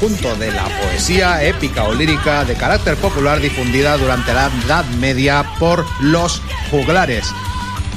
conjunto 0.00 0.34
de 0.36 0.50
la 0.50 0.64
poesía 0.64 1.42
épica 1.44 1.84
o 1.84 1.92
lírica 1.94 2.44
de 2.44 2.54
carácter 2.54 2.96
popular 2.96 3.38
difundida 3.38 3.96
durante 3.98 4.32
la 4.32 4.50
Edad 4.64 4.84
Media 4.98 5.44
por 5.58 5.84
los 6.00 6.40
juglares, 6.70 7.30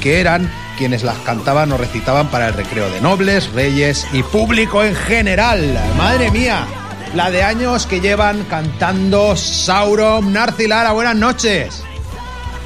que 0.02 0.20
eran 0.20 0.52
quienes 0.76 1.02
las 1.02 1.16
cantaban 1.20 1.72
o 1.72 1.78
recitaban 1.78 2.28
para 2.28 2.48
el 2.48 2.54
recreo 2.54 2.90
de 2.90 3.00
nobles, 3.00 3.50
reyes 3.52 4.06
y 4.12 4.22
público 4.22 4.82
en 4.84 4.94
general. 4.94 5.78
¡Madre 5.96 6.30
mía! 6.30 6.66
La 7.14 7.30
de 7.30 7.42
años 7.42 7.86
que 7.86 8.00
llevan 8.00 8.44
cantando 8.50 9.34
Sauron 9.36 10.32
Narcilara. 10.32 10.92
Buenas 10.92 11.16
noches. 11.16 11.82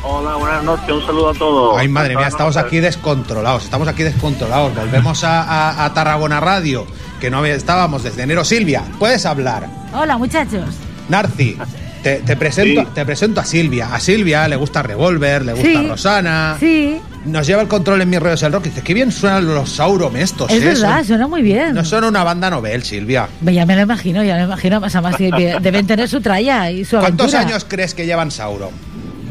Hola, 0.03 0.37
buenas 0.37 0.63
noches, 0.65 0.89
un 0.91 1.05
saludo 1.07 1.31
a 1.31 1.35
todos. 1.35 1.79
Ay, 1.79 1.89
madre 1.89 2.17
mía, 2.17 2.29
estamos 2.29 2.57
aquí 2.57 2.79
descontrolados, 2.79 3.65
estamos 3.65 3.87
aquí 3.89 4.05
descontrolados. 4.05 4.75
Volvemos 4.75 5.23
a, 5.25 5.43
a- 5.43 5.85
a 5.85 5.93
Tarragona 5.93 6.41
Radio, 6.41 6.87
que 7.21 7.31
no 7.31 7.45
estábamos 7.45 8.03
desde 8.05 8.23
enero. 8.23 8.45
Silvia, 8.45 8.83
puedes 8.99 9.27
hablar. 9.27 9.67
Hola, 9.95 10.17
muchachos. 10.19 10.65
Narci, 11.09 11.57
te, 12.03 12.17
te 12.17 12.37
presento, 12.37 12.83
Sí. 12.83 12.87
te 12.95 13.05
presento 13.07 13.41
a 13.41 13.45
Silvia. 13.45 13.95
A 13.95 14.01
Silvia 14.01 14.47
le 14.49 14.57
gusta 14.57 14.83
Revolver, 14.83 15.45
le 15.45 15.53
gusta 15.53 15.69
Sí. 15.69 15.87
Rosana. 15.89 16.57
Sí, 16.61 16.99
Nos 17.25 17.47
lleva 17.47 17.61
el 17.61 17.69
control 17.69 18.01
en 18.03 18.09
mis 18.11 18.21
rollos 18.21 18.43
el 18.45 18.53
rock. 18.53 18.67
y 18.67 18.69
Dice, 18.71 18.83
qué 18.83 18.95
bien 18.95 19.11
suenan 19.13 19.47
los 19.47 19.71
Sauron 19.71 20.17
estos. 20.17 20.51
es 20.51 20.63
¿eh? 20.63 20.67
verdad, 20.67 20.99
Son- 20.99 21.07
suena 21.07 21.27
muy 21.27 21.43
bien. 21.43 21.75
no 21.75 21.85
son 21.85 22.05
una 22.05 22.23
banda 22.25 22.49
novel, 22.49 22.83
Silvia. 22.85 23.29
Ya 23.43 23.67
me 23.67 23.75
lo 23.75 23.83
imagino, 23.83 24.23
ya 24.23 24.35
me 24.35 24.41
lo 24.41 24.47
imagino. 24.47 24.81
Más 24.81 25.17
que 25.17 25.31
que 25.31 25.57
deben 25.61 25.87
tener 25.87 26.09
su 26.09 26.21
tralla 26.21 26.71
y 26.71 26.85
su 26.85 26.97
aventura. 26.97 27.29
¿Cuántos 27.29 27.35
años 27.35 27.67
crees 27.69 27.95
que 27.95 28.07
llevan 28.07 28.31
Sauron? 28.31 28.71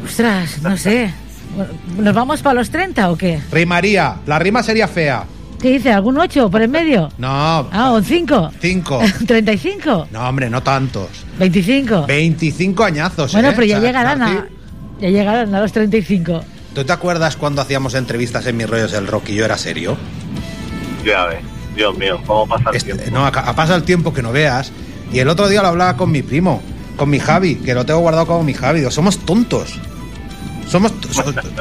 Ostras, 0.04 0.60
no 0.62 0.76
sé. 0.76 1.12
¿Nos 1.96 2.14
vamos 2.14 2.40
para 2.42 2.54
los 2.54 2.70
30 2.70 3.10
o 3.10 3.16
qué? 3.16 3.40
Rimaría, 3.50 4.16
la 4.26 4.38
rima 4.38 4.62
sería 4.62 4.86
fea. 4.86 5.24
¿Qué 5.60 5.70
dice? 5.72 5.92
¿Algún 5.92 6.16
8 6.18 6.50
por 6.50 6.62
en 6.62 6.70
medio? 6.70 7.10
No, 7.18 7.68
Ah, 7.72 7.92
¿un 7.92 8.04
5? 8.04 8.52
cinco. 8.60 9.00
¿35? 9.00 10.06
No, 10.12 10.28
hombre, 10.28 10.48
no 10.48 10.62
tantos. 10.62 11.08
¿25? 11.40 12.06
25 12.06 12.84
añazos. 12.84 13.32
Bueno, 13.32 13.48
¿eh? 13.48 13.52
pero 13.54 13.66
ya 13.66 13.80
llegarán 13.80 14.22
a, 14.22 14.46
ya 15.00 15.08
llegarán 15.08 15.52
a 15.54 15.60
los 15.60 15.72
35. 15.72 16.42
¿Tú 16.74 16.84
te 16.84 16.92
acuerdas 16.92 17.36
cuando 17.36 17.60
hacíamos 17.60 17.94
entrevistas 17.94 18.46
en 18.46 18.56
mis 18.56 18.70
rollos 18.70 18.92
del 18.92 19.06
rock 19.08 19.30
y 19.30 19.34
yo 19.34 19.44
era 19.44 19.58
serio? 19.58 19.96
Ya 21.04 21.24
ves, 21.26 21.40
Dios 21.74 21.96
mío, 21.98 22.20
¿cómo 22.26 22.46
pasa 22.46 22.70
el 22.70 22.76
Este- 22.76 22.94
tiempo? 22.94 23.10
no, 23.18 23.24
ha, 23.24 23.28
ha 23.28 23.56
pasado 23.56 23.76
el 23.76 23.82
tiempo 23.84 24.12
que 24.14 24.22
no 24.22 24.30
veas. 24.30 24.70
Y 25.12 25.18
el 25.18 25.28
otro 25.28 25.48
día 25.48 25.62
lo 25.62 25.68
hablaba 25.68 25.96
con 25.96 26.12
mi 26.12 26.22
primo, 26.22 26.62
con 26.96 27.10
mi 27.10 27.18
Javi, 27.18 27.56
que 27.56 27.74
lo 27.74 27.84
tengo 27.84 28.00
guardado 28.00 28.26
como 28.26 28.44
mi 28.44 28.52
Javi. 28.54 28.78
Digo, 28.80 28.90
somos 28.92 29.18
tontos. 29.18 29.80
Somos, 30.68 30.92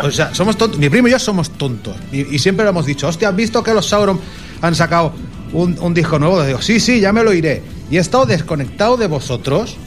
o 0.03 0.12
sea, 0.12 0.35
somos 0.35 0.57
tontos. 0.57 0.80
Mi 0.80 0.89
primo 0.89 1.07
y 1.07 1.12
yo 1.12 1.19
somos 1.19 1.50
tontos. 1.51 1.95
Y, 2.12 2.36
y 2.36 2.39
siempre 2.39 2.63
lo 2.65 2.71
hemos 2.71 2.86
dicho, 2.86 3.07
hostia, 3.07 3.30
¿has 3.30 3.36
visto 3.36 3.63
que 3.63 3.74
los 3.74 3.88
Sauron 3.88 4.19
han 4.62 4.75
sacado 4.75 5.13
un, 5.54 5.77
un 5.80 5.94
disco 5.94 6.19
nuevo? 6.19 6.44
Digo, 6.44 6.62
sí, 6.62 6.80
sí, 6.80 7.00
ya 7.00 7.13
me 7.13 7.24
lo 7.24 7.33
iré. 7.33 7.62
Y 7.89 7.98
he 7.98 8.00
estado 8.00 8.25
desconectado 8.25 8.98
de 8.98 9.07
vosotros 9.07 9.77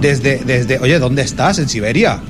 desde, 0.00 0.38
desde, 0.38 0.78
oye, 0.80 0.98
¿dónde 0.98 1.22
estás? 1.22 1.58
¿En 1.60 1.68
Siberia? 1.68 2.20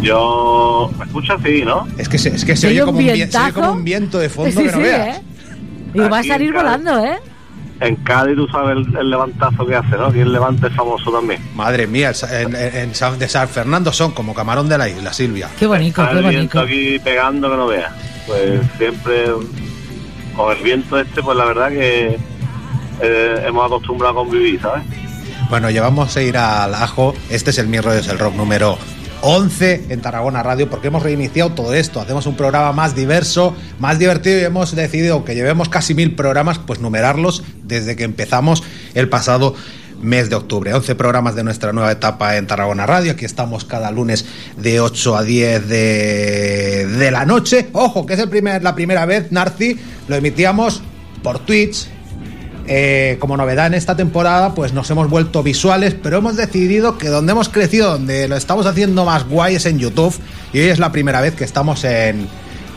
Yo... 0.00 0.90
¿Me 0.98 1.04
escuchas? 1.04 1.40
Sí, 1.44 1.62
¿no? 1.64 1.86
Es 1.96 2.08
que 2.08 2.18
se, 2.18 2.30
es 2.30 2.44
que 2.44 2.56
se, 2.56 2.66
oye 2.66 2.80
como 2.82 2.98
un, 2.98 3.04
se 3.04 3.12
oye 3.12 3.52
como 3.52 3.72
un 3.72 3.84
viento 3.84 4.18
de 4.18 4.28
fondo 4.28 4.50
sí, 4.50 4.66
que 4.66 4.72
no 4.72 4.78
sí, 4.78 4.82
veas. 4.82 5.18
¿eh? 5.18 5.22
Digo, 5.94 6.10
va 6.10 6.18
a 6.18 6.24
salir 6.24 6.52
volando, 6.52 6.98
¿eh? 6.98 7.18
En 7.82 7.96
Cádiz 7.96 8.36
tú 8.36 8.46
sabes 8.48 8.76
el, 8.86 8.96
el 8.96 9.10
levantazo 9.10 9.66
que 9.66 9.74
hace, 9.74 9.96
¿no? 9.96 10.14
Y 10.14 10.20
el 10.20 10.32
levante 10.32 10.68
es 10.68 10.74
famoso 10.74 11.10
también. 11.10 11.40
Madre 11.54 11.86
mía, 11.86 12.12
en, 12.30 12.54
en- 12.54 12.76
en 12.76 12.94
San- 12.94 13.18
de 13.18 13.28
San 13.28 13.48
Fernando 13.48 13.92
son 13.92 14.12
como 14.12 14.34
camarón 14.34 14.68
de 14.68 14.78
la 14.78 14.88
isla, 14.88 15.12
Silvia. 15.12 15.48
Qué 15.58 15.66
bonito, 15.66 16.00
Está 16.02 16.12
qué 16.14 16.18
el 16.20 16.28
viento 16.28 16.58
bonito. 16.60 16.60
aquí 16.60 16.98
pegando 17.00 17.50
que 17.50 17.56
no 17.56 17.66
veas. 17.66 17.92
Pues 18.26 18.60
siempre 18.78 19.24
con 20.36 20.56
el 20.56 20.62
viento 20.62 20.98
este, 20.98 21.22
pues 21.22 21.36
la 21.36 21.44
verdad 21.44 21.70
que 21.70 22.18
eh, 23.00 23.44
hemos 23.46 23.66
acostumbrado 23.66 24.12
a 24.20 24.24
convivir, 24.24 24.60
¿sabes? 24.60 24.84
Bueno, 25.50 25.68
llevamos 25.70 26.16
a 26.16 26.22
ir 26.22 26.36
al 26.38 26.74
ajo. 26.74 27.14
Este 27.30 27.50
es 27.50 27.58
el 27.58 27.66
Mi 27.66 27.80
Rollos 27.80 28.06
el 28.08 28.18
Rock 28.18 28.34
número 28.36 28.78
11 29.22 29.86
en 29.88 30.00
Tarragona 30.02 30.42
Radio 30.42 30.68
porque 30.68 30.88
hemos 30.88 31.02
reiniciado 31.02 31.52
todo 31.52 31.74
esto. 31.74 32.00
Hacemos 32.00 32.26
un 32.26 32.36
programa 32.36 32.72
más 32.72 32.94
diverso, 32.94 33.56
más 33.78 33.98
divertido 33.98 34.38
y 34.40 34.44
hemos 34.44 34.74
decidido 34.74 35.24
que 35.24 35.34
llevemos 35.34 35.68
casi 35.68 35.94
mil 35.94 36.14
programas, 36.14 36.58
pues 36.58 36.80
numerarlos 36.80 37.42
desde 37.62 37.96
que 37.96 38.04
empezamos 38.04 38.62
el 38.94 39.08
pasado 39.08 39.54
mes 40.02 40.28
de 40.28 40.36
octubre. 40.36 40.74
11 40.74 40.94
programas 40.96 41.34
de 41.36 41.44
nuestra 41.44 41.72
nueva 41.72 41.92
etapa 41.92 42.36
en 42.36 42.46
Tarragona 42.46 42.84
Radio. 42.84 43.12
Aquí 43.12 43.24
estamos 43.24 43.64
cada 43.64 43.90
lunes 43.90 44.26
de 44.56 44.80
8 44.80 45.16
a 45.16 45.22
10 45.22 45.68
de, 45.68 46.86
de 46.88 47.10
la 47.10 47.24
noche. 47.24 47.68
Ojo, 47.72 48.04
que 48.04 48.14
es 48.14 48.18
el 48.18 48.28
primer, 48.28 48.62
la 48.62 48.74
primera 48.74 49.06
vez, 49.06 49.30
Narci, 49.30 49.78
lo 50.08 50.16
emitíamos 50.16 50.82
por 51.22 51.38
Twitch, 51.38 51.86
eh, 52.66 53.16
como 53.20 53.36
novedad 53.36 53.66
en 53.66 53.74
esta 53.74 53.96
temporada, 53.96 54.54
pues 54.54 54.72
nos 54.72 54.90
hemos 54.90 55.08
vuelto 55.10 55.42
visuales, 55.42 55.94
pero 56.00 56.18
hemos 56.18 56.36
decidido 56.36 56.98
que 56.98 57.08
donde 57.08 57.32
hemos 57.32 57.48
crecido, 57.48 57.92
donde 57.92 58.28
lo 58.28 58.36
estamos 58.36 58.66
haciendo 58.66 59.04
más 59.04 59.28
guay 59.28 59.56
es 59.56 59.66
en 59.66 59.78
YouTube, 59.78 60.14
y 60.52 60.60
hoy 60.60 60.66
es 60.68 60.78
la 60.78 60.92
primera 60.92 61.20
vez 61.20 61.34
que 61.34 61.44
estamos 61.44 61.82
en, 61.84 62.26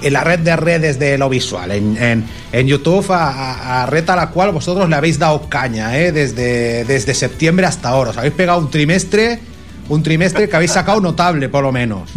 en 0.01 0.13
la 0.13 0.23
red 0.23 0.39
de 0.39 0.55
redes 0.55 0.97
de 0.99 1.17
lo 1.17 1.29
visual, 1.29 1.71
en, 1.71 1.97
en- 2.51 2.67
YouTube, 2.67 3.11
a, 3.11 3.83
a- 3.83 3.85
red 3.85 4.09
a 4.09 4.15
la 4.15 4.29
cual 4.29 4.51
vosotros 4.51 4.89
le 4.89 4.95
habéis 4.95 5.19
dado 5.19 5.49
caña, 5.49 5.97
¿eh? 5.97 6.11
desde, 6.11 6.85
desde 6.85 7.13
septiembre 7.13 7.65
hasta 7.65 7.89
ahora. 7.89 8.11
Os 8.11 8.17
habéis 8.17 8.33
pegado 8.33 8.59
un 8.59 8.69
trimestre, 8.71 9.39
un 9.89 10.01
trimestre 10.01 10.47
que 10.49 10.55
habéis 10.55 10.71
sacado 10.71 10.99
notable, 11.01 11.49
por 11.49 11.63
lo 11.63 11.71
menos. 11.71 12.09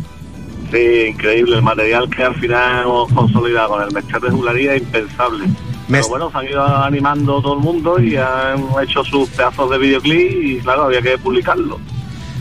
Sí, 0.71 1.07
increíble. 1.11 1.57
El 1.57 1.63
material 1.63 2.09
que 2.15 2.23
al 2.23 2.35
final 2.37 2.83
hemos 2.85 3.11
consolidado 3.13 3.71
con 3.71 3.83
el 3.83 3.91
Mester 3.91 4.21
de 4.21 4.31
Juglaría 4.31 4.75
es 4.75 4.83
impensable. 4.83 5.47
Mes- 5.89 6.07
Pero 6.07 6.09
bueno, 6.09 6.31
se 6.31 6.39
han 6.39 6.45
ido 6.53 6.65
animando 6.85 7.41
todo 7.41 7.55
el 7.55 7.61
mundo 7.61 7.99
y 8.01 8.17
han 8.17 8.63
hecho 8.83 9.03
sus 9.05 9.29
pedazos 9.31 9.71
de 9.71 9.79
videoclip 9.79 10.43
y 10.45 10.59
claro, 10.61 10.85
había 10.85 11.01
que 11.03 11.17
publicarlo. 11.19 11.81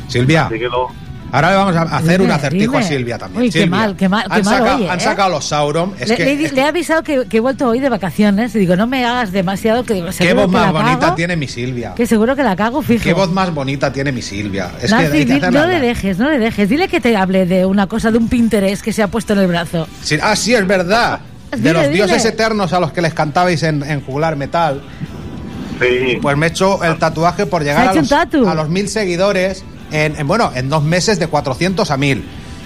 Silvia, 0.08 0.46
Así 0.48 0.60
que 0.60 0.66
lo, 0.66 0.88
ahora 1.32 1.50
le 1.52 1.56
vamos 1.58 1.76
a 1.76 1.82
hacer 1.84 2.22
un 2.22 2.28
Dime, 2.28 2.34
acertijo 2.34 2.76
a 2.78 2.80
dime. 2.80 2.90
Silvia 2.92 3.18
también. 3.18 3.42
Uy, 3.44 3.48
qué 3.50 3.60
Silvia, 3.62 3.70
mal, 3.78 3.96
qué 3.96 4.10
mal, 4.10 4.24
qué 4.28 4.34
han 4.34 4.44
mal 4.46 4.58
sacado, 4.58 4.76
oye, 4.78 4.90
han 4.90 4.98
¿eh? 5.00 5.02
sacado 5.04 5.30
los 5.30 5.46
Sauron. 5.46 5.94
Es 6.00 6.10
le, 6.10 6.16
que, 6.18 6.26
le- 6.26 6.44
es 6.46 6.54
le 6.54 6.62
he 6.62 6.64
avisado 6.66 7.04
que, 7.04 7.26
que 7.28 7.38
he 7.38 7.40
vuelto 7.40 7.68
hoy 7.68 7.80
de 7.80 7.90
vacaciones 7.90 8.56
y 8.56 8.60
digo, 8.60 8.76
no 8.76 8.88
me 8.88 9.06
hagas 9.06 9.32
demasiado 9.32 9.84
que 9.84 9.94
Qué 10.18 10.34
voz 10.34 10.46
que 10.48 10.52
más 10.52 10.66
la 10.66 10.72
bonita 10.72 11.00
cago, 11.00 11.16
tiene 11.16 11.36
mi 11.38 11.48
Silvia. 11.48 11.94
Que 11.96 12.06
seguro 12.06 12.36
que 12.36 12.44
la 12.44 12.56
cago, 12.56 12.82
fijo. 12.82 13.04
Qué 13.04 13.14
voz 13.14 13.32
más 13.32 13.54
bonita 13.54 13.92
tiene 13.92 14.12
mi 14.12 14.22
Silvia. 14.22 14.72
Es 14.82 14.92
Nancy, 14.92 15.12
que 15.12 15.18
hay 15.20 15.26
que 15.26 15.34
di- 15.48 15.54
no 15.54 15.66
le 15.68 15.80
dejes, 15.80 16.18
no 16.20 16.30
le 16.30 16.40
dejes. 16.40 16.70
Dile 16.70 16.88
que 16.88 17.00
te 17.02 17.16
hable 17.16 17.46
de 17.46 17.66
una 17.66 17.88
cosa, 17.88 18.12
de 18.12 18.18
un 18.18 18.28
Pinterest 18.30 18.82
que 18.84 18.92
se 18.94 19.04
ha 19.04 19.08
puesto 19.08 19.34
en 19.34 19.40
el 19.40 19.48
brazo. 19.48 19.88
Sí, 20.04 20.18
ah, 20.22 20.36
sí, 20.36 20.54
es 20.54 20.66
verdad. 20.68 21.20
De 21.52 21.74
los 21.74 21.84
dile. 21.84 21.94
dioses 21.96 22.26
eternos 22.26 22.74
a 22.74 22.80
los 22.80 22.92
que 22.92 23.02
les 23.02 23.14
cantabais 23.14 23.64
en, 23.64 23.84
en 23.84 24.02
Juglar 24.02 24.36
Metal, 24.36 24.82
sí, 25.80 26.18
pues 26.22 26.36
me 26.38 26.48
he 26.48 26.50
hecho 26.50 26.84
el 26.84 26.98
tatuaje 26.98 27.46
por 27.46 27.64
llegar 27.64 27.88
a 27.88 27.94
los, 27.94 28.12
a 28.12 28.54
los 28.56 28.70
mil 28.70 28.90
seguidores 28.90 29.64
en, 29.92 30.16
en, 30.20 30.28
bueno, 30.28 30.52
en 30.56 30.70
dos 30.70 30.84
meses 30.84 31.20
de 31.20 31.28
400 31.28 31.90
a 31.92 31.98
1000. 31.98 32.24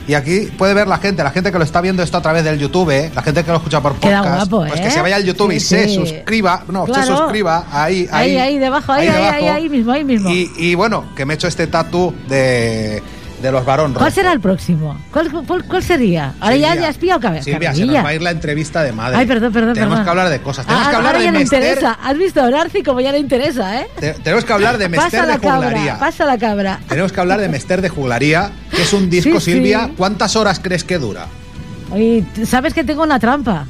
Y 0.07 0.15
aquí 0.15 0.49
puede 0.57 0.73
ver 0.73 0.87
la 0.87 0.97
gente, 0.97 1.23
la 1.23 1.29
gente 1.29 1.51
que 1.51 1.59
lo 1.59 1.63
está 1.63 1.79
viendo 1.79 2.01
esto 2.01 2.17
a 2.17 2.21
través 2.21 2.43
del 2.43 2.57
YouTube, 2.57 2.89
¿eh? 2.89 3.11
la 3.13 3.21
gente 3.21 3.43
que 3.43 3.51
lo 3.51 3.57
escucha 3.57 3.81
por 3.81 3.95
Queda 3.97 4.23
podcast, 4.23 4.49
guapo, 4.49 4.67
pues 4.67 4.79
¿eh? 4.79 4.83
que 4.83 4.91
se 4.91 4.99
vaya 5.01 5.15
al 5.15 5.23
YouTube 5.23 5.51
y 5.51 5.59
se 5.59 5.87
sí. 5.87 5.95
suscriba, 5.95 6.63
no, 6.69 6.87
se 6.87 7.03
suscriba 7.03 7.65
ahí, 7.71 8.07
ahí, 8.11 8.31
Ahí, 8.31 8.37
ahí, 8.37 8.57
debajo, 8.57 8.91
ahí, 8.91 9.07
ahí, 9.07 9.13
debajo. 9.13 9.35
ahí, 9.35 9.47
ahí 9.47 9.69
mismo, 9.69 9.91
ahí 9.91 10.03
mismo. 10.03 10.29
Y, 10.31 10.51
y 10.57 10.73
bueno, 10.73 11.05
que 11.15 11.23
me 11.25 11.33
he 11.33 11.35
hecho 11.35 11.47
este 11.47 11.67
tatu 11.67 12.13
de, 12.27 13.01
de 13.41 13.51
los 13.51 13.65
varón 13.65 13.93
¿Cuál 13.93 14.11
será 14.11 14.31
el 14.33 14.39
próximo? 14.39 14.97
¿Cuál, 15.11 15.31
cuál, 15.45 15.63
cuál 15.65 15.83
sería? 15.83 16.33
Ahora 16.39 16.55
ya, 16.55 16.69
Silvia, 16.69 16.81
ya 16.83 16.89
has 16.89 16.97
pillado 16.97 17.19
cabeza. 17.19 17.43
Silvia, 17.43 17.73
se 17.73 17.85
nos 17.85 17.95
va 18.05 18.09
a 18.09 18.13
ir 18.13 18.21
la 18.21 18.31
entrevista 18.31 18.83
de 18.83 18.91
madre. 18.91 19.17
Ay, 19.17 19.25
perdón, 19.25 19.51
perdón, 19.51 19.73
Tenemos 19.73 19.93
perdón. 19.95 20.03
que 20.05 20.09
hablar 20.09 20.29
de 20.29 20.41
cosas. 20.41 20.65
Tenemos 20.65 20.87
Ah, 20.87 20.89
que 20.91 20.95
hablar 20.97 21.15
ahora 21.15 21.19
de 21.19 21.25
ya 21.25 21.31
le 21.31 21.41
interesa. 21.41 21.97
¿Has 22.03 22.17
visto 22.17 22.41
a 22.41 22.49
Narci 22.49 22.83
como 22.83 23.01
ya 23.01 23.11
le 23.11 23.19
interesa, 23.19 23.81
eh? 23.81 23.87
te- 23.99 24.13
Tenemos 24.13 24.45
que 24.45 24.53
hablar 24.53 24.77
de 24.77 24.89
Mester 24.89 25.21
de 25.21 25.27
la 25.27 25.37
juglaría. 25.39 25.99
pasa 25.99 26.25
la 26.25 26.37
cabra. 26.37 26.79
Tenemos 26.87 27.11
que 27.11 27.19
hablar 27.19 27.39
de 27.41 27.49
Mester 27.49 27.81
de 27.81 27.89
juglaría, 27.89 28.51
que 28.75 28.81
es 28.83 28.93
un 28.93 29.09
disco, 29.09 29.39
Sí, 29.39 29.45
sí. 29.45 29.51
Silvia. 29.53 29.89
¿Cuántas 29.97 30.35
horas 30.35 30.59
crees 30.61 30.83
que 30.83 30.97
dura? 30.97 31.27
Oye, 31.91 32.23
¿sabes 32.45 32.73
que 32.73 32.83
tengo 32.83 33.03
una 33.03 33.19
trampa? 33.19 33.65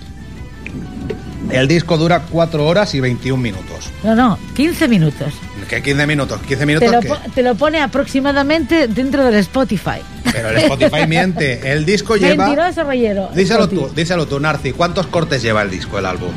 El 1.50 1.68
disco 1.68 1.98
dura 1.98 2.22
4 2.30 2.66
horas 2.66 2.94
y 2.96 3.00
21 3.02 3.42
minutos. 3.42 3.90
No, 4.04 4.16
no, 4.16 4.38
15 4.56 4.88
minutos. 4.88 5.34
¿Qué 5.72 5.82
15 5.82 6.06
minutos? 6.06 6.40
¿15 6.42 6.58
Te 6.60 6.66
minutos 6.66 6.92
lo, 6.92 7.00
qué? 7.00 7.08
po- 7.08 7.18
te 7.34 7.42
lo 7.42 7.56
pone 7.56 7.80
aproximadamente 7.80 8.88
dentro 8.90 9.24
del 9.24 9.36
Spotify. 9.36 10.02
Pero 10.32 10.50
el 10.50 10.58
Spotify 10.58 11.08
miente. 11.08 11.72
El 11.72 11.86
disco 11.86 12.18
lleva. 12.18 12.46
Mentiroso 12.46 12.84
rollero. 12.84 13.30
Díselo 13.34 13.62
Spotify. 13.64 13.88
tú, 13.88 13.96
díselo 13.96 14.26
tú, 14.28 14.40
Narci. 14.42 14.74
¿Cuántos 14.74 15.08
cortes 15.08 15.42
lleva 15.42 15.62
el 15.62 15.72
disco, 15.72 15.98
el 15.98 16.06
álbum? 16.06 16.30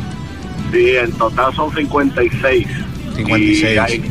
sí, 0.72 0.96
en 0.96 1.12
total 1.12 1.54
son 1.54 1.74
56. 1.74 2.66
56. 3.16 3.62
Y 3.74 3.78
hay, 3.78 4.02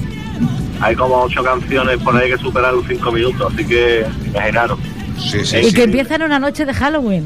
hay 0.82 0.96
como 0.96 1.22
8 1.24 1.44
canciones 1.44 1.98
por 2.00 2.16
ahí 2.18 2.30
que 2.30 2.38
superan 2.38 2.76
los 2.76 2.86
5 2.88 3.12
minutos, 3.12 3.54
así 3.54 3.66
que 3.66 4.06
imaginaros. 4.28 4.78
Sí, 5.20 5.44
sí, 5.46 5.58
Y 5.58 5.64
sí. 5.70 5.74
que 5.74 5.84
empieza 5.84 6.16
en 6.16 6.24
una 6.24 6.40
noche 6.40 6.66
de 6.66 6.74
Halloween. 6.74 7.24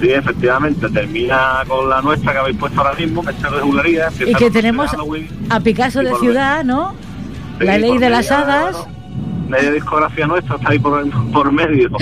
Sí, 0.00 0.10
efectivamente, 0.10 0.88
termina 0.90 1.64
con 1.66 1.88
la 1.88 2.00
nuestra 2.02 2.32
que 2.32 2.38
habéis 2.38 2.56
puesto 2.56 2.80
ahora 2.80 2.94
mismo, 2.94 3.22
Mester 3.22 3.50
de 3.50 3.60
Juglaría. 3.60 4.06
empieza 4.08 4.30
Y 4.30 4.34
que 4.34 4.50
tenemos 4.50 4.90
a 5.50 5.60
Picasso 5.60 6.00
de 6.00 6.14
Ciudad, 6.16 6.64
¿no? 6.64 6.94
Sí, 7.58 7.64
la 7.64 7.78
ley 7.78 7.98
de 7.98 8.08
las 8.08 8.30
hadas. 8.30 8.76
bueno, 8.76 8.98
media 9.48 9.72
discografía 9.72 10.26
nuestra 10.26 10.56
está 10.56 10.70
ahí 10.70 10.78
por, 10.78 11.10
por 11.32 11.52
medio. 11.52 11.90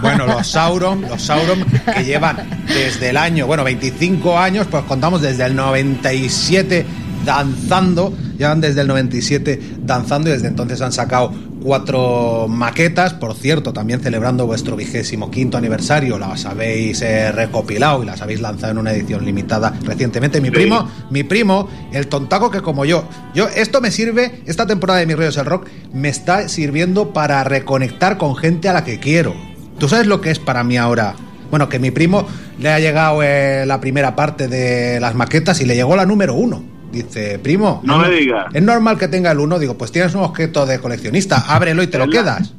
Bueno, 0.00 0.26
los 0.26 0.46
Sauron, 0.46 1.02
los 1.02 1.22
Sauron 1.22 1.64
que 1.64 2.04
llevan 2.04 2.36
desde 2.66 3.10
el 3.10 3.16
año, 3.16 3.46
bueno, 3.46 3.64
25 3.64 4.38
años, 4.38 4.66
pues 4.70 4.84
contamos 4.84 5.22
desde 5.22 5.44
el 5.44 5.54
97 5.54 6.86
danzando, 7.24 8.12
llevan 8.38 8.60
desde 8.60 8.82
el 8.82 8.88
97 8.88 9.60
danzando 9.80 10.28
y 10.28 10.32
desde 10.32 10.48
entonces 10.48 10.80
han 10.80 10.92
sacado 10.92 11.32
cuatro 11.66 12.46
maquetas, 12.48 13.12
por 13.14 13.34
cierto, 13.34 13.72
también 13.72 13.98
celebrando 14.00 14.46
vuestro 14.46 14.76
vigésimo 14.76 15.32
quinto 15.32 15.58
aniversario, 15.58 16.16
las 16.16 16.46
habéis 16.46 17.02
eh, 17.02 17.32
recopilado 17.32 18.04
y 18.04 18.06
las 18.06 18.22
habéis 18.22 18.40
lanzado 18.40 18.70
en 18.70 18.78
una 18.78 18.92
edición 18.92 19.24
limitada 19.24 19.74
recientemente. 19.82 20.40
Mi 20.40 20.46
Sí. 20.48 20.54
primo, 20.54 20.88
mi 21.10 21.24
primo, 21.24 21.68
el 21.92 22.06
tontaco 22.06 22.52
que 22.52 22.62
como 22.62 22.84
yo, 22.84 23.02
yo 23.34 23.48
esto 23.48 23.80
me 23.80 23.90
sirve, 23.90 24.42
esta 24.46 24.64
temporada 24.68 25.00
de 25.00 25.06
Mi 25.06 25.14
Rollo 25.14 25.28
es 25.30 25.36
el 25.36 25.44
Rock 25.44 25.66
me 25.92 26.08
está 26.08 26.48
sirviendo 26.48 27.12
para 27.12 27.42
reconectar 27.42 28.16
con 28.16 28.36
gente 28.36 28.68
a 28.68 28.72
la 28.72 28.84
que 28.84 29.00
quiero. 29.00 29.34
¿Tú 29.78 29.88
sabes 29.88 30.06
lo 30.06 30.20
que 30.20 30.30
es 30.30 30.38
para 30.38 30.62
mí 30.62 30.76
ahora? 30.76 31.16
Bueno, 31.50 31.68
que 31.68 31.80
mi 31.80 31.90
primo 31.90 32.26
le 32.60 32.70
ha 32.70 32.78
llegado 32.78 33.22
eh, 33.24 33.64
la 33.66 33.80
primera 33.80 34.14
parte 34.14 34.46
de 34.46 35.00
las 35.00 35.16
maquetas 35.16 35.60
y 35.60 35.64
le 35.64 35.74
llegó 35.74 35.96
la 35.96 36.06
número 36.06 36.34
uno. 36.34 36.75
Dice, 37.02 37.38
primo, 37.38 37.80
No 37.84 37.98
me 37.98 38.08
digas. 38.10 38.46
Es 38.54 38.62
normal 38.62 38.98
que 38.98 39.08
tenga 39.08 39.30
el 39.32 39.38
uno. 39.40 39.58
Digo, 39.58 39.76
pues 39.76 39.92
tienes 39.92 40.14
un 40.14 40.22
objeto 40.22 40.66
de 40.66 40.78
coleccionista, 40.80 41.44
ábrelo 41.48 41.82
y 41.82 41.86
te 41.88 41.98
lo 41.98 42.06
la- 42.06 42.12
quedas. 42.12 42.54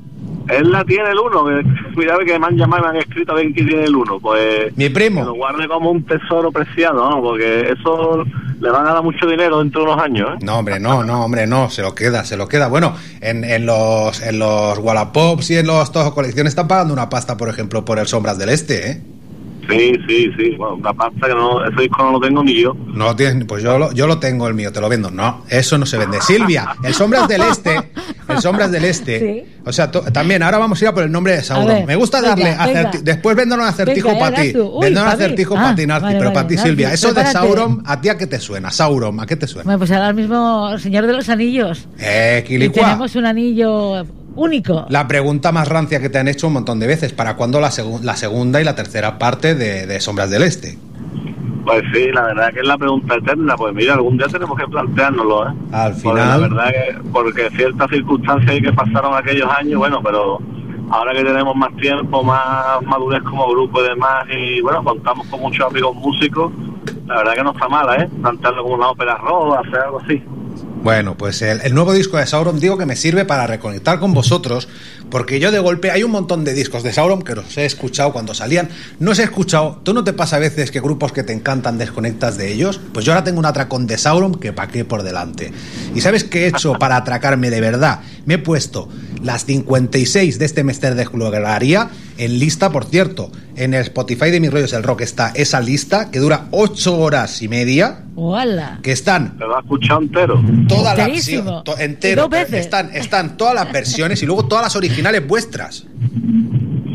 Él 0.49 0.71
la 0.71 0.83
tiene 0.85 1.09
el 1.09 1.17
uno, 1.19 1.45
que- 1.45 1.93
cuidado 1.93 2.19
que 2.25 2.39
me 2.39 2.45
han 2.47 2.55
llamado 2.55 2.83
y 2.83 2.85
me 2.85 2.89
han 2.91 2.95
escrito 2.97 3.33
a 3.33 3.35
ver 3.35 3.51
quién 3.51 3.67
tiene 3.67 3.83
el 3.83 3.95
uno. 3.95 4.17
Pues 4.19 4.75
Mi 4.77 4.87
primo. 4.89 5.21
que 5.21 5.25
lo 5.27 5.33
guarde 5.33 5.67
como 5.67 5.91
un 5.91 6.03
tesoro 6.06 6.51
preciado, 6.53 7.09
¿no? 7.09 7.21
Porque 7.21 7.73
eso 7.77 8.23
le 8.61 8.69
van 8.69 8.87
a 8.87 8.94
dar 8.94 9.03
mucho 9.03 9.27
dinero 9.27 9.59
dentro 9.59 9.81
de 9.83 9.91
unos 9.91 10.01
años, 10.03 10.29
¿eh? 10.35 10.37
No, 10.45 10.57
hombre, 10.59 10.79
no, 10.79 11.03
no, 11.03 11.25
hombre, 11.25 11.45
no, 11.47 11.69
se 11.69 11.81
lo 11.81 11.94
queda, 11.94 12.23
se 12.23 12.37
lo 12.37 12.47
queda. 12.47 12.67
Bueno, 12.69 12.95
en, 13.19 13.44
en 13.44 13.65
los 13.65 14.21
en 14.21 14.39
los 14.39 14.77
Wallapops 14.79 15.51
y 15.51 15.57
en 15.57 15.67
los 15.67 15.91
Toho 15.91 16.13
Colección 16.13 16.47
están 16.47 16.67
pagando 16.67 16.94
una 16.94 17.09
pasta, 17.09 17.35
por 17.35 17.49
ejemplo, 17.49 17.83
por 17.83 17.99
el 17.99 18.07
Sombras 18.07 18.37
del 18.37 18.49
Este, 18.49 18.91
¿eh? 18.91 19.01
Sí, 19.69 19.94
sí, 20.07 20.31
sí. 20.38 20.56
Bueno, 20.57 20.76
una 20.76 20.94
pasta 20.94 21.28
que 21.28 21.33
no, 21.33 21.64
ese 21.66 21.81
disco 21.81 22.04
no 22.04 22.12
lo 22.14 22.19
tengo 22.19 22.44
ni 22.44 22.62
yo. 22.62 22.74
No 22.74 23.06
lo 23.06 23.16
tienes, 23.16 23.45
pues 23.45 23.62
yo 23.64 23.78
lo, 23.78 23.92
yo 23.92 24.07
lo 24.07 24.18
tengo 24.19 24.47
el 24.47 24.54
mío, 24.54 24.71
te 24.71 24.80
lo 24.81 24.88
vendo. 24.90 25.12
No, 25.12 25.44
eso 25.50 25.78
no 25.78 25.86
se 25.86 25.97
vende. 25.97 26.21
Silvia, 26.21 26.76
el 26.83 26.94
Sombras 26.94 27.28
del 27.28 27.42
Este, 27.42 27.76
el 28.30 28.40
Sombras 28.40 28.71
del 28.71 28.86
Este. 28.86 29.19
Sí. 29.19 29.54
O 29.66 29.74
sea, 29.74 29.92
también 29.92 30.42
ahora 30.44 30.57
vamos 30.59 30.81
a 30.81 30.86
ir 30.86 30.90
a 30.90 30.94
por 30.94 31.04
el 31.04 31.12
nombre 31.12 31.33
de 31.36 31.44
Sauron. 31.44 31.86
Me 31.86 31.95
gusta 31.97 32.21
darle 32.21 32.56
venga. 32.57 32.92
después 33.02 33.36
vendo 33.36 33.56
un 33.56 33.62
acertijo 33.62 34.18
para 34.18 34.42
ti. 34.42 34.54
Vendo 34.81 35.02
un 35.02 35.07
acertijo 35.07 35.56
Ah, 35.57 35.62
para 35.62 35.76
ti, 35.76 35.86
Narci, 35.88 36.16
pero 36.18 36.31
para 36.33 36.47
ti, 36.47 36.57
Silvia. 36.57 36.94
Eso 36.94 37.14
de. 37.14 37.26
Sauron, 37.26 37.83
¿a 37.86 38.00
ti 38.00 38.09
a 38.09 38.18
qué 38.18 38.28
te 38.28 38.40
suena? 38.40 38.71
Sauron, 38.71 39.19
¿a 39.19 39.26
qué 39.26 39.36
te 39.36 39.47
suena? 39.47 39.66
Bueno, 39.66 39.80
pues 39.80 39.92
ahora 39.92 40.14
mismo, 40.14 40.69
el 40.71 40.80
Señor 40.80 41.06
de 41.07 41.14
los 41.14 41.28
Anillos. 41.30 41.88
Eh, 42.00 42.42
Y 42.45 42.47
Quilicua. 42.47 42.83
tenemos 42.83 43.16
un 43.16 43.26
anillo 43.26 44.06
único. 44.37 44.85
La 44.89 45.07
pregunta 45.07 45.51
más 45.51 45.67
rancia 45.67 45.99
que 45.99 46.09
te 46.09 46.17
han 46.19 46.27
hecho 46.27 46.47
un 46.47 46.53
montón 46.53 46.79
de 46.79 46.87
veces, 46.87 47.11
¿para 47.13 47.35
cuándo 47.35 47.59
la, 47.59 47.69
segu- 47.69 48.01
la 48.01 48.15
segunda 48.15 48.61
y 48.61 48.63
la 48.63 48.75
tercera 48.75 49.17
parte 49.19 49.56
de, 49.56 49.85
de 49.87 49.99
Sombras 49.99 50.29
del 50.29 50.44
Este? 50.44 50.77
Pues 51.65 51.83
sí, 51.94 52.07
la 52.13 52.21
verdad 52.27 52.53
que 52.53 52.61
es 52.61 52.65
la 52.67 52.77
pregunta 52.77 53.15
eterna. 53.15 53.56
Pues 53.57 53.73
mira, 53.73 53.95
algún 53.95 54.17
día 54.17 54.27
tenemos 54.27 54.57
que 54.57 54.65
planteárnoslo, 54.67 55.49
¿eh? 55.49 55.53
Al 55.73 55.91
Porque 55.91 56.01
final- 56.21 56.41
la 56.41 56.47
verdad 56.47 56.67
que, 56.71 57.09
porque 57.11 57.49
ciertas 57.51 57.89
circunstancias 57.89 58.49
ahí 58.51 58.61
que 58.61 58.71
pasaron 58.71 59.13
aquellos 59.15 59.49
años, 59.51 59.77
bueno, 59.77 60.01
pero 60.01 60.39
ahora 60.89 61.11
que 61.11 61.23
tenemos 61.25 61.53
más 61.57 61.75
tiempo, 61.75 62.23
más 62.23 62.81
madurez 62.85 63.21
como 63.23 63.49
grupo 63.51 63.81
y 63.83 63.89
demás, 63.89 64.25
y 64.31 64.61
bueno, 64.61 64.81
contamos 64.83 65.27
con 65.27 65.41
muchos 65.41 65.65
amigos 65.69 65.94
músicos, 65.95 66.53
la 67.06 67.17
verdad 67.17 67.33
que 67.33 67.44
no 67.44 67.51
está 67.51 67.67
mala, 67.67 67.95
¿eh? 67.97 68.09
Plantearlo 68.21 68.63
como 68.63 68.75
una 68.75 68.87
ópera 68.89 69.17
roja, 69.17 69.59
hacer 69.59 69.79
algo 69.81 69.99
así. 69.99 70.23
Bueno, 70.87 71.17
pues 71.17 71.41
el, 71.41 71.73
nuevo 71.73 71.91
disco 71.91 72.15
de 72.15 72.25
Sauron 72.25 72.61
digo 72.61 72.77
que 72.77 72.85
me 72.85 72.95
sirve 72.95 73.25
para 73.25 73.45
reconectar 73.45 73.99
con 73.99 74.13
vosotros, 74.13 74.69
porque 75.09 75.37
yo 75.41 75.51
de 75.51 75.59
golpe 75.59 75.91
hay 75.91 76.03
un 76.03 76.11
montón 76.11 76.45
de 76.45 76.53
discos 76.53 76.81
de 76.81 76.94
Sauron 76.94 77.23
que 77.23 77.35
los 77.35 77.57
he 77.57 77.65
escuchado 77.65 78.13
cuando 78.13 78.33
salían, 78.33 78.69
no 78.97 79.11
os 79.11 79.19
he 79.19 79.23
escuchado, 79.23 79.81
¿tú 79.83 79.94
no 79.94 80.06
te 80.06 80.13
pasa 80.13 80.37
a 80.37 80.39
veces 80.39 80.71
que 80.71 80.79
grupos 80.79 81.11
que 81.11 81.23
te 81.23 81.33
encantan 81.33 81.77
desconectas 81.77 82.37
de 82.37 82.53
ellos? 82.53 82.79
Pues 82.94 83.06
yo 83.06 83.11
ahora 83.11 83.25
tengo 83.25 83.37
un 83.37 83.45
atracón 83.45 83.85
de 83.85 83.97
Sauron 83.97 84.35
que 84.35 84.53
pa' 84.53 84.69
qué 84.69 84.85
por 84.85 85.03
delante. 85.03 85.51
¿Y 85.94 85.99
sabes 85.99 86.23
qué 86.23 86.45
he 86.45 86.47
hecho 86.47 86.75
para 86.79 86.95
atracarme 86.95 87.49
de 87.49 87.59
verdad? 87.59 87.99
Me 88.25 88.35
he 88.35 88.37
puesto 88.37 88.87
las 89.21 89.44
56 89.44 90.39
de 90.39 90.45
este 90.45 90.63
Mester 90.63 90.95
de 90.95 91.03
Gloria 91.03 91.89
en 92.18 92.40
lista, 92.40 92.71
por 92.71 92.86
cierto, 92.86 93.31
en 93.56 93.74
el 93.74 93.81
Spotify 93.81 94.30
de 94.31 94.40
Mis 94.40 94.52
Rollos 94.52 94.74
el 94.74 94.83
Rock 94.83 95.02
está 95.02 95.31
esa 95.36 95.59
lista 95.62 96.09
que 96.12 96.19
dura 96.19 96.47
8 96.52 96.97
horas 97.00 97.42
y 97.42 97.47
media, 97.47 98.04
¡Hola! 98.16 98.80
que 98.83 98.92
están 98.92 99.38
Te 99.38 99.45
lo 99.45 99.56
has 99.57 99.64
escuchado 99.64 100.02
entero. 100.02 100.42
toda 100.68 100.95
la 100.95 101.06
to- 101.64 101.76
Y 101.80 101.83
entero, 101.83 102.21
dos 102.24 102.31
veces. 102.31 102.59
están, 102.62 102.90
están 102.95 103.38
todas 103.38 103.54
las 103.56 103.71
versiones 103.71 104.21
y 104.24 104.26
luego 104.26 104.45
todas 104.47 104.64
las 104.66 104.76
originales 104.76 105.26
vuestras, 105.28 105.86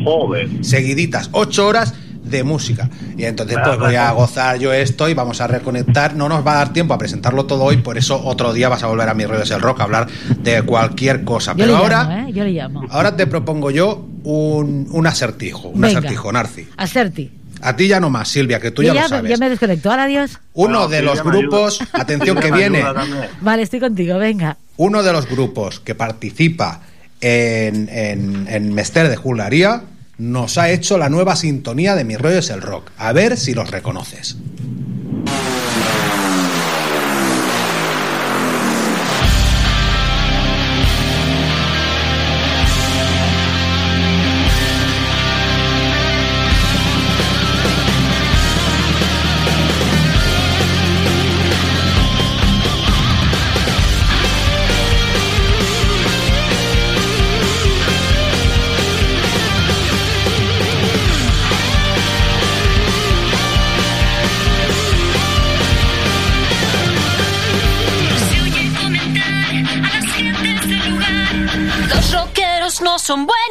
Joder. 0.03 0.49
seguiditas, 0.63 1.29
ocho 1.31 1.65
horas 1.67 1.93
de 2.23 2.43
música. 2.43 2.89
Y 3.17 3.25
entonces 3.25 3.57
pues 3.63 3.77
voy 3.79 3.95
a 3.95 4.11
gozar 4.11 4.57
yo 4.59 4.71
esto 4.73 5.09
y 5.09 5.13
vamos 5.13 5.41
a 5.41 5.47
reconectar. 5.47 6.15
No 6.15 6.29
nos 6.29 6.45
va 6.45 6.53
a 6.53 6.55
dar 6.55 6.73
tiempo 6.73 6.93
a 6.93 6.97
presentarlo 6.97 7.45
todo 7.45 7.63
hoy, 7.63 7.77
por 7.77 7.97
eso 7.97 8.21
otro 8.23 8.53
día 8.53 8.69
vas 8.69 8.83
a 8.83 8.87
volver 8.87 9.09
a 9.09 9.13
mi 9.13 9.25
rollo 9.25 9.43
el 9.55 9.61
rock 9.61 9.81
a 9.81 9.83
hablar 9.83 10.07
de 10.39 10.61
cualquier 10.63 11.23
cosa. 11.23 11.51
Yo 11.51 11.57
Pero 11.57 11.71
le 11.73 11.77
ahora, 11.77 12.03
llamo, 12.03 12.29
¿eh? 12.29 12.33
Yo 12.33 12.43
le 12.43 12.51
llamo. 12.51 12.85
ahora 12.89 13.15
te 13.15 13.27
propongo 13.27 13.71
yo 13.71 14.07
un, 14.23 14.87
un 14.91 15.07
acertijo, 15.07 15.67
un 15.69 15.81
Venga. 15.81 15.99
acertijo, 15.99 16.31
Narci. 16.31 16.67
Acerti. 16.77 17.31
A 17.61 17.75
ti 17.77 17.87
ya 17.87 17.99
no 18.01 18.09
más, 18.09 18.27
Silvia, 18.27 18.59
que 18.59 18.71
tú 18.71 18.83
ya, 18.83 18.93
ya, 18.93 19.03
lo 19.03 19.07
sabes. 19.09 19.29
ya 19.29 19.37
me 19.37 19.49
desconecto. 19.49 19.89
Ahora 19.89 20.03
adiós. 20.03 20.31
Uno 20.53 20.79
Bueno, 20.79 20.87
de 20.89 21.01
los 21.01 21.23
grupos, 21.23 21.79
ayuda. 21.81 22.01
atención 22.01 22.37
que 22.37 22.51
viene. 22.51 22.83
Vale, 23.41 23.61
estoy 23.61 23.79
contigo. 23.79 24.17
Venga. 24.17 24.57
uno 24.77 25.01
de 25.03 25.13
los 25.13 25.27
grupos 25.29 25.79
que 25.79 25.95
participa 25.95 26.81
en, 27.21 27.87
en, 27.89 28.47
en 28.49 28.73
Mester 28.73 29.07
de 29.07 29.15
Jularía 29.15 29.83
nos 30.17 30.57
ha 30.57 30.69
hecho 30.69 30.97
la 30.97 31.09
nueva 31.09 31.35
sintonía 31.35 31.95
de 31.95 32.03
Mi 32.03 32.15
rollo 32.15 32.39
es 32.39 32.49
el 32.49 32.61
rock. 32.61 32.91
A 32.97 33.13
ver 33.13 33.37
si 33.37 33.53
los 33.53 33.69
reconoces. 33.71 34.37
Son 73.13 73.27
buenos. 73.27 73.42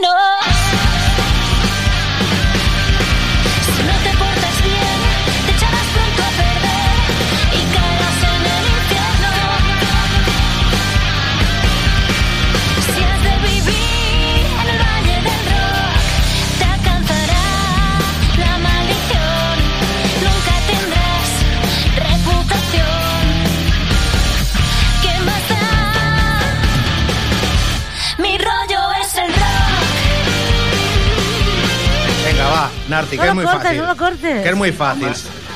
Es 33.33 33.37
muy 33.37 33.45
cortes, 33.45 33.63
fácil. 33.63 33.81
no 33.81 33.87
lo 33.89 33.97
cortes. 33.97 34.43
Que 34.43 34.49
es 34.49 34.57
muy 34.57 34.73
fácil. 34.73 35.09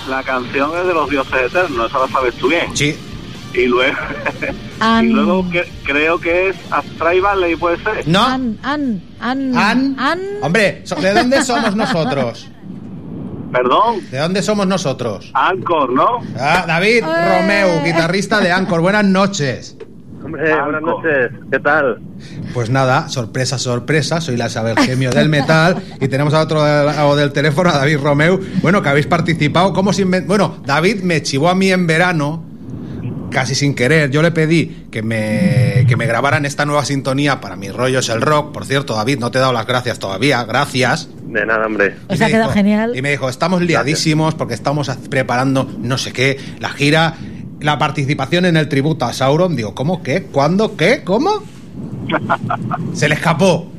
La 0.08 0.22
canción 0.22 0.70
es 0.78 0.86
de 0.86 0.94
los 0.94 1.08
dioses 1.10 1.34
eternos, 1.46 1.88
eso 1.88 1.98
lo 1.98 2.08
sabes 2.08 2.34
tú 2.34 2.48
bien. 2.48 2.76
Sí. 2.76 2.96
Y 3.54 3.66
luego, 3.66 3.96
An- 4.80 5.04
y 5.10 5.12
luego 5.12 5.48
que- 5.50 5.66
creo 5.84 6.18
que 6.20 6.48
es 6.50 6.56
Astray 6.70 7.20
Valley, 7.20 7.56
puede 7.56 7.82
ser. 7.82 8.06
¿No? 8.06 8.22
An, 8.24 8.58
an, 8.62 9.02
an, 9.20 9.56
An. 9.56 9.96
an. 9.98 10.20
Hombre, 10.42 10.84
¿de 11.00 11.12
dónde 11.14 11.42
somos 11.42 11.74
nosotros? 11.74 12.48
Perdón, 13.52 14.00
¿De 14.10 14.18
dónde 14.18 14.42
somos 14.42 14.66
nosotros? 14.66 15.30
Anchor, 15.32 15.90
¿no? 15.92 16.18
Ah, 16.38 16.64
David 16.66 17.04
Eh. 17.04 17.38
Romeu, 17.40 17.82
guitarrista 17.84 18.40
de 18.40 18.50
Anchor. 18.52 18.80
Buenas 18.82 19.04
noches. 19.04 19.76
Hombre, 20.26 20.60
buenas 20.60 20.82
noches, 20.82 21.30
¿qué 21.52 21.60
tal? 21.60 22.00
Pues 22.52 22.68
nada, 22.68 23.08
sorpresa, 23.08 23.58
sorpresa, 23.58 24.20
soy 24.20 24.36
la 24.36 24.48
Isabel 24.48 24.76
Gemio 24.76 25.10
del 25.12 25.28
Metal 25.28 25.76
y 26.00 26.08
tenemos 26.08 26.34
a 26.34 26.40
otro 26.40 26.58
lado 26.64 27.14
del 27.14 27.30
teléfono, 27.30 27.70
a 27.70 27.78
David 27.78 27.98
Romeu. 28.02 28.40
Bueno, 28.60 28.82
que 28.82 28.88
habéis 28.88 29.06
participado, 29.06 29.72
¿cómo 29.72 29.92
se 29.92 30.04
inven- 30.04 30.26
Bueno, 30.26 30.56
David 30.66 31.02
me 31.02 31.22
chivó 31.22 31.48
a 31.48 31.54
mí 31.54 31.70
en 31.70 31.86
verano 31.86 32.42
casi 33.30 33.54
sin 33.54 33.74
querer, 33.76 34.10
yo 34.10 34.20
le 34.22 34.32
pedí 34.32 34.86
que 34.90 35.02
me, 35.02 35.84
que 35.86 35.94
me 35.96 36.06
grabaran 36.06 36.44
esta 36.44 36.64
nueva 36.64 36.84
sintonía 36.84 37.40
para 37.40 37.54
mis 37.54 37.72
rollos 37.72 38.08
el 38.08 38.20
rock. 38.22 38.50
Por 38.52 38.64
cierto, 38.64 38.94
David, 38.96 39.18
no 39.20 39.30
te 39.30 39.38
he 39.38 39.40
dado 39.40 39.52
las 39.52 39.66
gracias 39.66 39.98
todavía. 40.00 40.42
Gracias. 40.44 41.08
De 41.26 41.44
nada, 41.46 41.66
hombre. 41.66 41.96
Os 42.08 42.18
Y 42.18 42.22
ha 42.22 42.26
me 42.26 42.32
quedado 42.32 42.44
dijo- 42.50 42.54
genial. 42.54 42.96
Y 42.96 43.02
me 43.02 43.10
dijo, 43.10 43.28
estamos 43.28 43.60
liadísimos 43.62 44.34
porque 44.34 44.54
estamos 44.54 44.88
preparando 45.10 45.70
no 45.78 45.98
sé 45.98 46.12
qué, 46.12 46.38
la 46.60 46.70
gira, 46.70 47.14
la 47.66 47.78
participación 47.78 48.46
en 48.46 48.56
el 48.56 48.68
tributo 48.68 49.04
a 49.04 49.12
Sauron. 49.12 49.54
Digo, 49.56 49.74
¿cómo? 49.74 50.02
¿Qué? 50.02 50.22
¿Cuándo? 50.32 50.76
¿Qué? 50.76 51.02
¿Cómo? 51.04 51.42
Se 52.94 53.08
le 53.08 53.16
escapó. 53.16 53.70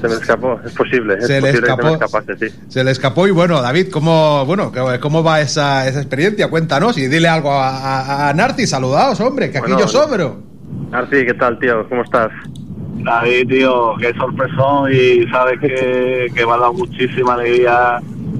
Se 0.00 0.06
me 0.08 0.14
escapó, 0.14 0.60
es 0.64 0.72
posible, 0.72 1.14
es 1.18 1.26
Se 1.26 1.40
le 1.40 1.40
posible 1.40 1.50
que 1.50 1.56
se 1.56 1.60
me 1.82 1.92
escapó. 1.92 2.04
escapase, 2.04 2.48
sí. 2.50 2.56
Se 2.68 2.84
le 2.84 2.90
escapó 2.92 3.26
y 3.26 3.32
bueno, 3.32 3.60
David, 3.60 3.88
¿cómo, 3.90 4.44
bueno, 4.46 4.72
cómo 5.00 5.22
va 5.24 5.40
esa, 5.40 5.88
esa 5.88 5.98
experiencia? 6.00 6.48
Cuéntanos 6.48 6.96
y 6.98 7.08
dile 7.08 7.26
algo 7.28 7.50
a, 7.52 7.68
a, 7.68 8.28
a 8.28 8.34
Narci. 8.34 8.66
Saludaos, 8.66 9.20
hombre, 9.20 9.50
que 9.50 9.58
aquí 9.58 9.66
Bueno, 9.72 9.80
yo 9.80 9.88
sobro. 9.88 10.40
Arti, 10.92 11.26
¿qué 11.26 11.34
tal, 11.34 11.58
tío? 11.58 11.88
¿Cómo 11.88 12.02
estás? 12.02 12.30
David, 13.04 13.48
tío, 13.48 13.94
qué 14.00 14.12
sorpresón 14.14 14.92
y 14.92 15.26
sabes 15.30 15.58
que, 15.60 16.26
que 16.34 16.46
me 16.46 16.52
ha 16.52 16.56
dado 16.58 16.72
muchísima 16.74 17.34
alegría 17.34 17.98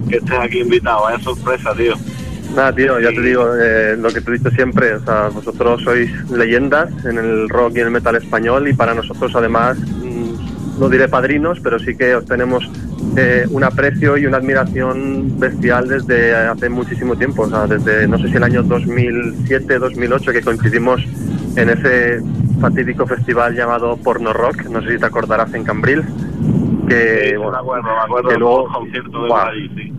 que 0.08 0.16
estés 0.16 0.38
aquí 0.38 0.60
invitado. 0.60 1.02
Vaya 1.02 1.22
sorpresa, 1.22 1.74
tío. 1.76 1.94
Nada, 2.54 2.74
tío, 2.74 2.98
ya 2.98 3.10
te 3.10 3.20
digo 3.20 3.54
eh, 3.54 3.96
lo 3.96 4.08
que 4.08 4.20
te 4.20 4.30
he 4.30 4.34
dicho 4.34 4.50
siempre. 4.50 4.94
O 4.94 5.00
sea, 5.00 5.28
vosotros 5.28 5.82
sois 5.82 6.10
leyendas 6.30 6.90
en 7.04 7.18
el 7.18 7.48
rock 7.48 7.76
y 7.76 7.80
en 7.80 7.86
el 7.86 7.92
metal 7.92 8.16
español 8.16 8.68
y 8.68 8.72
para 8.72 8.94
nosotros, 8.94 9.32
además, 9.34 9.78
mm, 9.78 10.78
no 10.80 10.88
diré 10.88 11.08
padrinos, 11.08 11.60
pero 11.60 11.78
sí 11.78 11.96
que 11.96 12.14
os 12.14 12.24
tenemos 12.24 12.68
eh, 13.16 13.46
un 13.50 13.64
aprecio 13.64 14.16
y 14.16 14.26
una 14.26 14.38
admiración 14.38 15.38
bestial 15.38 15.88
desde 15.88 16.34
hace 16.34 16.68
muchísimo 16.68 17.16
tiempo. 17.16 17.42
O 17.42 17.48
sea, 17.48 17.66
desde 17.66 18.08
no 18.08 18.18
sé 18.18 18.28
si 18.28 18.36
el 18.36 18.44
año 18.44 18.62
2007, 18.62 19.78
2008, 19.78 20.32
que 20.32 20.42
coincidimos 20.42 21.00
en 21.56 21.70
ese 21.70 22.20
fatídico 22.60 23.06
festival 23.06 23.54
llamado 23.54 23.96
Porno 23.96 24.32
Rock. 24.32 24.64
No 24.64 24.82
sé 24.82 24.92
si 24.92 24.98
te 24.98 25.06
acordarás 25.06 25.52
en 25.54 25.64
Cambrils. 25.64 26.06
Que, 26.88 27.28
Sí, 27.30 27.36
bueno, 27.36 27.52
me 27.52 27.58
acuerdo, 27.58 27.84
me 27.88 28.00
acuerdo 28.02 28.28
que 28.28 28.34
de 28.34 28.40
luego- 28.40 28.68
de 29.28 29.34
allí, 29.34 29.70
sí. 29.76 29.92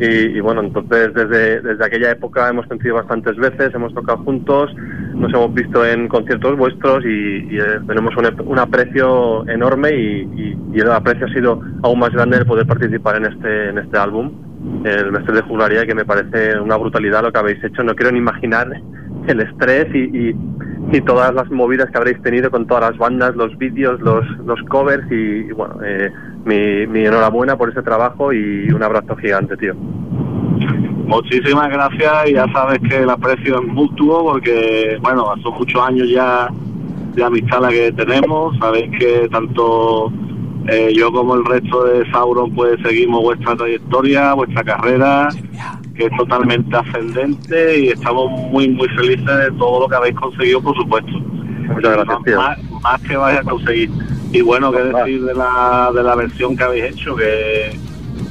y, 0.00 0.36
y 0.36 0.40
bueno, 0.40 0.60
entonces 0.62 1.14
desde, 1.14 1.60
desde 1.62 1.84
aquella 1.84 2.10
época 2.10 2.48
hemos 2.48 2.66
coincidido 2.66 2.96
bastantes 2.96 3.36
veces, 3.36 3.74
hemos 3.74 3.94
tocado 3.94 4.18
juntos, 4.24 4.74
nos 5.14 5.32
hemos 5.32 5.54
visto 5.54 5.84
en 5.86 6.08
conciertos 6.08 6.56
vuestros 6.56 7.04
y, 7.04 7.08
y, 7.54 7.58
eh, 7.58 7.80
tenemos 7.86 8.14
un, 8.16 8.28
un 8.46 8.58
aprecio 8.58 9.46
enorme 9.48 9.90
y, 9.92 10.20
y- 10.36 10.58
y 10.74 10.80
el 10.80 10.90
aprecio 10.90 11.26
ha 11.26 11.32
sido 11.32 11.60
aún 11.82 11.98
más 12.00 12.10
grande 12.10 12.36
el 12.38 12.46
poder 12.46 12.66
participar 12.66 13.16
en 13.16 13.26
este, 13.26 13.68
en 13.70 13.78
este 13.78 13.96
álbum, 13.96 14.32
el 14.84 15.12
Mestre 15.12 15.34
de 15.36 15.42
Juglaría, 15.42 15.86
que 15.86 15.94
me 15.94 16.04
parece 16.04 16.58
una 16.58 16.76
brutalidad 16.76 17.22
lo 17.22 17.32
que 17.32 17.38
habéis 17.38 17.62
hecho. 17.62 17.82
No 17.84 17.94
quiero 17.94 18.10
ni 18.12 18.18
imaginar 18.18 18.68
el 19.26 19.40
estrés 19.40 19.86
y, 19.94 20.30
y- 20.30 20.36
todas 21.06 21.34
las 21.34 21.50
movidas 21.50 21.90
que 21.90 21.98
habréis 21.98 22.22
tenido 22.22 22.52
con 22.52 22.66
todas 22.68 22.90
las 22.90 22.98
bandas, 22.98 23.34
los 23.34 23.58
vídeos, 23.58 24.00
los, 24.00 24.24
los 24.46 24.62
covers 24.68 25.04
y, 25.10 25.50
bueno, 25.52 25.74
eh, 25.84 26.08
mi, 26.44 26.86
mi 26.86 27.04
enhorabuena 27.04 27.56
por 27.56 27.68
ese 27.70 27.82
trabajo 27.82 28.32
y 28.32 28.70
un 28.70 28.80
abrazo 28.80 29.16
gigante, 29.16 29.56
tío. 29.56 29.74
Muchísimas 29.74 31.68
gracias 31.68 32.28
y 32.28 32.34
ya 32.34 32.46
sabes 32.52 32.78
que 32.88 32.98
el 32.98 33.10
aprecio 33.10 33.60
es 33.60 33.66
mutuo 33.66 34.22
porque, 34.24 34.96
bueno, 35.02 35.34
son 35.42 35.54
muchos 35.58 35.82
años 35.82 36.08
ya 36.08 36.48
de 37.14 37.24
amistad 37.24 37.60
la 37.62 37.70
que 37.70 37.90
tenemos. 37.92 38.56
Sabéis 38.58 38.90
que 38.98 39.28
tanto 39.30 40.12
eh, 40.68 40.92
yo 40.94 41.10
como 41.12 41.34
el 41.34 41.44
resto 41.44 41.84
de 41.84 42.08
Sauron 42.12 42.54
pues 42.54 42.78
seguimos 42.82 43.20
vuestra 43.20 43.56
trayectoria, 43.56 44.32
vuestra 44.34 44.62
carrera, 44.64 45.28
que 45.94 46.06
es 46.06 46.16
totalmente 46.16 46.76
ascendente 46.76 47.78
y 47.80 47.88
estamos 47.88 48.30
muy, 48.50 48.68
muy 48.68 48.88
felices 48.88 49.24
de 49.26 49.50
todo 49.58 49.80
lo 49.80 49.88
que 49.88 49.96
habéis 49.96 50.16
conseguido, 50.16 50.60
por 50.60 50.76
supuesto. 50.76 51.12
Muchas 51.12 51.92
gracias, 51.92 52.18
tío. 52.24 52.36
Más, 52.38 52.58
más 52.82 53.00
que 53.02 53.16
vais 53.16 53.38
a 53.38 53.42
conseguir. 53.42 53.90
Y 54.32 54.40
bueno, 54.40 54.72
qué 54.72 54.82
decir 54.82 55.24
de 55.24 55.34
la, 55.34 55.90
de 55.94 56.02
la 56.02 56.14
versión 56.16 56.56
que 56.56 56.64
habéis 56.64 56.84
hecho, 56.84 57.14
que 57.14 57.78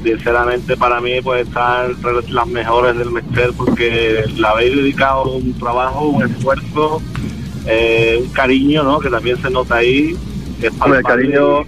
sinceramente 0.03 0.75
para 0.75 0.99
mí 0.99 1.21
pues 1.21 1.47
está 1.47 1.85
entre 1.85 2.33
las 2.33 2.47
mejores 2.47 2.97
del 2.97 3.11
Mester 3.11 3.51
porque 3.55 4.25
le 4.35 4.47
habéis 4.47 4.75
dedicado 4.75 5.31
un 5.31 5.53
trabajo, 5.53 6.09
un 6.09 6.23
esfuerzo, 6.23 7.01
eh, 7.65 8.19
un 8.21 8.29
cariño, 8.33 8.83
¿no? 8.83 8.99
Que 8.99 9.09
también 9.09 9.37
se 9.41 9.49
nota 9.49 9.75
ahí. 9.75 10.15
que 10.59 10.67
es 10.67 10.73
el 10.85 11.03
cariño, 11.03 11.63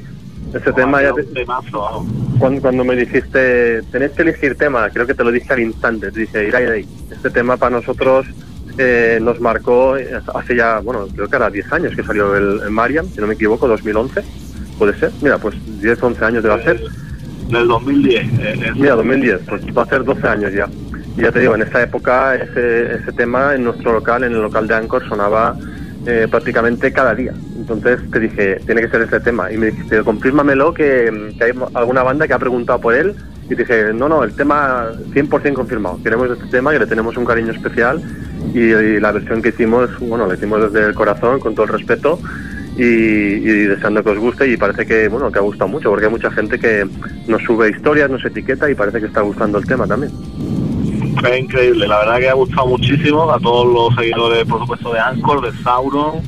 ese 0.53 0.71
tema 0.73 1.01
ya 1.01 1.13
te- 1.13 1.23
temazo, 1.23 2.05
cuando, 2.39 2.61
cuando 2.61 2.83
me 2.85 2.95
dijiste, 2.95 3.81
tenés 3.91 4.11
que 4.11 4.21
elegir 4.21 4.55
tema, 4.55 4.89
creo 4.89 5.05
que 5.05 5.13
te 5.13 5.23
lo 5.23 5.31
dije 5.31 5.51
al 5.53 5.59
instante, 5.59 6.11
te 6.11 6.19
dije, 6.21 6.47
Irai, 6.47 6.85
este 7.11 7.29
tema 7.29 7.57
para 7.57 7.77
nosotros 7.77 8.25
eh, 8.77 9.19
nos 9.21 9.39
marcó 9.41 9.97
eh, 9.97 10.09
hace 10.33 10.55
ya, 10.55 10.79
bueno, 10.79 11.07
creo 11.13 11.27
que 11.29 11.35
era 11.35 11.49
10 11.49 11.71
años 11.73 11.95
que 11.95 12.03
salió 12.03 12.35
el, 12.35 12.61
el 12.63 12.69
Mariam, 12.71 13.07
si 13.09 13.19
no 13.21 13.27
me 13.27 13.33
equivoco, 13.35 13.67
2011, 13.67 14.21
puede 14.77 14.97
ser, 14.99 15.11
mira, 15.21 15.37
pues 15.37 15.55
10, 15.81 16.01
11 16.01 16.25
años 16.25 16.43
debe 16.43 16.63
ser. 16.63 16.81
Del 17.49 17.67
2010. 17.67 18.23
eh, 18.39 18.71
Mira, 18.75 18.95
2010, 18.95 19.39
pues 19.47 19.61
va 19.77 19.83
a 19.83 19.85
ser 19.87 20.03
12 20.03 20.27
años 20.27 20.51
ya. 20.53 20.67
Y 21.17 21.21
ya 21.21 21.31
te 21.31 21.39
digo, 21.39 21.55
en 21.55 21.61
esa 21.61 21.81
época 21.83 22.35
ese, 22.35 22.95
ese 22.95 23.11
tema 23.13 23.55
en 23.55 23.63
nuestro 23.65 23.93
local, 23.93 24.23
en 24.23 24.33
el 24.33 24.41
local 24.41 24.67
de 24.67 24.75
Anchor, 24.75 25.07
sonaba 25.07 25.55
eh, 26.05 26.27
prácticamente 26.29 26.91
cada 26.91 27.15
día. 27.15 27.33
Entonces 27.57 27.99
te 28.11 28.19
dije, 28.19 28.59
tiene 28.65 28.81
que 28.81 28.89
ser 28.89 29.01
ese 29.01 29.19
tema. 29.19 29.51
Y 29.51 29.57
me 29.57 29.67
dijiste, 29.67 30.03
confírmamelo 30.03 30.73
que, 30.73 31.33
que 31.37 31.43
hay 31.43 31.51
alguna 31.73 32.03
banda 32.03 32.27
que 32.27 32.33
ha 32.33 32.39
preguntado 32.39 32.79
por 32.79 32.93
él. 32.93 33.15
Y 33.49 33.55
dije, 33.55 33.93
no, 33.93 34.09
no, 34.09 34.23
el 34.23 34.35
tema 34.35 34.87
100% 35.13 35.53
confirmado. 35.53 35.99
Queremos 36.03 36.31
este 36.31 36.47
tema 36.47 36.73
y 36.75 36.79
le 36.79 36.87
tenemos 36.87 37.15
un 37.17 37.25
cariño 37.25 37.51
especial. 37.51 38.01
Y, 38.53 38.59
y 38.59 38.99
la 38.99 39.11
versión 39.11 39.41
que 39.41 39.49
hicimos, 39.49 39.89
bueno, 39.99 40.27
la 40.27 40.35
hicimos 40.35 40.61
desde 40.61 40.87
el 40.87 40.95
corazón, 40.95 41.39
con 41.39 41.53
todo 41.55 41.65
el 41.65 41.73
respeto 41.73 42.19
y, 42.77 42.83
y 42.83 43.65
deseando 43.67 44.03
que 44.03 44.09
os 44.09 44.19
guste 44.19 44.47
y 44.47 44.57
parece 44.57 44.85
que 44.85 45.07
bueno 45.07 45.31
que 45.31 45.39
ha 45.39 45.41
gustado 45.41 45.69
mucho 45.69 45.89
porque 45.89 46.05
hay 46.05 46.11
mucha 46.11 46.29
gente 46.31 46.59
que 46.59 46.85
nos 47.27 47.41
sube 47.43 47.69
historias, 47.69 48.09
nos 48.09 48.25
etiqueta 48.25 48.69
y 48.69 48.75
parece 48.75 48.99
que 48.99 49.05
está 49.05 49.21
gustando 49.21 49.57
el 49.57 49.65
tema 49.65 49.87
también. 49.87 50.11
Es 51.23 51.39
increíble, 51.39 51.87
la 51.87 51.99
verdad 51.99 52.19
que 52.19 52.29
ha 52.29 52.33
gustado 52.33 52.67
muchísimo 52.67 53.31
a 53.31 53.39
todos 53.39 53.65
los 53.65 53.95
seguidores, 53.95 54.45
por 54.45 54.59
supuesto, 54.59 54.93
de 54.93 54.99
Anchor, 54.99 55.41
de 55.41 55.63
Sauron, 55.63 56.21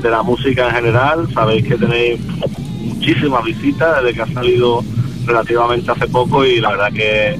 de 0.00 0.10
la 0.10 0.22
música 0.22 0.68
en 0.68 0.74
general. 0.74 1.28
Sabéis 1.32 1.66
que 1.66 1.76
tenéis 1.76 2.20
muchísimas 2.80 3.44
visitas 3.44 4.02
desde 4.02 4.14
que 4.14 4.22
ha 4.22 4.34
salido 4.34 4.84
relativamente 5.24 5.90
hace 5.90 6.06
poco 6.08 6.44
y 6.44 6.60
la 6.60 6.70
verdad 6.70 6.92
que 6.92 7.38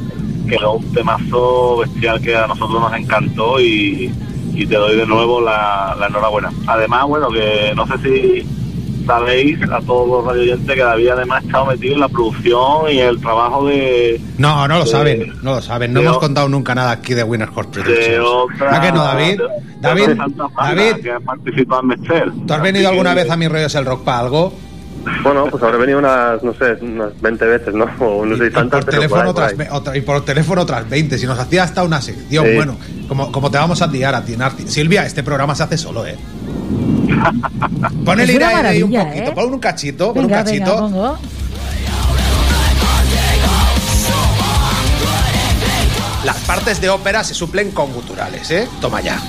quedó 0.49 0.75
un 0.75 0.93
temazo 0.93 1.79
bestial 1.79 2.21
que 2.21 2.37
a 2.37 2.47
nosotros 2.47 2.81
nos 2.81 2.95
encantó 2.95 3.61
y, 3.61 4.13
y 4.55 4.67
te 4.67 4.77
doy 4.77 4.97
de 4.97 5.07
nuevo 5.07 5.41
la, 5.41 5.97
la 5.99 6.07
enhorabuena. 6.07 6.51
Además, 6.67 7.07
bueno, 7.07 7.29
que 7.29 7.73
no 7.77 7.87
sé 7.87 7.99
si 7.99 8.47
sabéis 9.07 9.59
a 9.71 9.81
todos 9.81 10.09
los 10.09 10.25
radioyentes 10.27 10.75
que 10.75 10.83
David 10.83 11.09
además 11.09 11.43
ha 11.43 11.47
estado 11.47 11.67
metido 11.67 11.95
en 11.95 12.01
la 12.01 12.09
producción 12.09 12.91
y 12.93 12.99
el 13.01 13.21
trabajo 13.21 13.67
de, 13.67 14.21
No, 14.39 14.67
no 14.69 14.79
lo 14.79 14.85
de- 14.85 14.91
saben, 14.91 15.33
no 15.43 15.55
lo 15.57 15.63
saben. 15.63 15.93
No 15.93 16.01
hemos 16.01 16.17
o- 16.17 16.21
contado 16.21 16.49
nunca 16.49 16.75
nada 16.75 16.93
aquí 16.93 17.15
de 17.15 17.23
Winner 17.23 17.49
Horse 17.55 17.71
Productions. 17.71 18.19
otra 18.27 18.77
¿A 18.77 18.81
que 18.81 18.93
no, 18.93 19.05
David? 19.05 19.41
David, 19.81 20.09
David, 20.57 20.95
que 21.03 21.21
participado 21.25 21.83
en 21.83 21.89
Mester. 21.89 22.33
¿tú 22.47 22.55
has 22.55 22.63
venido 22.63 22.89
alguna 22.89 23.15
vez 23.15 23.31
a 23.31 23.37
mis 23.37 23.51
rollos 23.51 23.75
el 23.75 23.85
rock 23.85 24.05
para 24.05 24.21
algo? 24.21 24.53
Bueno, 25.23 25.47
pues 25.51 25.63
habré 25.63 25.77
venido 25.77 25.99
unas, 25.99 26.43
no 26.43 26.55
sé, 26.55 26.79
unas 26.81 27.21
20 27.21 27.45
veces, 27.45 27.75
¿no? 27.75 27.85
O 28.01 28.25
no 28.25 28.37
sé 28.39 28.45
Y 28.45 28.47
si 28.49 28.55
tantas, 28.55 28.85
por 28.87 28.95
pero 28.95 29.09
por 29.11 29.19
ahí, 29.21 29.25
teléfono 29.27 29.35
por 29.35 29.43
otras, 29.43 29.71
otra- 29.73 29.97
y 29.99 30.01
por 30.01 30.25
teléfono 30.25 30.63
otras 30.63 30.89
20. 30.89 31.19
Si 31.19 31.27
nos 31.27 31.39
hacía 31.39 31.65
hasta 31.65 31.83
una 31.83 32.01
sección, 32.01 32.47
Sí. 32.47 32.55
bueno, 32.57 32.79
como, 33.07 33.31
como 33.31 33.51
te 33.51 33.59
vamos 33.59 33.83
a 33.83 33.91
tirar 33.91 34.15
a 34.15 34.25
ti, 34.25 34.35
Narti. 34.35 34.67
Silvia, 34.67 35.05
este 35.05 35.23
programa 35.23 35.55
se 35.55 35.63
hace 35.65 35.77
solo, 35.77 36.07
¿eh? 36.07 36.17
Pon 38.05 38.21
el 38.21 38.31
Es 38.31 38.37
una 38.37 38.53
irae 38.53 38.67
ahí 38.69 38.83
un 38.83 38.93
poquito, 38.93 39.31
¿eh? 39.31 39.33
pon 39.35 39.53
un 39.55 39.59
cachito, 39.59 40.13
pon 40.15 40.27
Venga, 40.27 40.39
un 40.41 40.45
venga, 40.45 40.65
cachito. 40.67 40.79
pongo. 40.79 41.19
Las 46.25 46.37
partes 46.39 46.81
de 46.81 46.89
ópera 46.89 47.23
se 47.23 47.35
suplen 47.35 47.71
con 47.71 47.93
guturales, 47.93 48.51
¿eh? 48.51 48.67
Toma 48.81 49.01
ya. 49.03 49.21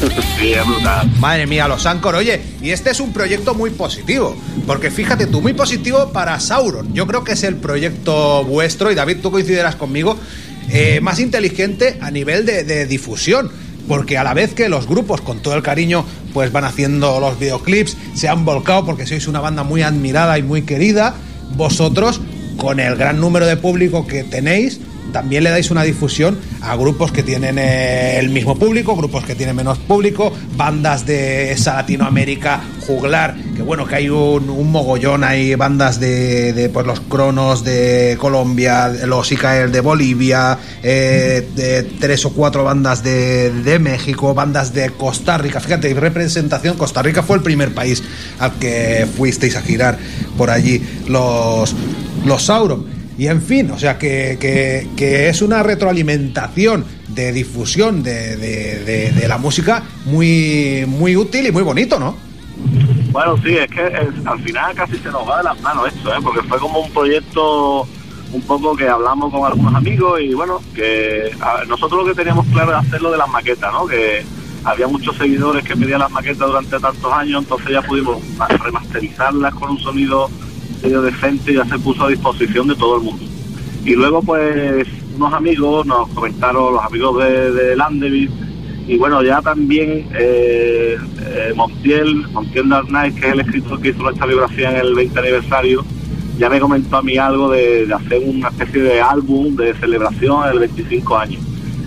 Madre 1.18 1.46
mía, 1.46 1.66
los 1.66 1.84
Ancor. 1.86 2.14
Oye, 2.14 2.40
y 2.62 2.70
este 2.70 2.90
es 2.90 3.00
un 3.00 3.12
proyecto 3.12 3.54
muy 3.54 3.70
positivo. 3.70 4.36
Porque 4.66 4.90
fíjate 4.90 5.26
tú, 5.26 5.40
muy 5.40 5.54
positivo 5.54 6.10
para 6.12 6.38
Sauron. 6.38 6.92
Yo 6.94 7.06
creo 7.08 7.24
que 7.24 7.32
es 7.32 7.42
el 7.42 7.56
proyecto 7.56 8.44
vuestro, 8.44 8.92
y 8.92 8.94
David, 8.94 9.18
tú 9.20 9.32
coincidirás 9.32 9.74
conmigo, 9.74 10.16
eh, 10.70 11.00
más 11.00 11.18
inteligente 11.18 11.98
a 12.00 12.10
nivel 12.12 12.46
de, 12.46 12.62
de 12.62 12.86
difusión. 12.86 13.50
Porque 13.88 14.18
a 14.18 14.24
la 14.24 14.34
vez 14.34 14.54
que 14.54 14.68
los 14.68 14.86
grupos, 14.86 15.20
con 15.22 15.40
todo 15.40 15.54
el 15.54 15.62
cariño, 15.62 16.04
pues 16.34 16.52
van 16.52 16.64
haciendo 16.64 17.18
los 17.18 17.38
videoclips, 17.38 17.96
se 18.14 18.28
han 18.28 18.44
volcado 18.44 18.84
porque 18.84 19.06
sois 19.06 19.26
una 19.26 19.40
banda 19.40 19.64
muy 19.64 19.82
admirada 19.82 20.38
y 20.38 20.42
muy 20.42 20.62
querida, 20.62 21.14
vosotros, 21.56 22.20
con 22.58 22.80
el 22.80 22.96
gran 22.96 23.20
número 23.20 23.46
de 23.46 23.56
público 23.56 24.06
que 24.06 24.24
tenéis, 24.24 24.80
también 25.12 25.44
le 25.44 25.50
dais 25.50 25.70
una 25.70 25.82
difusión 25.82 26.38
a 26.60 26.76
grupos 26.76 27.12
que 27.12 27.22
tienen 27.22 27.58
eh, 27.58 28.18
el 28.18 28.30
mismo 28.30 28.58
público, 28.58 28.96
grupos 28.96 29.24
que 29.24 29.34
tienen 29.34 29.56
menos 29.56 29.78
público, 29.78 30.32
bandas 30.56 31.06
de 31.06 31.52
esa 31.52 31.74
Latinoamérica 31.74 32.60
juglar, 32.86 33.36
que 33.54 33.62
bueno, 33.62 33.86
que 33.86 33.94
hay 33.96 34.08
un, 34.08 34.46
mogollón, 34.70 35.24
hay 35.24 35.54
bandas 35.54 36.00
de, 36.00 36.52
de, 36.52 36.68
pues 36.68 36.86
los 36.86 37.00
Cronos 37.00 37.64
de 37.64 38.16
Colombia, 38.18 38.88
los 38.88 39.30
ICAER 39.30 39.70
de 39.70 39.80
Bolivia, 39.80 40.58
eh, 40.82 41.48
de 41.54 41.82
tres 41.82 42.24
o 42.24 42.32
cuatro 42.32 42.64
bandas 42.64 43.02
de, 43.02 43.50
de 43.50 43.78
México, 43.78 44.34
bandas 44.34 44.74
de 44.74 44.90
Costa 44.90 45.38
Rica. 45.38 45.60
Fíjate, 45.60 45.92
representación, 45.94 46.76
Costa 46.76 47.02
Rica 47.02 47.22
fue 47.22 47.36
el 47.36 47.42
primer 47.42 47.72
país 47.74 48.02
al 48.38 48.52
que 48.58 49.06
fuisteis 49.16 49.56
a 49.56 49.62
girar 49.62 49.98
por 50.36 50.50
allí 50.50 50.82
los, 51.06 51.74
los 52.24 52.42
Sauron. 52.42 52.97
Y 53.18 53.26
en 53.26 53.42
fin, 53.42 53.68
o 53.72 53.78
sea 53.78 53.98
que, 53.98 54.38
que, 54.40 54.86
que 54.96 55.28
es 55.28 55.42
una 55.42 55.64
retroalimentación 55.64 56.84
de 57.08 57.32
difusión 57.32 58.04
de, 58.04 58.36
de, 58.36 59.28
la 59.28 59.38
música 59.38 59.82
muy, 60.04 60.84
muy 60.86 61.16
útil 61.16 61.48
y 61.48 61.50
muy 61.50 61.64
bonito, 61.64 61.98
¿no? 61.98 62.16
Bueno, 63.10 63.36
sí, 63.42 63.56
es 63.56 63.68
que 63.68 63.82
al 64.24 64.40
final 64.40 64.72
casi 64.76 64.96
se 64.98 65.10
nos 65.10 65.28
va 65.28 65.38
de 65.38 65.44
las 65.44 65.60
manos 65.62 65.88
esto, 65.88 66.14
¿eh? 66.14 66.18
porque 66.22 66.42
fue 66.42 66.58
como 66.60 66.78
un 66.78 66.90
proyecto 66.92 67.88
un 68.32 68.42
poco 68.42 68.76
que 68.76 68.88
hablamos 68.88 69.32
con 69.32 69.44
algunos 69.44 69.74
amigos 69.74 70.20
y 70.20 70.32
bueno, 70.34 70.60
que 70.72 71.32
nosotros 71.66 72.04
lo 72.04 72.06
que 72.06 72.14
teníamos 72.14 72.46
claro 72.46 72.70
era 72.70 72.78
hacerlo 72.78 73.10
de 73.10 73.18
las 73.18 73.28
maquetas, 73.28 73.72
¿no? 73.72 73.86
Que 73.86 74.24
había 74.62 74.86
muchos 74.86 75.16
seguidores 75.16 75.64
que 75.64 75.76
pedían 75.76 75.98
las 75.98 76.10
maquetas 76.12 76.46
durante 76.46 76.78
tantos 76.78 77.12
años, 77.12 77.42
entonces 77.42 77.70
ya 77.72 77.82
pudimos 77.82 78.22
remasterizarlas 78.62 79.54
con 79.54 79.70
un 79.70 79.78
sonido 79.80 80.30
medio 80.82 81.02
decente 81.02 81.52
y 81.52 81.56
ya 81.56 81.64
se 81.64 81.78
puso 81.78 82.04
a 82.04 82.08
disposición 82.08 82.68
de 82.68 82.74
todo 82.74 82.96
el 82.96 83.02
mundo. 83.02 83.24
Y 83.84 83.94
luego 83.94 84.22
pues 84.22 84.86
unos 85.16 85.32
amigos 85.32 85.86
nos 85.86 86.08
comentaron, 86.10 86.74
los 86.74 86.84
amigos 86.84 87.24
de, 87.24 87.52
de 87.52 87.76
y 88.88 88.96
bueno, 88.96 89.22
ya 89.22 89.42
también 89.42 90.08
eh, 90.18 90.96
eh, 91.20 91.52
Montiel, 91.54 92.26
Montiel 92.32 92.70
Darnay, 92.70 93.12
que 93.12 93.26
es 93.26 93.32
el 93.34 93.40
escritor 93.40 93.82
que 93.82 93.90
hizo 93.90 94.02
nuestra 94.02 94.24
biografía 94.24 94.70
en 94.70 94.76
el 94.76 94.94
20 94.94 95.18
aniversario, 95.18 95.84
ya 96.38 96.48
me 96.48 96.58
comentó 96.58 96.96
a 96.96 97.02
mí 97.02 97.18
algo 97.18 97.50
de, 97.50 97.84
de 97.84 97.92
hacer 97.94 98.22
una 98.24 98.48
especie 98.48 98.80
de 98.80 99.00
álbum 99.02 99.54
de 99.56 99.74
celebración 99.74 100.48
del 100.48 100.60
25 100.60 101.18
años. 101.18 101.42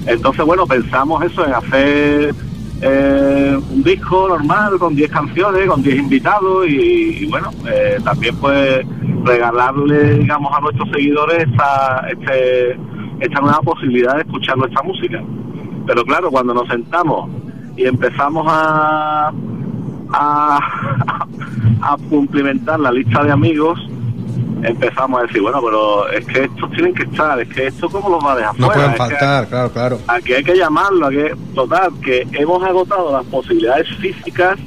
Entonces, 0.05 0.45
bueno, 0.45 0.67
pensamos 0.67 1.23
eso, 1.23 1.43
en 1.43 1.53
hacer 1.53 2.35
eh, 2.81 3.59
un 3.69 3.83
disco 3.83 4.27
normal 4.27 4.79
con 4.79 4.95
10 4.95 5.11
canciones, 5.11 5.67
con 5.67 5.83
10 5.83 5.97
invitados 5.97 6.67
y, 6.67 7.27
bueno, 7.27 7.51
eh, 7.71 7.97
también 8.03 8.35
pues 8.37 8.85
regalarle, 9.23 10.15
digamos, 10.17 10.51
a 10.55 10.61
nuestros 10.61 10.89
seguidores 10.89 11.47
esta, 11.47 12.07
este, 12.09 12.71
esta 13.19 13.39
nueva 13.39 13.59
posibilidad 13.59 14.15
de 14.15 14.21
escuchar 14.21 14.57
nuestra 14.57 14.81
música. 14.81 15.23
Pero 15.85 16.03
claro, 16.03 16.31
cuando 16.31 16.55
nos 16.55 16.67
sentamos 16.67 17.29
y 17.77 17.85
empezamos 17.85 18.47
a, 18.49 19.31
a 20.13 21.97
cumplimentar 22.09 22.79
la 22.79 22.91
lista 22.91 23.23
de 23.23 23.31
amigos, 23.31 23.79
empezamos 24.63 25.19
a 25.19 25.23
decir, 25.23 25.41
bueno, 25.41 25.61
pero 25.63 26.09
es 26.09 26.25
que 26.25 26.43
estos 26.43 26.71
tienen 26.71 26.93
que 26.93 27.03
estar, 27.03 27.39
es 27.39 27.49
que 27.49 27.67
esto 27.67 27.89
cómo 27.89 28.09
los 28.09 28.25
va 28.25 28.33
a 28.33 28.35
dejar 28.37 28.59
No 28.59 28.65
fuera? 28.67 28.81
pueden 28.81 28.97
faltar, 28.97 29.47
claro, 29.47 29.71
claro. 29.71 29.99
aquí 30.07 30.33
hay 30.33 30.43
que 30.43 30.55
llamarlo, 30.55 31.07
aquí, 31.07 31.17
total, 31.55 31.91
que 32.03 32.27
hemos 32.33 32.63
agotado 32.63 33.11
las 33.11 33.25
posibilidades 33.25 33.87
físicas. 33.97 34.57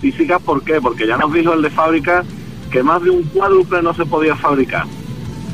Físicas, 0.00 0.40
¿por 0.42 0.62
qué? 0.62 0.80
Porque 0.80 1.06
ya 1.06 1.16
nos 1.16 1.32
dijo 1.32 1.52
el 1.54 1.62
de 1.62 1.70
fábrica 1.70 2.24
que 2.70 2.82
más 2.82 3.02
de 3.02 3.10
un 3.10 3.22
cuádruple 3.24 3.82
no 3.82 3.94
se 3.94 4.06
podía 4.06 4.36
fabricar. 4.36 4.84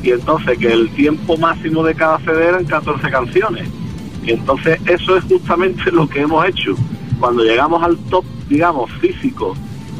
Y 0.03 0.11
entonces 0.11 0.57
que 0.59 0.71
el 0.71 0.89
tiempo 0.91 1.35
máximo 1.37 1.83
de 1.83 1.95
cada 1.95 2.19
CD 2.19 2.49
eran 2.49 2.65
14 2.65 3.09
canciones. 3.09 3.67
Y 4.23 4.31
entonces 4.31 4.79
eso 4.85 5.17
es 5.17 5.23
justamente 5.23 5.91
lo 5.91 6.07
que 6.07 6.21
hemos 6.21 6.45
hecho. 6.47 6.75
Cuando 7.19 7.43
llegamos 7.43 7.81
al 7.81 7.97
top, 8.09 8.25
digamos, 8.47 8.91
físico, 8.99 9.55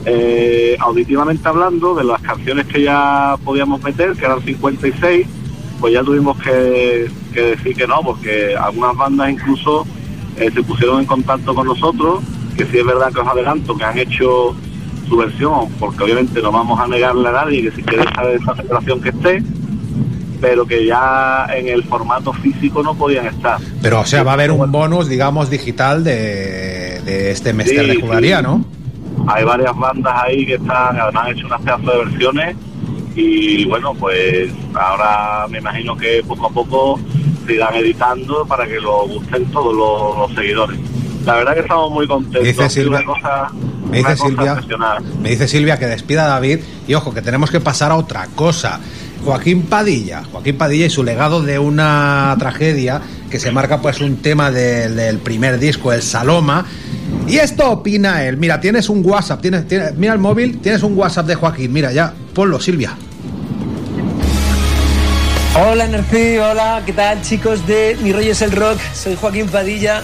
eh, 0.05 0.77
auditivamente 0.79 1.47
hablando, 1.47 1.95
de 1.95 2.03
las 2.03 2.21
canciones 2.21 2.67
que 2.67 2.83
ya 2.83 3.35
podíamos 3.43 3.81
meter, 3.81 4.13
que 4.13 4.25
eran 4.25 4.41
56, 4.41 5.27
pues 5.79 5.93
ya 5.93 6.03
tuvimos 6.03 6.37
que, 6.39 7.09
que 7.33 7.41
decir 7.41 7.75
que 7.75 7.87
no, 7.87 8.01
porque 8.03 8.55
algunas 8.55 8.95
bandas 8.95 9.31
incluso 9.31 9.85
eh, 10.37 10.51
se 10.53 10.63
pusieron 10.63 10.99
en 10.99 11.05
contacto 11.05 11.55
con 11.55 11.67
nosotros, 11.67 12.23
que 12.55 12.65
sí 12.65 12.77
es 12.77 12.85
verdad 12.85 13.11
que 13.11 13.19
os 13.19 13.27
adelanto, 13.27 13.75
que 13.75 13.83
han 13.83 13.97
hecho 13.97 14.55
su 15.07 15.17
versión, 15.17 15.69
porque 15.79 16.03
obviamente 16.03 16.41
no 16.41 16.51
vamos 16.51 16.79
a 16.79 16.87
negarle 16.87 17.27
a 17.29 17.31
nadie 17.31 17.63
que 17.63 17.71
si 17.71 17.83
quiere 17.83 18.03
saber 18.13 18.39
esa 18.41 18.55
celebración 18.55 19.01
que 19.01 19.09
esté, 19.09 19.43
pero 20.41 20.65
que 20.65 20.85
ya 20.85 21.47
en 21.55 21.67
el 21.67 21.83
formato 21.83 22.33
físico 22.33 22.83
no 22.83 22.95
podían 22.95 23.25
estar. 23.27 23.59
Pero, 23.81 24.01
o 24.01 24.05
sea, 24.05 24.23
va 24.23 24.31
a 24.31 24.33
haber 24.35 24.51
un 24.51 24.71
bonus, 24.71 25.07
digamos, 25.07 25.49
digital 25.49 26.03
de, 26.03 27.01
de 27.05 27.31
este 27.31 27.51
Sí, 27.63 27.75
de 27.75 27.99
Jugaría, 27.99 28.37
sí. 28.37 28.43
¿no? 28.43 28.65
Hay 29.27 29.43
varias 29.43 29.75
bandas 29.77 30.13
ahí 30.23 30.45
que 30.45 30.55
están, 30.55 30.99
además 30.99 31.25
han 31.25 31.31
hecho 31.37 31.47
unas 31.47 31.61
pedazos 31.61 31.85
de 31.85 31.97
versiones 32.05 32.55
y 33.15 33.65
bueno, 33.65 33.93
pues 33.93 34.51
ahora 34.73 35.47
me 35.49 35.59
imagino 35.59 35.95
que 35.95 36.21
poco 36.27 36.47
a 36.47 36.49
poco 36.49 36.99
se 37.45 37.53
irán 37.53 37.75
editando 37.75 38.45
para 38.45 38.65
que 38.67 38.79
lo 38.79 39.07
gusten 39.07 39.45
todos 39.51 39.73
los, 39.73 40.17
los 40.17 40.35
seguidores. 40.35 40.77
La 41.25 41.35
verdad 41.35 41.53
que 41.55 41.59
estamos 41.61 41.91
muy 41.91 42.07
contentos. 42.07 42.43
Dice 42.43 42.69
Silvia- 42.69 42.99
una 42.99 43.05
cosa, 43.05 43.51
Me 43.89 43.97
dice, 43.99 44.17
Silvia, 44.17 44.61
me 45.21 45.29
dice 45.29 45.47
Silvia 45.47 45.79
que 45.79 45.85
despida 45.87 46.25
a 46.25 46.27
David 46.27 46.59
y 46.87 46.93
ojo, 46.93 47.13
que 47.13 47.21
tenemos 47.21 47.49
que 47.49 47.59
pasar 47.59 47.91
a 47.91 47.95
otra 47.95 48.27
cosa. 48.35 48.79
Joaquín 49.25 49.63
Padilla, 49.63 50.23
Joaquín 50.31 50.55
Padilla 50.55 50.85
y 50.85 50.89
su 50.91 51.03
legado 51.03 51.41
de 51.41 51.57
una 51.57 52.35
tragedia 52.37 53.01
que 53.31 53.39
se 53.39 53.51
marca 53.51 53.81
pues 53.81 53.99
un 53.99 54.17
tema 54.17 54.51
del, 54.51 55.17
primer 55.17 55.57
disco, 55.57 55.91
el 55.91 56.03
Saloma. 56.03 56.63
Y 57.27 57.37
esto 57.37 57.71
opina 57.71 58.23
él. 58.23 58.37
Mira, 58.37 58.61
tienes 58.61 58.87
un 58.87 59.03
WhatsApp, 59.03 59.41
tienes, 59.41 59.65
mira 59.97 60.13
el 60.13 60.19
móvil, 60.19 60.59
tienes 60.59 60.83
un 60.83 60.95
WhatsApp 60.95 61.25
de 61.25 61.33
Joaquín. 61.33 61.73
Mira, 61.73 61.91
ya, 61.91 62.13
ponlo, 62.35 62.59
Silvia. 62.59 62.95
Hola 65.57 65.87
Narcí, 65.87 66.37
hola, 66.37 66.83
¿qué 66.85 66.93
tal 66.93 67.21
chicos 67.23 67.65
de 67.65 67.97
Mi 68.03 68.13
Rollo 68.13 68.31
es 68.31 68.41
el 68.43 68.51
Rock? 68.51 68.77
Soy 68.93 69.15
Joaquín 69.15 69.47
Padilla, 69.47 70.03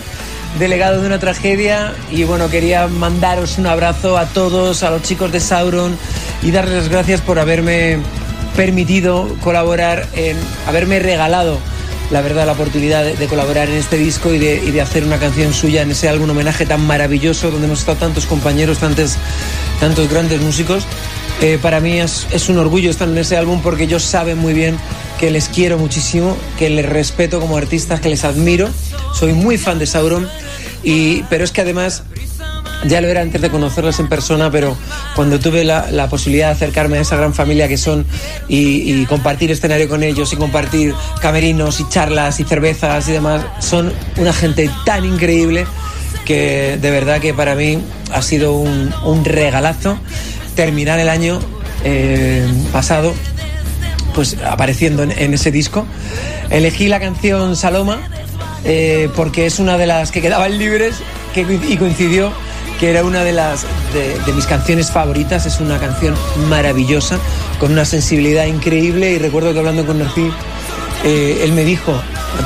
delegado 0.58 1.00
de 1.00 1.08
una 1.08 1.20
tragedia 1.20 1.94
y 2.10 2.24
bueno, 2.24 2.50
quería 2.50 2.88
mandaros 2.88 3.60
un 3.60 3.68
abrazo 3.68 4.18
a 4.18 4.26
todos, 4.26 4.82
a 4.82 4.90
los 4.90 5.04
chicos 5.04 5.32
de 5.32 5.42
Sauron 5.42 5.96
y 6.42 6.52
darles 6.52 6.76
las 6.76 6.90
gracias 6.90 7.22
por 7.22 7.38
haberme 7.38 8.00
permitido 8.56 9.36
colaborar, 9.42 10.08
en 10.14 10.38
haberme 10.68 11.00
regalado 11.00 11.60
la 12.12 12.22
verdad 12.22 12.46
la 12.46 12.52
oportunidad 12.52 13.06
de, 13.06 13.28
colaborar 13.28 13.70
en 13.70 13.76
este 13.76 13.98
disco 13.98 14.34
y 14.34 14.38
de, 14.38 14.58
y 14.58 14.72
de 14.72 14.82
hacer 14.82 15.06
una 15.06 15.18
canción 15.18 15.54
suya 15.54 15.82
en 15.82 15.92
ese 15.92 16.10
álbum 16.10 16.30
homenaje 16.30 16.66
tan 16.66 16.86
maravilloso 16.86 17.52
donde 17.52 17.68
hemos 17.68 17.80
estado 17.80 18.00
tantos 18.00 18.26
compañeros, 18.26 18.80
tantos, 18.80 19.16
tantos 19.80 20.10
grandes 20.10 20.42
músicos. 20.42 20.84
Eh, 21.40 21.58
para 21.62 21.80
mí 21.80 22.00
es, 22.00 22.28
es 22.32 22.50
un 22.50 22.58
orgullo 22.58 22.92
estar 22.92 23.08
en 23.08 23.18
ese 23.18 23.38
álbum 23.38 23.62
porque 23.62 23.84
ellos 23.84 24.04
saben 24.04 24.38
muy 24.38 24.54
bien 24.54 24.78
que 25.20 25.32
les 25.32 25.48
quiero 25.48 25.78
muchísimo, 25.78 26.38
que 26.60 26.70
les 26.70 26.86
respeto 26.86 27.40
como 27.40 27.56
artistas, 27.56 28.02
que 28.02 28.10
les 28.10 28.26
admiro. 28.26 28.70
Soy 29.14 29.34
muy 29.34 29.58
fan 29.58 29.80
de 29.80 29.88
Sauron, 29.88 30.28
y, 30.84 31.24
pero 31.24 31.44
es 31.44 31.52
que 31.52 31.62
además 31.62 32.04
ya 32.86 33.02
lo 33.02 33.08
era 33.08 33.22
antes 33.22 33.42
de 33.42 33.50
conocerlos 33.50 34.00
en 34.00 34.10
persona, 34.10 34.50
pero 34.52 34.76
cuando 35.16 35.40
tuve 35.40 35.64
la, 35.64 35.92
la 35.92 36.10
posibilidad 36.10 36.48
de 36.48 36.54
acercarme 36.54 36.98
a 36.98 37.02
esa 37.02 37.16
gran 37.16 37.34
familia 37.34 37.68
que 37.68 37.78
son 37.78 38.06
y, 38.48 39.06
compartir 39.06 39.52
escenario 39.52 39.90
con 39.90 40.04
ellos 40.04 40.32
y 40.32 40.36
compartir 40.36 40.94
camerinos 41.22 41.80
y 41.80 41.90
charlas 41.90 42.40
y 42.40 42.44
cervezas 42.44 43.08
y 43.10 43.12
demás, 43.12 43.44
son 43.60 43.92
una 44.18 44.34
gente 44.34 44.70
tan 44.86 45.06
increíble 45.06 45.66
que 46.26 46.78
de 46.82 46.92
verdad 46.92 47.20
que 47.20 47.34
para 47.34 47.56
mí 47.56 47.80
ha 48.14 48.22
sido 48.22 48.54
un, 48.54 48.94
un 49.04 49.26
regalazo 49.26 49.98
terminar 50.56 51.00
el 51.00 51.10
año 51.10 51.40
eh, 51.84 52.48
pasado 52.72 53.14
pues 54.14 54.38
apareciendo 54.46 55.04
en, 55.04 55.12
en 55.12 55.34
ese 55.34 55.52
disco. 55.52 55.86
Elegí 56.50 56.88
la 56.88 57.00
canción 57.00 57.56
Saloma 57.56 58.00
eh, 58.64 59.10
porque 59.16 59.48
es 59.48 59.60
una 59.60 59.78
de 59.78 59.88
las 59.88 60.12
que 60.12 60.22
quedaban 60.22 60.58
libres 60.58 60.96
que, 61.34 61.42
y 61.42 61.78
coincidió 61.78 62.32
que 62.82 62.90
era 62.90 63.04
una 63.04 63.24
de 63.24 63.32
las 63.32 63.66
de, 63.94 64.34
mis 64.34 64.48
canciones 64.48 64.92
favoritas. 64.92 65.46
Es 65.46 65.60
una 65.60 65.80
canción 65.80 66.16
maravillosa 66.50 67.20
con 67.60 67.72
una 67.72 67.86
sensibilidad 67.86 68.46
increíble 68.46 69.12
y 69.12 69.20
recuerdo 69.20 69.54
que 69.54 69.60
hablando 69.60 69.86
con 69.86 70.00
Narcí 70.00 70.30
eh, 71.06 71.42
él 71.44 71.54
me 71.54 71.64
dijo 71.64 71.94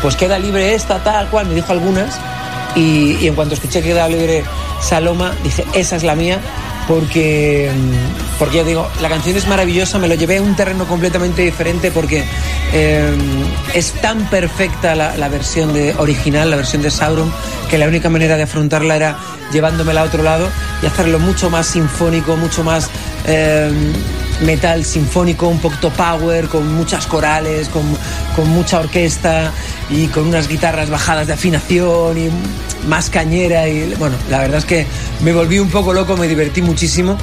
pues 0.02 0.16
queda 0.16 0.38
libre 0.38 0.76
esta 0.76 1.04
tal 1.04 1.30
cual 1.30 1.48
me 1.48 1.56
dijo 1.56 1.72
algunas 1.72 2.20
y, 2.76 3.28
en 3.28 3.36
cuanto 3.36 3.54
escuché 3.54 3.82
que 3.82 3.90
quedaba 3.90 4.10
libre 4.10 4.44
Saloma 4.82 5.34
dije 5.44 5.66
esa 5.74 5.96
es 5.96 6.04
la 6.04 6.16
mía 6.16 6.40
porque, 6.88 7.72
mm, 7.74 8.25
porque 8.38 8.58
ya 8.58 8.64
digo, 8.64 8.90
la 9.02 9.10
canción 9.10 9.36
es 9.36 9.48
maravillosa, 9.48 10.00
me 10.00 10.08
lo 10.08 10.16
llevé 10.16 10.38
a 10.38 10.42
un 10.42 10.56
terreno 10.56 10.86
completamente 10.86 11.42
diferente 11.42 11.92
porque 11.92 12.24
eh, 12.74 13.16
es 13.74 13.94
tan 13.94 14.30
perfecta 14.30 14.96
la, 14.96 15.30
versión 15.30 15.74
de, 15.74 15.94
original, 15.98 16.50
la 16.50 16.58
versión 16.58 16.82
de 16.82 16.92
Sauron, 16.92 17.32
que 17.70 17.78
la 17.78 17.88
única 17.88 18.10
manera 18.10 18.38
de 18.38 18.44
afrontarla 18.44 18.96
era 18.96 19.18
llevándomela 19.52 20.02
a 20.02 20.04
otro 20.04 20.24
lado 20.24 20.50
y 20.82 20.86
hacerlo 20.86 21.20
mucho 21.20 21.50
más 21.50 21.68
sinfónico, 21.68 22.36
mucho 22.36 22.64
más 22.64 22.90
eh, 23.26 23.72
metal 24.42 24.84
sinfónico, 24.84 25.48
un 25.48 25.60
poquito 25.60 25.90
power, 25.92 26.48
con 26.48 26.74
muchas 26.76 27.08
corales, 27.08 27.70
con, 27.70 27.84
con 28.36 28.50
mucha 28.50 28.80
orquesta 28.80 29.52
y 29.90 30.08
con 30.08 30.28
unas 30.28 30.48
guitarras 30.48 30.90
bajadas 30.90 31.28
de 31.28 31.34
afinación 31.34 32.18
y 32.18 32.30
más 32.88 33.10
cañera. 33.10 33.68
Y 33.68 33.94
bueno, 33.96 34.16
la 34.30 34.40
verdad 34.40 34.58
es 34.58 34.66
que 34.66 34.86
me 35.22 35.34
volví 35.34 35.60
un 35.60 35.70
poco 35.70 35.94
loco, 35.94 36.18
me 36.18 36.28
divertí 36.28 36.62
muchísimo 36.62 37.18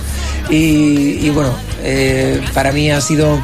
y, 0.51 1.29
bueno, 1.31 1.55
eh, 1.83 2.41
para 2.55 2.73
mí 2.73 2.91
ha 2.91 3.01
sido 3.01 3.41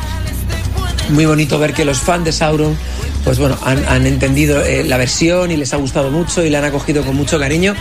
muy 1.11 1.25
bonito 1.25 1.59
ver 1.59 1.73
que 1.73 1.85
los 1.85 2.01
fans 2.01 2.25
de 2.25 2.33
Sauron 2.33 2.77
pues 3.25 3.39
bueno, 3.39 3.59
han, 3.63 4.07
entendido 4.07 4.65
eh, 4.65 4.85
la 4.85 4.97
versión 4.97 5.51
y 5.51 5.57
les 5.57 5.75
ha 5.75 5.77
gustado 5.77 6.11
mucho 6.11 6.43
y 6.45 6.51
la 6.51 6.61
han 6.61 6.65
acogido 6.65 7.03
con 7.05 7.15
mucho 7.15 7.39
cariño. 7.39 7.75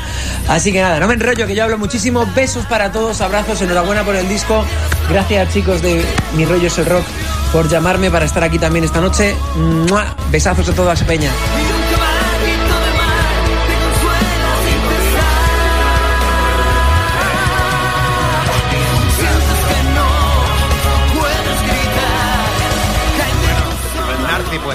Así 0.50 0.74
que 0.74 0.82
nada, 0.82 1.00
no 1.00 1.08
me 1.08 1.14
enrollo, 1.14 1.48
que 1.48 1.56
yo 1.56 1.64
hablo 1.64 1.78
muchísimo. 1.78 2.26
Besos 2.36 2.66
para 2.66 2.92
todos, 2.92 3.22
abrazos, 3.22 3.62
enhorabuena 3.62 4.04
por 4.04 4.16
el 4.16 4.28
disco. 4.28 4.66
Gracias 5.10 5.54
chicos 5.54 5.82
de 5.82 6.04
Mi 6.36 6.44
Rollo 6.44 6.68
es 6.68 6.78
el 6.80 6.86
Rock 6.86 7.06
por 7.54 7.70
llamarme 7.70 8.12
para 8.12 8.26
estar 8.26 8.44
aquí 8.44 8.60
también 8.60 8.84
esta 8.84 9.00
noche. 9.00 9.36
Besazos 10.32 10.68
a 10.68 10.74
toda 10.74 10.94
esa 10.94 11.06
peña. 11.06 11.32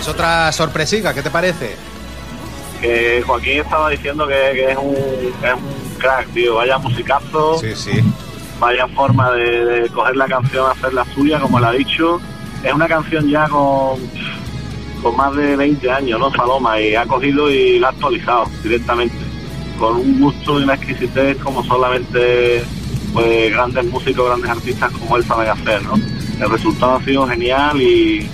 Pues 0.03 0.15
otra 0.17 0.51
sorpresica, 0.51 1.15
¿qué 1.15 1.23
te 1.23 1.31
parece? 1.31 1.77
Que 2.81 3.23
Joaquín 3.25 3.61
estaba 3.61 3.88
diciendo 3.88 4.27
que, 4.27 4.35
que 4.53 4.71
es, 4.73 4.77
un, 4.77 4.95
que 5.41 5.47
es 5.47 5.55
un 5.55 5.99
crack, 6.01 6.27
tío. 6.35 6.57
Vaya 6.57 6.77
musicazo, 6.79 7.57
Sí, 7.61 7.69
sí. 7.77 8.03
vaya 8.59 8.88
forma 8.88 9.31
de, 9.31 9.65
de 9.65 9.88
coger 9.91 10.17
la 10.17 10.27
canción, 10.27 10.69
hacerla 10.69 11.05
suya, 11.15 11.38
como 11.38 11.61
le 11.61 11.67
ha 11.67 11.71
dicho. 11.71 12.21
Es 12.65 12.73
una 12.73 12.88
canción 12.88 13.29
ya 13.31 13.49
con, 13.49 14.01
con 15.05 15.17
más 15.17 15.37
de 15.37 15.55
20 15.55 15.88
años, 15.93 16.19
¿no? 16.19 16.33
Saloma, 16.33 16.81
y 16.81 16.97
ha 16.97 17.07
cogido 17.07 17.49
y 17.49 17.79
la 17.79 17.87
ha 17.87 17.91
actualizado 17.91 18.47
directamente. 18.65 19.15
Con 19.79 19.99
un 19.99 20.21
gusto 20.21 20.59
y 20.59 20.65
una 20.65 20.75
exquisitez 20.75 21.37
como 21.37 21.62
solamente 21.62 22.65
pues, 23.12 23.53
grandes 23.53 23.85
músicos, 23.85 24.27
grandes 24.27 24.51
artistas 24.51 24.91
como 24.91 25.17
él 25.17 25.25
saben 25.25 25.49
hacer, 25.49 25.81
¿no? 25.85 25.95
El 26.45 26.51
resultado 26.51 26.97
ha 26.97 27.05
sido 27.05 27.25
genial 27.29 27.81
y, 27.81 28.29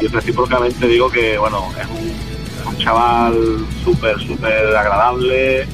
y 0.00 0.06
recíprocamente 0.06 0.86
digo 0.86 1.10
que, 1.10 1.36
bueno, 1.38 1.68
es 1.80 1.86
un, 1.88 2.32
chaval 2.78 3.64
súper, 3.84 4.18
súper 4.18 4.74
agradable, 4.74 5.66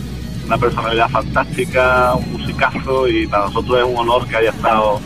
una 0.45 0.59
personalidad 0.59 1.09
fantástica, 1.09 2.13
un 2.15 2.33
musicazo 2.33 3.09
y 3.09 3.27
para 3.27 3.47
nosotros 3.47 3.79
es 3.79 3.85
un 3.85 3.97
honor 3.97 4.27
que 4.27 4.37
haya 4.37 4.51
estado 4.51 5.01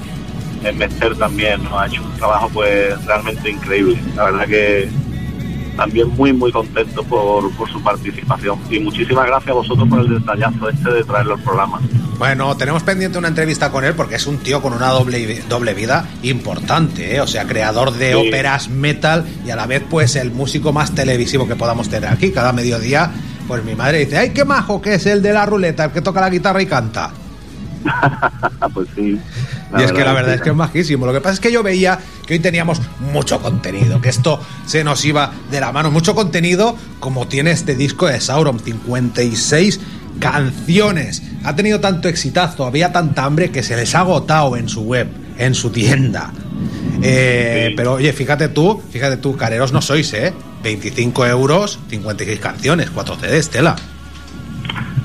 en 0.64 0.79
Mester 0.79 1.14
también, 1.16 1.62
¿no? 1.62 1.79
Ha 1.79 1.87
hecho 1.87 2.03
un 2.03 2.12
trabajo 2.16 2.48
pues 2.53 3.05
realmente 3.05 3.51
increíble. 3.51 4.01
La 4.16 4.25
verdad 4.25 4.46
que 4.46 4.88
también 5.76 6.08
muy 6.11 6.32
muy 6.32 6.52
contento 6.52 7.02
por, 7.04 7.50
por 7.56 7.70
su 7.70 7.82
participación 7.82 8.58
y 8.70 8.78
muchísimas 8.78 9.26
gracias 9.26 9.50
a 9.50 9.54
vosotros 9.54 9.88
por 9.88 10.00
el 10.00 10.08
detallazo 10.11 10.68
este 10.68 10.90
de 10.90 11.04
traerlo 11.04 11.35
al 11.35 11.40
programa. 11.40 11.80
Bueno, 12.18 12.56
tenemos 12.56 12.82
pendiente 12.82 13.18
una 13.18 13.28
entrevista 13.28 13.70
con 13.72 13.85
él 13.85 13.94
porque 13.94 14.14
es 14.16 14.26
un 14.26 14.38
tío 14.38 14.62
con 14.62 14.72
una 14.74 14.88
doble, 14.90 15.42
doble 15.48 15.74
vida 15.74 16.06
importante, 16.22 17.16
¿eh? 17.16 17.20
o 17.20 17.26
sea, 17.26 17.46
creador 17.46 17.92
de 17.92 18.12
Sí. 18.12 18.28
óperas 18.28 18.68
metal 18.68 19.24
y 19.44 19.50
a 19.50 19.56
la 19.56 19.66
vez 19.66 19.82
pues 19.88 20.14
el 20.16 20.30
músico 20.30 20.72
más 20.72 20.94
televisivo 20.94 21.48
que 21.48 21.56
podamos 21.56 21.88
tener 21.88 22.08
aquí. 22.11 22.30
Cada 22.30 22.52
mediodía, 22.52 23.11
pues 23.48 23.64
mi 23.64 23.74
madre 23.74 23.98
dice, 24.00 24.18
¡ay, 24.18 24.30
qué 24.30 24.44
majo 24.44 24.80
que 24.80 24.94
es 24.94 25.06
el 25.06 25.22
de 25.22 25.32
la 25.32 25.46
ruleta, 25.46 25.85
el 25.87 25.90
que 25.92 26.00
toca 26.02 26.20
la 26.20 26.30
guitarra 26.30 26.62
y 26.62 26.66
canta! 26.66 27.11
pues 28.74 28.88
sí. 28.94 29.18
y 29.78 29.82
es 29.82 29.92
que 29.92 30.04
la 30.04 30.12
verdad 30.12 30.34
es 30.34 30.40
que 30.40 30.50
es 30.50 30.56
majísimo. 30.56 31.06
Lo 31.06 31.12
que 31.12 31.20
pasa 31.20 31.34
es 31.34 31.40
que 31.40 31.52
yo 31.52 31.62
veía 31.62 31.98
que 32.26 32.34
hoy 32.34 32.40
teníamos 32.40 32.80
mucho 33.12 33.40
contenido, 33.40 34.00
que 34.00 34.08
esto 34.08 34.40
se 34.66 34.84
nos 34.84 35.04
iba 35.04 35.32
de 35.50 35.60
la 35.60 35.72
mano. 35.72 35.90
Mucho 35.90 36.14
contenido 36.14 36.76
como 37.00 37.26
tiene 37.28 37.50
este 37.50 37.74
disco 37.74 38.06
de 38.06 38.20
Sauron, 38.20 38.60
56 38.60 39.80
canciones. 40.18 41.22
Ha 41.44 41.56
tenido 41.56 41.80
tanto 41.80 42.08
exitazo, 42.08 42.66
había 42.66 42.92
tanta 42.92 43.24
hambre 43.24 43.50
que 43.50 43.62
se 43.62 43.76
les 43.76 43.94
ha 43.94 44.00
agotado 44.00 44.56
en 44.56 44.68
su 44.68 44.82
web, 44.82 45.08
en 45.38 45.54
su 45.54 45.70
tienda. 45.70 46.32
Eh, 47.02 47.66
Sí. 47.68 47.74
Pero 47.76 47.94
oye, 47.94 48.12
fíjate 48.12 48.48
tú, 48.48 48.80
fíjate 48.90 49.16
tú, 49.16 49.36
careros 49.36 49.72
no 49.72 49.80
sois, 49.82 50.12
¿eh? 50.12 50.32
25 50.62 51.26
euros, 51.26 51.78
56 51.88 52.38
canciones, 52.38 52.90
4 52.90 53.16
CDs, 53.16 53.50
tela. 53.50 53.76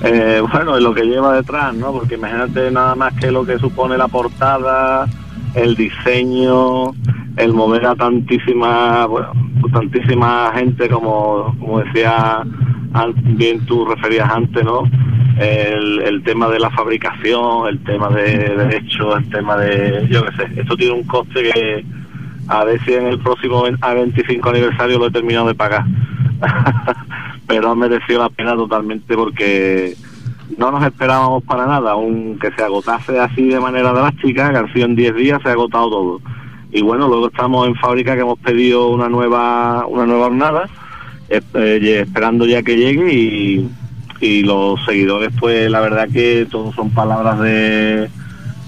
Eh, 0.03 0.41
bueno, 0.51 0.79
lo 0.79 0.93
que 0.93 1.03
lleva 1.03 1.36
detrás, 1.36 1.73
¿no? 1.73 1.91
Porque 1.91 2.15
imagínate 2.15 2.69
nada 2.71 2.95
más 2.95 3.13
que 3.15 3.31
lo 3.31 3.45
que 3.45 3.57
supone 3.57 3.97
la 3.97 4.07
portada, 4.07 5.07
el 5.55 5.75
diseño, 5.75 6.91
el 7.38 7.53
mover 7.53 7.86
a 7.88 7.95
tantísima, 7.95 9.05
bueno, 9.07 9.31
tantísima 9.73 10.51
gente 10.55 10.88
como, 10.89 11.55
como 11.60 11.79
decía 11.79 12.43
bien 13.23 13.65
tú 13.65 13.86
referías 13.86 14.29
antes, 14.29 14.63
¿no? 14.63 14.83
El, 15.39 16.01
el 16.01 16.23
tema 16.23 16.47
de 16.47 16.60
la 16.60 16.69
fabricación, 16.71 17.67
el 17.67 17.83
tema 17.83 18.10
de 18.10 18.55
derechos, 18.55 19.17
el 19.17 19.29
tema 19.29 19.57
de, 19.57 20.07
yo 20.10 20.25
qué 20.25 20.31
sé, 20.36 20.62
esto 20.62 20.75
tiene 20.75 20.93
un 20.93 21.03
coste 21.03 21.43
que 21.43 21.86
a 22.47 22.63
ver 22.63 22.79
si 22.86 22.93
en 22.93 23.07
el 23.07 23.19
próximo 23.19 23.63
a 23.81 23.93
25 23.93 24.49
aniversario 24.49 24.99
lo 24.99 25.07
he 25.07 25.12
terminado 25.12 25.47
de 25.47 25.55
pagar. 25.55 25.83
Pero 27.47 27.71
ha 27.71 27.75
merecido 27.75 28.19
la 28.19 28.29
pena 28.29 28.55
totalmente 28.55 29.15
porque 29.15 29.95
no 30.57 30.71
nos 30.71 30.86
esperábamos 30.86 31.43
para 31.43 31.65
nada, 31.65 31.91
aunque 31.91 32.51
se 32.51 32.63
agotase 32.63 33.19
así 33.19 33.47
de 33.47 33.60
manera 33.60 33.91
drástica, 33.91 34.51
que 34.51 34.57
han 34.57 34.73
sido 34.73 34.86
en 34.86 34.95
10 34.95 35.15
días 35.15 35.41
se 35.41 35.49
ha 35.49 35.53
agotado 35.53 35.89
todo. 35.89 36.21
Y 36.71 36.81
bueno, 36.81 37.07
luego 37.07 37.27
estamos 37.27 37.67
en 37.67 37.75
fábrica 37.75 38.15
que 38.15 38.21
hemos 38.21 38.39
pedido 38.39 38.89
una 38.89 39.10
nueva 39.10 39.86
una 39.88 40.05
nueva 40.05 40.25
jornada, 40.25 40.69
eh, 41.29 41.41
eh, 41.53 42.03
esperando 42.05 42.45
ya 42.45 42.62
que 42.62 42.75
llegue 42.75 43.13
y, 43.13 43.69
y 44.19 44.43
los 44.43 44.83
seguidores, 44.86 45.31
pues 45.39 45.69
la 45.69 45.79
verdad 45.79 46.10
que 46.12 46.47
todos 46.49 46.75
son 46.75 46.89
palabras 46.89 47.39
de, 47.39 48.10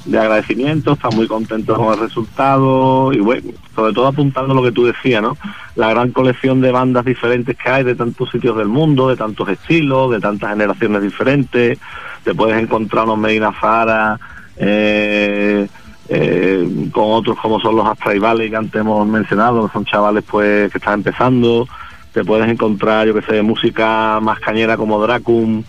de 0.10 0.20
agradecimiento, 0.20 0.94
están 0.94 1.16
muy 1.16 1.28
contentos 1.28 1.78
con 1.78 1.94
el 1.94 2.00
resultado 2.00 3.14
y 3.14 3.20
bueno, 3.20 3.52
sobre 3.76 3.94
todo 3.94 4.08
apuntando 4.08 4.54
lo 4.54 4.64
que 4.64 4.72
tú 4.72 4.86
decías, 4.86 5.22
¿no? 5.22 5.38
La 5.76 5.90
gran 5.90 6.12
colección 6.12 6.62
de 6.62 6.72
bandas 6.72 7.06
diferentes 7.06 7.56
que 7.56 7.70
hay 7.70 7.84
de 7.84 7.96
tantos 7.96 8.30
sitios 8.32 8.58
del 8.58 8.68
mundo, 8.68 9.10
de 9.10 9.16
tantos 9.16 9.48
estilos, 9.50 10.12
de 10.12 10.20
tantas 10.20 10.50
generaciones 10.50 11.04
diferentes. 11.04 11.78
Te 12.24 12.34
puedes 12.34 12.62
encontrar 12.62 13.06
unos 13.06 13.20
Medina 13.20 13.52
Fara, 13.52 14.20
eh, 14.58 15.68
eh, 16.10 16.90
con 16.92 17.12
otros 17.12 17.38
como 17.40 17.60
son 17.60 17.76
los 17.76 17.86
Astray 17.86 18.18
Valley 18.18 18.50
que 18.50 18.56
antes 18.56 18.82
hemos 18.82 19.08
mencionado, 19.08 19.68
que 19.68 19.74
son 19.74 19.86
chavales 19.86 20.24
pues 20.28 20.72
que 20.72 20.80
están 20.80 20.96
empezando. 20.96 21.68
Te 22.14 22.26
puedes 22.26 22.50
encontrar, 22.50 23.06
yo 23.06 23.14
que 23.14 23.22
sé, 23.22 23.44
música 23.44 24.20
más 24.20 24.40
cañera 24.40 24.76
como 24.76 25.00
Dracum, 25.00 25.64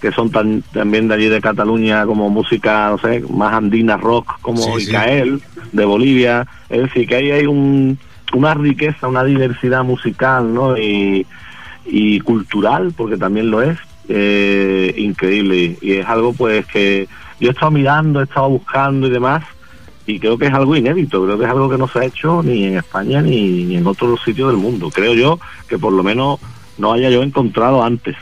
que 0.00 0.12
son 0.12 0.30
tan, 0.30 0.62
también 0.72 1.08
de 1.08 1.14
allí 1.14 1.28
de 1.28 1.40
Cataluña, 1.40 2.04
como 2.06 2.28
música, 2.28 2.90
no 2.90 2.98
sé, 2.98 3.22
más 3.30 3.54
andina 3.54 3.96
rock, 3.96 4.38
como 4.40 4.58
Sí, 4.58 4.72
sí. 4.80 4.90
Icael, 4.90 5.42
de 5.72 5.84
Bolivia. 5.84 6.46
Es 6.68 6.82
decir, 6.82 7.06
que 7.08 7.16
ahí 7.16 7.30
hay 7.30 7.46
un, 7.46 7.98
una 8.34 8.54
riqueza, 8.54 9.08
una 9.08 9.24
diversidad 9.24 9.84
musical, 9.84 10.52
¿no? 10.52 10.76
Y, 10.76 11.26
y 11.86 12.20
cultural, 12.20 12.92
porque 12.96 13.16
también 13.16 13.50
lo 13.50 13.62
es, 13.62 13.78
eh, 14.08 14.94
increíble. 14.96 15.78
Y 15.80 15.92
es 15.92 16.06
algo, 16.06 16.32
pues, 16.32 16.66
que 16.66 17.08
yo 17.40 17.48
he 17.48 17.52
estado 17.52 17.70
mirando, 17.70 18.20
he 18.20 18.24
estado 18.24 18.50
buscando 18.50 19.06
y 19.06 19.10
demás, 19.10 19.44
y 20.06 20.20
creo 20.20 20.38
que 20.38 20.46
es 20.46 20.54
algo 20.54 20.76
inédito, 20.76 21.24
creo 21.24 21.36
que 21.36 21.44
es 21.44 21.50
algo 21.50 21.68
que 21.68 21.78
no 21.78 21.88
se 21.88 21.98
ha 21.98 22.04
hecho 22.04 22.42
ni 22.42 22.64
en 22.64 22.76
España 22.76 23.20
ni, 23.20 23.64
ni 23.64 23.76
en 23.76 23.86
otros 23.86 24.20
sitios 24.24 24.50
del 24.50 24.58
mundo. 24.58 24.90
Creo 24.90 25.14
yo 25.14 25.40
que 25.68 25.78
por 25.78 25.92
lo 25.92 26.02
menos 26.04 26.38
no 26.78 26.92
haya 26.92 27.10
yo 27.10 27.22
encontrado 27.22 27.82
antes. 27.82 28.16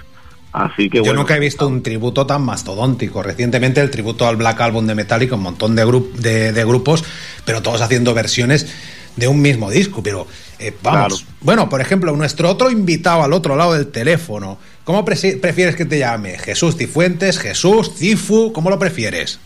Así 0.57 0.89
que 0.89 0.99
Yo 0.99 1.03
bueno, 1.03 1.21
nunca 1.23 1.35
he 1.37 1.41
visto 1.41 1.67
un 1.67 1.83
tributo 1.83 2.27
tan 2.27 2.43
mastodóntico. 2.43 3.25
Recientemente 3.25 3.81
el 3.81 3.91
tributo 3.91 4.29
al 4.29 4.37
Black 4.37 4.61
Album 4.61 4.87
de 4.87 4.95
Metallica, 4.95 5.35
un 5.35 5.43
montón 5.43 5.75
de, 5.75 5.85
grup- 5.85 6.13
de, 6.13 6.53
de 6.53 6.65
grupos, 6.65 7.03
pero 7.45 7.61
todos 7.61 7.81
haciendo 7.81 8.15
versiones 8.15 8.69
de 9.17 9.27
un 9.27 9.43
mismo 9.43 9.69
disco. 9.69 10.01
Pero 10.01 10.29
eh, 10.61 10.73
vamos. 10.81 11.23
Claro. 11.25 11.37
Bueno, 11.41 11.69
por 11.69 11.81
ejemplo, 11.81 12.15
nuestro 12.15 12.49
otro 12.49 12.71
invitado 12.71 13.25
al 13.25 13.33
otro 13.33 13.57
lado 13.57 13.73
del 13.75 13.89
teléfono, 13.89 14.59
¿cómo 14.85 15.05
prefieres 15.05 15.75
que 15.75 15.87
te 15.87 15.99
llame? 15.99 16.39
¿Jesús 16.39 16.77
Cifuentes? 16.77 17.41
¿Jesús? 17.41 17.93
¿Cifu? 17.97 18.53
¿Cómo 18.53 18.71
lo 18.71 18.79
prefieres? 18.79 19.41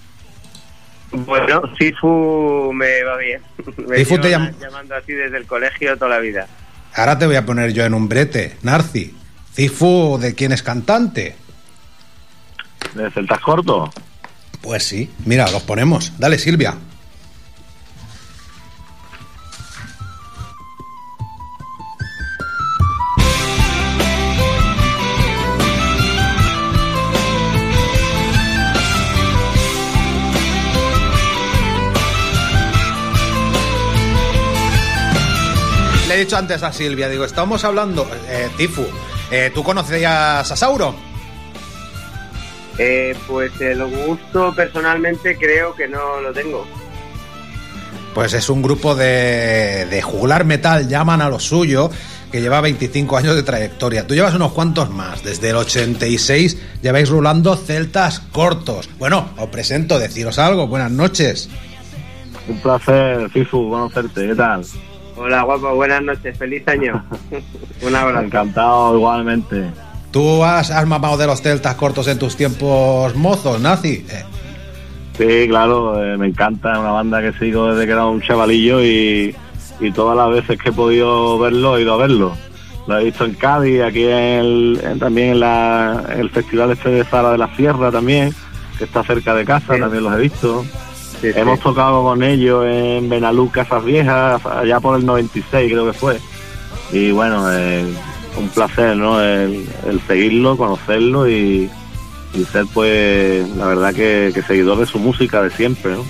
Bueno, 1.11 1.62
Sifu 1.79 2.71
me 2.75 3.03
va 3.03 3.16
bien. 3.16 3.40
Me 3.88 3.97
Sifu 3.97 4.18
te 4.18 4.31
llam- 4.31 4.53
llamando 4.61 4.94
así 4.94 5.12
desde 5.14 5.38
el 5.38 5.47
colegio 5.47 5.97
toda 5.97 6.11
la 6.11 6.18
vida. 6.18 6.47
Ahora 6.94 7.18
te 7.18 7.27
voy 7.27 7.37
a 7.37 7.47
poner 7.47 7.73
yo 7.73 7.85
en 7.87 7.94
un 7.94 8.11
brete, 8.11 8.57
Narci. 8.62 9.14
¿Cifu 9.59 10.18
de 10.21 10.37
quién 10.37 10.53
es 10.53 10.62
cantante? 10.62 11.35
de 12.94 13.11
celtas 13.11 13.40
cortos. 13.40 13.90
Pues 14.61 14.85
sí, 14.85 15.11
mira, 15.25 15.51
los 15.51 15.64
ponemos. 15.64 16.12
Dale, 16.16 16.38
Silvia. 16.38 16.77
he 36.11 36.23
dicho 36.23 36.37
antes 36.37 36.62
a 36.62 36.73
Silvia, 36.73 37.09
digo, 37.09 37.25
estamos 37.25 37.64
hablando, 37.64 38.09
eh, 38.29 38.49
Tifu, 38.57 38.85
eh, 39.30 39.50
¿tú 39.54 39.62
conocías 39.62 40.50
a 40.50 40.56
Sauron? 40.56 40.94
Eh, 42.78 43.16
pues 43.26 43.60
el 43.60 43.84
gusto 43.84 44.54
personalmente 44.54 45.36
creo 45.36 45.74
que 45.74 45.88
no 45.88 46.20
lo 46.20 46.32
tengo. 46.32 46.64
Pues 48.14 48.32
es 48.32 48.48
un 48.48 48.62
grupo 48.62 48.94
de, 48.94 49.86
de 49.90 50.02
juglar 50.02 50.44
metal, 50.44 50.88
llaman 50.88 51.20
a 51.20 51.28
lo 51.28 51.40
suyo, 51.40 51.90
que 52.30 52.40
lleva 52.40 52.60
25 52.60 53.16
años 53.16 53.34
de 53.34 53.42
trayectoria. 53.42 54.06
Tú 54.06 54.14
llevas 54.14 54.34
unos 54.34 54.52
cuantos 54.52 54.90
más. 54.90 55.22
Desde 55.22 55.50
el 55.50 55.56
86 55.56 56.58
lleváis 56.82 57.08
rulando 57.08 57.56
celtas 57.56 58.20
cortos. 58.32 58.88
Bueno, 58.98 59.30
os 59.36 59.48
presento, 59.48 59.98
deciros 59.98 60.38
algo. 60.38 60.66
Buenas 60.66 60.90
noches. 60.90 61.48
Un 62.48 62.58
placer, 62.60 63.28
Fifu, 63.30 63.70
conocerte. 63.70 64.26
¿Qué 64.26 64.34
tal? 64.34 64.64
Hola, 65.18 65.42
guapo, 65.42 65.74
buenas 65.74 66.02
noches, 66.02 66.37
feliz 66.38 66.66
año. 66.68 67.04
Un 67.83 67.94
abrazo. 67.96 68.24
Encantado 68.26 68.96
igualmente. 68.96 69.64
¿Tú 70.12 70.42
has, 70.44 70.70
has 70.70 70.87
mamado 70.87 71.16
de 71.16 71.26
los 71.26 71.42
celtas 71.42 71.74
cortos 71.74 72.07
en 72.09 72.18
tus 72.18 72.37
tiempos 72.37 73.14
mozos, 73.14 73.61
Nazi? 73.61 74.04
Eh, 74.11 74.24
Sí, 75.18 75.48
claro, 75.48 76.00
eh, 76.00 76.16
me 76.16 76.28
encanta. 76.28 76.72
Es 76.74 76.78
una 76.78 76.92
banda 76.92 77.20
que 77.20 77.33
sigo 77.40 77.72
desde 77.72 77.87
que 77.87 77.92
era 77.92 78.07
un 78.07 78.20
chavalillo 78.22 78.81
y, 78.85 79.35
y 79.81 79.90
todas 79.90 80.16
las 80.16 80.31
veces 80.31 80.62
que 80.62 80.68
he 80.68 80.72
podido 80.72 81.37
verlo, 81.40 81.76
he 81.76 81.83
ido 81.83 81.94
a 81.94 81.96
verlo. 81.96 82.37
Lo 82.87 82.98
he 83.00 83.04
visto 83.07 83.24
en 83.24 83.35
Cádiz, 83.35 83.83
aquí 83.83 84.04
en 84.04 84.11
el- 84.12 84.81
en- 84.85 84.98
también 85.00 85.31
en, 85.31 85.40
la- 85.40 86.04
el 86.16 86.31
festival 86.31 86.70
este 86.70 86.90
de 86.90 87.04
Zara 87.04 87.33
de 87.33 87.38
la 87.38 87.52
Sierra 87.57 87.90
también, 87.90 88.33
que 88.78 88.85
está 88.85 89.02
cerca 89.02 89.35
de 89.35 89.44
casa, 89.44 89.74
Sí. 89.74 89.81
también 89.81 90.04
los 90.04 90.14
he 90.14 90.18
visto. 90.18 90.64
Sí, 91.20 91.33
sí. 91.33 91.38
Hemos 91.38 91.61
tocado 91.61 92.02
con 92.02 92.22
ellos 92.22 92.64
en 92.66 93.09
Benalú, 93.09 93.50
Casas 93.50 93.85
Viejas, 93.85 94.44
allá 94.46 94.81
por 94.81 94.98
el 94.98 95.07
96 95.07 95.72
creo 95.72 95.87
que 95.87 95.92
fue. 95.92 96.18
Y 96.92 97.11
bueno, 97.11 97.52
eh, 97.52 97.85
un 98.37 98.48
placer, 98.48 98.96
¿no? 98.96 99.20
El, 99.20 99.68
el 99.87 100.00
seguirlo, 100.07 100.57
conocerlo 100.57 101.28
y, 101.28 101.70
y 102.35 102.44
ser 102.44 102.64
pues, 102.72 103.48
la 103.57 103.66
verdad 103.66 103.94
que, 103.94 104.31
que 104.35 104.42
seguidor 104.42 104.78
de 104.78 104.87
su 104.87 104.98
música 104.98 105.42
de 105.42 105.50
siempre, 105.50 105.92
¿no? 105.92 106.04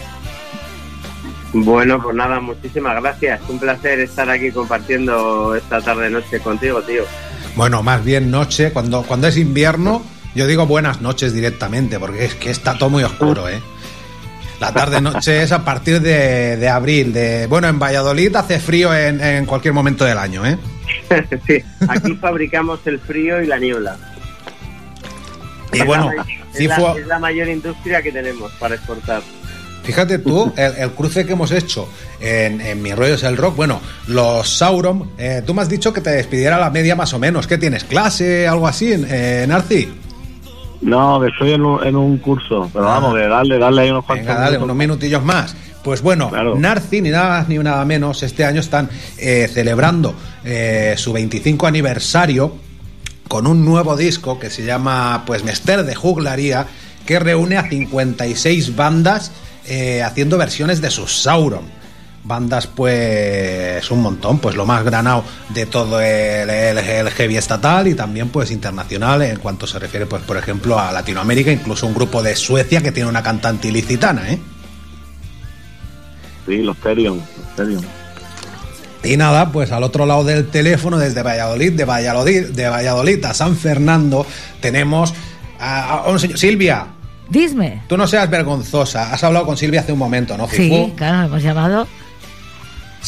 Bueno, 1.53 2.01
pues 2.03 2.15
nada, 2.15 2.41
muchísimas 2.41 3.01
gracias. 3.01 3.41
Un 3.49 3.59
placer 3.59 4.01
estar 4.01 4.29
aquí 4.29 4.51
compartiendo 4.51 5.55
esta 5.55 5.81
tarde-noche 5.81 6.41
contigo, 6.41 6.83
tío. 6.83 7.05
Bueno, 7.57 7.83
más 7.83 8.05
bien 8.05 8.31
noche. 8.31 8.71
Cuando, 8.73 9.03
cuando 9.03 9.29
es 9.29 9.39
invierno, 9.39 10.03
yo 10.35 10.47
digo 10.47 10.67
buenas 10.67 11.01
noches 11.01 11.33
directamente, 11.33 11.99
porque 11.99 12.27
es 12.27 12.35
que 12.35 12.51
está 12.51 12.77
todo 12.77 12.91
muy 12.91 13.03
oscuro, 13.03 13.49
¿eh? 13.49 13.61
La 14.61 14.73
tarde-noche 14.73 15.43
es 15.43 15.53
a 15.53 15.65
partir 15.65 16.01
de, 16.01 16.57
de 16.57 16.69
abril. 16.69 17.13
De, 17.13 17.47
bueno, 17.47 17.69
en 17.69 17.79
Valladolid 17.79 18.35
hace 18.35 18.59
frío 18.59 18.93
en, 18.95 19.21
en 19.21 19.47
cualquier 19.47 19.73
momento 19.75 20.05
del 20.05 20.19
año, 20.19 20.45
¿eh? 20.45 20.59
sí, 21.47 21.63
aquí 21.89 22.15
fabricamos 22.17 22.81
el 22.87 22.99
frío 22.99 23.41
y 23.43 23.47
la 23.47 23.59
niebla. 23.59 23.97
Y 25.73 25.81
Es 25.81 25.87
bueno, 25.87 26.11
la, 26.13 26.23
es, 26.55 26.67
la, 26.67 26.93
es 26.99 27.07
la 27.07 27.19
mayor 27.19 27.49
industria 27.49 28.03
que 28.03 28.11
tenemos 28.11 28.51
para 28.59 28.75
exportar. 28.75 29.23
fíjate 29.85 30.19
tú, 30.19 30.53
el, 30.57 30.75
el 30.77 30.91
cruce 30.93 31.25
que 31.27 31.33
hemos 31.35 31.53
hecho 31.53 31.89
en, 32.21 32.61
en 32.61 32.83
Mi 32.83 32.93
Rollo 32.95 33.15
es 33.15 33.23
el 33.23 33.37
Rock. 33.37 33.55
Bueno, 33.55 33.81
los 34.09 34.49
Sauron, 34.49 35.13
eh, 35.19 35.43
tú 35.47 35.55
me 35.55 35.63
has 35.63 35.69
dicho 35.69 35.93
que 35.93 36.01
te 36.01 36.11
despidiera 36.11 36.57
a 36.57 36.61
la 36.61 36.71
media 36.71 36.97
más 36.97 37.13
o 37.13 37.19
menos. 37.19 37.47
¿Qué 37.47 37.59
tienes? 37.59 37.85
¿Clase? 37.85 38.49
¿Algo 38.49 38.67
así, 38.67 38.93
eh, 38.93 39.45
Narci? 39.47 39.89
No, 40.81 41.21
que 41.21 41.29
estoy 41.29 41.53
en 41.53 41.63
un, 41.65 41.85
en 41.87 41.97
un 41.97 42.19
curso, 42.19 42.71
pero 42.73 42.89
Ah. 42.89 42.95
vamos, 43.01 43.15
que 43.15 43.27
darle, 43.27 43.59
darle 43.59 43.83
ahí 43.83 43.91
unos 43.91 44.05
cuantos 44.05 44.27
Venga, 44.27 44.39
dale, 44.41 44.51
minutos. 44.59 44.65
unos 44.65 44.77
minutillos 44.77 45.25
más. 45.25 45.57
Pues 45.83 46.03
bueno, 46.03 46.29
Claro. 46.29 46.55
Narci, 46.57 47.01
ni 47.01 47.11
nada 47.11 47.29
más 47.41 47.49
ni 47.49 47.57
nada 47.59 47.85
menos, 47.85 48.23
este 48.23 48.45
año 48.45 48.61
están 48.61 48.89
eh, 49.17 49.49
celebrando 49.53 50.15
eh, 50.45 50.95
su 50.97 51.13
25 51.13 51.67
aniversario 51.67 52.55
con 53.29 53.47
un 53.47 53.65
nuevo 53.65 53.97
disco 53.97 54.39
que 54.39 54.51
se 54.51 54.65
llama 54.65 55.23
pues 55.27 55.45
Mester 55.45 55.85
de 55.85 55.95
Juglaría, 55.95 56.67
que 57.07 57.19
reúne 57.19 57.57
a 57.57 57.69
56 57.69 58.77
bandas 58.77 59.33
eh, 59.67 60.03
haciendo 60.03 60.37
versiones 60.39 60.81
de 60.81 60.91
sus 60.91 61.23
Sauron. 61.23 61.63
Bandas, 62.29 62.67
pues, 62.67 63.91
un 63.91 64.03
montón, 64.03 64.39
pues 64.39 64.55
lo 64.55 64.67
más 64.67 64.85
granado 64.85 65.25
de 65.49 65.65
todo 65.67 65.99
el, 66.01 66.51
el- 66.51 66.79
el 66.79 67.11
heavy 67.11 67.37
estatal 67.39 67.89
y 67.89 67.95
también, 67.95 68.29
pues, 68.29 68.51
internacional 68.51 69.23
en 69.23 69.39
cuanto 69.39 69.67
se 69.67 69.79
refiere, 69.79 70.05
pues, 70.07 70.23
por 70.23 70.37
ejemplo, 70.37 70.79
a 70.79 70.93
Latinoamérica, 70.93 71.51
incluso 71.51 71.87
un 71.87 71.95
grupo 71.95 72.23
de 72.23 72.37
Suecia 72.37 72.83
que 72.83 72.93
tiene 72.93 73.09
una 73.09 73.23
cantante 73.23 73.69
ilicitana, 73.69 74.31
¿eh? 74.31 74.39
Sí, 76.47 76.59
los 76.63 76.77
Therion, 76.79 77.17
los 77.17 77.57
Therion. 77.57 77.85
Y 79.05 79.17
nada, 79.17 79.51
pues 79.53 79.71
al 79.71 79.83
otro 79.85 80.07
lado 80.07 80.25
del 80.25 80.49
teléfono, 80.49 80.99
desde 80.99 81.23
Valladolid, 81.23 81.73
de 81.73 81.85
Valladolid, 81.85 82.47
de 82.51 82.69
Valladolid 82.69 83.25
a 83.25 83.33
San 83.35 83.57
Fernando, 83.57 84.27
tenemos 84.61 85.15
a, 85.61 85.99
a 86.01 86.09
un 86.11 86.19
señor. 86.19 86.37
Silvia, 86.39 86.87
Dime. 87.29 87.83
tú 87.89 87.97
no 87.97 88.07
seas 88.07 88.29
vergonzosa. 88.29 89.13
Has 89.13 89.23
hablado 89.23 89.47
con 89.47 89.57
Silvia 89.57 89.81
hace 89.81 89.93
un 89.93 89.99
momento, 89.99 90.37
¿no? 90.37 90.49
Sí, 90.49 90.57
Fifu? 90.69 90.95
claro, 90.97 91.27
hemos 91.29 91.43
llamado. 91.43 91.87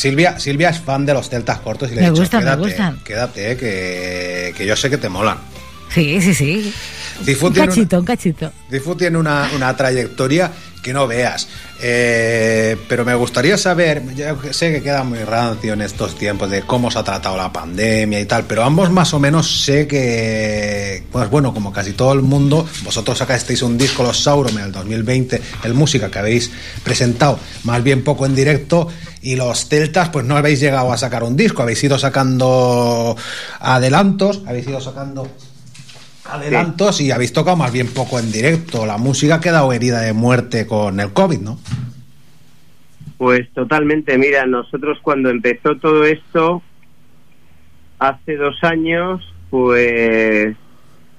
Silvia, 0.00 0.38
Silvia 0.38 0.70
es 0.70 0.80
fan 0.80 1.04
de 1.04 1.12
los 1.12 1.28
celtas 1.28 1.58
cortos 1.60 1.90
y 1.92 1.94
le 1.94 2.00
he 2.00 2.04
Me 2.04 2.10
dicho, 2.10 2.22
gustan, 2.22 2.44
me 2.44 2.56
gustan". 2.56 2.98
quédate, 3.04 3.56
que, 3.58 4.54
que 4.56 4.64
yo 4.66 4.74
sé 4.74 4.88
que 4.88 4.96
te 4.96 5.08
molan. 5.10 5.36
Sí, 5.94 6.20
sí, 6.22 6.34
sí. 6.34 6.72
Un 7.42 7.46
una- 7.52 7.66
cachito, 7.66 7.98
un 7.98 8.04
cachito. 8.06 8.50
Difu 8.70 8.94
tiene 8.94 9.18
una, 9.18 9.50
una 9.56 9.76
trayectoria 9.76 10.50
que 10.82 10.94
no 10.94 11.06
veas. 11.06 11.48
Eh, 11.82 12.76
pero 12.88 13.04
me 13.04 13.14
gustaría 13.14 13.58
saber, 13.58 14.02
yo 14.14 14.24
sé 14.52 14.72
que 14.72 14.82
queda 14.82 15.02
muy 15.04 15.18
rancio 15.18 15.74
en 15.74 15.82
estos 15.82 16.16
tiempos 16.16 16.48
de 16.50 16.62
cómo 16.62 16.90
se 16.90 16.98
ha 16.98 17.04
tratado 17.04 17.36
la 17.36 17.52
pandemia 17.52 18.20
y 18.20 18.24
tal, 18.24 18.44
pero 18.44 18.62
ambos 18.64 18.90
más 18.90 19.12
o 19.12 19.18
menos 19.20 19.64
sé 19.64 19.86
que, 19.86 21.02
pues 21.10 21.28
bueno, 21.28 21.52
como 21.52 21.72
casi 21.72 21.92
todo 21.92 22.12
el 22.12 22.22
mundo, 22.22 22.66
vosotros 22.84 23.18
sacasteis 23.18 23.60
un 23.62 23.76
disco, 23.76 24.02
Los 24.02 24.22
Sauron, 24.22 24.56
en 24.58 24.64
el 24.66 24.72
2020, 24.72 25.42
el 25.64 25.74
música 25.74 26.10
que 26.10 26.18
habéis 26.18 26.50
presentado 26.82 27.38
más 27.64 27.82
bien 27.82 28.02
poco 28.04 28.24
en 28.26 28.34
directo, 28.34 28.88
y 29.22 29.36
los 29.36 29.68
celtas, 29.68 30.08
pues 30.08 30.24
no 30.24 30.36
habéis 30.36 30.60
llegado 30.60 30.92
a 30.92 30.96
sacar 30.96 31.22
un 31.22 31.36
disco, 31.36 31.62
habéis 31.62 31.82
ido 31.84 31.98
sacando 31.98 33.16
adelantos, 33.58 34.42
habéis 34.46 34.66
ido 34.66 34.80
sacando 34.80 35.28
adelantos 36.24 37.00
y 37.00 37.10
habéis 37.10 37.32
tocado 37.32 37.56
más 37.56 37.72
bien 37.72 37.88
poco 37.88 38.18
en 38.18 38.32
directo. 38.32 38.86
La 38.86 38.98
música 38.98 39.36
ha 39.36 39.40
quedado 39.40 39.72
herida 39.72 40.00
de 40.00 40.12
muerte 40.12 40.66
con 40.66 41.00
el 41.00 41.12
COVID, 41.12 41.40
¿no? 41.40 41.58
Pues 43.18 43.50
totalmente, 43.52 44.16
mira, 44.16 44.46
nosotros 44.46 44.98
cuando 45.02 45.28
empezó 45.28 45.76
todo 45.76 46.04
esto, 46.04 46.62
hace 47.98 48.36
dos 48.36 48.56
años, 48.62 49.22
pues, 49.50 50.56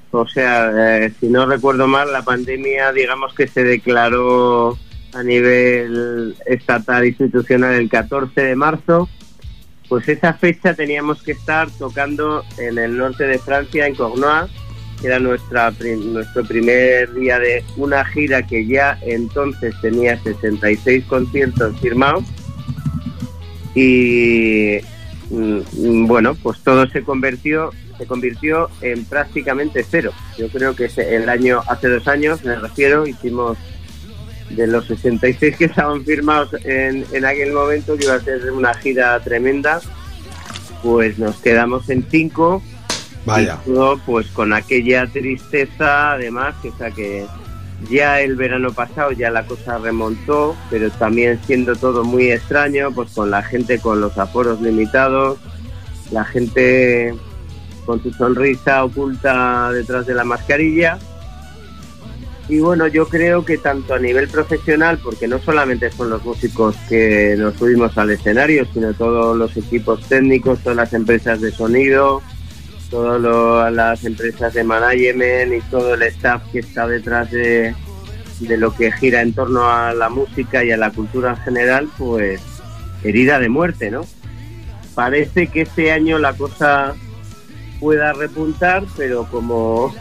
o 0.09 0.27
sea, 0.27 0.71
eh, 1.05 1.13
si 1.19 1.27
no 1.27 1.45
recuerdo 1.45 1.87
mal, 1.87 2.11
la 2.11 2.23
pandemia, 2.23 2.91
digamos 2.91 3.35
que 3.35 3.47
se 3.47 3.63
declaró 3.63 4.79
a 5.13 5.23
nivel 5.23 6.35
estatal 6.45 7.05
institucional 7.05 7.73
el 7.73 7.89
14 7.89 8.41
de 8.41 8.55
marzo, 8.55 9.09
pues 9.91 10.07
esa 10.07 10.33
fecha 10.33 10.73
teníamos 10.73 11.21
que 11.21 11.33
estar 11.33 11.69
tocando 11.71 12.45
en 12.57 12.77
el 12.77 12.97
norte 12.97 13.25
de 13.25 13.37
Francia, 13.39 13.87
en 13.87 13.95
Cournois, 13.95 14.49
que 15.01 15.07
era 15.07 15.19
nuestra, 15.19 15.71
nuestro 15.71 16.45
primer 16.45 17.13
día 17.13 17.39
de 17.39 17.63
una 17.75 18.05
gira 18.05 18.45
que 18.45 18.65
ya 18.65 18.97
entonces 19.01 19.75
tenía 19.81 20.17
66 20.21 21.03
conciertos 21.05 21.77
firmados. 21.81 22.23
Y 23.75 24.77
mm, 25.29 26.05
bueno, 26.07 26.35
pues 26.35 26.59
todo 26.59 26.87
se 26.87 27.03
convirtió, 27.03 27.71
se 27.97 28.05
convirtió 28.05 28.69
en 28.81 29.03
prácticamente 29.05 29.83
cero. 29.83 30.13
Yo 30.37 30.47
creo 30.49 30.73
que 30.73 30.85
el 30.85 31.27
año, 31.27 31.61
hace 31.67 31.89
dos 31.89 32.07
años, 32.07 32.43
me 32.45 32.55
refiero, 32.55 33.05
hicimos 33.05 33.57
de 34.55 34.67
los 34.67 34.85
66 34.87 35.57
que 35.57 35.65
estaban 35.65 36.03
firmados 36.03 36.53
en, 36.65 37.05
en 37.11 37.25
aquel 37.25 37.53
momento, 37.53 37.97
que 37.97 38.05
iba 38.05 38.15
a 38.15 38.19
ser 38.21 38.51
una 38.51 38.73
gira 38.73 39.19
tremenda, 39.19 39.81
pues 40.83 41.17
nos 41.19 41.35
quedamos 41.37 41.89
en 41.89 42.05
cinco 42.09 42.61
Vaya. 43.25 43.59
y 43.65 43.71
todo, 43.71 43.99
pues 44.05 44.27
con 44.27 44.53
aquella 44.53 45.07
tristeza, 45.07 46.13
además, 46.13 46.55
que, 46.61 46.69
o 46.69 46.77
sea, 46.77 46.91
que 46.91 47.25
ya 47.89 48.21
el 48.21 48.35
verano 48.35 48.71
pasado 48.71 49.11
ya 49.11 49.31
la 49.31 49.45
cosa 49.45 49.77
remontó, 49.77 50.55
pero 50.69 50.89
también 50.91 51.39
siendo 51.45 51.75
todo 51.75 52.03
muy 52.03 52.31
extraño, 52.31 52.91
pues 52.91 53.11
con 53.11 53.31
la 53.31 53.41
gente 53.43 53.79
con 53.79 54.01
los 54.01 54.17
aforos 54.17 54.61
limitados, 54.61 55.39
la 56.11 56.23
gente 56.25 57.15
con 57.85 58.01
su 58.03 58.11
sonrisa 58.11 58.83
oculta 58.83 59.71
detrás 59.71 60.05
de 60.05 60.13
la 60.13 60.23
mascarilla. 60.23 60.99
Y 62.49 62.59
bueno, 62.59 62.87
yo 62.87 63.07
creo 63.07 63.45
que 63.45 63.57
tanto 63.57 63.93
a 63.93 63.99
nivel 63.99 64.27
profesional, 64.27 64.99
porque 65.01 65.27
no 65.27 65.39
solamente 65.39 65.89
son 65.91 66.09
los 66.09 66.23
músicos 66.25 66.75
que 66.89 67.35
nos 67.37 67.55
subimos 67.55 67.97
al 67.97 68.11
escenario, 68.11 68.65
sino 68.73 68.93
todos 68.93 69.37
los 69.37 69.55
equipos 69.55 70.01
técnicos, 70.07 70.59
todas 70.59 70.75
las 70.75 70.93
empresas 70.93 71.39
de 71.39 71.51
sonido, 71.51 72.21
todas 72.89 73.71
las 73.71 74.03
empresas 74.03 74.53
de 74.53 74.63
management 74.63 75.53
y 75.53 75.61
todo 75.69 75.93
el 75.93 76.01
staff 76.03 76.43
que 76.51 76.59
está 76.59 76.87
detrás 76.87 77.31
de, 77.31 77.73
de 78.41 78.57
lo 78.57 78.75
que 78.75 78.91
gira 78.91 79.21
en 79.21 79.33
torno 79.33 79.69
a 79.69 79.93
la 79.93 80.09
música 80.09 80.63
y 80.63 80.71
a 80.71 80.77
la 80.77 80.91
cultura 80.91 81.31
en 81.31 81.37
general, 81.37 81.89
pues 81.97 82.41
herida 83.03 83.39
de 83.39 83.47
muerte, 83.47 83.91
¿no? 83.91 84.05
parece 84.93 85.47
que 85.47 85.61
este 85.61 85.91
año 85.91 86.19
la 86.19 86.33
cosa 86.33 86.93
pueda 87.79 88.13
repuntar, 88.13 88.83
pero 88.95 89.25
como 89.29 89.93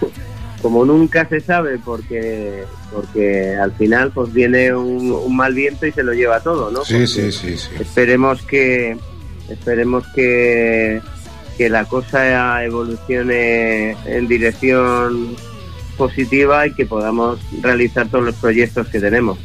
como 0.63 0.85
nunca 0.85 1.27
se 1.29 1.41
sabe 1.41 1.79
porque 1.79 2.65
porque 2.93 3.55
al 3.57 3.73
final 3.73 4.11
pues 4.13 4.33
viene 4.33 4.75
un, 4.75 5.13
un 5.13 5.37
mal 5.37 5.55
viento 5.55 5.87
y 5.87 5.93
se 5.93 6.03
lo 6.03 6.13
lleva 6.13 6.41
todo, 6.41 6.71
¿no? 6.71 6.85
Sí, 6.85 6.95
Porque 6.95 7.07
sí, 7.07 7.33
sí, 7.33 7.57
sí. 7.57 7.71
Esperemos 7.81 8.43
que 8.43 8.97
esperemos 9.49 10.05
que 10.15 11.01
que 11.57 11.69
la 11.69 11.85
cosa 11.85 12.65
evolucione 12.65 13.91
en 14.07 14.29
dirección 14.29 15.37
positiva 15.99 16.67
y 16.67 16.73
que 16.73 16.87
podamos 16.87 17.39
realizar 17.61 18.09
todos 18.09 18.25
los 18.25 18.35
proyectos 18.37 18.89
que 18.89 19.01
tenemos. 19.01 19.39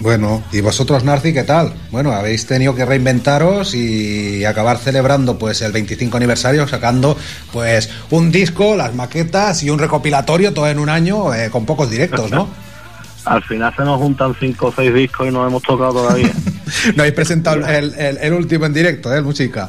Bueno, 0.00 0.44
¿y 0.52 0.60
vosotros, 0.60 1.02
Narci, 1.02 1.32
qué 1.34 1.42
tal? 1.42 1.72
Bueno, 1.90 2.12
habéis 2.12 2.46
tenido 2.46 2.72
que 2.74 2.84
reinventaros 2.84 3.74
y 3.74 4.44
acabar 4.44 4.78
celebrando 4.78 5.38
pues 5.38 5.60
el 5.60 5.72
25 5.72 6.16
aniversario 6.16 6.68
sacando 6.68 7.16
pues 7.52 7.90
un 8.10 8.30
disco, 8.30 8.76
las 8.76 8.94
maquetas 8.94 9.62
y 9.64 9.70
un 9.70 9.78
recopilatorio 9.80 10.54
todo 10.54 10.68
en 10.68 10.78
un 10.78 10.88
año 10.88 11.34
eh, 11.34 11.50
con 11.50 11.66
pocos 11.66 11.90
directos, 11.90 12.30
¿no? 12.30 12.48
Al 13.24 13.42
final 13.42 13.74
se 13.76 13.82
nos 13.82 13.98
juntan 13.98 14.34
cinco 14.38 14.68
o 14.68 14.72
seis 14.72 14.94
discos 14.94 15.28
y 15.28 15.32
no 15.32 15.44
hemos 15.46 15.62
tocado 15.62 15.92
todavía. 15.94 16.30
no 16.94 17.02
habéis 17.02 17.14
presentado 17.14 17.66
el, 17.66 17.92
el- 17.94 18.18
el 18.18 18.32
último 18.32 18.66
en 18.66 18.72
directo, 18.74 19.12
¿eh, 19.14 19.20
música? 19.20 19.68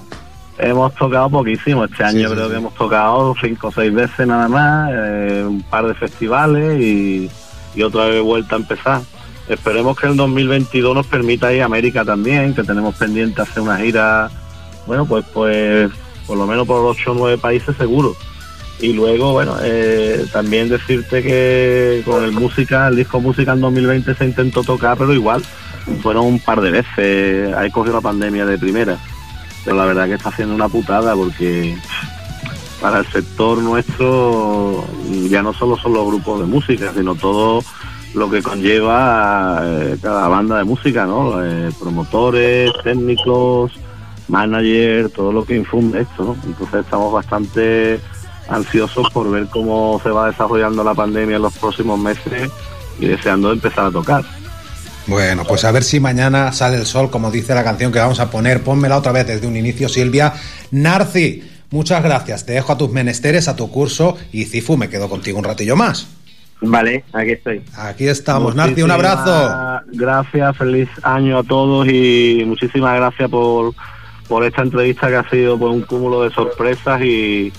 hemos 0.60 0.94
tocado 0.96 1.30
poquísimo. 1.30 1.86
Este 1.86 2.04
año 2.04 2.28
sí, 2.30 2.34
creo 2.36 2.46
sí. 2.46 2.52
que 2.52 2.58
hemos 2.58 2.76
tocado 2.76 3.34
cinco 3.42 3.70
o 3.70 3.72
seis 3.72 3.94
veces 3.94 4.28
nada 4.28 4.48
más, 4.48 4.92
eh, 4.94 5.44
un 5.48 5.62
par 5.64 5.88
de 5.88 5.94
festivales 5.96 6.80
y, 6.82 7.30
y 7.76 7.82
otra 7.82 8.06
vez 8.06 8.22
vuelta 8.22 8.56
a 8.56 8.60
empezar. 8.60 9.02
Esperemos 9.50 10.00
que 10.00 10.06
el 10.06 10.16
2022 10.16 10.96
nos 10.96 11.08
permita 11.08 11.52
ir 11.52 11.64
a 11.64 11.66
América 11.66 12.06
también, 12.06 12.54
que 12.54 12.64
tenemos 12.64 12.96
pendiente 12.96 13.42
hacer 13.42 13.64
una 13.64 13.78
gira, 13.78 14.30
bueno, 14.86 15.06
pues 15.06 15.26
pues 15.34 15.90
por 16.28 16.38
lo 16.38 16.46
menos 16.46 16.68
por 16.68 16.86
ocho 16.86 17.12
o 17.12 17.16
nueve 17.16 17.38
países 17.40 17.76
seguro. 17.76 18.16
Y 18.80 18.94
luego, 18.94 19.34
bueno, 19.34 19.58
eh, 19.62 20.26
también 20.32 20.70
decirte 20.70 21.22
que 21.24 22.04
con 22.06 22.24
el 22.24 22.32
música, 22.32 22.88
el 22.88 22.96
disco 22.96 23.20
música 23.20 23.54
en 23.54 23.62
2020 23.62 24.16
se 24.16 24.26
intentó 24.26 24.64
tocar, 24.64 24.98
pero 24.98 25.14
igual 25.14 25.44
fueron 26.02 26.26
un 26.26 26.40
par 26.40 26.62
de 26.62 26.72
veces. 26.72 27.54
Ahí 27.56 27.72
cogió 27.72 27.92
la 27.92 28.02
pandemia 28.02 28.46
de 28.46 28.58
primera. 28.58 28.98
Pero 29.66 29.76
la 29.76 29.86
verdad 29.86 30.06
que 30.06 30.14
está 30.14 30.30
haciendo 30.30 30.56
una 30.56 30.70
putada 30.70 31.14
porque 31.16 31.76
para 32.80 33.00
el 33.00 33.08
sector 33.08 33.58
nuestro 33.58 34.86
ya 35.30 35.42
no 35.42 35.54
solo 35.54 35.76
son 35.76 35.94
los 35.94 36.08
grupos 36.08 36.40
de 36.40 36.46
música, 36.46 36.94
sino 36.96 37.16
todo 37.16 37.64
lo 38.14 38.30
que 38.30 38.42
conlleva 38.42 39.62
eh, 39.64 39.98
cada 40.02 40.28
banda 40.28 40.58
de 40.58 40.64
música, 40.64 41.06
¿no? 41.06 41.44
Eh, 41.44 41.72
promotores, 41.80 42.72
técnicos, 42.84 43.72
manager, 44.28 45.10
todo 45.10 45.32
lo 45.32 45.46
que 45.46 45.56
infunde 45.56 46.02
esto. 46.02 46.36
Entonces 46.46 46.82
estamos 46.86 47.14
bastante 47.14 48.00
ansiosos 48.48 49.10
por 49.12 49.30
ver 49.30 49.48
cómo 49.48 50.00
se 50.04 50.10
va 50.10 50.28
desarrollando 50.28 50.84
la 50.84 50.94
pandemia 50.94 51.36
en 51.36 51.42
los 51.42 51.58
próximos 51.58 52.00
meses 52.00 52.50
y 53.00 53.08
deseando 53.08 53.52
empezar 53.52 53.86
a 53.86 53.92
tocar. 53.92 54.24
Bueno, 55.08 55.44
pues 55.44 55.64
a 55.66 55.72
ver 55.72 55.84
si 55.84 56.00
mañana 56.00 56.52
sale 56.52 56.78
el 56.78 56.86
sol, 56.86 57.10
como 57.10 57.32
dice 57.32 57.56
la 57.56 57.64
canción 57.64 57.92
que 57.92 58.00
vamos 58.00 58.20
a 58.20 58.30
poner. 58.30 58.64
Pónmela 58.64 58.98
otra 58.98 59.12
vez 59.12 59.26
desde 59.26 59.48
un 59.48 59.56
inicio, 59.56 59.90
Silvia. 59.90 60.34
Narci, 60.72 61.44
muchas 61.72 62.04
gracias. 62.04 62.46
Te 62.46 62.54
dejo 62.54 62.74
a 62.74 62.78
tus 62.78 62.92
menesteres, 62.92 63.48
a 63.48 63.56
tu 63.56 63.72
curso 63.72 64.18
y 64.32 64.46
Cifu, 64.46 64.78
me 64.78 64.90
quedo 64.90 65.10
contigo 65.10 65.40
un 65.40 65.46
ratillo 65.46 65.76
más. 65.76 66.08
Vale, 66.62 67.06
aquí 67.14 67.32
estoy. 67.32 67.62
Aquí 67.78 68.08
estamos, 68.08 68.56
Narci, 68.56 68.82
un 68.82 68.92
abrazo. 68.92 69.82
Gracias, 69.94 70.58
feliz 70.58 70.90
año 71.04 71.40
a 71.40 71.44
todos 71.44 71.88
y 71.88 72.44
muchísimas 72.46 72.96
gracias 72.96 73.30
por, 73.30 73.74
por 74.28 74.44
esta 74.44 74.64
entrevista 74.64 75.08
que 75.08 75.16
ha 75.16 75.30
sido 75.30 75.58
pues, 75.58 75.74
un 75.74 75.82
cúmulo 75.84 76.24
de 76.24 76.32
sorpresas 76.32 77.02
y, 77.02 77.54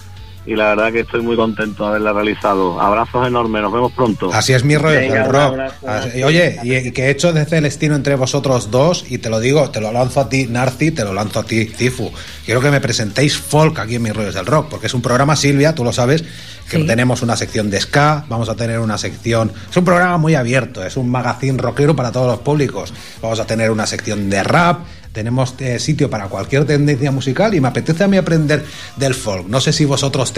y 0.47 0.55
la 0.57 0.69
verdad 0.75 0.93
que 0.93 1.01
estoy 1.01 1.21
muy 1.23 1.37
contento 1.37 1.85
de 1.85 1.91
haberla 1.91 2.13
realizado. 2.13 2.81
Abrazos 2.81 3.27
enormes, 3.27 3.63
nos 3.63 3.73
vemos 3.73 3.93
pronto. 3.93 4.31
Así 4.33 4.53
es 4.53 4.65
mi 4.65 4.77
rollo 4.77 4.99
Venga, 4.99 5.15
del 5.15 5.23
un 5.27 5.33
rock. 5.33 5.43
abrazo. 5.43 5.89
Así- 5.89 6.23
oye, 6.23 6.59
y, 6.65 6.75
y 6.77 6.93
que 6.93 7.05
he 7.07 7.11
hecho 7.11 7.33
de 7.33 7.45
Celestino 7.45 7.95
entre 7.95 8.15
vosotros 8.17 8.71
dos, 8.71 9.05
y 9.09 9.19
te 9.19 9.29
lo 9.31 9.39
digo, 9.41 9.71
te 9.71 9.81
lo 9.81 9.93
lanzo 9.93 10.21
a 10.21 10.29
ti, 10.29 10.47
Narci, 10.47 10.91
te 10.91 11.05
lo 11.05 11.13
lanzo 11.13 11.41
a 11.41 11.45
ti, 11.45 11.67
Cifu. 11.67 12.11
Quiero 12.45 12.61
que 12.61 12.71
me 12.71 12.81
presentéis 12.81 13.37
folk 13.39 13.79
aquí 13.79 13.97
en 13.97 14.03
mis 14.03 14.15
rollos 14.17 14.35
del 14.35 14.47
rock, 14.47 14.69
porque 14.71 14.87
es 14.87 14.95
un 14.95 15.03
programa, 15.03 15.37
Silvia, 15.37 15.75
tú 15.75 15.85
lo 15.85 15.93
sabes, 15.93 16.25
que 16.71 16.79
Sí. 16.79 16.87
tenemos 16.87 17.23
una 17.23 17.37
sección 17.37 17.69
de 17.69 17.81
ska, 17.81 18.25
vamos 18.29 18.49
a 18.49 18.55
tener 18.55 18.79
una 18.79 18.97
sección. 18.97 19.53
Es 19.71 19.77
un 19.77 19.85
programa 19.85 20.19
muy 20.19 20.37
abierto, 20.37 20.85
es 20.85 20.97
un 20.97 21.11
magazine 21.11 21.59
rockero 21.61 21.95
para 21.97 22.13
todos 22.13 22.29
los 22.29 22.39
públicos. 22.41 22.95
Vamos 23.21 23.41
a 23.41 23.45
tener 23.47 23.71
una 23.73 23.87
sección 23.87 24.31
de 24.31 24.43
rap. 24.45 24.81
Tenemos 25.13 25.55
eh, 25.59 25.79
sitio 25.81 26.09
para 26.09 26.27
cualquier 26.29 26.65
tendencia 26.67 27.11
musical 27.11 27.53
y 27.55 27.61
me 27.61 27.67
apetece 27.69 28.05
a 28.05 28.09
mí 28.09 28.17
aprender 28.17 28.65
del 28.97 29.15
folk. 29.15 29.49
No 29.49 29.61
sé 29.61 29.73
si 29.73 29.85
vosotros 29.85 30.33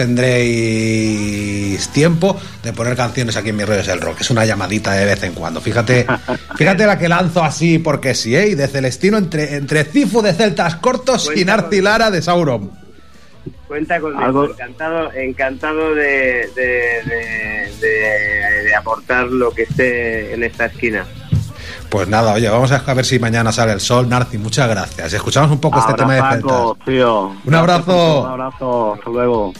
tendréis 0.75 1.87
tiempo 1.89 2.39
de 2.63 2.73
poner 2.73 2.95
canciones 2.95 3.35
aquí 3.37 3.49
en 3.49 3.57
mis 3.57 3.67
rollos 3.67 3.87
del 3.87 4.01
rock. 4.01 4.21
Es 4.21 4.29
una 4.31 4.45
llamadita 4.45 4.93
de 4.93 5.05
vez 5.05 5.21
en 5.23 5.33
cuando. 5.33 5.61
Fíjate, 5.61 6.05
fíjate 6.57 6.85
la 6.85 6.97
que 6.97 7.07
lanzo 7.09 7.43
así 7.43 7.79
porque 7.79 8.15
sí, 8.15 8.35
¿eh? 8.35 8.47
Y 8.49 8.55
de 8.55 8.67
Celestino 8.67 9.17
entre, 9.17 9.55
entre 9.55 9.83
Cifu 9.85 10.21
de 10.21 10.33
Celtas 10.33 10.75
Cortos 10.77 11.29
y 11.35 11.45
Narci 11.45 11.81
Lara 11.81 12.09
de 12.11 12.21
Sauron. 12.21 12.71
Cuenta 13.67 13.99
con 13.99 14.15
Algo- 14.17 14.49
encantado, 14.51 15.11
encantado 15.13 15.95
de, 15.95 16.49
de, 16.55 16.63
de- 17.05 17.71
de- 17.81 18.63
de 18.65 18.75
aportar 18.75 19.25
lo 19.27 19.51
que 19.51 19.63
esté 19.63 20.33
en 20.33 20.43
esta 20.43 20.65
esquina. 20.67 21.05
Pues 21.93 22.07
nada, 22.07 22.33
oye, 22.33 22.49
vamos 22.49 22.71
a 22.71 22.93
ver 22.95 23.05
si 23.05 23.19
mañana 23.19 23.51
sale 23.51 23.71
el 23.71 23.79
sol. 23.79 24.09
Narci, 24.09 24.39
muchas 24.39 24.67
gracias. 24.67 25.13
Escuchamos 25.13 25.51
un 25.51 25.59
poco 25.59 25.77
este 25.77 25.93
tema 25.93 26.15
de 26.15 26.21
Celtas. 26.21 26.85
Tío. 26.85 27.35
Un 27.45 27.53
abrazo. 27.53 28.21
Un 28.21 28.31
abrazo, 28.31 28.93
hasta 28.95 29.09
luego. 29.11 29.53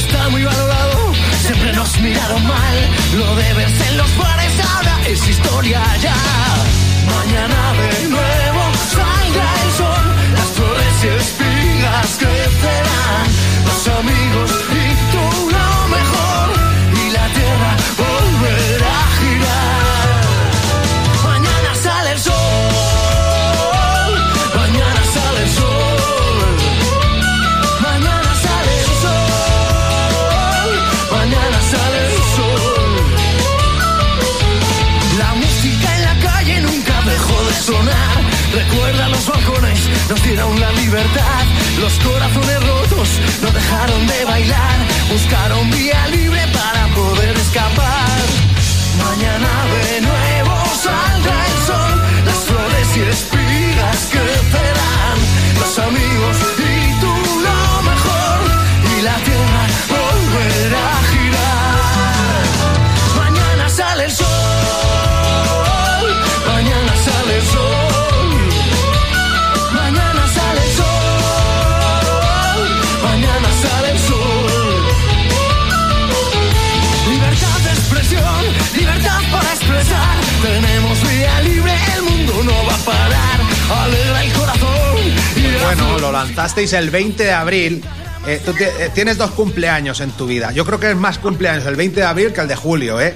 Está 0.00 0.28
muy 0.30 0.44
valorado. 0.44 1.12
Siempre 1.46 1.72
nos 1.72 1.98
miraron 2.00 2.46
mal. 2.46 2.76
Lo 3.16 3.36
de 3.36 3.54
verse 3.54 3.88
en 3.88 3.98
los 3.98 4.16
bares 4.16 4.52
ahora 4.60 4.98
es 5.06 5.28
historia 5.28 5.82
ya. 6.00 6.39
Lanzasteis 86.24 86.72
el 86.74 86.90
20 86.90 87.24
de 87.24 87.32
abril 87.32 87.84
eh, 88.26 88.40
tú 88.44 88.52
eh, 88.60 88.90
tienes 88.94 89.16
dos 89.16 89.30
cumpleaños 89.30 90.00
en 90.00 90.10
tu 90.10 90.26
vida. 90.26 90.52
Yo 90.52 90.66
creo 90.66 90.78
que 90.78 90.90
es 90.90 90.96
más 90.96 91.18
cumpleaños 91.18 91.64
el 91.64 91.76
20 91.76 92.00
de 92.00 92.06
abril 92.06 92.32
que 92.32 92.42
el 92.42 92.48
de 92.48 92.56
julio, 92.56 93.00
¿eh? 93.00 93.14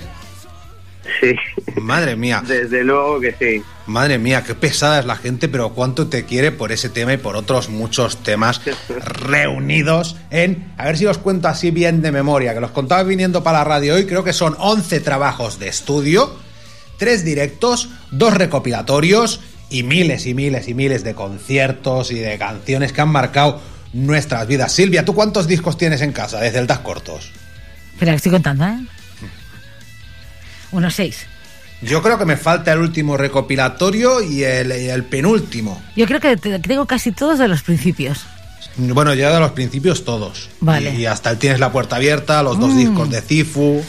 Sí, 1.20 1.34
Madre 1.82 2.16
mía, 2.16 2.42
desde 2.46 2.82
luego 2.82 3.20
que 3.20 3.34
sí. 3.38 3.62
madre 3.86 4.18
mía, 4.18 4.42
qué 4.42 4.54
pesada 4.54 5.00
es 5.00 5.04
la 5.04 5.16
gente, 5.16 5.48
pero 5.48 5.74
cuánto 5.74 6.06
te 6.06 6.24
quiere 6.24 6.50
por 6.50 6.72
ese 6.72 6.88
tema 6.88 7.12
y 7.12 7.18
por 7.18 7.36
otros 7.36 7.68
muchos 7.68 8.22
temas 8.22 8.62
reunidos 8.88 10.16
en, 10.30 10.72
a 10.78 10.86
ver 10.86 10.96
si 10.96 11.04
os 11.04 11.18
cuento 11.18 11.48
así 11.48 11.70
bien 11.70 12.00
de 12.00 12.10
memoria, 12.10 12.54
que 12.54 12.60
los 12.60 12.70
contaba 12.70 13.02
viniendo 13.02 13.42
para 13.42 13.58
la 13.58 13.64
radio 13.64 13.96
hoy, 13.96 14.06
creo 14.06 14.24
que 14.24 14.32
son 14.32 14.56
11 14.58 15.00
trabajos 15.00 15.58
de 15.58 15.68
estudio, 15.68 16.34
3 16.96 17.22
directos, 17.22 17.90
2 18.12 18.32
recopilatorios 18.32 19.40
y 19.78 19.82
miles 19.82 20.26
y 20.26 20.34
miles 20.34 20.68
y 20.68 20.74
miles 20.74 21.02
de 21.04 21.14
conciertos 21.14 22.10
y 22.10 22.16
de 22.20 22.38
canciones 22.38 22.92
que 22.92 23.00
han 23.00 23.08
marcado 23.08 23.60
nuestras 23.92 24.46
vidas. 24.46 24.72
Silvia, 24.72 25.04
¿tú 25.04 25.14
cuántos 25.14 25.46
discos 25.46 25.76
tienes 25.76 26.00
en 26.02 26.12
casa 26.12 26.40
de 26.40 26.50
celtas 26.50 26.78
cortos? 26.80 27.30
Espera, 27.92 28.12
que 28.12 28.16
estoy 28.16 28.32
contando, 28.32 28.64
¿eh? 28.66 28.78
Unos 30.72 30.94
seis. 30.94 31.26
Yo 31.82 32.02
creo 32.02 32.18
que 32.18 32.24
me 32.24 32.36
falta 32.36 32.72
el 32.72 32.78
último 32.78 33.16
recopilatorio 33.16 34.22
y 34.22 34.42
el, 34.42 35.04
penúltimo. 35.04 35.82
Yo 35.96 36.06
creo 36.06 36.20
que 36.20 36.36
te- 36.36 36.50
que 36.50 36.58
tengo 36.60 36.86
casi 36.86 37.12
todos 37.12 37.38
de 37.38 37.46
los 37.48 37.62
principios. 37.62 38.20
Bueno, 38.76 39.14
ya 39.14 39.32
de 39.32 39.38
los 39.40 39.52
principios 39.52 40.04
todos. 40.04 40.48
Vale. 40.60 40.94
Y, 40.94 41.02
y 41.02 41.06
hasta 41.06 41.30
el 41.30 41.38
Tienes 41.38 41.60
la 41.60 41.70
puerta 41.70 41.96
abierta, 41.96 42.42
los 42.42 42.58
dos 42.58 42.70
Mm. 42.72 42.78
discos 42.78 43.10
de 43.10 43.20
Cifu. 43.20 43.82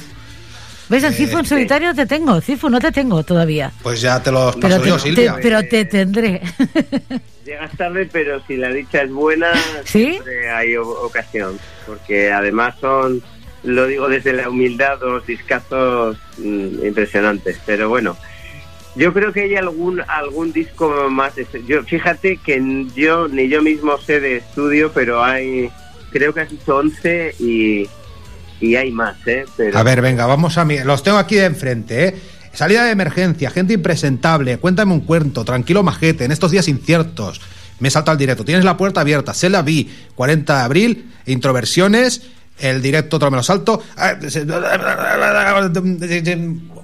¿Ves? 0.90 1.04
El 1.04 1.14
Eh, 1.14 1.16
Cifu 1.16 1.38
en 1.40 1.46
solitario 1.46 1.94
te 1.96 2.06
tengo. 2.06 2.40
Cifu 2.42 2.70
no 2.70 2.80
te 2.80 2.92
tengo 2.92 3.24
todavía. 3.24 3.72
Pues 3.82 4.02
ya 4.02 4.22
te 4.22 4.32
los 4.32 4.56
Pero 4.56 4.70
paso 4.70 4.82
te, 4.82 4.88
yo, 4.90 4.96
te- 4.96 5.02
Silvia. 5.02 5.36
pero 5.42 5.64
te 5.64 5.86
tendré. 5.86 6.42
Llegas 7.46 7.72
tarde, 7.78 8.10
pero 8.12 8.42
si 8.48 8.58
la 8.58 8.70
dicha 8.70 9.04
es 9.04 9.12
buena, 9.12 9.48
¿Sí? 9.86 10.12
siempre 10.12 10.50
hay 10.50 10.76
ocasión. 10.78 11.60
Porque 11.86 12.32
además 12.32 12.76
son, 12.82 13.22
lo 13.64 13.86
digo 13.88 14.08
desde 14.10 14.34
la 14.34 14.50
humildad, 14.50 14.98
dos 15.00 15.26
discazos 15.28 16.18
mm, 16.38 16.86
impresionantes. 16.86 17.60
Pero 17.66 17.88
bueno, 17.90 18.18
yo 18.96 19.14
creo 19.14 19.32
que 19.34 19.42
hay 19.42 19.56
algún 19.56 20.02
algún 20.08 20.52
disco 20.54 21.08
más. 21.10 21.34
Yo 21.68 21.84
Fíjate 21.84 22.38
que 22.38 22.62
yo 22.96 23.28
ni 23.28 23.48
yo 23.48 23.62
mismo 23.62 23.98
sé 24.00 24.20
de 24.20 24.38
estudio, 24.38 24.92
pero 24.94 25.24
hay, 25.24 25.70
creo 26.12 26.34
que 26.34 26.42
has 26.42 26.50
dicho 26.50 26.78
11 26.78 27.36
y, 27.40 27.88
y 28.66 28.76
hay 28.76 28.92
más, 28.92 29.16
¿eh? 29.26 29.46
Pero, 29.56 29.78
A 29.78 29.84
ver, 29.84 30.02
venga, 30.02 30.26
vamos 30.26 30.58
a 30.58 30.66
mi... 30.66 30.80
Los 30.80 31.04
tengo 31.04 31.18
aquí 31.18 31.36
de 31.36 31.46
enfrente, 31.46 32.08
¿eh? 32.08 32.16
Salida 32.54 32.86
de 32.86 32.92
emergencia, 32.92 33.50
gente 33.52 33.74
impresentable, 33.74 34.58
cuéntame 34.58 34.94
un 34.94 35.02
cuento, 35.02 35.44
tranquilo 35.44 35.84
majete, 35.84 36.24
en 36.24 36.32
estos 36.32 36.52
días 36.52 36.68
inciertos. 36.70 37.42
Me 37.80 37.90
salto 37.90 38.12
al 38.12 38.18
directo, 38.18 38.46
tienes 38.46 38.64
la 38.64 38.78
puerta 38.78 39.02
abierta, 39.02 39.34
se 39.34 39.50
la 39.50 39.62
vi, 39.62 39.90
40 40.16 40.58
de 40.58 40.64
abril, 40.64 41.12
introversiones, 41.26 42.22
el 42.60 42.82
directo 42.82 43.18
otro 43.18 43.30
me 43.30 43.38
lo 43.38 43.44
salto. 43.44 43.84
ah, 43.98 44.16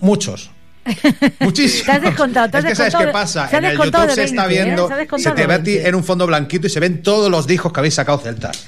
Muchos. 0.01 0.51
Muchísimos. 1.39 1.85
Te 1.85 1.91
has 1.91 2.01
descontado, 2.01 2.49
te 2.49 2.57
has 2.57 2.65
es 2.65 2.69
que 2.71 2.75
sabes 2.75 2.95
qué 2.95 3.07
pasa, 3.07 3.49
en 3.51 3.65
el 3.65 3.77
YouTube 3.77 4.07
de 4.07 4.15
se 4.15 4.23
está 4.23 4.47
20, 4.47 4.61
¿eh? 4.61 4.65
viendo, 4.65 4.89
Se 5.17 5.31
te 5.31 5.47
ve 5.47 5.53
a 5.53 5.63
ti 5.63 5.71
20. 5.73 5.89
en 5.89 5.95
un 5.95 6.03
fondo 6.03 6.25
blanquito 6.27 6.67
y 6.67 6.69
se 6.69 6.79
ven 6.79 7.03
todos 7.03 7.29
los 7.29 7.45
discos 7.47 7.71
que 7.71 7.79
habéis 7.79 7.93
sacado 7.93 8.17
celtas. 8.17 8.67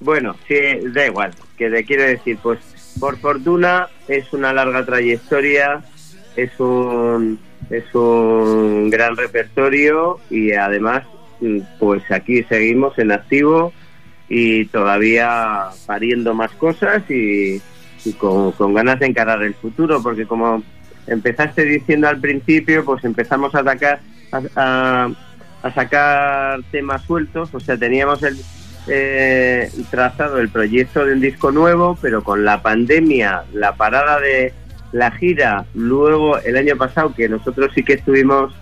Bueno, 0.00 0.34
sí, 0.48 0.54
da 0.92 1.06
igual. 1.06 1.32
Que 1.56 1.68
te 1.70 1.84
quiero 1.84 2.04
decir, 2.04 2.38
pues 2.42 2.58
por 2.98 3.18
fortuna 3.18 3.88
es 4.08 4.32
una 4.32 4.52
larga 4.52 4.84
trayectoria, 4.84 5.82
es 6.36 6.58
un 6.58 7.38
es 7.68 7.94
un 7.94 8.90
gran 8.90 9.16
repertorio 9.16 10.18
y 10.30 10.52
además 10.52 11.04
pues 11.78 12.02
aquí 12.10 12.42
seguimos 12.44 12.98
en 12.98 13.12
activo 13.12 13.72
y 14.28 14.64
todavía 14.66 15.68
pariendo 15.86 16.34
más 16.34 16.50
cosas 16.52 17.02
y, 17.10 17.60
con, 18.18 18.52
con 18.52 18.74
ganas 18.74 18.98
de 18.98 19.06
encarar 19.06 19.42
el 19.42 19.54
futuro 19.54 20.02
porque 20.02 20.26
como 20.26 20.62
empezaste 21.06 21.64
diciendo 21.64 22.08
al 22.08 22.18
principio 22.20 22.84
pues 22.84 23.04
empezamos 23.04 23.54
a 23.54 23.60
atacar 23.60 24.00
a- 24.56 25.08
a 25.62 25.70
sacar 25.74 26.60
temas 26.72 27.02
sueltos 27.02 27.54
o 27.54 27.60
sea 27.60 27.76
teníamos 27.76 28.22
el 28.22 28.36
eh, 28.90 29.70
trazado 29.90 30.38
el 30.38 30.48
proyecto 30.48 31.06
de 31.06 31.14
un 31.14 31.20
disco 31.20 31.52
nuevo, 31.52 31.96
pero 32.02 32.22
con 32.22 32.44
la 32.44 32.60
pandemia, 32.60 33.44
la 33.52 33.76
parada 33.76 34.20
de 34.20 34.52
la 34.92 35.10
gira, 35.12 35.64
luego 35.74 36.38
el 36.38 36.56
año 36.56 36.76
pasado 36.76 37.14
que 37.14 37.28
nosotros 37.28 37.70
sí 37.74 37.84
que 37.84 37.94
estuvimos 37.94 38.52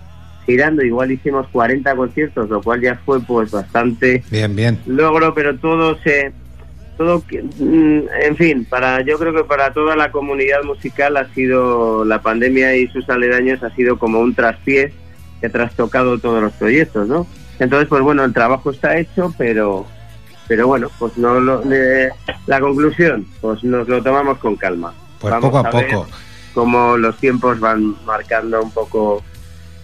girando, 0.46 0.82
igual 0.82 1.10
hicimos 1.10 1.46
40 1.48 1.94
conciertos, 1.96 2.48
lo 2.48 2.62
cual 2.62 2.80
ya 2.80 2.96
fue 3.04 3.20
pues 3.20 3.50
bastante 3.50 4.22
Bien, 4.30 4.54
bien. 4.54 4.78
logro, 4.86 5.34
pero 5.34 5.56
todo 5.58 5.98
se 5.98 6.32
todo 6.96 7.22
mm, 7.58 8.00
en 8.22 8.36
fin, 8.36 8.66
para 8.68 9.00
yo 9.02 9.18
creo 9.18 9.32
que 9.32 9.44
para 9.44 9.72
toda 9.72 9.94
la 9.96 10.10
comunidad 10.10 10.62
musical 10.64 11.16
ha 11.16 11.32
sido 11.32 12.04
la 12.04 12.20
pandemia 12.20 12.76
y 12.76 12.88
sus 12.88 13.08
aledaños 13.08 13.62
ha 13.62 13.70
sido 13.74 13.98
como 13.98 14.20
un 14.20 14.34
traspié 14.34 14.92
que 15.40 15.46
ha 15.46 15.50
trastocado 15.50 16.18
todos 16.18 16.42
los 16.42 16.52
proyectos, 16.54 17.06
¿no? 17.06 17.26
Entonces, 17.58 17.88
pues 17.88 18.02
bueno, 18.02 18.24
el 18.24 18.32
trabajo 18.32 18.70
está 18.70 18.98
hecho, 18.98 19.32
pero 19.38 19.86
pero 20.48 20.66
bueno, 20.66 20.90
pues 20.98 21.16
no 21.18 21.38
lo- 21.38 21.62
eh, 21.70 22.08
la 22.46 22.58
conclusión, 22.60 23.26
pues 23.40 23.62
nos 23.62 23.86
lo 23.86 24.02
tomamos 24.02 24.38
con 24.38 24.56
calma. 24.56 24.92
Pues 25.20 25.30
Vamos 25.30 25.50
poco 25.50 25.58
a 25.58 25.70
poco. 25.70 26.06
cómo 26.54 26.96
los 26.96 27.16
tiempos 27.18 27.60
van 27.60 27.94
marcando 28.04 28.62
un 28.62 28.70
poco 28.72 29.22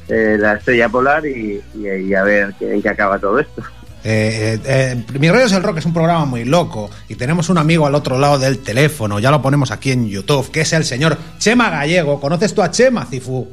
eh, 0.09 0.37
la 0.39 0.55
estrella 0.55 0.89
polar 0.89 1.25
y, 1.27 1.61
y- 1.75 1.89
y 2.09 2.15
a 2.15 2.23
ver 2.25 2.55
en 2.61 2.81
qué 2.83 2.89
acaba 2.89 3.19
todo 3.19 3.39
esto. 3.39 3.62
Eh, 4.07 4.61
eh, 4.67 4.95
eh, 5.09 5.19
Mi 5.19 5.31
rollo 5.31 5.47
es 5.47 5.53
el 5.53 5.62
rock 5.62 5.79
es 5.79 5.87
un 5.87 5.95
programa 5.95 6.27
muy 6.27 6.45
loco 6.45 6.91
y 7.09 7.15
tenemos 7.15 7.49
un 7.49 7.57
amigo 7.57 7.87
al 7.87 7.95
otro 7.95 8.19
lado 8.19 8.39
del 8.39 8.59
teléfono, 8.59 9.19
ya 9.19 9.31
lo 9.31 9.41
ponemos 9.41 9.71
aquí 9.71 9.93
en 9.93 10.07
YouTube, 10.09 10.51
que 10.51 10.61
es 10.61 10.73
el 10.75 10.85
señor 10.85 11.17
Chema 11.39 11.71
Gallego. 11.71 12.21
¿Conoces 12.21 12.55
tú 12.55 12.61
a 12.62 12.71
Chema, 12.71 13.07
Cifu? 13.07 13.49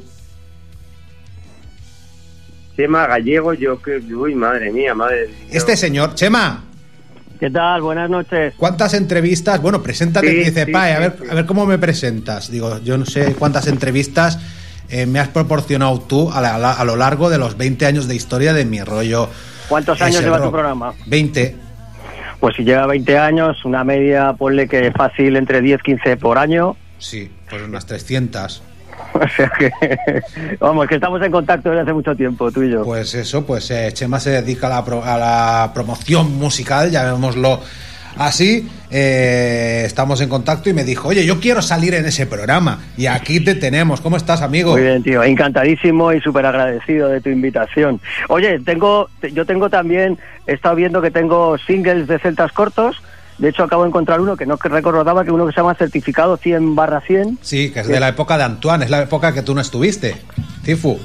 Tema 2.76 3.06
gallego, 3.06 3.52
yo 3.54 3.80
que. 3.82 3.96
Uy, 3.98 4.34
madre 4.34 4.70
mía, 4.72 4.94
madre. 4.94 5.28
mía. 5.28 5.36
Este 5.50 5.76
señor, 5.76 6.14
Chema, 6.14 6.64
¿Qué 7.42 7.50
tal? 7.50 7.82
Buenas 7.82 8.08
noches. 8.08 8.54
¿cuántas 8.56 8.94
entrevistas? 8.94 9.60
Bueno, 9.60 9.82
preséntate, 9.82 10.28
Sí, 10.30 10.36
dice, 10.48 10.64
sí, 10.64 10.70
Pae, 10.70 10.92
a 10.92 11.00
ver, 11.00 11.16
sí. 11.20 11.26
a 11.28 11.34
ver 11.34 11.44
cómo 11.44 11.66
me 11.66 11.76
presentas. 11.76 12.52
Digo, 12.52 12.78
yo 12.84 12.96
no 12.96 13.04
sé 13.04 13.34
cuántas 13.34 13.66
entrevistas 13.66 14.38
eh, 14.88 15.06
me 15.06 15.18
has 15.18 15.26
proporcionado 15.26 15.98
tú 16.02 16.30
a, 16.30 16.40
la- 16.40 16.70
a 16.72 16.84
lo 16.84 16.94
largo 16.94 17.30
de 17.30 17.38
los 17.38 17.56
20 17.56 17.84
años 17.84 18.06
de 18.06 18.14
historia 18.14 18.52
de 18.52 18.64
mi 18.64 18.80
rollo. 18.84 19.28
¿Cuántos 19.68 20.00
años 20.02 20.20
lleva 20.22 20.40
tu 20.40 20.52
programa? 20.52 20.94
20. 21.06 21.56
Pues 22.38 22.54
si 22.54 22.62
lleva 22.62 22.86
20 22.86 23.18
años, 23.18 23.64
una 23.64 23.82
media, 23.82 24.34
ponle 24.34 24.68
que 24.68 24.92
fácil 24.92 25.34
entre 25.34 25.60
10, 25.62 25.82
15 25.82 26.16
por 26.18 26.38
año. 26.38 26.76
Sí, 26.98 27.28
pues 27.50 27.60
unas 27.62 27.86
300. 27.86 28.62
O 29.14 29.28
sea 29.36 29.50
que, 29.58 29.70
vamos, 30.58 30.86
que 30.88 30.94
estamos 30.96 31.20
en 31.22 31.30
contacto 31.30 31.68
desde 31.70 31.82
hace 31.82 31.92
mucho 31.92 32.16
tiempo, 32.16 32.50
tú 32.50 32.62
y 32.62 32.70
yo. 32.70 32.82
Pues 32.82 33.14
eso, 33.14 33.44
pues 33.44 33.70
eh, 33.70 33.90
Chema 33.92 34.18
se 34.18 34.30
dedica 34.30 34.66
a 34.68 34.70
la, 34.70 34.84
pro- 34.84 35.04
a 35.04 35.16
la 35.18 35.70
promoción 35.74 36.32
musical, 36.38 36.90
llamémoslo 36.90 37.60
así. 38.16 38.68
Eh, 38.90 39.82
estamos 39.86 40.20
en 40.20 40.28
contacto 40.28 40.68
y 40.70 40.72
me 40.72 40.84
dijo, 40.84 41.08
oye, 41.08 41.24
yo 41.26 41.40
quiero 41.40 41.62
salir 41.62 41.94
en 41.94 42.04
ese 42.06 42.26
programa. 42.26 42.80
Y 42.96 43.06
aquí 43.06 43.40
te 43.40 43.54
tenemos. 43.54 44.00
¿Cómo 44.00 44.16
estás, 44.16 44.42
amigo? 44.42 44.72
Muy 44.72 44.82
bien, 44.82 45.02
tío. 45.02 45.22
Encantadísimo 45.22 46.12
y 46.12 46.20
súper 46.20 46.46
agradecido 46.46 47.08
de 47.08 47.20
tu 47.20 47.28
invitación. 47.30 48.00
Oye, 48.28 48.60
tengo, 48.60 49.08
te- 49.20 49.32
yo 49.32 49.44
tengo 49.46 49.68
también, 49.70 50.18
he 50.46 50.54
estado 50.54 50.74
viendo 50.74 51.00
que 51.02 51.10
tengo 51.10 51.56
singles 51.58 52.06
de 52.06 52.18
celtas 52.18 52.52
cortos. 52.52 53.02
De 53.42 53.48
hecho, 53.48 53.64
acabo 53.64 53.82
de 53.82 53.88
encontrar 53.88 54.20
uno 54.20 54.36
que 54.36 54.46
no 54.46 54.56
que 54.56 54.68
recordaba, 54.68 55.24
que 55.24 55.32
uno 55.32 55.44
que 55.46 55.52
se 55.52 55.60
llama 55.60 55.74
Certificado 55.74 56.36
100 56.36 56.76
barra 56.76 57.00
100. 57.00 57.38
Sí, 57.42 57.72
que 57.72 57.80
es 57.80 57.88
de 57.88 57.98
la 57.98 58.08
época 58.08 58.38
de 58.38 58.44
Antoine, 58.44 58.84
es 58.84 58.90
la 58.90 59.02
época 59.02 59.34
que 59.34 59.42
tú 59.42 59.52
no 59.54 59.60
estuviste. 59.60 60.14
Cifu. 60.62 60.98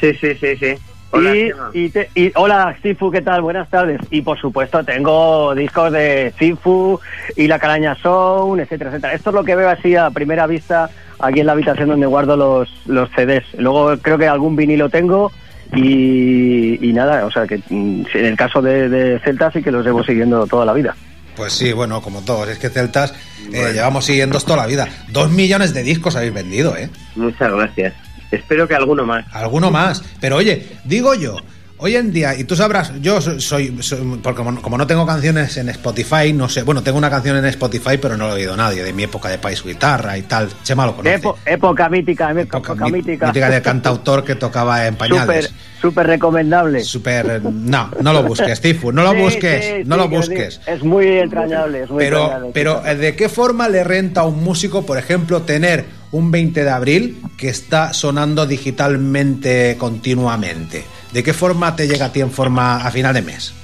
Sí, 0.00 0.14
sí, 0.14 0.34
sí, 0.40 0.56
sí. 0.56 0.74
Hola, 1.10 1.32
y, 1.74 1.90
te- 1.90 2.08
y- 2.14 2.32
hola, 2.34 2.74
Cifu, 2.82 3.10
¿qué 3.10 3.20
tal? 3.20 3.42
Buenas 3.42 3.68
tardes. 3.68 4.00
Y 4.10 4.22
por 4.22 4.36
supuesto 4.40 4.82
tengo 4.82 5.54
discos 5.54 5.92
de 5.92 6.32
Cifu 6.38 6.98
y 7.36 7.46
La 7.46 7.58
Calaña 7.58 7.94
Sound, 7.96 8.60
etcétera, 8.62 8.90
etcétera. 8.90 9.12
Esto 9.14 9.30
es 9.30 9.34
lo 9.36 9.44
que 9.44 9.54
veo 9.54 9.68
así 9.68 9.94
a 9.94 10.10
primera 10.10 10.46
vista 10.48 10.88
aquí 11.20 11.40
en 11.40 11.46
la 11.46 11.52
habitación 11.52 11.90
donde 11.90 12.06
guardo 12.06 12.36
los, 12.36 12.68
los 12.86 13.10
CDs. 13.10 13.44
Luego 13.58 13.96
creo 14.02 14.16
que 14.18 14.26
algún 14.26 14.56
vinilo 14.56 14.88
tengo 14.88 15.30
y, 15.74 16.78
y 16.88 16.92
nada, 16.92 17.26
o 17.26 17.30
sea 17.30 17.46
que 17.46 17.58
mm, 17.68 18.04
en 18.14 18.24
el 18.24 18.36
caso 18.36 18.62
de, 18.62 18.88
de 18.88 19.18
Celta 19.20 19.50
sí 19.52 19.62
que 19.62 19.70
los 19.70 19.84
llevo 19.84 20.02
siguiendo 20.02 20.46
toda 20.46 20.64
la 20.64 20.72
vida. 20.72 20.96
Pues 21.36 21.52
sí, 21.52 21.72
bueno, 21.72 22.00
como 22.00 22.22
todos. 22.22 22.48
Es 22.48 22.58
que 22.58 22.70
Celtas 22.70 23.14
eh, 23.52 23.72
llevamos 23.72 24.04
siguiendo 24.04 24.38
toda 24.40 24.58
la 24.58 24.66
vida. 24.66 24.88
Dos 25.08 25.30
millones 25.30 25.74
de 25.74 25.82
discos 25.82 26.16
habéis 26.16 26.32
vendido, 26.32 26.76
¿eh? 26.76 26.90
Muchas 27.16 27.52
gracias. 27.52 27.94
Espero 28.30 28.66
que 28.66 28.74
alguno 28.74 29.04
más. 29.04 29.24
Alguno 29.32 29.70
más. 29.70 30.02
Pero 30.20 30.36
oye, 30.36 30.66
digo 30.84 31.14
yo, 31.14 31.36
Hoy 31.84 31.96
en 31.96 32.12
día, 32.14 32.34
y 32.34 32.44
tú 32.44 32.56
sabrás, 32.56 32.92
yo 33.02 33.20
soy, 33.20 33.68
porque 34.22 34.38
como, 34.38 34.52
no- 34.52 34.62
como 34.62 34.78
no 34.78 34.86
tengo 34.86 35.04
canciones 35.04 35.54
en 35.58 35.68
Spotify, 35.68 36.32
no 36.32 36.48
sé, 36.48 36.62
bueno, 36.62 36.82
tengo 36.82 36.96
una 36.96 37.10
canción 37.10 37.36
en 37.36 37.44
Spotify, 37.44 37.98
pero 38.00 38.16
no 38.16 38.26
lo 38.26 38.32
he 38.32 38.36
oído 38.36 38.56
nadie, 38.56 38.82
de 38.82 38.94
mi 38.94 39.02
época 39.02 39.28
de 39.28 39.36
país 39.36 39.62
guitarra 39.62 40.16
y 40.16 40.22
tal. 40.22 40.48
Chema 40.62 40.86
lo 40.86 40.96
conoce. 40.96 41.16
Epo- 41.20 41.36
época 41.44 41.90
mítica, 41.90 42.30
época, 42.30 42.74
Mi- 42.86 42.92
mítica. 42.92 43.26
mítica 43.26 43.50
de 43.50 43.60
cantautor 43.60 44.24
que 44.24 44.34
tocaba 44.34 44.86
en 44.86 44.96
pañales. 44.96 45.52
Súper, 45.78 46.06
recomendable. 46.06 46.82
Súper, 46.82 47.42
no, 47.44 47.90
no 48.00 48.12
lo 48.14 48.22
busques, 48.22 48.62
Tifu, 48.62 48.90
no 48.90 49.02
lo 49.02 49.10
Sí, 49.12 49.18
busques, 49.18 49.64
sí, 49.66 49.72
no 49.84 49.96
sí, 49.96 50.00
lo 50.00 50.08
que 50.08 50.16
busques. 50.16 50.60
Es 50.66 50.82
muy 50.82 51.06
entrañable, 51.06 51.82
es 51.82 51.90
muy 51.90 51.98
Pero, 52.02 52.20
entrañable. 52.22 52.50
pero 52.54 52.86
eh, 52.86 52.94
¿de 52.94 53.14
qué 53.14 53.28
forma 53.28 53.68
le 53.68 53.84
renta 53.84 54.22
a 54.22 54.24
un 54.24 54.42
músico, 54.42 54.86
por 54.86 54.96
ejemplo, 54.96 55.42
tener 55.42 55.84
un 56.12 56.30
20 56.30 56.64
de 56.64 56.70
abril 56.70 57.20
que 57.36 57.50
está 57.50 57.92
sonando 57.92 58.46
digitalmente 58.46 59.76
continuamente? 59.78 60.86
¿De 61.14 61.22
qué 61.22 61.32
forma 61.32 61.76
te 61.76 61.86
llega 61.86 62.06
a 62.06 62.12
ti 62.12 62.20
en 62.20 62.32
forma 62.32 62.78
a 62.78 62.90
final 62.90 63.14
de 63.14 63.22
mes? 63.22 63.54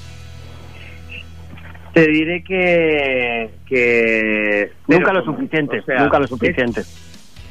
Te 1.93 2.07
diré 2.07 2.45
que... 2.45 3.51
que 3.67 4.71
Nunca 4.87 5.07
cero 5.07 5.15
lo 5.15 5.25
suficiente, 5.25 5.81
o 5.81 5.83
sea, 5.83 6.05
nunca 6.05 6.21
lo 6.21 6.29
suficiente. 6.29 6.83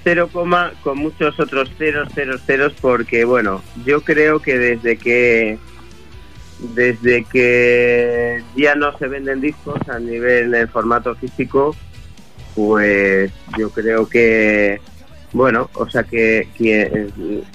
Cero 0.05 0.29
coma 0.31 0.71
con 0.83 0.99
muchos 0.99 1.37
otros 1.37 1.69
ceros, 1.77 2.07
ceros, 2.13 2.41
ceros, 2.45 2.73
porque 2.79 3.25
bueno, 3.25 3.61
yo 3.85 3.99
creo 3.99 4.39
que 4.39 4.57
desde 4.57 4.95
que 4.95 5.57
desde 6.75 7.25
que 7.25 8.41
ya 8.55 8.75
no 8.75 8.97
se 8.97 9.07
venden 9.09 9.41
discos 9.41 9.81
a 9.89 9.99
nivel 9.99 10.55
en 10.55 10.69
formato 10.69 11.13
físico, 11.15 11.75
pues 12.55 13.33
yo 13.57 13.69
creo 13.71 14.07
que 14.07 14.79
bueno, 15.33 15.69
o 15.73 15.89
sea 15.89 16.03
que, 16.03 16.47
que 16.57 17.07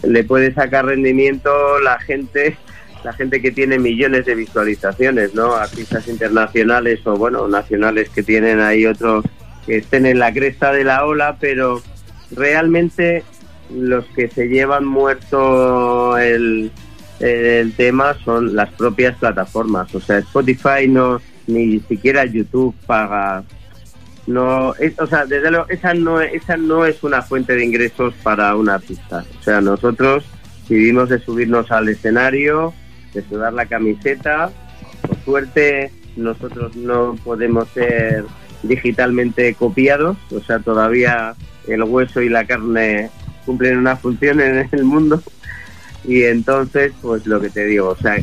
le 0.02 0.24
puede 0.24 0.54
sacar 0.54 0.86
rendimiento 0.86 1.50
la 1.80 1.98
gente 2.00 2.56
la 3.04 3.12
gente 3.12 3.42
que 3.42 3.52
tiene 3.52 3.78
millones 3.78 4.24
de 4.24 4.34
visualizaciones, 4.34 5.34
¿no? 5.34 5.54
Artistas 5.54 6.08
internacionales 6.08 7.00
o 7.06 7.16
bueno, 7.16 7.46
nacionales 7.46 8.08
que 8.08 8.22
tienen 8.22 8.60
ahí 8.60 8.86
otros 8.86 9.26
que 9.66 9.76
estén 9.76 10.06
en 10.06 10.18
la 10.18 10.32
cresta 10.32 10.72
de 10.72 10.84
la 10.84 11.04
ola, 11.04 11.36
pero 11.38 11.82
realmente 12.30 13.22
los 13.70 14.04
que 14.16 14.28
se 14.28 14.48
llevan 14.48 14.84
muerto 14.84 16.16
el, 16.18 16.70
el 17.20 17.72
tema 17.74 18.16
son 18.24 18.54
las 18.54 18.70
propias 18.70 19.16
plataformas. 19.16 19.94
O 19.94 20.00
sea, 20.00 20.18
Spotify 20.18 20.88
no, 20.88 21.20
ni 21.46 21.80
siquiera 21.80 22.24
YouTube 22.24 22.74
paga. 22.86 23.44
No, 24.26 24.70
o 24.70 25.06
sea, 25.06 25.26
desde 25.26 25.50
luego, 25.50 25.66
esa 25.68 25.92
no, 25.92 26.20
esa 26.20 26.56
no 26.56 26.86
es 26.86 27.02
una 27.02 27.20
fuente 27.20 27.54
de 27.54 27.64
ingresos 27.64 28.14
para 28.22 28.56
un 28.56 28.70
artista. 28.70 29.24
O 29.38 29.42
sea, 29.42 29.60
nosotros 29.60 30.24
vivimos 30.68 31.10
de 31.10 31.18
subirnos 31.18 31.70
al 31.70 31.88
escenario, 31.88 32.72
de 33.12 33.22
sudar 33.22 33.52
la 33.52 33.66
camiseta. 33.66 34.50
Por 35.02 35.18
suerte, 35.24 35.92
nosotros 36.16 36.74
no 36.76 37.16
podemos 37.22 37.68
ser 37.70 38.24
digitalmente 38.62 39.54
copiados, 39.54 40.16
o 40.32 40.40
sea, 40.40 40.58
todavía 40.58 41.34
el 41.68 41.82
hueso 41.82 42.22
y 42.22 42.30
la 42.30 42.46
carne 42.46 43.10
cumplen 43.44 43.78
una 43.78 43.96
función 43.96 44.40
en 44.40 44.66
el 44.70 44.84
mundo. 44.84 45.22
Y 46.04 46.22
entonces, 46.24 46.92
pues 47.00 47.26
lo 47.26 47.40
que 47.40 47.50
te 47.50 47.64
digo, 47.64 47.88
o 47.90 47.96
sea, 47.96 48.16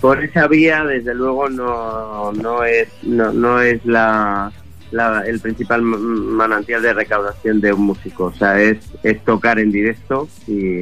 por 0.00 0.22
esa 0.22 0.46
vía, 0.48 0.84
desde 0.84 1.14
luego, 1.14 1.48
no, 1.48 2.32
no 2.32 2.64
es, 2.64 2.88
no, 3.02 3.32
no 3.32 3.60
es 3.60 3.84
la, 3.86 4.52
la- 4.90 5.22
el 5.26 5.40
principal 5.40 5.82
manantial 5.82 6.82
de 6.82 6.92
recaudación 6.92 7.60
de 7.60 7.72
un 7.72 7.82
músico. 7.82 8.24
O 8.26 8.34
sea, 8.34 8.60
es, 8.60 8.78
es 9.02 9.24
tocar 9.24 9.58
en 9.58 9.72
directo 9.72 10.28
y, 10.46 10.80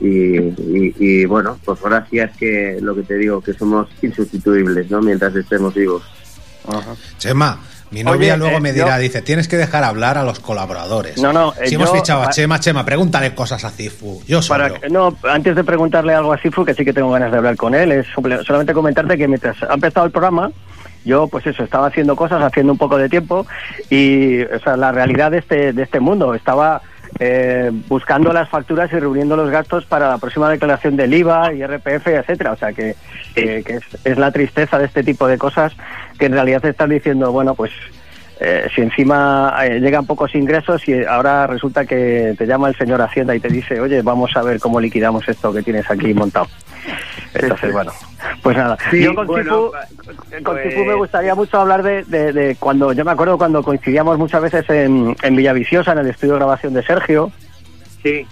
y, 0.00 0.38
y- 0.38 0.94
y, 0.98 1.24
bueno, 1.26 1.58
pues 1.64 1.80
gracias 1.82 2.36
que 2.36 2.78
lo 2.80 2.94
que 2.94 3.02
te 3.02 3.14
digo, 3.16 3.40
que 3.40 3.52
somos 3.54 3.88
insustituibles, 4.02 4.90
¿no? 4.90 5.00
Mientras 5.00 5.34
estemos 5.36 5.74
vivos. 5.74 6.02
Chema, 7.18 7.58
mi 7.92 8.02
novia 8.02 8.32
Oye, 8.34 8.36
luego 8.38 8.56
eh, 8.56 8.60
me 8.60 8.72
dirá, 8.72 8.96
yo- 8.96 9.02
dice, 9.02 9.22
tienes 9.22 9.48
que 9.48 9.56
dejar 9.56 9.84
hablar 9.84 10.18
a 10.18 10.24
los 10.24 10.40
colaboradores. 10.40 11.20
No, 11.20 11.32
no, 11.32 11.52
eh, 11.60 11.66
Si 11.68 11.74
hemos 11.76 11.90
yo- 11.90 11.96
fichado 11.96 12.22
a 12.22 12.30
Chema, 12.30 12.58
Chema, 12.60 12.84
pregúntale 12.84 13.34
cosas 13.34 13.64
a 13.64 13.70
Cifu. 13.70 14.22
Yo 14.26 14.40
solo. 14.42 14.74
Para, 14.74 14.88
no, 14.88 15.16
antes 15.30 15.54
de 15.54 15.64
preguntarle 15.64 16.14
algo 16.14 16.32
a 16.32 16.38
Sifu, 16.38 16.64
que 16.64 16.74
sí 16.74 16.84
que 16.84 16.92
tengo 16.92 17.10
ganas 17.10 17.30
de 17.30 17.38
hablar 17.38 17.56
con 17.56 17.74
él, 17.74 17.92
es 17.92 18.06
solamente 18.46 18.72
comentarte 18.72 19.16
que 19.18 19.28
mientras 19.28 19.62
ha 19.62 19.74
empezado 19.74 20.06
el 20.06 20.12
programa, 20.12 20.50
yo 21.04 21.26
pues 21.28 21.46
eso, 21.46 21.64
estaba 21.64 21.88
haciendo 21.88 22.14
cosas, 22.16 22.42
haciendo 22.42 22.72
un 22.72 22.78
poco 22.78 22.96
de 22.96 23.08
tiempo 23.08 23.46
y 23.90 24.42
o 24.42 24.58
sea, 24.60 24.76
la 24.76 24.92
realidad 24.92 25.30
de 25.32 25.38
este, 25.38 25.72
de 25.72 25.82
este 25.82 26.00
mundo, 26.00 26.34
estaba 26.34 26.80
eh, 27.18 27.70
buscando 27.88 28.32
las 28.32 28.48
facturas 28.48 28.90
y 28.92 28.98
reuniendo 28.98 29.36
los 29.36 29.50
gastos 29.50 29.84
para 29.84 30.08
la 30.08 30.16
próxima 30.18 30.48
declaración 30.48 30.96
del 30.96 31.12
IVA, 31.12 31.52
IRPF, 31.52 32.06
etcétera, 32.06 32.52
o 32.52 32.56
sea 32.56 32.72
que, 32.72 32.94
que- 33.34 33.62
que 33.62 33.74
es, 33.74 33.82
es 34.04 34.16
la 34.16 34.30
tristeza 34.32 34.78
de 34.78 34.86
este 34.86 35.02
tipo 35.02 35.26
de 35.28 35.36
cosas 35.36 35.72
que 36.22 36.26
en 36.26 36.34
realidad 36.34 36.60
te 36.60 36.68
están 36.68 36.88
diciendo, 36.90 37.32
bueno, 37.32 37.56
pues 37.56 37.72
eh, 38.38 38.68
si 38.72 38.80
encima 38.80 39.52
eh, 39.64 39.80
llegan 39.80 40.06
pocos 40.06 40.32
ingresos 40.36 40.86
y 40.88 41.02
ahora 41.04 41.48
resulta 41.48 41.84
que 41.84 42.36
te 42.38 42.46
llama 42.46 42.68
el 42.68 42.76
señor 42.76 43.02
Hacienda 43.02 43.34
y 43.34 43.40
te 43.40 43.48
dice, 43.48 43.80
oye, 43.80 44.02
vamos 44.02 44.30
a 44.36 44.42
ver 44.42 44.60
cómo 44.60 44.78
liquidamos 44.80 45.28
esto 45.28 45.52
que 45.52 45.64
tienes 45.64 45.90
aquí 45.90 46.14
montado. 46.14 46.46
Entonces, 47.34 47.72
bueno, 47.72 47.90
pues 48.40 48.56
nada. 48.56 48.78
Sí, 48.92 49.02
yo 49.02 49.16
con, 49.16 49.26
bueno, 49.26 49.72
con 50.44 50.54
pues- 50.54 50.76
me 50.86 50.94
gustaría 50.94 51.34
mucho 51.34 51.58
hablar 51.60 51.82
de, 51.82 52.04
de- 52.04 52.32
de 52.32 52.54
cuando, 52.54 52.92
yo 52.92 53.04
me 53.04 53.10
acuerdo 53.10 53.36
cuando 53.36 53.64
coincidíamos 53.64 54.16
muchas 54.16 54.42
veces 54.42 54.64
en, 54.70 55.16
en 55.24 55.34
Villaviciosa, 55.34 55.90
en 55.90 55.98
el 55.98 56.06
estudio 56.10 56.34
de 56.34 56.38
grabación 56.38 56.72
de 56.72 56.84
Sergio, 56.84 57.32
Sí, 58.04 58.24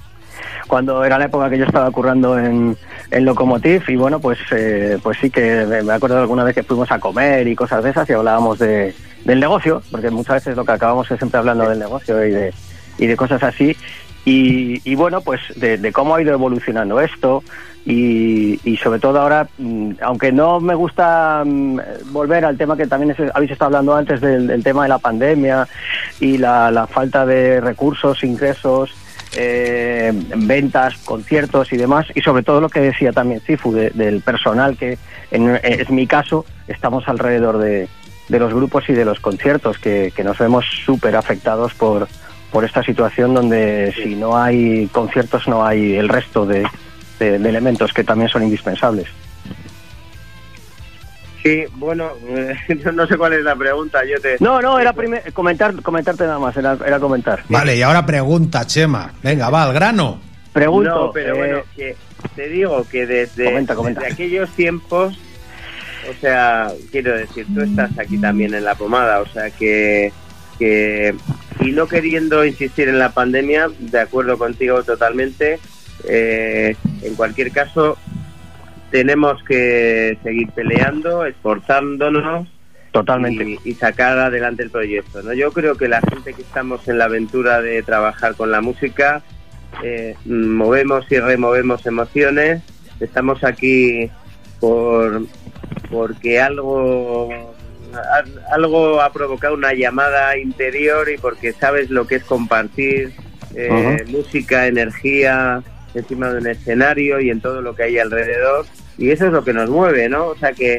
cuando 0.70 1.04
era 1.04 1.18
la 1.18 1.24
época 1.24 1.50
que 1.50 1.58
yo 1.58 1.64
estaba 1.64 1.90
currando 1.90 2.38
en, 2.38 2.76
en 3.10 3.24
Locomotiv 3.24 3.82
y 3.88 3.96
bueno, 3.96 4.20
pues 4.20 4.38
eh, 4.52 4.98
pues 5.02 5.18
sí 5.20 5.28
que 5.28 5.66
me 5.84 5.92
acuerdo 5.92 6.20
alguna 6.20 6.44
vez 6.44 6.54
que 6.54 6.62
fuimos 6.62 6.92
a 6.92 7.00
comer 7.00 7.48
y 7.48 7.56
cosas 7.56 7.82
de 7.82 7.90
esas 7.90 8.08
y 8.08 8.12
hablábamos 8.12 8.60
de, 8.60 8.94
del 9.24 9.40
negocio, 9.40 9.82
porque 9.90 10.10
muchas 10.10 10.36
veces 10.36 10.56
lo 10.56 10.64
que 10.64 10.70
acabamos 10.70 11.10
es 11.10 11.18
siempre 11.18 11.40
hablando 11.40 11.68
del 11.68 11.80
negocio 11.80 12.24
y 12.24 12.30
de, 12.30 12.54
y 12.98 13.08
de 13.08 13.16
cosas 13.16 13.42
así. 13.42 13.76
Y, 14.24 14.80
y 14.88 14.94
bueno, 14.94 15.22
pues 15.22 15.40
de, 15.56 15.76
de 15.76 15.92
cómo 15.92 16.14
ha 16.14 16.22
ido 16.22 16.32
evolucionando 16.34 17.00
esto 17.00 17.42
y, 17.84 18.60
y 18.62 18.76
sobre 18.76 19.00
todo 19.00 19.20
ahora, 19.20 19.48
mm, 19.58 19.94
aunque 20.02 20.30
no 20.30 20.60
me 20.60 20.76
gusta 20.76 21.42
mm, 21.44 21.80
volver 22.12 22.44
al 22.44 22.56
tema 22.56 22.76
que 22.76 22.86
también 22.86 23.16
habéis 23.34 23.50
estado 23.50 23.70
hablando 23.70 23.96
antes 23.96 24.20
del, 24.20 24.46
del 24.46 24.62
tema 24.62 24.84
de 24.84 24.90
la 24.90 24.98
pandemia 24.98 25.66
y 26.20 26.38
la, 26.38 26.70
la 26.70 26.86
falta 26.86 27.26
de 27.26 27.60
recursos, 27.60 28.22
ingresos, 28.22 28.94
eh, 29.36 30.12
ventas, 30.36 30.96
conciertos 31.04 31.72
y 31.72 31.76
demás, 31.76 32.06
y 32.14 32.20
sobre 32.20 32.42
todo 32.42 32.60
lo 32.60 32.68
que 32.68 32.80
decía 32.80 33.12
también 33.12 33.40
Cifu, 33.40 33.72
de- 33.72 33.90
del 33.90 34.20
personal 34.22 34.76
que 34.76 34.98
en, 35.30 35.58
es 35.62 35.90
mi 35.90 36.06
caso, 36.06 36.44
estamos 36.68 37.08
alrededor 37.08 37.58
de, 37.58 37.88
de 38.28 38.38
los 38.38 38.52
grupos 38.52 38.88
y 38.88 38.92
de 38.92 39.04
los 39.04 39.20
conciertos, 39.20 39.78
que, 39.78 40.12
nos 40.24 40.38
vemos 40.38 40.64
súper 40.84 41.14
afectados 41.16 41.74
por, 41.74 42.08
por 42.50 42.64
esta 42.64 42.82
situación 42.82 43.34
donde 43.34 43.94
si 44.02 44.16
no 44.16 44.36
hay 44.36 44.88
conciertos 44.88 45.46
no 45.46 45.64
hay 45.64 45.94
el 45.96 46.08
resto 46.08 46.46
de 46.46 46.64
elementos 47.20 47.92
que 47.92 48.02
también 48.04 48.28
son 48.30 48.42
indispensables. 48.42 49.06
Sí, 51.42 51.64
bueno, 51.74 52.10
no 52.92 53.06
sé 53.06 53.16
cuál 53.16 53.32
es 53.34 53.44
la 53.44 53.56
pregunta, 53.56 54.00
yo 54.04 54.20
te... 54.20 54.36
No, 54.40 54.60
no, 54.60 54.78
era 54.78 54.92
primer- 54.92 55.32
comentar, 55.32 55.74
comentarte 55.82 56.24
nada 56.24 56.38
más, 56.38 56.56
era, 56.56 56.76
era 56.86 56.98
comentar. 57.00 57.42
Vale, 57.48 57.76
y 57.76 57.82
ahora 57.82 58.04
pregunta, 58.06 58.66
Chema. 58.66 59.12
Venga, 59.22 59.50
va, 59.50 59.64
al 59.64 59.72
grano. 59.74 60.20
Pregunto, 60.52 61.06
No, 61.06 61.12
pero 61.12 61.34
eh, 61.34 61.38
bueno, 61.38 61.58
que 61.76 61.96
te 62.34 62.48
digo 62.48 62.84
que 62.90 63.06
desde, 63.06 63.44
Comenta, 63.44 63.74
comenta. 63.74 64.00
desde 64.00 64.14
aquellos 64.14 64.50
tiempos, 64.50 65.16
o 66.10 66.20
sea, 66.20 66.72
quiero 66.90 67.16
decir, 67.16 67.46
tú 67.54 67.60
estás 67.62 67.96
aquí 67.98 68.18
también 68.18 68.54
en 68.54 68.64
la 68.64 68.74
pomada, 68.74 69.20
o 69.20 69.26
sea 69.26 69.50
que, 69.50 70.12
que 70.58 71.14
y 71.60 71.70
no 71.72 71.86
queriendo 71.86 72.44
insistir 72.44 72.88
en 72.88 72.98
la 72.98 73.10
pandemia, 73.12 73.68
de 73.78 74.00
acuerdo 74.00 74.38
contigo 74.38 74.82
totalmente, 74.82 75.60
eh, 76.08 76.74
en 77.02 77.14
cualquier 77.14 77.52
caso 77.52 77.96
tenemos 78.90 79.42
que 79.44 80.18
seguir 80.22 80.50
peleando, 80.50 81.24
esforzándonos 81.24 82.48
totalmente. 82.92 83.58
y, 83.64 83.70
y 83.70 83.74
sacar 83.74 84.18
adelante 84.18 84.62
el 84.62 84.70
proyecto. 84.70 85.22
¿no? 85.22 85.32
Yo 85.32 85.52
creo 85.52 85.76
que 85.76 85.88
la 85.88 86.00
gente 86.00 86.34
que 86.34 86.42
estamos 86.42 86.86
en 86.88 86.98
la 86.98 87.04
aventura 87.04 87.60
de 87.60 87.82
trabajar 87.82 88.34
con 88.34 88.50
la 88.50 88.60
música, 88.60 89.22
eh, 89.82 90.14
movemos 90.24 91.10
y 91.10 91.18
removemos 91.18 91.86
emociones, 91.86 92.62
estamos 92.98 93.44
aquí 93.44 94.10
por 94.58 95.22
porque 95.90 96.40
algo 96.40 97.54
algo 98.52 99.00
ha 99.00 99.12
provocado 99.12 99.54
una 99.54 99.72
llamada 99.72 100.36
interior 100.38 101.08
y 101.10 101.18
porque 101.18 101.52
sabes 101.52 101.90
lo 101.90 102.06
que 102.06 102.16
es 102.16 102.24
compartir 102.24 103.12
eh, 103.54 104.04
música, 104.08 104.66
energía 104.66 105.62
encima 105.94 106.30
de 106.30 106.38
un 106.38 106.46
escenario 106.46 107.20
y 107.20 107.30
en 107.30 107.40
todo 107.40 107.60
lo 107.60 107.74
que 107.74 107.84
hay 107.84 107.98
alrededor. 107.98 108.66
Y 108.98 109.10
eso 109.10 109.26
es 109.26 109.32
lo 109.32 109.44
que 109.44 109.52
nos 109.52 109.70
mueve, 109.70 110.08
¿no? 110.08 110.26
O 110.26 110.36
sea 110.36 110.52
que 110.52 110.78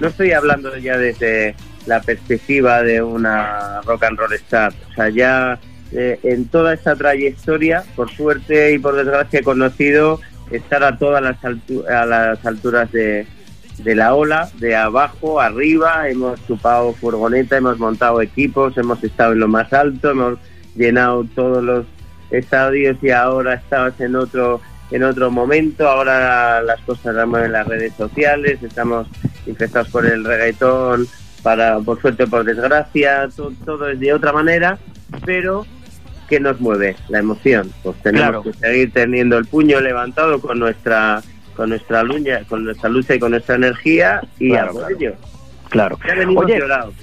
no 0.00 0.08
estoy 0.08 0.32
hablando 0.32 0.76
ya 0.76 0.98
desde 0.98 1.54
la 1.86 2.00
perspectiva 2.00 2.82
de 2.82 3.00
una 3.00 3.80
rock 3.82 4.04
and 4.04 4.18
roll 4.18 4.32
star, 4.34 4.72
o 4.90 4.94
sea, 4.94 5.08
ya 5.08 5.58
eh, 5.92 6.18
en 6.24 6.46
toda 6.48 6.74
esta 6.74 6.96
trayectoria, 6.96 7.84
por 7.94 8.10
suerte 8.10 8.72
y 8.72 8.78
por 8.78 8.96
desgracia 8.96 9.42
conocido 9.42 10.20
estar 10.50 10.82
a 10.82 10.98
todas 10.98 11.22
las, 11.22 11.36
a 11.44 12.06
las 12.06 12.44
alturas 12.44 12.90
de, 12.90 13.26
de 13.78 13.94
la 13.94 14.14
ola, 14.14 14.48
de 14.58 14.74
abajo, 14.74 15.40
arriba, 15.40 16.08
hemos 16.08 16.44
chupado 16.46 16.92
furgoneta, 16.92 17.56
hemos 17.56 17.78
montado 17.78 18.20
equipos, 18.20 18.76
hemos 18.76 19.02
estado 19.02 19.32
en 19.32 19.40
lo 19.40 19.48
más 19.48 19.72
alto, 19.72 20.10
hemos 20.10 20.38
llenado 20.74 21.24
todos 21.34 21.62
los 21.62 21.86
estadios 22.30 22.96
y 23.02 23.10
ahora 23.10 23.54
estabas 23.54 24.00
en 24.00 24.16
otro 24.16 24.60
en 24.92 25.02
otro 25.02 25.32
momento, 25.32 25.88
ahora 25.88 26.62
las 26.62 26.80
cosas 26.82 27.14
las 27.16 27.26
mueven 27.26 27.50
las 27.50 27.66
redes 27.66 27.92
sociales, 27.94 28.62
estamos 28.62 29.08
infectados 29.44 29.88
por 29.88 30.06
el 30.06 30.24
reggaetón, 30.24 31.08
para 31.42 31.80
por 31.80 32.00
suerte 32.00 32.22
o 32.22 32.28
por 32.28 32.44
desgracia, 32.44 33.28
to- 33.34 33.52
todo 33.64 33.88
es 33.88 33.98
de 33.98 34.12
otra 34.12 34.32
manera, 34.32 34.78
pero 35.24 35.66
¿qué 36.28 36.38
nos 36.38 36.60
mueve? 36.60 36.94
La 37.08 37.18
emoción. 37.18 37.72
Pues 37.82 37.96
tenemos 38.02 38.28
Claro. 38.28 38.42
que 38.44 38.52
seguir 38.52 38.92
teniendo 38.92 39.36
el 39.38 39.46
puño 39.46 39.80
levantado 39.80 40.40
con 40.40 40.58
nuestra 40.60 41.20
con 41.56 41.70
nuestra 41.70 42.02
lucha, 42.04 42.42
con 42.48 42.64
nuestra 42.64 42.88
lucha 42.88 43.14
y 43.14 43.18
con 43.18 43.30
nuestra 43.32 43.54
energía 43.56 44.20
y 44.38 44.50
Claro, 44.50 44.70
a 44.70 44.72
por 44.72 44.80
claro. 44.82 44.96
ello. 44.96 45.14
Claro. 45.70 45.98
Ya 46.06 46.14
venimos 46.14 46.44
Oye, 46.44 46.58
llorados. 46.60 46.94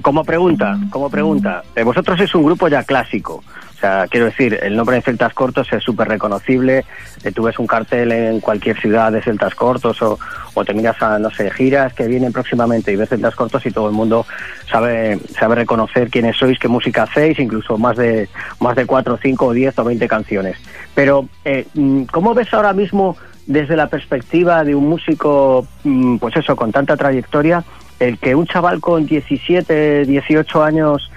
como 0.00 0.22
pregunta, 0.24 0.78
como 0.90 1.10
pregunta, 1.10 1.64
eh, 1.74 1.82
vosotros 1.82 2.18
sois 2.18 2.32
un 2.36 2.44
grupo 2.44 2.68
ya 2.68 2.84
clásico. 2.84 3.42
O 3.82 3.84
sea, 3.84 4.06
quiero 4.08 4.26
decir, 4.26 4.60
el 4.62 4.76
nombre 4.76 4.94
de 4.94 5.02
Celtas 5.02 5.34
Cortos 5.34 5.72
es 5.72 5.82
súper 5.82 6.06
reconocible. 6.06 6.84
Eh, 7.24 7.32
tú 7.32 7.42
ves 7.42 7.58
un 7.58 7.66
cartel 7.66 8.12
en 8.12 8.38
cualquier 8.38 8.80
ciudad 8.80 9.10
de 9.10 9.20
Celtas 9.20 9.56
Cortos 9.56 10.00
o, 10.02 10.20
o 10.54 10.64
te 10.64 10.72
miras 10.72 11.02
a, 11.02 11.18
no 11.18 11.30
sé, 11.30 11.50
giras 11.50 11.92
que 11.92 12.06
vienen 12.06 12.32
próximamente 12.32 12.92
y 12.92 12.96
ves 12.96 13.08
Celtas 13.08 13.34
Cortos 13.34 13.66
y 13.66 13.72
todo 13.72 13.88
el 13.88 13.92
mundo 13.92 14.24
sabe 14.70 15.18
sabe 15.36 15.56
reconocer 15.56 16.10
quiénes 16.10 16.36
sois, 16.36 16.60
qué 16.60 16.68
música 16.68 17.02
hacéis, 17.02 17.40
incluso 17.40 17.76
más 17.76 17.96
de 17.96 18.28
más 18.60 18.76
de 18.76 18.86
cuatro, 18.86 19.18
cinco, 19.20 19.46
o 19.46 19.52
diez 19.52 19.76
o 19.76 19.82
veinte 19.82 20.06
canciones. 20.06 20.58
Pero, 20.94 21.26
eh, 21.44 21.66
mm, 21.74 22.04
¿cómo 22.04 22.34
ves 22.34 22.54
ahora 22.54 22.72
mismo 22.72 23.16
desde 23.48 23.74
la 23.74 23.88
perspectiva 23.88 24.62
de 24.62 24.76
un 24.76 24.88
músico, 24.88 25.66
mm, 25.82 26.18
pues 26.18 26.36
eso, 26.36 26.54
con 26.54 26.70
tanta 26.70 26.96
trayectoria, 26.96 27.64
el 27.98 28.18
que 28.18 28.36
un 28.36 28.46
chaval 28.46 28.80
con 28.80 29.06
17, 29.06 30.04
18 30.04 30.62
años, 30.62 31.10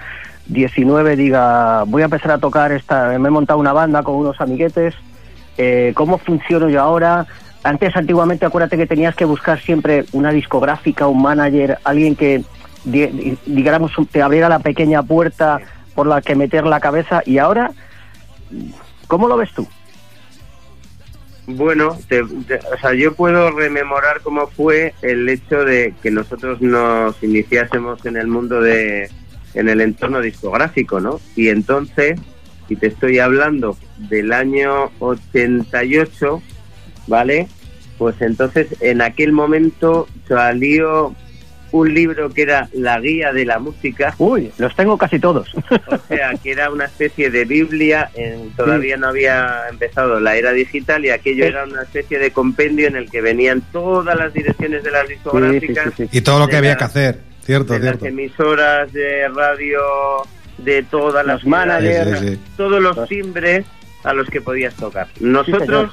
19 0.48 1.16
diga, 1.16 1.84
voy 1.84 2.02
a 2.02 2.06
empezar 2.06 2.30
a 2.32 2.38
tocar 2.38 2.72
esta, 2.72 3.08
me 3.18 3.28
he 3.28 3.30
montado 3.30 3.58
una 3.58 3.72
banda 3.72 4.02
con 4.02 4.14
unos 4.16 4.40
amiguetes, 4.40 4.94
eh, 5.58 5.92
¿cómo 5.94 6.18
funciono 6.18 6.68
yo 6.68 6.80
ahora? 6.80 7.26
Antes, 7.62 7.96
antiguamente, 7.96 8.46
acuérdate 8.46 8.76
que 8.76 8.86
tenías 8.86 9.14
que 9.16 9.24
buscar 9.24 9.60
siempre 9.60 10.04
una 10.12 10.30
discográfica, 10.30 11.08
un 11.08 11.22
manager, 11.22 11.78
alguien 11.82 12.14
que, 12.14 12.42
di- 12.84 13.36
digamos, 13.46 13.92
te 14.12 14.22
abriera 14.22 14.48
la 14.48 14.60
pequeña 14.60 15.02
puerta 15.02 15.58
por 15.94 16.06
la 16.06 16.20
que 16.22 16.36
meter 16.36 16.64
la 16.64 16.78
cabeza, 16.78 17.22
y 17.26 17.38
ahora, 17.38 17.72
¿cómo 19.08 19.26
lo 19.26 19.36
ves 19.36 19.50
tú? 19.52 19.66
Bueno, 21.48 21.96
te- 22.08 22.24
te- 22.46 22.58
o 22.72 22.78
sea, 22.80 22.92
yo 22.94 23.14
puedo 23.14 23.50
rememorar 23.52 24.20
cómo 24.22 24.48
fue 24.48 24.94
el 25.02 25.28
hecho 25.28 25.64
de 25.64 25.94
que 26.02 26.10
nosotros 26.10 26.60
nos 26.60 27.20
iniciásemos 27.22 28.04
en 28.04 28.16
el 28.16 28.26
mundo 28.26 28.60
de, 28.60 29.08
en 29.56 29.68
el 29.68 29.80
entorno 29.80 30.20
discográfico, 30.20 31.00
¿no? 31.00 31.20
Y 31.34 31.48
entonces, 31.48 32.18
si 32.68 32.76
te 32.76 32.86
estoy 32.86 33.18
hablando 33.18 33.76
del 34.08 34.32
año 34.32 34.90
88, 35.00 36.42
¿vale? 37.06 37.48
Pues 37.98 38.20
entonces 38.20 38.68
en 38.80 39.00
aquel 39.02 39.32
momento 39.32 40.06
salió 40.28 41.14
un 41.72 41.92
libro 41.92 42.30
que 42.30 42.42
era 42.42 42.68
La 42.72 43.00
Guía 43.00 43.32
de 43.32 43.44
la 43.44 43.58
Música. 43.58 44.14
Uy, 44.18 44.52
los 44.58 44.74
tengo 44.76 44.96
casi 44.96 45.18
todos. 45.18 45.48
O 45.88 45.98
sea, 46.08 46.32
que 46.42 46.52
era 46.52 46.70
una 46.70 46.84
especie 46.84 47.30
de 47.30 47.44
Biblia, 47.44 48.10
en- 48.14 48.50
todavía 48.50 48.96
no 48.96 49.08
había 49.08 49.62
empezado 49.70 50.20
la 50.20 50.36
era 50.36 50.52
digital 50.52 51.04
y 51.04 51.10
aquello 51.10 51.44
Sí. 51.44 51.48
era 51.48 51.64
una 51.64 51.82
especie 51.82 52.18
de 52.18 52.30
compendio 52.30 52.86
en 52.86 52.96
el 52.96 53.10
que 53.10 53.20
venían 53.20 53.62
todas 53.72 54.16
las 54.16 54.32
direcciones 54.32 54.84
de 54.84 54.90
las 54.90 55.08
discográficas, 55.08 55.92
Y 56.12 56.20
todo 56.20 56.38
lo 56.38 56.48
que 56.48 56.56
había 56.56 56.76
que 56.76 56.84
hacer. 56.84 57.20
Cierto, 57.46 57.74
de 57.74 57.78
las 57.78 58.02
emisoras 58.02 58.92
de 58.92 59.28
radio, 59.28 59.80
de 60.58 60.82
todas 60.82 61.24
las 61.24 61.46
managers. 61.46 62.18
Sí, 62.18 62.26
sí, 62.26 62.34
sí. 62.34 62.40
todos 62.56 62.82
los 62.82 63.08
timbres 63.08 63.64
a 64.02 64.12
los 64.12 64.28
que 64.28 64.40
podías 64.40 64.74
tocar. 64.74 65.06
Nosotros 65.20 65.92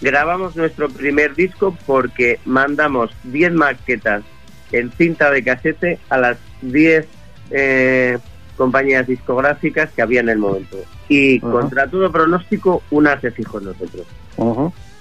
grabamos 0.00 0.56
nuestro 0.56 0.88
primer 0.88 1.34
disco 1.34 1.76
porque 1.86 2.40
mandamos 2.46 3.10
10 3.24 3.52
maquetas 3.52 4.24
en 4.72 4.90
cinta 4.92 5.30
de 5.30 5.44
casete 5.44 5.98
a 6.08 6.18
las 6.18 6.38
10 6.62 7.06
eh, 7.50 8.18
compañías 8.56 9.06
discográficas 9.06 9.90
que 9.92 10.00
había 10.02 10.20
en 10.20 10.30
el 10.30 10.38
momento. 10.38 10.78
Y 11.08 11.40
contra 11.40 11.88
todo 11.88 12.10
pronóstico, 12.10 12.82
una 12.90 13.20
se 13.20 13.30
fijó 13.30 13.58
en 13.58 13.66
nosotros. 13.66 14.06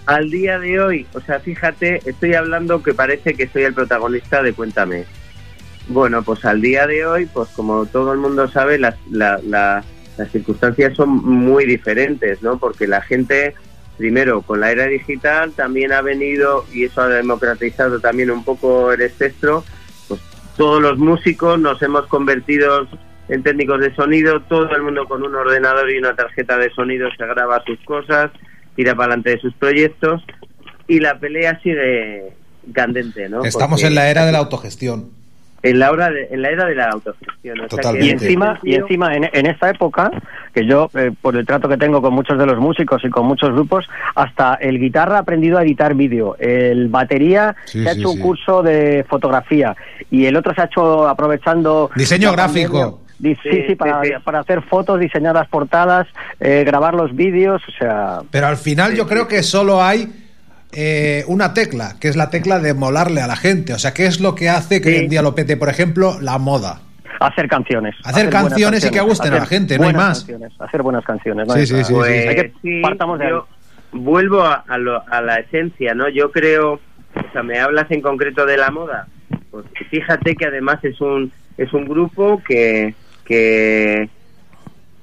Al 0.06 0.30
día 0.30 0.60
de 0.60 0.80
hoy, 0.80 1.08
o 1.14 1.22
sea, 1.22 1.40
fíjate, 1.40 2.02
estoy 2.06 2.36
hablando 2.36 2.84
que 2.84 2.94
parece 2.94 3.34
que 3.34 3.48
soy 3.48 3.64
el 3.64 3.74
protagonista 3.74 4.44
de 4.44 4.54
Cuéntame. 4.54 5.06
Bueno, 5.88 6.24
pues 6.24 6.44
al 6.46 6.62
día 6.62 6.88
de 6.88 7.06
hoy, 7.06 7.26
pues 7.28 7.50
como 7.50 7.86
todo 7.86 8.12
el 8.14 8.20
mundo 8.20 8.48
sabe, 8.50 8.80
las, 8.80 8.96
la- 9.12 9.40
la- 9.46 9.84
las 10.18 10.32
circunstancias 10.32 10.96
son 10.96 11.10
muy 11.10 11.66
diferentes, 11.66 12.42
¿no? 12.42 12.58
Porque 12.58 12.88
la 12.88 13.02
gente, 13.02 13.54
primero, 13.98 14.42
con 14.42 14.62
la 14.62 14.72
era 14.72 14.86
digital 14.88 15.52
también 15.52 15.92
ha 15.92 16.02
venido, 16.02 16.66
y 16.74 16.86
eso 16.86 17.02
ha 17.02 17.10
democratizado 17.10 18.00
también 18.00 18.32
un 18.32 18.44
poco 18.44 18.94
el 18.94 19.02
espectro, 19.02 19.64
pues 20.08 20.22
todos 20.56 20.82
los 20.82 20.98
músicos 20.98 21.60
nos 21.60 21.82
hemos 21.82 22.08
convertido 22.08 22.88
en 23.28 23.44
técnicos 23.44 23.82
de 23.82 23.94
sonido, 23.94 24.40
todo 24.44 24.70
el 24.76 24.84
mundo 24.84 25.06
con 25.06 25.22
un 25.24 25.36
ordenador 25.36 25.92
y 25.92 25.98
una 25.98 26.16
tarjeta 26.16 26.58
de 26.58 26.70
sonido 26.72 27.10
se 27.18 27.26
graba 27.26 27.62
sus 27.66 27.80
cosas, 27.84 28.32
tira 28.76 28.94
para 28.96 29.08
adelante 29.08 29.32
de 29.32 29.40
sus 29.40 29.54
proyectos, 29.56 30.24
y 30.88 31.00
la 31.00 31.20
pelea 31.20 31.60
sigue 31.62 32.34
candente, 32.74 33.28
¿no? 33.28 33.44
Estamos 33.44 33.82
Porque 33.82 33.88
en 33.88 33.96
la 33.96 34.10
era 34.10 34.26
de 34.26 34.32
la 34.32 34.38
autogestión. 34.38 35.10
En 35.70 35.80
la 35.80 35.92
hora 35.92 36.10
de, 36.10 36.28
en 36.32 36.42
la 36.42 36.50
era 36.50 36.66
de 36.66 36.76
la 36.76 36.90
autogestión. 36.90 37.60
O 37.62 37.70
sea 37.70 37.92
que. 37.94 38.06
Y 38.06 38.10
encima, 38.10 38.60
y 38.64 38.76
encima 38.76 39.16
en, 39.16 39.30
en 39.32 39.46
esta 39.46 39.70
época, 39.70 40.12
que 40.54 40.66
yo, 40.66 40.90
eh, 40.96 41.12
por 41.22 41.36
el 41.36 41.46
trato 41.46 41.68
que 41.68 41.78
tengo 41.78 42.02
con 42.02 42.14
muchos 42.14 42.38
de 42.38 42.46
los 42.46 42.60
músicos 42.60 43.04
y 43.04 43.10
con 43.10 43.26
muchos 43.26 43.52
grupos, 43.52 43.86
hasta 44.16 44.56
el 44.56 44.80
guitarra 44.80 45.18
ha 45.18 45.20
aprendido 45.20 45.58
a 45.58 45.64
editar 45.64 45.94
vídeo, 45.96 46.36
el 46.40 46.88
batería 46.88 47.56
Sí, 47.66 47.84
se 47.84 47.90
ha 47.90 47.94
sí, 47.94 48.00
hecho 48.00 48.10
sí. 48.10 48.18
un 48.18 48.22
curso 48.22 48.64
de 48.64 49.06
fotografía 49.10 49.76
y 50.12 50.26
el 50.26 50.36
otro 50.36 50.54
se 50.54 50.62
ha 50.62 50.66
hecho 50.66 51.08
aprovechando... 51.08 51.90
Diseño 51.96 52.32
gráfico. 52.32 53.02
Sí, 53.22 53.36
Sí, 53.42 53.64
sí, 53.68 53.76
para, 53.76 54.02
sí, 54.04 54.10
sí. 54.10 54.14
para 54.24 54.40
hacer 54.42 54.62
fotos, 54.62 55.00
diseñar 55.00 55.34
las 55.36 55.48
portadas, 55.48 56.06
eh, 56.42 56.64
grabar 56.66 56.94
los 56.94 57.16
vídeos, 57.16 57.62
o 57.68 57.72
sea... 57.72 58.20
Pero 58.30 58.48
al 58.48 58.58
final 58.58 58.94
yo 58.94 59.08
creo 59.08 59.26
que 59.28 59.42
solo 59.42 59.82
hay 59.82 60.25
eh, 60.76 61.24
una 61.28 61.54
tecla, 61.54 61.96
que 62.00 62.08
es 62.10 62.16
la 62.16 62.30
tecla 62.30 62.60
de 62.60 62.74
molarle 62.74 63.22
a 63.22 63.28
la 63.28 63.36
gente. 63.36 63.74
O 63.74 63.80
sea, 63.80 63.94
¿qué 63.94 64.06
es 64.06 64.20
lo 64.20 64.36
que 64.36 64.50
hace 64.50 64.82
que 64.82 64.90
Sí. 64.90 64.96
hoy 64.96 65.04
en 65.06 65.10
día 65.10 65.22
lo 65.22 65.34
pete? 65.36 65.58
Por 65.58 65.70
ejemplo, 65.70 66.18
la 66.22 66.38
moda. 66.38 66.82
Hacer 67.20 67.48
canciones. 67.48 67.96
Hacer 68.04 68.30
canciones 68.30 68.86
y 68.86 68.92
que 68.92 69.00
gusten 69.00 69.34
a 69.34 69.38
la 69.38 69.46
gente, 69.46 69.80
no 69.80 69.88
hay 69.88 69.94
más. 69.94 70.20
canciones, 70.20 70.52
hacer 70.60 70.82
buenas 70.82 71.06
canciones. 71.06 71.48
no 71.48 71.54
Sí, 71.54 71.66
sí, 71.66 71.84
sí, 71.84 71.94
Pues 71.94 72.28
Hay 72.28 72.36
que- 72.36 72.54
sí, 72.62 72.82
partamos 72.82 73.20
de 73.20 73.26
ahí. 73.26 73.32
yo 73.32 73.48
vuelvo 73.94 74.42
a, 74.44 74.66
a 74.68 74.78
lo- 74.78 75.02
a 75.10 75.22
la 75.22 75.38
esencia, 75.38 75.94
¿no? 75.96 76.10
Yo 76.10 76.30
creo, 76.32 76.74
o 76.74 77.32
sea, 77.32 77.42
me 77.42 77.58
hablas 77.60 77.90
en 77.92 78.02
concreto 78.02 78.46
de 78.46 78.58
la 78.58 78.70
moda, 78.70 79.08
pues 79.50 79.66
fíjate 79.90 80.36
que 80.36 80.46
además 80.46 80.84
es 80.84 81.00
un 81.00 81.32
es 81.58 81.72
un 81.72 81.86
grupo 81.86 82.42
que 82.46 82.94
que 83.24 84.10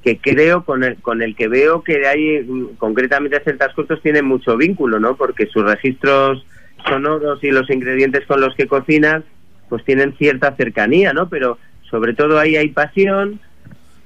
que 0.03 0.19
creo 0.19 0.65
con 0.65 0.83
el 0.85 0.97
con 0.97 1.23
el 1.23 1.35
que 1.37 1.49
veo 1.49 1.83
que 1.83 2.07
hay 2.07 2.43
mm, 2.43 2.77
concretamente 2.79 3.41
Celtas 3.41 3.73
Cortos 3.75 4.01
tienen 4.03 4.25
mucho 4.25 4.57
vínculo, 4.57 4.99
¿no? 5.01 5.17
Porque 5.17 5.47
sus 5.47 5.65
registros 5.65 6.45
sonoros 6.89 7.43
y 7.45 7.51
los 7.51 7.71
ingredientes 7.71 8.27
con 8.27 8.41
los 8.41 8.55
que 8.55 8.67
cocinan 8.67 9.25
pues 9.69 9.85
tienen 9.85 10.15
cierta 10.19 10.55
cercanía, 10.57 11.13
¿no? 11.13 11.29
Pero 11.29 11.59
sobre 11.89 12.15
todo 12.15 12.39
ahí 12.39 12.57
hay 12.57 12.69
pasión, 12.71 13.41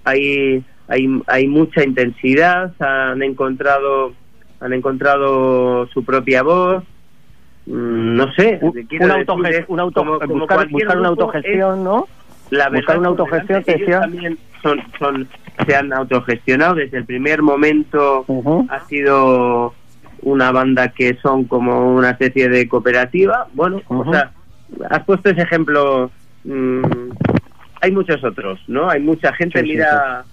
hay 0.05 0.63
hay, 0.89 1.09
hay 1.27 1.49
mucha 1.49 1.83
intensidad, 1.83 2.73
han 2.81 3.23
encontrado 3.23 4.13
han 4.61 4.73
encontrado 4.73 5.87
su 5.89 6.05
propia 6.05 6.43
voz, 6.43 6.85
Mm, 7.69 8.15
no 8.15 8.33
sé, 8.35 8.61
Un- 8.63 8.87
una 9.01 9.15
auto- 9.15 9.33
como- 9.35 10.21
como 10.21 10.47
buscar, 10.47 10.99
una 11.01 11.09
autogestión, 11.09 11.83
¿no? 11.83 12.07
la 12.51 12.69
buscar 12.71 12.97
una 13.01 13.09
autogestión, 13.09 13.65
te 13.65 13.73
Ellos 13.73 13.81
decía. 13.81 14.01
también 14.03 14.39
son, 14.63 14.81
son, 15.01 15.29
se 15.65 15.75
han 15.75 15.93
autogestionado 15.93 16.75
desde 16.75 16.99
el 16.99 17.05
primer 17.05 17.43
momento 17.43 18.25
ha 18.69 18.85
sido 18.87 19.75
una 20.23 20.51
banda 20.51 20.89
que 20.89 21.17
son 21.23 21.45
como 21.45 21.95
una 21.95 22.11
especie 22.11 22.49
de 22.49 22.69
cooperativa. 22.69 23.47
Bueno, 23.55 23.83
o 23.89 24.11
sea, 24.11 24.33
has 24.91 25.05
puesto 25.05 25.31
ese 25.31 25.43
ejemplo. 25.43 26.11
mm, 26.45 26.83
hay 27.81 27.93
muchos 27.93 28.23
otros, 28.25 28.61
¿no? 28.67 28.89
Hay 28.89 29.01
mucha 29.01 29.33
gente, 29.35 29.61
Sí, 29.61 29.67
sí, 29.67 29.73
mira, 29.73 30.25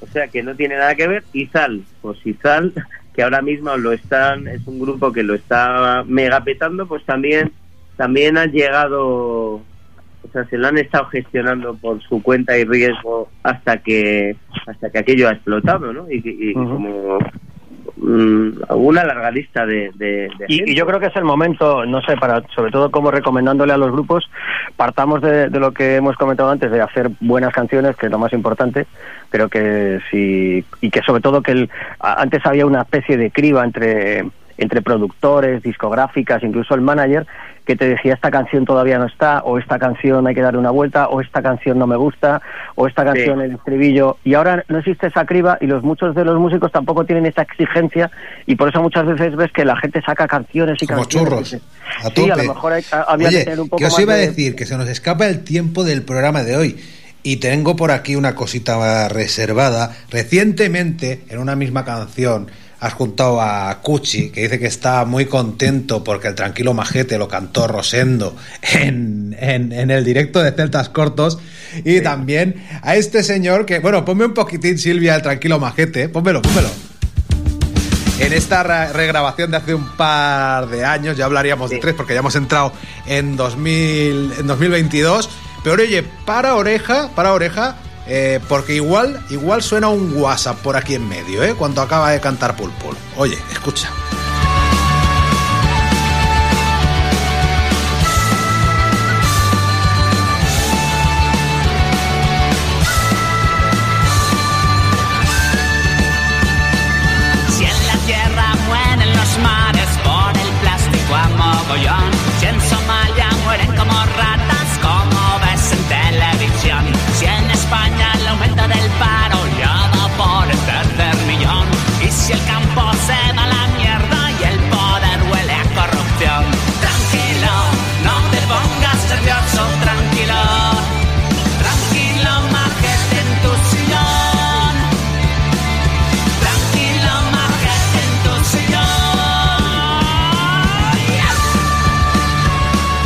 o 0.00 0.06
sea, 0.06 0.28
que 0.28 0.42
no 0.42 0.54
tiene 0.54 0.76
nada 0.76 0.94
que 0.94 1.08
ver. 1.08 1.24
Izal, 1.32 1.82
pues 2.02 2.24
Izal, 2.24 2.72
que 3.14 3.22
ahora 3.22 3.42
mismo 3.42 3.76
lo 3.76 3.92
están, 3.92 4.46
es 4.48 4.66
un 4.66 4.78
grupo 4.78 5.12
que 5.12 5.22
lo 5.22 5.34
está 5.34 6.04
megapetando, 6.06 6.86
pues 6.86 7.04
también, 7.04 7.52
también 7.96 8.38
han 8.38 8.52
llegado, 8.52 9.62
o 10.22 10.28
sea, 10.32 10.44
se 10.46 10.58
lo 10.58 10.68
han 10.68 10.78
estado 10.78 11.06
gestionando 11.06 11.74
por 11.76 12.00
su 12.02 12.22
cuenta 12.22 12.56
y 12.56 12.64
riesgo 12.64 13.30
hasta 13.42 13.78
que, 13.78 14.36
hasta 14.66 14.90
que 14.90 14.98
aquello 14.98 15.28
ha 15.28 15.32
explotado, 15.32 15.92
¿no? 15.92 16.10
Y, 16.10 16.20
y 16.24 16.56
Ujú. 16.56 16.68
como 16.74 17.18
mm, 17.96 18.50
una 18.76 19.04
larga 19.04 19.30
lista 19.30 19.64
de, 19.66 19.90
de- 19.94 20.28
de 20.38 20.44
Y, 20.48 20.74
yo 20.74 20.86
creo 20.86 21.00
que 21.00 21.06
es 21.06 21.16
el 21.16 21.24
momento, 21.24 21.84
no 21.86 22.00
sé, 22.02 22.16
para 22.16 22.42
sobre 22.54 22.70
todo 22.70 22.90
como 22.90 23.10
recomendándole 23.10 23.72
a 23.72 23.76
los 23.78 23.90
grupos, 23.92 24.30
partamos 24.76 25.20
de, 25.22 25.48
de 25.48 25.60
lo 25.60 25.72
que 25.72 25.96
hemos 25.96 26.16
comentado 26.16 26.50
antes, 26.50 26.70
de 26.70 26.80
hacer 26.80 27.10
buenas 27.20 27.52
canciones, 27.52 27.96
que 27.96 28.06
es 28.06 28.12
lo 28.12 28.18
más 28.18 28.32
importante. 28.32 28.86
Creo 29.30 29.48
que 29.48 30.00
sí, 30.10 30.64
y 30.80 30.90
que 30.90 31.00
sobre 31.02 31.22
todo 31.22 31.42
que 31.42 31.52
el, 31.52 31.70
antes 32.00 32.44
había 32.44 32.66
una 32.66 32.82
especie 32.82 33.16
de 33.16 33.30
criba 33.30 33.64
entre 33.64 34.24
entre 34.58 34.82
productores, 34.82 35.62
discográficas, 35.62 36.42
incluso 36.42 36.74
el 36.74 36.82
manager, 36.82 37.26
que 37.66 37.76
te 37.76 37.88
decía 37.88 38.14
esta 38.14 38.30
canción 38.30 38.64
todavía 38.64 38.98
no 38.98 39.06
está, 39.06 39.40
o 39.44 39.58
esta 39.58 39.78
canción 39.78 40.26
hay 40.26 40.34
que 40.34 40.40
darle 40.42 40.58
una 40.58 40.70
vuelta, 40.70 41.08
o 41.08 41.20
esta 41.20 41.40
canción 41.42 41.78
no 41.78 41.86
me 41.86 41.96
gusta, 41.96 42.42
o 42.74 42.86
esta 42.86 43.04
canción 43.04 43.40
el 43.40 43.52
estribillo. 43.52 44.16
Y 44.24 44.34
ahora 44.34 44.64
no 44.68 44.78
existe 44.78 45.06
esa 45.06 45.24
criba 45.24 45.56
y 45.60 45.66
los 45.66 45.82
muchos 45.82 46.14
de 46.14 46.24
los 46.24 46.38
músicos 46.38 46.72
tampoco 46.72 47.04
tienen 47.04 47.26
esa 47.26 47.42
exigencia 47.42 48.10
y 48.46 48.56
por 48.56 48.68
eso 48.68 48.82
muchas 48.82 49.06
veces 49.06 49.36
ves 49.36 49.52
que 49.52 49.64
la 49.64 49.76
gente 49.76 50.00
saca 50.02 50.26
canciones 50.26 50.82
y 50.82 50.86
Como 50.86 51.02
canciones. 51.02 51.28
churros. 51.30 51.40
A 51.40 51.44
se- 51.46 51.58
Sí, 52.14 52.30
a 52.30 52.34
tope. 52.34 52.46
lo 52.46 52.54
mejor 52.54 52.72
hay- 52.72 52.84
a- 52.92 53.02
había 53.02 53.28
Oye, 53.28 53.38
que 53.38 53.44
tener 53.44 53.60
un 53.60 53.68
poco 53.68 53.84
os 53.84 53.92
más 53.92 54.00
iba 54.00 54.12
a 54.14 54.16
de- 54.16 54.26
decir 54.28 54.56
que 54.56 54.66
se 54.66 54.76
nos 54.76 54.88
escapa 54.88 55.26
el 55.26 55.44
tiempo 55.44 55.84
del 55.84 56.02
programa 56.02 56.42
de 56.42 56.56
hoy. 56.56 56.80
Y 57.22 57.36
tengo 57.36 57.76
por 57.76 57.90
aquí 57.90 58.16
una 58.16 58.34
cosita 58.34 59.06
reservada. 59.10 59.90
Recientemente, 60.10 61.20
en 61.28 61.38
una 61.38 61.54
misma 61.54 61.84
canción, 61.84 62.46
has 62.80 62.94
juntado 62.94 63.40
a 63.42 63.78
Cuchi, 63.82 64.30
que 64.30 64.42
dice 64.42 64.58
que 64.58 64.66
está 64.66 65.04
muy 65.04 65.26
contento 65.26 66.02
porque 66.02 66.28
el 66.28 66.34
Tranquilo 66.34 66.72
Majete 66.74 67.18
lo 67.18 67.28
cantó 67.28 67.66
Rosendo 67.68 68.34
en, 68.72 69.36
en- 69.38 69.72
en 69.72 69.90
el 69.90 70.04
directo 70.04 70.40
de 70.42 70.52
Celtas 70.52 70.88
Cortos. 70.88 71.38
Y 71.84 72.00
también 72.00 72.66
a 72.82 72.96
este 72.96 73.22
señor 73.22 73.66
que, 73.66 73.78
bueno, 73.80 74.04
ponme 74.04 74.24
un 74.24 74.34
poquitín, 74.34 74.78
Silvia, 74.78 75.14
el 75.16 75.22
Tranquilo 75.22 75.58
Majete. 75.60 76.08
Pónmelo, 76.08 76.40
pónmelo. 76.42 76.68
En 78.18 78.32
esta 78.34 78.62
re- 78.62 78.92
regrabación 78.92 79.50
de 79.50 79.56
hace 79.56 79.74
un 79.74 79.96
par 79.96 80.68
de 80.68 80.84
años, 80.84 81.16
ya 81.16 81.24
hablaríamos 81.24 81.70
de 81.70 81.78
tres 81.78 81.94
porque 81.94 82.12
ya 82.14 82.20
hemos 82.20 82.36
entrado 82.36 82.72
en, 83.06 83.34
2000, 83.36 84.32
en 84.40 84.46
2022. 84.46 85.30
Pero 85.64 85.82
oye, 85.82 86.02
para 86.26 86.54
oreja, 86.54 87.08
para 87.14 87.32
oreja, 87.32 87.76
eh, 88.12 88.40
porque 88.48 88.74
igual, 88.74 89.24
igual 89.30 89.62
suena 89.62 89.88
un 89.88 90.12
WhatsApp 90.16 90.58
por 90.58 90.76
aquí 90.76 90.96
en 90.96 91.08
medio, 91.08 91.44
¿eh? 91.44 91.54
Cuando 91.54 91.80
acaba 91.80 92.10
de 92.10 92.20
cantar 92.20 92.56
Pulpul. 92.56 92.96
Oye, 93.16 93.38
escucha. 93.52 93.88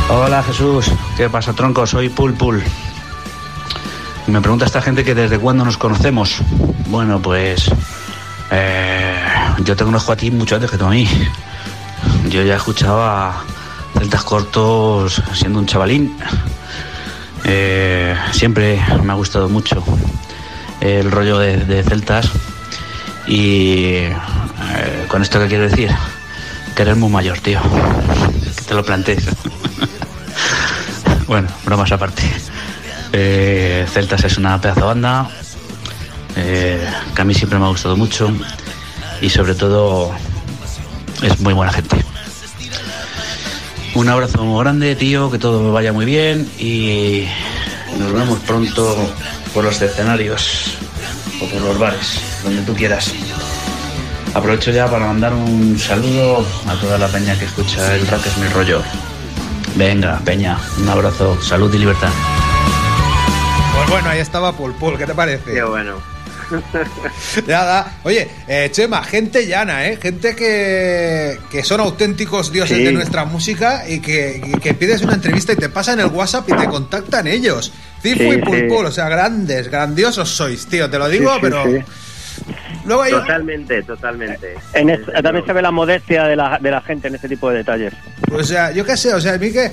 Hola 0.07 0.43
Jesús, 0.43 0.85
¿qué 1.17 1.29
pasa 1.29 1.53
tronco? 1.53 1.87
Soy 1.87 2.09
Pul 2.09 2.35
Pul. 2.35 2.63
Me 4.27 4.39
pregunta 4.39 4.65
esta 4.65 4.79
gente 4.79 5.03
que 5.03 5.15
desde 5.15 5.39
cuándo 5.39 5.65
nos 5.65 5.77
conocemos. 5.77 6.41
Bueno, 6.89 7.19
pues 7.19 7.71
eh, 8.51 9.17
yo 9.63 9.75
te 9.75 9.83
conozco 9.83 10.11
a 10.11 10.15
ti 10.15 10.29
mucho 10.29 10.55
antes 10.55 10.69
que 10.69 10.77
tú 10.77 10.85
a 10.85 10.91
mí. 10.91 11.07
Yo 12.29 12.43
ya 12.43 12.57
escuchaba 12.57 13.43
celtas 13.97 14.23
cortos 14.23 15.23
siendo 15.33 15.57
un 15.57 15.65
chavalín. 15.65 16.15
Eh, 17.43 18.15
siempre 18.31 18.79
me 19.03 19.11
ha 19.11 19.15
gustado 19.15 19.49
mucho 19.49 19.83
el 20.81 21.09
rollo 21.09 21.39
de, 21.39 21.57
de 21.57 21.83
celtas. 21.83 22.29
Y 23.25 23.85
eh, 23.85 24.15
con 25.07 25.23
esto 25.23 25.39
que 25.39 25.47
quiero 25.47 25.63
decir, 25.63 25.89
que 26.75 26.83
eres 26.83 26.95
muy 26.95 27.09
mayor, 27.09 27.39
tío. 27.39 27.59
Lo 28.75 28.83
plantees. 28.83 29.23
Bueno, 31.27 31.47
bromas 31.65 31.91
aparte. 31.91 32.21
Eh, 33.11 33.83
Celtas 33.91 34.23
es 34.25 34.37
una 34.37 34.61
pedazo 34.61 34.81
de 34.81 34.85
banda 34.85 35.27
eh, 36.35 36.87
que 37.15 37.21
a 37.21 37.25
mí 37.25 37.33
siempre 37.33 37.57
me 37.57 37.65
ha 37.65 37.69
gustado 37.69 37.97
mucho 37.97 38.31
y 39.21 39.29
sobre 39.31 39.55
todo 39.55 40.11
es 41.23 41.39
muy 41.39 41.53
buena 41.53 41.73
gente. 41.73 41.97
Un 43.95 44.07
abrazo 44.07 44.43
muy 44.43 44.61
grande, 44.63 44.95
tío, 44.95 45.31
que 45.31 45.39
todo 45.39 45.73
vaya 45.73 45.93
muy 45.93 46.05
bien 46.05 46.47
y 46.59 47.25
nos 47.97 48.13
vemos 48.13 48.37
pronto 48.41 48.95
por 49.51 49.63
los 49.63 49.81
escenarios 49.81 50.77
o 51.41 51.47
por 51.47 51.61
los 51.61 51.79
bares, 51.79 52.19
donde 52.43 52.61
tú 52.61 52.75
quieras. 52.75 53.13
Aprovecho 54.35 54.71
ya 54.71 54.87
para 54.89 55.05
mandar 55.07 55.33
un 55.33 55.79
saludo 55.79 56.45
a 56.67 56.75
toda 56.81 56.97
la 56.97 57.07
peña 57.07 57.37
que 57.39 57.45
escucha 57.45 57.95
el 57.95 58.05
rock 58.07 58.25
es 58.27 58.37
mi 58.37 58.47
rollo. 58.49 58.81
Venga, 59.75 60.19
Peña, 60.23 60.57
un 60.79 60.87
abrazo, 60.89 61.41
salud 61.41 61.73
y 61.73 61.79
libertad. 61.79 62.09
Pues 63.75 63.89
bueno, 63.89 64.09
ahí 64.09 64.19
estaba 64.19 64.51
Pulpul, 64.53 64.97
¿qué 64.97 65.05
te 65.05 65.13
parece? 65.15 65.53
Qué 65.53 65.63
bueno. 65.63 65.95
Nada. 67.47 67.97
Oye, 68.03 68.29
eh, 68.47 68.69
Chema, 68.71 69.03
gente 69.03 69.47
llana, 69.47 69.87
¿eh? 69.87 69.97
Gente 70.01 70.35
que, 70.35 71.39
que 71.49 71.63
son 71.63 71.79
auténticos 71.81 72.51
dioses 72.51 72.77
Sí. 72.77 72.83
de 72.83 72.91
nuestra 72.91 73.25
música 73.25 73.83
y 73.87 73.99
que, 73.99 74.41
y 74.45 74.59
que 74.59 74.73
pides 74.73 75.01
una 75.01 75.13
entrevista 75.15 75.53
y 75.53 75.55
te 75.55 75.69
pasan 75.69 75.99
el 76.01 76.07
WhatsApp 76.07 76.47
y 76.49 76.53
te 76.53 76.67
contactan 76.67 77.27
ellos. 77.27 77.71
Cifu 78.01 78.19
Sí, 78.19 78.27
y 78.27 78.33
sí. 78.33 78.41
Pulpul, 78.41 78.85
o 78.85 78.91
sea, 78.91 79.09
grandes, 79.09 79.69
grandiosos 79.69 80.29
sois, 80.29 80.67
tío, 80.67 80.89
te 80.89 80.99
lo 80.99 81.07
digo, 81.09 81.29
Sí, 81.31 81.35
sí, 81.35 81.41
pero... 81.41 81.63
sí. 82.85 82.87
Luego 82.87 83.01
hay... 83.03 83.11
Totalmente, 83.11 83.83
totalmente. 83.83 84.53
En 84.73 84.89
es- 84.89 85.01
también 85.23 85.45
se 85.45 85.53
ve 85.53 85.61
la 85.61 85.71
modestia 85.71 86.23
de 86.25 86.35
la, 86.35 86.59
de 86.61 86.71
la 86.71 86.81
gente 86.81 87.07
en 87.07 87.15
este 87.15 87.27
tipo 87.29 87.49
de 87.49 87.57
detalles. 87.57 87.93
O 88.31 88.43
sea, 88.43 88.71
yo 88.71 88.85
qué 88.85 88.95
sé, 88.97 89.13
o 89.13 89.19
sea, 89.21 89.33
a 89.33 89.37
mí 89.37 89.51
que 89.51 89.71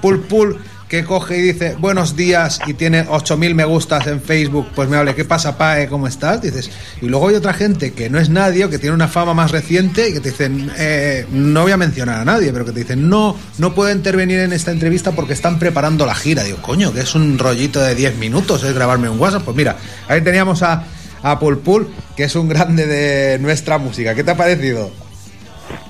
Pulpul 0.00 0.58
que 0.88 1.02
coge 1.02 1.38
y 1.38 1.40
dice 1.40 1.76
buenos 1.78 2.14
días 2.14 2.60
y 2.66 2.74
tiene 2.74 3.06
8000 3.08 3.54
me 3.54 3.64
gustas 3.64 4.06
en 4.06 4.20
Facebook, 4.20 4.68
pues 4.74 4.86
me 4.88 4.96
hable, 4.98 5.14
¿qué 5.14 5.24
pasa, 5.24 5.56
Pae? 5.56 5.88
¿Cómo 5.88 6.06
estás? 6.06 6.42
Dices, 6.42 6.70
y 7.00 7.06
luego 7.06 7.28
hay 7.28 7.34
otra 7.36 7.54
gente 7.54 7.94
que 7.94 8.10
no 8.10 8.18
es 8.18 8.28
nadie, 8.28 8.66
o 8.66 8.70
que 8.70 8.78
tiene 8.78 8.94
una 8.94 9.08
fama 9.08 9.32
más 9.32 9.50
reciente 9.50 10.10
y 10.10 10.12
que 10.12 10.20
te 10.20 10.30
dicen, 10.30 10.70
eh, 10.76 11.26
no 11.32 11.62
voy 11.62 11.72
a 11.72 11.78
mencionar 11.78 12.20
a 12.20 12.24
nadie, 12.24 12.52
pero 12.52 12.66
que 12.66 12.72
te 12.72 12.80
dicen, 12.80 13.08
no, 13.08 13.34
no 13.58 13.74
puedo 13.74 13.90
intervenir 13.90 14.40
en 14.40 14.52
esta 14.52 14.70
entrevista 14.72 15.12
porque 15.12 15.32
están 15.32 15.58
preparando 15.58 16.04
la 16.04 16.14
gira. 16.14 16.44
Digo, 16.44 16.58
coño, 16.60 16.92
que 16.92 17.00
es 17.00 17.14
un 17.14 17.38
rollito 17.38 17.80
de 17.80 17.94
10 17.94 18.18
minutos, 18.18 18.62
es 18.62 18.74
grabarme 18.74 19.08
un 19.08 19.18
WhatsApp. 19.18 19.42
Pues 19.42 19.56
mira, 19.56 19.76
ahí 20.06 20.20
teníamos 20.20 20.62
a, 20.62 20.84
a 21.24 21.38
Pulpul, 21.40 21.88
que 22.16 22.24
es 22.24 22.36
un 22.36 22.48
grande 22.48 22.86
de 22.86 23.38
nuestra 23.40 23.78
música. 23.78 24.14
¿Qué 24.14 24.22
te 24.22 24.30
ha 24.30 24.36
parecido? 24.36 24.90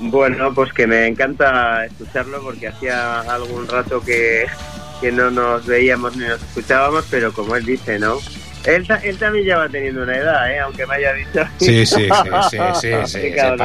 Bueno, 0.01 0.55
pues 0.55 0.73
que 0.73 0.87
me 0.87 1.07
encanta 1.07 1.85
escucharlo 1.85 2.41
porque 2.43 2.69
hacía 2.69 3.21
algún 3.21 3.67
rato 3.69 4.01
que, 4.01 4.47
que 5.01 5.11
no 5.13 5.31
nos 5.31 5.67
veíamos 5.67 6.17
ni 6.17 6.25
nos 6.27 6.41
escuchábamos, 6.43 7.05
pero 7.11 7.33
como 7.33 7.57
él 7.57 7.65
dice, 7.67 7.99
¿no? 7.99 8.19
Él, 8.65 8.87
ta- 8.87 8.97
él 9.03 9.19
también 9.19 9.45
ya 9.45 9.59
va 9.59 9.69
teniendo 9.69 10.05
una 10.05 10.17
edad, 10.17 10.51
¿eh? 10.51 10.59
Aunque 10.61 10.87
me 10.87 10.95
haya 10.95 11.13
dicho. 11.13 11.41
Sí, 11.59 11.85
sí, 11.85 12.09
sí, 12.09 12.09
sí, 12.51 12.57
sí, 12.81 12.89
sí, 13.05 13.11
se 13.11 13.35
pero- 13.37 13.57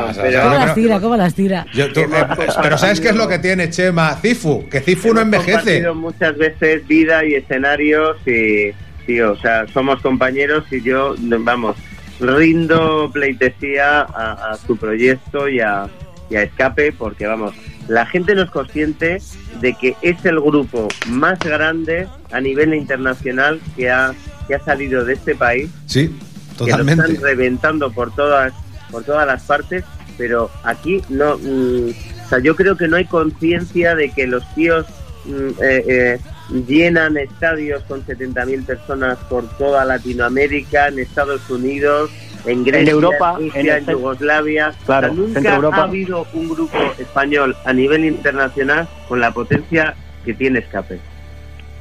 ¿Cómo 0.43 0.55
las 0.55 0.75
tira? 0.75 0.99
¿Cómo 0.99 1.15
las 1.15 1.33
tira? 1.35 1.65
Yo- 1.73 1.93
tú- 1.93 2.01
eh, 2.01 2.25
pero 2.61 2.77
¿sabes 2.77 2.99
qué 2.99 3.09
es 3.09 3.15
lo 3.15 3.27
que 3.27 3.39
tiene 3.39 3.69
Chema? 3.69 4.17
Cifu, 4.21 4.67
que 4.67 4.81
Cifu 4.81 5.13
no 5.13 5.21
Hemos 5.21 5.35
envejece. 5.35 5.53
compartido 5.83 5.95
muchas 5.95 6.37
veces 6.37 6.85
vida 6.87 7.23
y 7.23 7.35
escenarios 7.35 8.17
y, 8.27 8.71
tío, 9.09 9.31
o 9.31 9.35
sea, 9.37 9.65
somos 9.73 9.99
compañeros 10.01 10.65
y 10.71 10.83
yo, 10.83 11.15
vamos, 11.39 11.75
rindo 12.19 13.09
pleitesía 13.11 14.01
a, 14.01 14.51
a 14.51 14.57
su 14.57 14.77
proyecto 14.77 15.49
y 15.49 15.59
a, 15.61 15.87
y 16.29 16.35
a 16.35 16.43
Escape 16.43 16.91
porque, 16.91 17.25
vamos, 17.25 17.55
la 17.87 18.05
gente 18.05 18.35
no 18.35 18.43
es 18.43 18.51
consciente 18.51 19.17
de 19.61 19.73
que 19.73 19.95
es 20.03 20.23
el 20.25 20.39
grupo 20.39 20.87
más 21.07 21.39
grande 21.39 22.07
a 22.31 22.39
nivel 22.39 22.75
internacional 22.75 23.59
que 23.75 23.89
ha, 23.89 24.13
que 24.47 24.53
ha 24.53 24.59
salido 24.59 25.03
de 25.05 25.13
este 25.13 25.33
país 25.33 25.71
Sí, 25.87 26.07
que 26.55 26.65
lo 26.65 26.77
totalmente. 26.77 27.01
están 27.13 27.23
reventando 27.23 27.91
por 27.91 28.13
todas 28.13 28.53
por 28.91 29.03
todas 29.03 29.25
las 29.25 29.41
partes 29.43 29.83
pero 30.19 30.51
aquí 30.63 31.01
no 31.09 31.37
mm, 31.39 31.89
o 32.25 32.29
sea 32.29 32.39
yo 32.39 32.55
creo 32.55 32.75
que 32.77 32.87
no 32.87 32.97
hay 32.97 33.05
conciencia 33.05 33.95
de 33.95 34.11
que 34.11 34.27
los 34.27 34.43
tíos 34.53 34.85
mm, 35.25 35.49
eh, 35.63 35.83
eh, 35.87 36.19
llenan 36.67 37.17
estadios 37.17 37.83
con 37.83 38.03
70.000 38.05 38.65
personas 38.65 39.17
por 39.29 39.47
toda 39.57 39.85
Latinoamérica 39.85 40.87
en 40.87 40.99
Estados 40.99 41.47
Unidos 41.49 42.09
en 42.45 42.63
Grecia, 42.63 42.81
En 42.83 42.87
Europa, 42.89 43.35
Rusia, 43.37 43.59
en 43.59 43.69
en, 43.69 43.85
cen- 43.85 43.91
Yugoslavia. 43.91 44.73
Claro, 44.85 45.11
O 45.11 45.15
sea, 45.15 45.23
nunca 45.25 45.55
Europa. 45.55 45.77
ha 45.77 45.83
habido 45.83 46.25
un 46.33 46.49
grupo 46.49 46.77
español 46.97 47.55
a 47.65 47.73
nivel 47.73 48.05
internacional 48.05 48.87
con 49.07 49.19
la 49.19 49.31
potencia 49.31 49.93
que 50.25 50.33
tiene 50.33 50.59
Escape. 50.59 50.99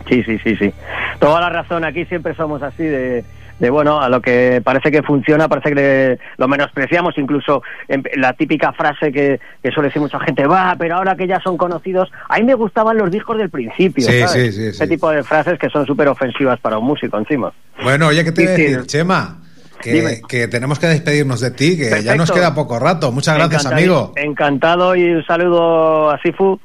Sí, 0.08 0.22
sí, 0.24 0.38
sí, 0.42 0.56
sí. 0.56 0.72
Toda 1.20 1.40
la 1.40 1.48
razón. 1.50 1.84
Aquí 1.84 2.04
siempre 2.06 2.34
somos 2.34 2.62
así 2.62 2.82
de, 2.82 3.24
de 3.58 3.70
bueno, 3.70 4.00
a 4.00 4.08
lo 4.08 4.20
que 4.20 4.60
parece 4.64 4.90
que 4.90 5.02
funciona, 5.02 5.48
parece 5.48 5.70
que 5.70 5.74
le- 5.74 6.18
lo 6.36 6.48
menospreciamos. 6.48 7.16
Incluso 7.18 7.62
en, 7.88 8.02
la 8.16 8.32
típica 8.34 8.72
frase 8.72 9.10
que, 9.12 9.40
que 9.62 9.70
suele 9.70 9.88
decir 9.88 10.00
mucha 10.02 10.20
gente, 10.20 10.46
va, 10.46 10.74
pero 10.78 10.96
ahora 10.96 11.16
que 11.16 11.26
ya 11.26 11.40
son 11.40 11.56
conocidos, 11.56 12.10
a 12.28 12.38
mí 12.38 12.44
me 12.44 12.54
gustaban 12.54 12.96
los 12.96 13.10
discos 13.10 13.36
del 13.38 13.50
principio. 13.50 14.06
Sí, 14.06 14.20
¿sabes? 14.20 14.32
sí, 14.32 14.52
sí, 14.52 14.66
Ese 14.68 14.86
tipo 14.86 15.10
de 15.10 15.22
frases 15.22 15.58
que 15.58 15.68
son 15.70 15.86
súper 15.86 16.08
ofensivas 16.08 16.58
para 16.60 16.78
un 16.78 16.84
músico 16.86 17.18
encima. 17.18 17.52
Bueno, 17.82 18.08
oye, 18.08 18.24
¿qué 18.24 18.32
te 18.32 18.42
iba 18.42 18.52
a 18.52 18.54
decir, 18.54 18.86
Chema? 18.86 19.38
Que, 19.80 20.20
que 20.28 20.48
tenemos 20.48 20.80
que 20.80 20.88
despedirnos 20.88 21.40
de 21.40 21.52
ti, 21.52 21.76
que 21.76 22.02
ya 22.02 22.16
nos 22.16 22.32
queda 22.32 22.52
poco 22.52 22.80
rato. 22.80 23.12
Muchas 23.12 23.36
gracias, 23.36 23.64
amigo. 23.66 24.12
Encantado 24.16 24.96
y 24.96 25.04
un 25.04 25.24
saludo 25.24 26.10
a 26.10 26.20
Sifu, 26.20 26.58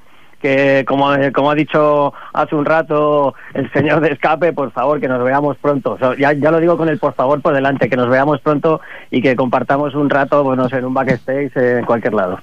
que 0.43 0.83
como, 0.85 1.07
como 1.33 1.49
ha 1.49 1.55
dicho 1.55 2.13
hace 2.33 2.53
un 2.53 2.65
rato 2.65 3.33
el 3.53 3.71
señor 3.71 4.01
de 4.01 4.09
escape, 4.11 4.51
por 4.53 4.71
favor, 4.73 4.99
que 4.99 5.07
nos 5.07 5.23
veamos 5.23 5.57
pronto. 5.57 5.93
O 5.93 5.97
sea, 5.97 6.15
ya, 6.19 6.33
ya 6.33 6.51
lo 6.51 6.59
digo 6.59 6.77
con 6.77 6.89
el 6.89 6.99
por 6.99 7.13
favor 7.15 7.41
por 7.41 7.55
delante, 7.55 7.89
que 7.89 7.95
nos 7.95 8.09
veamos 8.09 8.41
pronto 8.41 8.81
y 9.09 9.21
que 9.21 9.35
compartamos 9.37 9.95
un 9.95 10.09
rato, 10.09 10.43
bueno, 10.43 10.67
en 10.69 10.85
un 10.85 10.93
backstage 10.93 11.51
eh, 11.55 11.77
en 11.79 11.85
cualquier 11.85 12.13
lado. 12.13 12.39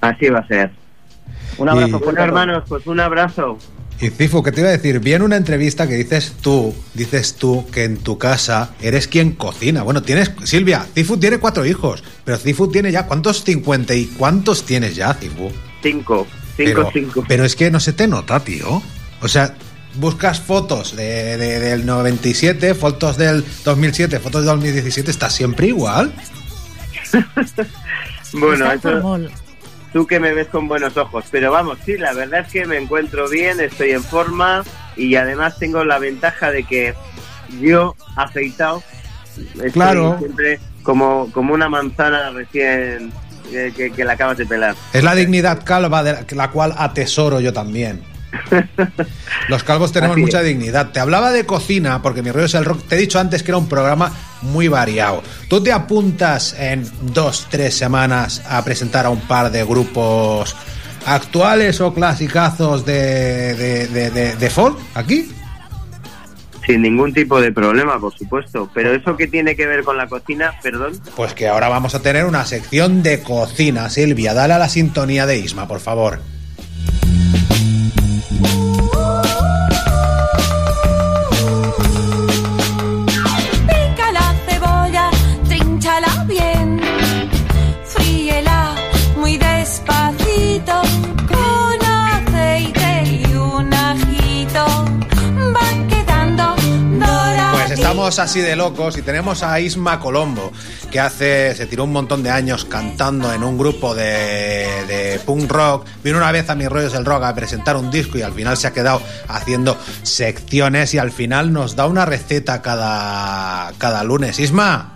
Así 0.00 0.28
va 0.28 0.38
a 0.38 0.46
ser. 0.46 0.70
Un 1.58 1.68
abrazo 1.68 1.98
Y- 2.00 2.04
Bueno, 2.04 2.22
hermanos, 2.22 2.62
pues 2.68 2.86
un 2.86 3.00
abrazo. 3.00 3.58
Y 4.00 4.08
Cifu, 4.08 4.42
¿qué 4.42 4.50
te 4.52 4.60
iba 4.60 4.70
a 4.70 4.72
decir? 4.72 4.98
Vi 5.00 5.12
en 5.12 5.20
una 5.20 5.36
entrevista 5.36 5.86
que 5.86 5.94
dices 5.94 6.36
tú, 6.40 6.72
dices 6.94 7.34
tú 7.36 7.66
que 7.70 7.84
en 7.84 7.98
tu 7.98 8.16
casa 8.16 8.70
eres 8.80 9.08
quien 9.08 9.32
cocina. 9.32 9.82
Bueno, 9.82 10.00
tienes, 10.02 10.32
Silvia, 10.44 10.86
Cifu 10.94 11.18
tiene 11.18 11.36
cuatro 11.38 11.66
hijos, 11.66 12.02
pero 12.24 12.38
Cifu 12.38 12.70
tiene 12.70 12.92
ya, 12.92 13.06
¿cuántos 13.06 13.44
50 13.44 13.92
y 13.94 14.06
cuántos 14.16 14.64
tienes 14.64 14.94
ya, 14.96 15.12
Cifu? 15.14 15.50
Cinco. 15.82 16.26
Pero, 17.28 17.44
es 17.44 17.56
que 17.56 17.70
no 17.70 17.80
se 17.80 17.92
te 17.92 18.06
nota, 18.08 18.40
tío. 18.40 18.82
O 19.20 19.28
sea, 19.28 19.54
buscas 19.94 20.40
fotos 20.40 20.94
de, 20.96 21.36
de- 21.36 21.58
del 21.60 21.86
97, 21.86 22.74
fotos 22.74 23.16
del 23.16 23.44
2007, 23.64 24.18
fotos 24.20 24.42
del 24.42 24.48
2017, 24.56 25.10
está 25.10 25.30
siempre 25.30 25.68
igual. 25.68 26.12
Bueno, 28.32 28.70
eso, 28.70 29.18
tú 29.92 30.06
que 30.06 30.20
me 30.20 30.32
ves 30.32 30.46
con 30.48 30.68
buenos 30.68 30.96
ojos. 30.96 31.24
Pero 31.32 31.50
vamos, 31.50 31.78
sí, 31.84 31.96
la 31.98 32.12
verdad 32.12 32.40
es 32.46 32.52
que 32.52 32.64
me 32.64 32.76
encuentro 32.76 33.28
bien, 33.28 33.58
estoy 33.60 33.90
en 33.90 34.04
forma 34.04 34.62
y 34.96 35.16
además 35.16 35.58
tengo 35.58 35.84
la 35.84 35.98
ventaja 35.98 36.52
de 36.52 36.62
que 36.62 36.94
yo, 37.60 37.96
afeitado, 38.14 38.82
estoy 39.54 39.70
Claro. 39.72 40.16
siempre 40.20 40.60
como, 40.84 41.30
como 41.32 41.54
una 41.54 41.68
manzana 41.68 42.30
recién 42.30 43.12
que, 43.50 43.92
que 43.92 44.04
la 44.04 44.12
acabas 44.14 44.38
de 44.38 44.46
pelar. 44.46 44.74
Es 44.92 45.02
la 45.04 45.14
dignidad 45.14 45.62
calva 45.64 46.02
de 46.02 46.12
la, 46.12 46.24
la 46.30 46.50
cual 46.50 46.74
atesoro 46.76 47.40
yo 47.40 47.52
también. 47.52 48.00
Los 49.48 49.64
calvos 49.64 49.90
tenemos 49.92 50.16
mucha 50.16 50.40
dignidad. 50.42 50.90
Te 50.92 51.00
hablaba 51.00 51.32
de 51.32 51.44
cocina 51.46 52.00
porque 52.02 52.22
mi 52.22 52.30
rollo 52.30 52.46
es 52.46 52.54
el 52.54 52.64
rock. 52.64 52.86
Te 52.88 52.94
he 52.94 52.98
dicho 52.98 53.18
antes 53.18 53.42
que 53.42 53.50
era 53.50 53.58
un 53.58 53.68
programa 53.68 54.12
muy 54.42 54.68
variado. 54.68 55.22
Tú 55.48 55.62
te 55.62 55.72
apuntas 55.72 56.54
en 56.58 56.88
dos, 57.12 57.46
tres 57.50 57.74
semanas 57.76 58.42
a 58.48 58.64
presentar 58.64 59.06
a 59.06 59.10
un 59.10 59.20
par 59.20 59.50
de 59.50 59.64
grupos 59.64 60.54
actuales 61.06 61.80
o 61.80 61.92
clasicazos 61.92 62.84
de, 62.84 63.54
de, 63.54 63.86
de, 63.88 64.10
de- 64.10 64.36
de 64.36 64.50
folk 64.50 64.78
aquí. 64.94 65.32
Sin 66.70 66.82
ningún 66.82 67.12
tipo 67.12 67.40
de 67.40 67.50
problema, 67.50 67.98
por 67.98 68.16
supuesto. 68.16 68.70
Pero 68.72 68.94
eso 68.94 69.16
que 69.16 69.26
tiene 69.26 69.56
que 69.56 69.66
ver 69.66 69.82
con 69.82 69.96
la 69.96 70.06
cocina, 70.06 70.54
perdón. 70.62 70.92
Pues 71.16 71.34
que 71.34 71.48
ahora 71.48 71.68
vamos 71.68 71.96
a 71.96 72.00
tener 72.00 72.26
una 72.26 72.44
sección 72.44 73.02
de 73.02 73.24
cocina. 73.24 73.90
Silvia, 73.90 74.34
dale 74.34 74.54
a 74.54 74.58
la 74.58 74.68
sintonía 74.68 75.26
de 75.26 75.38
Isma, 75.38 75.66
por 75.66 75.80
favor. 75.80 76.20
Así 98.00 98.40
de 98.40 98.56
locos 98.56 98.96
y 98.96 99.02
tenemos 99.02 99.42
a 99.42 99.60
Isma 99.60 100.00
Colombo, 100.00 100.52
que 100.90 101.00
hace, 101.00 101.54
se 101.54 101.66
tiró 101.66 101.84
un 101.84 101.92
montón 101.92 102.22
de 102.22 102.30
años 102.30 102.64
cantando 102.64 103.32
en 103.32 103.42
un 103.42 103.58
grupo 103.58 103.94
de, 103.94 104.66
de 104.86 105.20
punk 105.24 105.50
rock. 105.50 105.86
Vino 106.02 106.16
una 106.16 106.32
vez 106.32 106.48
a 106.48 106.54
mis 106.54 106.68
rollos 106.68 106.92
del 106.92 107.04
rock 107.04 107.24
a 107.24 107.34
presentar 107.34 107.76
un 107.76 107.90
disco 107.90 108.18
y 108.18 108.22
al 108.22 108.32
final 108.32 108.56
se 108.56 108.66
ha 108.66 108.72
quedado 108.72 109.02
haciendo 109.28 109.76
secciones 110.02 110.94
y 110.94 110.98
al 110.98 111.10
final 111.10 111.52
nos 111.52 111.76
da 111.76 111.86
una 111.86 112.04
receta 112.06 112.62
cada, 112.62 113.72
cada 113.78 114.02
lunes. 114.02 114.38
Isma, 114.38 114.94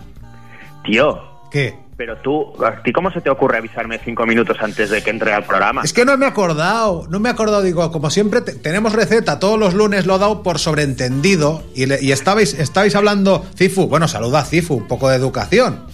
Tío, 0.84 1.20
¿qué? 1.50 1.83
Pero 1.96 2.16
tú, 2.18 2.52
¿a 2.64 2.82
ti 2.82 2.92
cómo 2.92 3.10
se 3.10 3.20
te 3.20 3.30
ocurre 3.30 3.58
avisarme 3.58 3.98
cinco 4.04 4.26
minutos 4.26 4.56
antes 4.60 4.90
de 4.90 5.02
que 5.02 5.10
entre 5.10 5.32
al 5.32 5.44
programa? 5.44 5.82
Es 5.82 5.92
que 5.92 6.04
no 6.04 6.16
me 6.18 6.26
he 6.26 6.28
acordado, 6.28 7.06
no 7.08 7.20
me 7.20 7.28
he 7.28 7.32
acordado, 7.32 7.62
digo, 7.62 7.90
como 7.92 8.10
siempre 8.10 8.40
te- 8.40 8.54
tenemos 8.54 8.92
receta, 8.92 9.38
todos 9.38 9.58
los 9.58 9.74
lunes 9.74 10.06
lo 10.06 10.16
he 10.16 10.18
dado 10.18 10.42
por 10.42 10.58
sobreentendido 10.58 11.62
y, 11.74 11.86
le- 11.86 12.02
y 12.02 12.12
estabais, 12.12 12.54
estabais 12.54 12.94
hablando, 12.96 13.44
Cifu, 13.56 13.86
bueno, 13.88 14.08
saluda 14.08 14.40
a 14.40 14.44
Cifu, 14.44 14.74
un 14.74 14.88
poco 14.88 15.08
de 15.08 15.16
educación. 15.16 15.84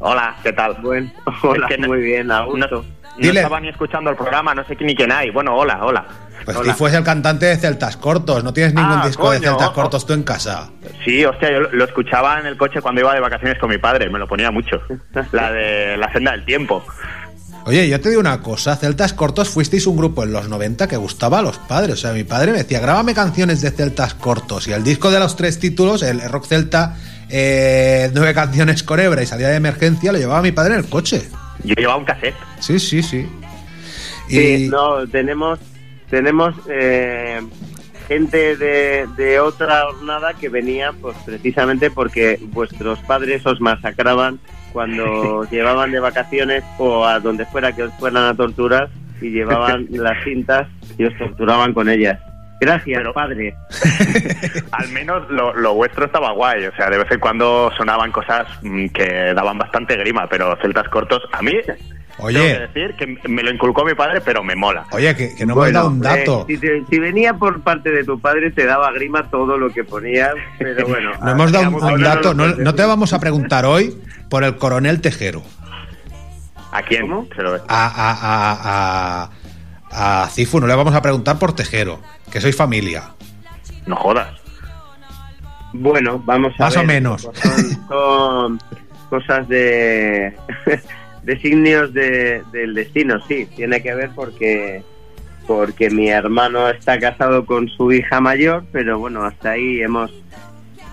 Hola, 0.00 0.36
¿qué 0.42 0.52
tal? 0.52 0.76
Bueno, 0.82 1.10
hola, 1.42 1.66
Es 1.66 1.74
que 1.74 1.78
no- 1.80 1.88
muy 1.88 2.00
bien, 2.00 2.30
a 2.30 2.44
gusto. 2.44 2.58
no 2.58 2.97
Dile. 3.18 3.40
estaba 3.40 3.60
ni 3.60 3.68
escuchando 3.68 4.10
el 4.10 4.16
programa, 4.16 4.54
no 4.54 4.64
sé 4.66 4.76
ni 4.80 4.94
quién 4.94 5.10
hay. 5.12 5.30
Bueno, 5.30 5.54
hola, 5.56 5.84
hola. 5.84 6.06
Pues 6.44 6.56
Hola. 6.56 6.72
Cifu 6.72 6.86
es 6.86 6.94
el 6.94 7.02
cantante 7.04 7.46
de 7.46 7.56
Celtas 7.56 7.96
Cortos, 7.96 8.42
no 8.44 8.52
tienes 8.52 8.72
ningún 8.72 8.98
Ah, 9.00 9.06
disco 9.06 9.30
de. 9.30 9.40
Celtas 9.40 9.70
Cortos 9.70 10.06
tú 10.06 10.12
en 10.14 10.22
casa. 10.22 10.70
Sí, 11.04 11.24
hostia, 11.24 11.50
yo 11.52 11.60
lo- 11.60 11.72
lo 11.72 11.84
escuchaba 11.84 12.38
en 12.40 12.46
el 12.46 12.56
coche 12.56 12.80
cuando 12.80 13.00
iba 13.00 13.12
de 13.12 13.20
vacaciones 13.20 13.58
con 13.58 13.68
mi 13.68 13.78
padre, 13.78 14.08
me 14.08 14.18
lo 14.18 14.26
ponía 14.28 14.50
mucho. 14.50 14.80
La 15.32 15.50
de 15.52 15.96
La 15.98 16.10
senda 16.12 16.30
del 16.32 16.44
tiempo. 16.44 16.84
Oye, 17.66 17.86
yo 17.88 18.00
te 18.00 18.08
digo 18.08 18.20
una 18.20 18.40
cosa, 18.40 18.76
Celtas 18.76 19.12
Cortos 19.12 19.50
fuisteis 19.50 19.86
un 19.86 19.96
grupo 19.98 20.22
en 20.24 20.32
los 20.32 20.48
90 20.48 20.86
que 20.88 20.96
gustaba 20.96 21.40
a 21.40 21.42
los 21.42 21.58
padres. 21.58 21.94
O 21.94 21.96
sea, 21.98 22.12
mi 22.12 22.24
padre 22.24 22.52
me 22.52 22.58
decía, 22.58 22.80
grábame 22.80 23.12
canciones 23.14 23.60
de 23.60 23.70
Celtas 23.72 24.14
Cortos. 24.14 24.68
Y 24.68 24.72
el 24.72 24.84
disco 24.84 25.10
de 25.10 25.18
los 25.18 25.36
tres 25.36 25.58
títulos, 25.58 26.02
el 26.02 26.22
Rock 26.30 26.46
Celta, 26.46 26.96
eh, 27.28 28.10
nueve 28.14 28.32
canciones 28.32 28.82
con 28.84 29.00
hebra 29.00 29.22
y 29.22 29.26
salida 29.26 29.48
de 29.48 29.56
emergencia, 29.56 30.12
lo 30.12 30.18
llevaba 30.18 30.40
mi 30.40 30.52
padre 30.52 30.74
en 30.74 30.80
el 30.80 30.88
coche. 30.88 31.28
Yo 31.64 31.74
llevaba 31.74 31.98
un 31.98 32.04
cassette. 32.04 32.36
Sí, 32.60 32.78
sí, 32.78 33.02
sí. 33.02 33.26
Sí, 34.28 34.68
no, 34.68 35.06
tenemos, 35.06 35.58
tenemos 36.10 36.54
eh, 36.68 37.40
gente 38.08 38.56
de, 38.56 39.06
de 39.16 39.40
otra 39.40 39.84
jornada 39.90 40.34
que 40.34 40.48
venía 40.48 40.92
pues 40.92 41.16
precisamente 41.24 41.90
porque 41.90 42.38
vuestros 42.42 42.98
padres 43.00 43.44
os 43.46 43.60
masacraban 43.60 44.38
cuando 44.72 45.38
os 45.38 45.50
llevaban 45.52 45.92
de 45.92 46.00
vacaciones 46.00 46.64
o 46.78 47.04
a 47.04 47.20
donde 47.20 47.46
fuera 47.46 47.74
que 47.74 47.84
os 47.84 47.94
fueran 47.94 48.24
a 48.24 48.34
torturar 48.34 48.88
y 49.20 49.30
llevaban 49.30 49.86
las 49.90 50.22
cintas 50.24 50.68
y 50.96 51.04
os 51.04 51.16
torturaban 51.18 51.72
con 51.72 51.88
ellas. 51.88 52.18
Gracias, 52.60 52.98
Pero- 52.98 53.12
padre. 53.12 53.54
Al 54.72 54.88
menos 54.88 55.28
lo, 55.30 55.54
lo 55.54 55.74
vuestro 55.74 56.06
estaba 56.06 56.32
guay, 56.32 56.64
o 56.66 56.74
sea, 56.76 56.90
de 56.90 56.98
vez 56.98 57.10
en 57.10 57.20
cuando 57.20 57.70
sonaban 57.76 58.10
cosas 58.12 58.46
mm, 58.62 58.86
que 58.88 59.32
daban 59.34 59.58
bastante 59.58 59.96
grima, 59.96 60.26
pero 60.28 60.56
celtas 60.60 60.88
cortos, 60.88 61.22
a 61.32 61.40
mí, 61.42 61.52
Oye. 62.18 62.38
tengo 62.38 62.54
que 62.74 62.80
decir 62.80 62.96
que 63.22 63.28
me 63.28 63.42
lo 63.44 63.50
inculcó 63.52 63.84
mi 63.84 63.94
padre, 63.94 64.20
pero 64.20 64.42
me 64.42 64.56
mola. 64.56 64.84
Oye, 64.90 65.14
que, 65.14 65.34
que 65.36 65.46
no 65.46 65.54
me 65.54 65.60
Bueno, 65.60 65.78
dado 65.78 65.88
un 65.90 66.00
dato. 66.00 66.46
eh, 66.48 66.54
si, 66.54 66.58
te- 66.58 66.84
si 66.90 66.98
venía 66.98 67.34
por 67.34 67.60
parte 67.62 67.90
de 67.92 68.02
tu 68.04 68.18
padre 68.20 68.50
te 68.50 68.66
daba 68.66 68.90
grima 68.92 69.30
todo 69.30 69.56
lo 69.56 69.70
que 69.70 69.84
ponías, 69.84 70.34
pero 70.58 70.86
bueno. 70.88 71.12
no 71.22 71.30
hemos 71.30 71.52
dado 71.52 71.68
un, 71.68 71.74
un 71.84 72.02
dato. 72.02 72.34
No, 72.34 72.74
te 72.74 72.84
vamos 72.84 73.12
a 73.12 73.20
preguntar 73.20 73.64
hoy 73.66 73.96
por 74.28 74.42
el 74.42 74.56
coronel 74.56 75.00
Tejero. 75.00 75.42
¿A 76.70 76.82
quién? 76.82 77.10
A, 77.10 77.86
a, 77.86 78.10
a, 78.12 79.22
a, 79.24 79.30
a 79.98 80.28
Cifu 80.28 80.60
no 80.60 80.68
le 80.68 80.76
vamos 80.76 80.94
a 80.94 81.02
preguntar 81.02 81.38
por 81.40 81.54
Tejero, 81.54 82.00
que 82.30 82.40
sois 82.40 82.54
familia. 82.54 83.10
No 83.84 83.96
jodas. 83.96 84.40
Bueno, 85.72 86.22
vamos 86.24 86.54
a 86.58 86.64
Más 86.64 86.76
o 86.76 86.84
menos. 86.84 87.22
Son, 87.22 87.88
son 87.88 88.60
cosas 89.10 89.48
de 89.48 90.34
designios 91.24 91.92
de, 91.92 92.44
del 92.52 92.74
destino, 92.74 93.18
sí. 93.26 93.46
Tiene 93.56 93.82
que 93.82 93.94
ver 93.94 94.10
porque 94.14 94.84
porque 95.48 95.90
mi 95.90 96.10
hermano 96.10 96.68
está 96.68 97.00
casado 97.00 97.44
con 97.44 97.68
su 97.68 97.90
hija 97.90 98.20
mayor, 98.20 98.64
pero 98.70 98.98
bueno, 98.98 99.24
hasta 99.24 99.52
ahí 99.52 99.80
hemos 99.80 100.12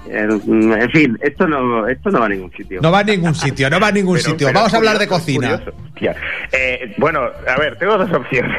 en 0.09 0.89
fin, 0.91 1.17
esto 1.21 1.47
no 1.47 1.87
esto 1.87 2.09
no 2.09 2.19
va 2.19 2.25
a 2.25 2.29
ningún 2.29 2.51
sitio. 2.51 2.79
No 2.81 2.91
va 2.91 2.99
a 2.99 3.03
ningún 3.03 3.35
sitio, 3.35 3.69
no 3.69 3.79
va 3.79 3.87
a 3.87 3.91
ningún 3.91 4.17
Pero- 4.17 4.29
sitio. 4.31 4.47
pero 4.47 4.59
Vamos 4.59 4.73
a 4.73 4.77
hablar 4.77 4.99
de 4.99 5.07
cocina. 5.07 5.61
Eh, 6.51 6.93
bueno, 6.97 7.21
a 7.21 7.57
ver, 7.59 7.77
tengo 7.77 7.97
dos 7.97 8.11
opciones. 8.11 8.57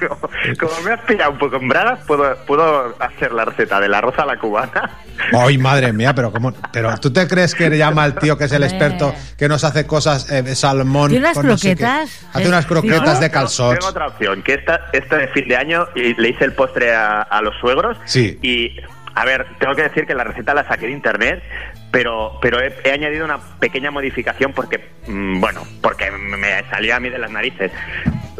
como, 0.00 0.20
como 0.58 0.80
me 0.84 0.92
has 0.92 1.00
pillado 1.02 1.30
un 1.32 1.38
poco 1.38 1.56
en 1.56 1.68
bragas, 1.68 2.00
puedo, 2.06 2.36
puedo 2.46 2.94
hacer 3.00 3.32
la 3.32 3.44
receta 3.44 3.80
del 3.80 3.94
arroz 3.94 4.18
a 4.18 4.26
la 4.26 4.36
cubana. 4.38 4.90
Ay, 5.32 5.58
madre 5.58 5.92
mía, 5.92 6.14
pero 6.14 6.32
¿cómo? 6.32 6.52
Pero 6.72 6.96
¿tú 6.98 7.12
te 7.12 7.26
crees 7.28 7.54
que 7.54 7.70
llama 7.76 8.02
al 8.04 8.16
tío 8.16 8.36
que 8.36 8.44
es 8.44 8.52
el 8.52 8.64
experto 8.64 9.14
que 9.38 9.48
nos 9.48 9.62
hace 9.64 9.86
cosas 9.86 10.30
eh, 10.30 10.42
de 10.42 10.54
salmón? 10.56 11.10
¿Tiene 11.10 11.24
unas 11.26 11.36
con 11.36 11.46
no 11.46 11.56
sé 11.56 11.76
croquetas? 11.76 12.26
Hace 12.32 12.48
unas 12.48 12.66
croquetas 12.66 13.20
de 13.20 13.28
Tengo 13.28 13.40
calzots. 13.40 13.86
otra 13.86 14.08
opción, 14.08 14.42
que 14.42 14.54
esta, 14.54 14.88
esta 14.92 15.16
de 15.18 15.28
fin 15.28 15.46
de 15.48 15.56
año 15.56 15.86
y 15.94 16.14
le 16.20 16.30
hice 16.30 16.44
el 16.44 16.52
postre 16.52 16.92
a, 16.94 17.22
a 17.22 17.40
los 17.42 17.54
suegros. 17.60 17.96
Sí. 18.06 18.38
Y, 18.42 18.72
a 19.14 19.24
ver, 19.24 19.46
tengo 19.58 19.74
que 19.74 19.82
decir 19.82 20.06
que 20.06 20.14
la 20.14 20.24
receta 20.24 20.54
la 20.54 20.66
saqué 20.66 20.86
de 20.86 20.92
internet, 20.92 21.42
pero, 21.90 22.38
pero 22.40 22.60
he, 22.60 22.74
he 22.84 22.92
añadido 22.92 23.24
una 23.24 23.38
pequeña 23.58 23.90
modificación 23.90 24.52
porque, 24.52 24.92
mm, 25.06 25.40
bueno, 25.40 25.62
porque 25.80 26.10
me 26.10 26.62
salía 26.70 26.96
a 26.96 27.00
mí 27.00 27.10
de 27.10 27.18
las 27.18 27.30
narices. 27.30 27.70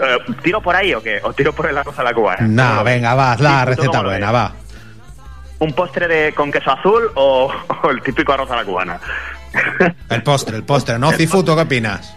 Eh, 0.03 0.19
¿Tiro 0.43 0.61
por 0.63 0.75
ahí 0.75 0.95
o 0.95 1.03
qué? 1.03 1.21
¿O 1.23 1.33
tiro 1.33 1.53
por 1.53 1.69
el 1.69 1.77
arroz 1.77 1.99
a 1.99 2.03
la 2.03 2.15
cubana? 2.15 2.47
No, 2.49 2.83
venga, 2.85 3.15
va, 3.15 3.37
la 3.39 3.61
Sí, 3.61 3.65
¿tú 3.65 3.71
receta 3.71 4.03
buena, 4.03 4.33
ves? 4.33 4.41
va. 4.41 4.53
¿Un 5.59 5.73
postre 5.75 6.09
de, 6.09 6.33
con 6.33 6.51
queso 6.51 6.73
azul 6.73 7.11
o, 7.15 7.53
o 7.83 7.91
el 7.91 8.03
típico 8.03 8.33
arroz 8.33 8.51
a 8.51 8.57
la 8.57 8.65
cubana? 8.65 8.99
El 10.09 10.23
postre, 10.23 10.57
el 10.57 10.65
postre, 10.65 10.99
¿no? 10.99 11.13
Cifu, 11.13 11.45
¿tú 11.45 11.55
qué 11.55 11.63
opinas? 11.63 12.17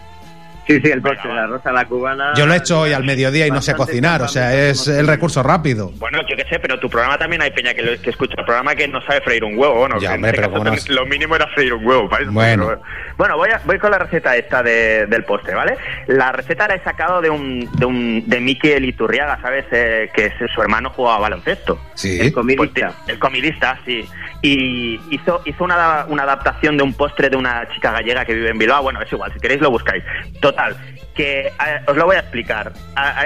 Sí, 0.66 0.80
sí, 0.80 0.90
el 0.90 1.00
postre, 1.00 1.32
la 1.32 1.46
rosa 1.46 1.70
la 1.72 1.84
cubana. 1.84 2.32
Yo 2.34 2.44
lo 2.46 2.52
he 2.52 2.56
hecho 2.56 2.80
hoy 2.80 2.92
al 2.92 3.04
mediodía 3.04 3.46
y 3.46 3.50
no 3.50 3.62
sé 3.62 3.74
cocinar, 3.74 4.20
o 4.22 4.28
sea, 4.28 4.52
es 4.54 4.88
el 4.88 5.06
recurso 5.06 5.42
rápido. 5.42 5.90
Bueno, 5.98 6.18
yo 6.28 6.36
qué 6.36 6.44
sé, 6.48 6.58
pero 6.58 6.78
tu 6.80 6.90
programa 6.90 7.16
también 7.18 7.40
hay 7.42 7.52
peña 7.52 7.72
que, 7.74 7.82
lo- 7.82 8.00
que 8.02 8.10
escucha 8.10 8.34
el 8.38 8.44
programa 8.44 8.74
que 8.74 8.88
no 8.88 9.00
sabe 9.02 9.20
freír 9.20 9.44
un 9.44 9.56
huevo. 9.56 9.74
Bueno, 9.76 10.00
Ya, 10.00 10.14
hombre, 10.14 10.30
en 10.30 10.34
este 10.34 10.48
pero 10.48 10.64
caso 10.64 10.88
no 10.92 10.94
lo 11.00 11.06
mínimo 11.06 11.36
era 11.36 11.46
freír 11.48 11.72
un 11.72 11.86
huevo. 11.86 12.08
para 12.08 12.22
eso, 12.24 12.32
Bueno. 12.32 12.66
pero- 12.66 12.82
bueno, 13.16 13.36
voy, 13.36 13.50
a- 13.50 13.60
voy 13.64 13.78
con 13.78 13.90
la 13.92 13.98
receta 13.98 14.36
esta 14.36 14.62
de- 14.62 15.06
del 15.06 15.24
postre, 15.24 15.54
¿vale? 15.54 15.76
La 16.08 16.32
receta 16.32 16.66
la 16.66 16.74
he 16.74 16.82
sacado 16.82 17.20
de 17.20 17.30
un 17.30 17.70
de, 17.72 17.86
un, 17.86 18.24
de 18.26 18.40
Miquel 18.40 18.84
Iturriaga, 18.84 19.38
¿sabes? 19.40 19.64
Eh, 19.70 20.10
que 20.14 20.26
es- 20.26 20.34
su 20.52 20.60
hermano 20.62 20.90
jugaba 20.90 21.20
baloncesto. 21.20 21.78
Sí. 21.94 22.18
El 22.20 22.32
comidista. 22.32 22.92
Pues, 23.04 23.08
el 23.08 23.18
comidista, 23.18 23.78
sí. 23.84 24.04
Y 24.42 25.00
hizo, 25.10 25.40
hizo 25.44 25.64
una, 25.64 26.04
una 26.08 26.24
adaptación 26.24 26.76
de 26.76 26.82
un 26.82 26.92
postre 26.94 27.30
de 27.30 27.36
una 27.36 27.66
chica 27.74 27.90
gallega 27.92 28.24
que 28.24 28.34
vive 28.34 28.50
en 28.50 28.58
Bilbao. 28.58 28.82
Bueno, 28.82 29.00
es 29.00 29.10
igual, 29.12 29.32
si 29.32 29.40
queréis 29.40 29.60
lo 29.60 29.70
buscáis. 29.70 30.02
Total, 30.40 30.55
que 31.14 31.46
eh, 31.46 31.52
os 31.86 31.96
lo 31.96 32.06
voy 32.06 32.16
a 32.16 32.20
explicar. 32.20 32.72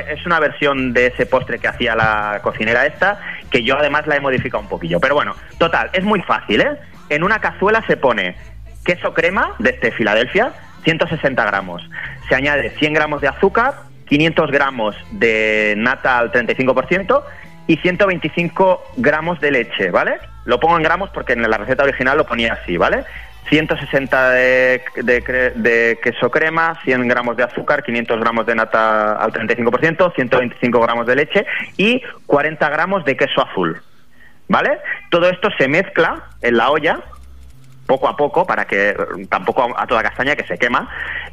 Es 0.09 0.25
una 0.25 0.39
versión 0.39 0.93
de 0.93 1.09
ese 1.09 1.27
postre 1.27 1.59
que 1.59 1.69
hacía 1.69 1.95
la 1.95 2.41
cocinera 2.43 2.87
esta, 2.87 3.21
que 3.51 3.63
yo 3.63 3.77
además 3.77 4.07
la 4.07 4.17
he 4.17 4.21
modificado 4.21 4.63
un 4.63 4.69
poquillo. 4.69 5.01
Pero 5.01 5.15
bueno, 5.15 5.35
total, 5.59 5.91
es 5.93 6.05
muy 6.05 6.23
fácil, 6.23 6.61
¿eh? 6.61 6.79
En 7.09 7.25
una 7.25 7.41
cazuela 7.41 7.83
se 7.87 7.97
pone 7.97 8.37
queso 8.85 9.13
crema 9.13 9.55
de 9.59 9.71
este 9.71 9.91
Filadelfia, 9.91 10.53
160 10.85 11.45
gramos. 11.45 11.89
Se 12.29 12.35
añade 12.35 12.71
100 12.79 12.95
gramos 12.95 13.21
de 13.21 13.29
azúcar, 13.29 13.75
500 14.09 14.51
gramos 14.51 14.97
de 15.13 15.75
nata 15.77 16.19
al 16.19 16.33
35% 16.33 17.23
y 17.67 17.77
125 17.77 18.93
gramos 18.97 19.41
de 19.41 19.51
leche, 19.51 19.91
¿vale? 19.91 20.19
Lo 20.45 20.59
pongo 20.59 20.77
en 20.77 20.83
gramos 20.83 21.11
porque 21.11 21.35
en 21.35 21.49
la 21.49 21.59
receta 21.59 21.85
original 21.85 22.17
lo 22.17 22.27
ponía 22.27 22.55
así, 22.55 22.77
¿vale? 22.77 23.05
160 23.49 24.31
de, 24.31 24.83
de 24.97 25.53
de 25.57 25.99
queso 26.03 26.31
crema, 26.31 26.79
100 26.85 27.09
gramos 27.09 27.37
de 27.37 27.43
azúcar, 27.45 27.83
500 27.83 28.21
gramos 28.21 28.47
de 28.47 28.55
nata 28.55 29.15
al 29.15 29.33
35%, 29.33 30.15
125 30.15 30.81
gramos 30.81 31.07
de 31.07 31.17
leche 31.17 31.47
y 31.77 32.01
40 32.27 32.69
gramos 32.69 33.05
de 33.05 33.17
queso 33.17 33.45
azul, 33.45 33.81
¿vale? 34.49 34.79
Todo 35.11 35.29
esto 35.29 35.49
se 35.59 35.67
mezcla 35.69 36.23
en 36.43 36.57
la 36.57 36.71
olla 36.71 37.01
poco 37.87 38.09
a 38.09 38.17
poco 38.17 38.47
para 38.47 38.67
que 38.67 38.95
tampoco 39.29 39.67
a, 39.77 39.85
toda 39.89 40.03
castaña 40.05 40.37
que 40.37 40.47
se 40.47 40.57
quema 40.57 40.89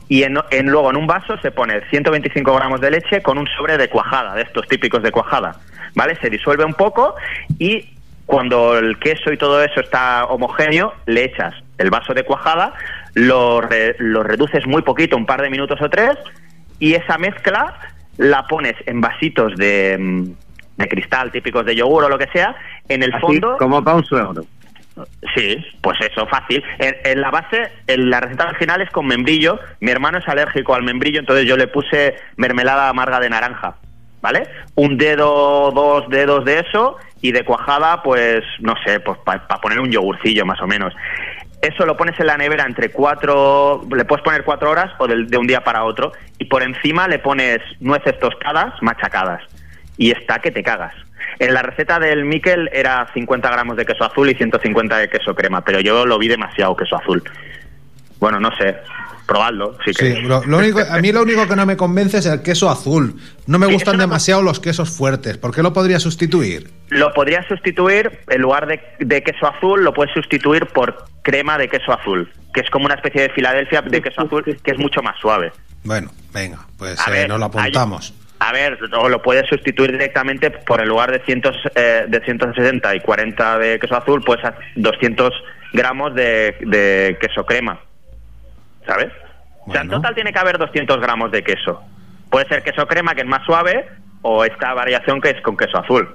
y 0.09 0.23
en- 0.23 0.33
luego 0.63 0.89
en 0.89 0.95
un 0.97 1.05
vaso 1.05 1.37
se 1.37 1.51
pone 1.51 1.81
125 1.91 2.55
gramos 2.55 2.81
de 2.81 2.89
leche 2.89 3.21
con 3.21 3.37
un 3.37 3.45
sobre 3.47 3.77
de 3.77 3.89
cuajada 3.89 4.33
de 4.33 4.41
estos 4.41 4.67
típicos 4.67 5.03
de 5.03 5.11
cuajada 5.11 5.57
vale 5.93 6.15
se 6.19 6.31
disuelve 6.31 6.65
un 6.65 6.73
poco 6.73 7.13
y 7.59 7.93
cuando 8.25 8.75
el 8.75 8.97
queso 8.97 9.31
y 9.31 9.37
todo 9.37 9.61
eso 9.63 9.81
está 9.81 10.25
homogéneo 10.25 10.95
le 11.05 11.25
echas 11.25 11.53
el 11.77 11.89
vaso 11.89 12.13
de 12.13 12.23
cuajada 12.23 12.73
lo, 13.13 13.61
re- 13.61 13.95
lo 13.99 14.23
reduces 14.23 14.65
muy 14.67 14.81
poquito 14.81 15.15
un 15.17 15.25
par 15.25 15.41
de 15.41 15.49
minutos 15.49 15.81
o 15.81 15.89
tres 15.89 16.17
y 16.79 16.93
esa 16.93 17.17
mezcla 17.17 17.73
la 18.17 18.47
pones 18.47 18.75
en 18.85 18.99
vasitos 19.01 19.55
de, 19.57 19.95
mm, 19.99 20.23
de 20.77 20.87
cristal 20.87 21.31
típicos 21.31 21.65
de 21.65 21.75
yogur 21.75 22.03
o 22.05 22.09
lo 22.09 22.17
que 22.17 22.27
sea 22.33 22.55
en 22.89 23.03
el 23.03 23.13
Así 23.13 23.21
fondo 23.21 23.57
como 23.57 23.83
para 23.83 23.97
un 23.97 24.05
suegro. 24.05 24.43
Sí, 25.35 25.63
pues 25.81 25.95
eso, 26.01 26.25
fácil. 26.25 26.63
En, 26.79 26.95
en 27.03 27.21
la 27.21 27.29
base, 27.29 27.71
en 27.85 28.09
la 28.09 28.19
receta 28.19 28.45
original 28.47 28.81
es 28.81 28.89
con 28.89 29.05
membrillo. 29.05 29.59
Mi 29.79 29.91
hermano 29.91 30.17
es 30.17 30.27
alérgico 30.27 30.73
al 30.73 30.81
membrillo, 30.81 31.19
entonces 31.19 31.45
yo 31.45 31.55
le 31.55 31.67
puse 31.67 32.15
mermelada 32.35 32.89
amarga 32.89 33.19
de 33.19 33.29
naranja, 33.29 33.75
¿vale? 34.21 34.47
Un 34.73 34.97
dedo, 34.97 35.69
dos 35.71 36.09
dedos 36.09 36.43
de 36.45 36.61
eso 36.61 36.97
y 37.21 37.31
de 37.31 37.43
cuajada, 37.45 38.01
pues 38.01 38.43
no 38.61 38.73
sé, 38.83 38.99
pues 38.99 39.19
para 39.19 39.45
poner 39.61 39.79
un 39.79 39.91
yogurcillo 39.91 40.45
más 40.47 40.59
o 40.61 40.67
menos. 40.67 40.95
Eso 41.61 41.85
lo 41.85 41.97
pones 41.97 42.19
en 42.19 42.27
la 42.27 42.37
nevera 42.37 42.65
entre 42.65 42.91
cuatro, 42.91 43.81
le 43.93 44.05
puedes 44.05 44.23
poner 44.23 44.43
cuatro 44.43 44.69
horas 44.69 44.93
o 44.99 45.07
de 45.07 45.37
un 45.37 45.47
día 45.47 45.63
para 45.63 45.83
otro 45.85 46.11
y 46.37 46.45
por 46.45 46.61
encima 46.61 47.07
le 47.07 47.19
pones 47.19 47.59
nueces 47.79 48.17
tostadas 48.19 48.73
machacadas 48.81 49.41
y 49.97 50.11
está 50.11 50.39
que 50.39 50.51
te 50.51 50.61
cagas. 50.61 50.93
En 51.39 51.53
la 51.53 51.61
receta 51.61 51.99
del 51.99 52.25
Miquel 52.25 52.69
era 52.71 53.07
50 53.13 53.49
gramos 53.49 53.77
de 53.77 53.85
queso 53.85 54.03
azul 54.03 54.29
y 54.29 54.35
150 54.35 54.97
de 54.97 55.09
queso 55.09 55.35
crema, 55.35 55.63
pero 55.63 55.79
yo 55.79 56.05
lo 56.05 56.17
vi 56.17 56.27
demasiado 56.27 56.75
queso 56.75 56.95
azul. 56.95 57.23
Bueno, 58.19 58.39
no 58.39 58.55
sé, 58.57 58.77
probadlo 59.27 59.77
si 59.85 59.93
Sí, 59.93 59.99
queréis. 59.99 60.27
lo, 60.27 60.43
lo 60.45 60.57
único, 60.57 60.79
a 60.79 60.97
mí 60.99 61.11
lo 61.11 61.21
único 61.21 61.47
que 61.47 61.55
no 61.55 61.65
me 61.65 61.75
convence 61.77 62.17
es 62.17 62.25
el 62.25 62.41
queso 62.41 62.69
azul. 62.69 63.15
No 63.45 63.59
me 63.59 63.67
Sí, 63.67 63.73
gustan 63.73 63.97
no- 63.97 64.01
demasiado 64.03 64.41
los 64.41 64.59
quesos 64.59 64.89
fuertes. 64.89 65.37
¿Por 65.37 65.53
qué 65.53 65.61
lo 65.61 65.73
podría 65.73 65.99
sustituir? 65.99 66.69
Lo 66.89 67.13
podrías 67.13 67.45
sustituir, 67.47 68.19
en 68.29 68.41
lugar 68.41 68.65
de, 68.67 68.81
de 68.99 69.21
queso 69.21 69.47
azul, 69.47 69.83
lo 69.83 69.93
puedes 69.93 70.13
sustituir 70.13 70.65
por 70.67 71.05
crema 71.21 71.57
de 71.57 71.67
queso 71.67 71.91
azul, 71.93 72.31
que 72.53 72.61
es 72.61 72.69
como 72.69 72.85
una 72.85 72.95
especie 72.95 73.21
de 73.23 73.29
Filadelfia 73.29 73.81
de 73.81 74.01
queso 74.01 74.21
azul 74.21 74.43
que 74.63 74.71
es 74.71 74.77
mucho 74.79 75.01
más 75.03 75.17
suave. 75.19 75.51
Bueno, 75.83 76.09
venga, 76.33 76.59
pues 76.77 76.97
eh, 77.07 77.11
ver, 77.11 77.29
nos 77.29 77.39
lo 77.39 77.45
apuntamos. 77.45 78.13
A 78.39 78.51
ver, 78.53 78.77
o 78.93 79.09
lo 79.09 79.21
puedes 79.21 79.47
sustituir 79.49 79.91
directamente 79.91 80.51
por 80.51 80.79
el 80.79 80.87
lugar 80.87 81.11
de, 81.11 81.19
cientos, 81.25 81.55
eh, 81.75 82.05
de 82.07 82.19
160 82.23 82.95
y 82.95 82.99
40 83.01 83.57
de 83.57 83.79
queso 83.79 83.95
azul, 83.97 84.21
pues 84.23 84.43
a 84.45 84.53
200 84.75 85.33
gramos 85.73 86.13
de, 86.13 86.55
de 86.61 87.17
queso 87.19 87.45
crema. 87.45 87.79
¿Sabes? 88.87 89.11
O 89.67 89.71
sea, 89.71 89.81
en 89.81 89.89
total 89.89 90.15
tiene 90.15 90.31
que 90.33 90.39
haber 90.39 90.57
200 90.57 90.99
gramos 91.01 91.31
de 91.31 91.43
queso. 91.43 91.81
Puede 92.29 92.47
ser 92.47 92.63
queso 92.63 92.87
crema, 92.87 93.13
que 93.13 93.21
es 93.21 93.27
más 93.27 93.43
suave, 93.45 93.85
o 94.21 94.45
esta 94.45 94.73
variación 94.73 95.19
que 95.21 95.29
es 95.31 95.41
con 95.41 95.55
queso 95.57 95.77
azul. 95.77 96.09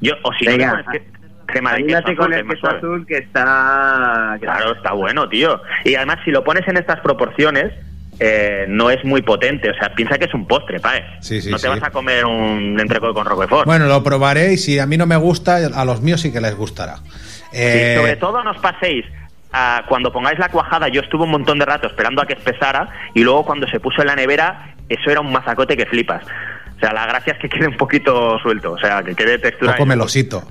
Yo, 0.00 0.14
o 0.22 0.32
si 0.32 0.46
no, 0.46 0.52
Venga, 0.52 0.76
le 0.78 0.84
pones 0.84 1.00
que- 1.02 1.20
crema 1.46 1.74
de 1.74 1.84
queso 1.84 1.98
azul, 1.98 2.16
que 2.30 2.34
el 2.34 2.40
es 2.40 2.46
queso 2.54 2.68
azul 2.68 3.06
que 3.06 3.18
está... 3.18 4.36
Claro, 4.40 4.72
está 4.74 4.92
bueno, 4.92 5.28
tío. 5.28 5.60
Y 5.84 5.94
además, 5.94 6.18
si 6.24 6.30
lo 6.30 6.42
pones 6.42 6.66
en 6.68 6.76
estas 6.78 7.00
proporciones, 7.00 7.72
eh, 8.18 8.64
no 8.68 8.90
es 8.90 9.04
muy 9.04 9.20
potente. 9.22 9.68
O 9.70 9.74
sea, 9.74 9.94
piensa 9.94 10.16
que 10.16 10.24
es 10.26 10.34
un 10.34 10.46
postre, 10.46 10.78
pae. 10.80 11.02
Sí, 11.20 11.40
sí, 11.42 11.50
no 11.50 11.56
te 11.56 11.62
sí. 11.62 11.68
vas 11.68 11.82
a 11.82 11.90
comer 11.90 12.24
un 12.24 12.78
entrecot 12.80 13.12
con 13.14 13.26
roquefort. 13.26 13.66
Bueno, 13.66 13.86
lo 13.86 14.02
probaré 14.02 14.52
y 14.54 14.56
si 14.58 14.78
a 14.78 14.86
mí 14.86 14.96
no 14.96 15.06
me 15.06 15.16
gusta, 15.16 15.56
a 15.56 15.84
los 15.84 16.00
míos 16.00 16.20
sí 16.20 16.32
que 16.32 16.40
les 16.40 16.54
gustará. 16.54 16.96
Sí, 16.96 17.58
Eh, 17.58 17.94
sobre 17.98 18.16
todo 18.16 18.42
no 18.44 18.52
os 18.52 18.58
paséis. 18.58 19.04
A 19.52 19.84
cuando 19.88 20.12
pongáis 20.12 20.38
la 20.38 20.48
cuajada, 20.48 20.88
yo 20.88 21.00
estuve 21.00 21.24
un 21.24 21.30
montón 21.30 21.58
de 21.58 21.64
rato 21.64 21.86
esperando 21.86 22.22
a 22.22 22.26
que 22.26 22.34
espesara 22.34 22.88
y 23.14 23.22
luego 23.22 23.44
cuando 23.44 23.66
se 23.68 23.80
puso 23.80 24.00
en 24.02 24.08
la 24.08 24.16
nevera, 24.16 24.74
eso 24.88 25.10
era 25.10 25.20
un 25.20 25.32
mazacote 25.32 25.76
que 25.76 25.86
flipas. 25.86 26.22
O 26.76 26.80
sea, 26.80 26.92
la 26.92 27.06
gracia 27.06 27.34
es 27.34 27.38
que 27.38 27.48
quede 27.48 27.66
un 27.66 27.76
poquito 27.76 28.38
suelto, 28.38 28.72
o 28.72 28.78
sea, 28.78 29.02
que 29.02 29.14
quede 29.14 29.38
textura. 29.38 29.72
poco 29.72 29.86
melosito. 29.86 30.42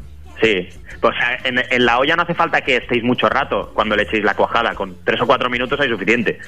Sí, 0.41 0.69
sea, 1.01 1.37
en, 1.43 1.61
en 1.69 1.85
la 1.85 1.99
olla 1.99 2.15
no 2.15 2.23
hace 2.23 2.33
falta 2.33 2.61
que 2.61 2.77
estéis 2.77 3.03
mucho 3.03 3.29
rato 3.29 3.71
cuando 3.73 3.95
le 3.95 4.03
echéis 4.03 4.23
la 4.23 4.33
cuajada, 4.35 4.75
con 4.75 4.97
tres 5.03 5.21
o 5.21 5.27
cuatro 5.27 5.49
minutos 5.49 5.79
hay 5.79 5.89
suficiente. 5.89 6.39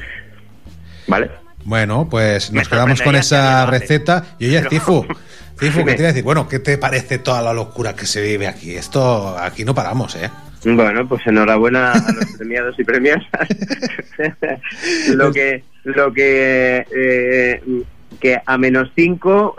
¿Vale? 1.08 1.32
Bueno, 1.64 2.08
pues 2.10 2.52
Me 2.52 2.60
nos 2.60 2.70
quedamos 2.70 3.02
con 3.02 3.16
esa 3.16 3.66
receta. 3.66 4.26
Y 4.40 4.48
oye, 4.48 4.64
Cifu, 4.70 5.06
Dime. 5.60 5.86
que 5.86 5.94
te 5.94 6.02
iba 6.02 6.10
a 6.10 6.12
decir, 6.12 6.24
bueno, 6.24 6.48
¿qué 6.48 6.60
te 6.60 6.78
parece 6.78 7.20
toda 7.20 7.42
la 7.42 7.54
locura 7.54 7.96
que 7.96 8.06
se 8.06 8.22
vive 8.22 8.48
aquí? 8.48 8.76
Esto, 8.76 9.38
aquí 9.38 9.64
no 9.64 9.74
paramos, 9.76 10.16
¿eh? 10.16 10.30
Bueno, 10.64 11.08
pues 11.08 11.26
enhorabuena 11.26 11.92
a 11.92 12.14
los 12.14 12.26
premiados 12.38 12.80
y 12.80 12.84
premiadas. 12.84 13.26
lo 15.16 15.32
que, 15.32 15.64
lo 15.84 16.14
que, 16.14 16.86
eh, 16.96 17.62
que 18.20 18.42
a 18.46 18.58
menos 18.58 18.92
5 18.96 19.56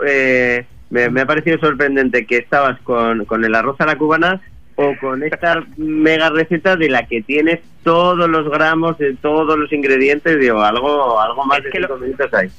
me, 0.89 1.09
me 1.09 1.21
ha 1.21 1.25
parecido 1.25 1.57
sorprendente 1.59 2.25
que 2.25 2.37
estabas 2.37 2.79
con, 2.81 3.25
con 3.25 3.43
el 3.43 3.55
arroz 3.55 3.79
a 3.81 3.85
la 3.85 3.97
cubana 3.97 4.41
o 4.75 4.95
con 4.99 5.23
esta 5.23 5.63
mega 5.77 6.29
receta 6.29 6.75
de 6.75 6.89
la 6.89 7.05
que 7.05 7.21
tienes 7.21 7.59
todos 7.83 8.29
los 8.29 8.49
gramos 8.49 8.97
de 8.97 9.13
todos 9.15 9.57
los 9.57 9.71
ingredientes, 9.71 10.39
digo, 10.39 10.61
algo, 10.61 11.19
algo 11.19 11.45
más 11.45 11.61
de 11.63 11.71
5 11.71 11.97
minutos 11.97 12.33
hay. 12.33 12.49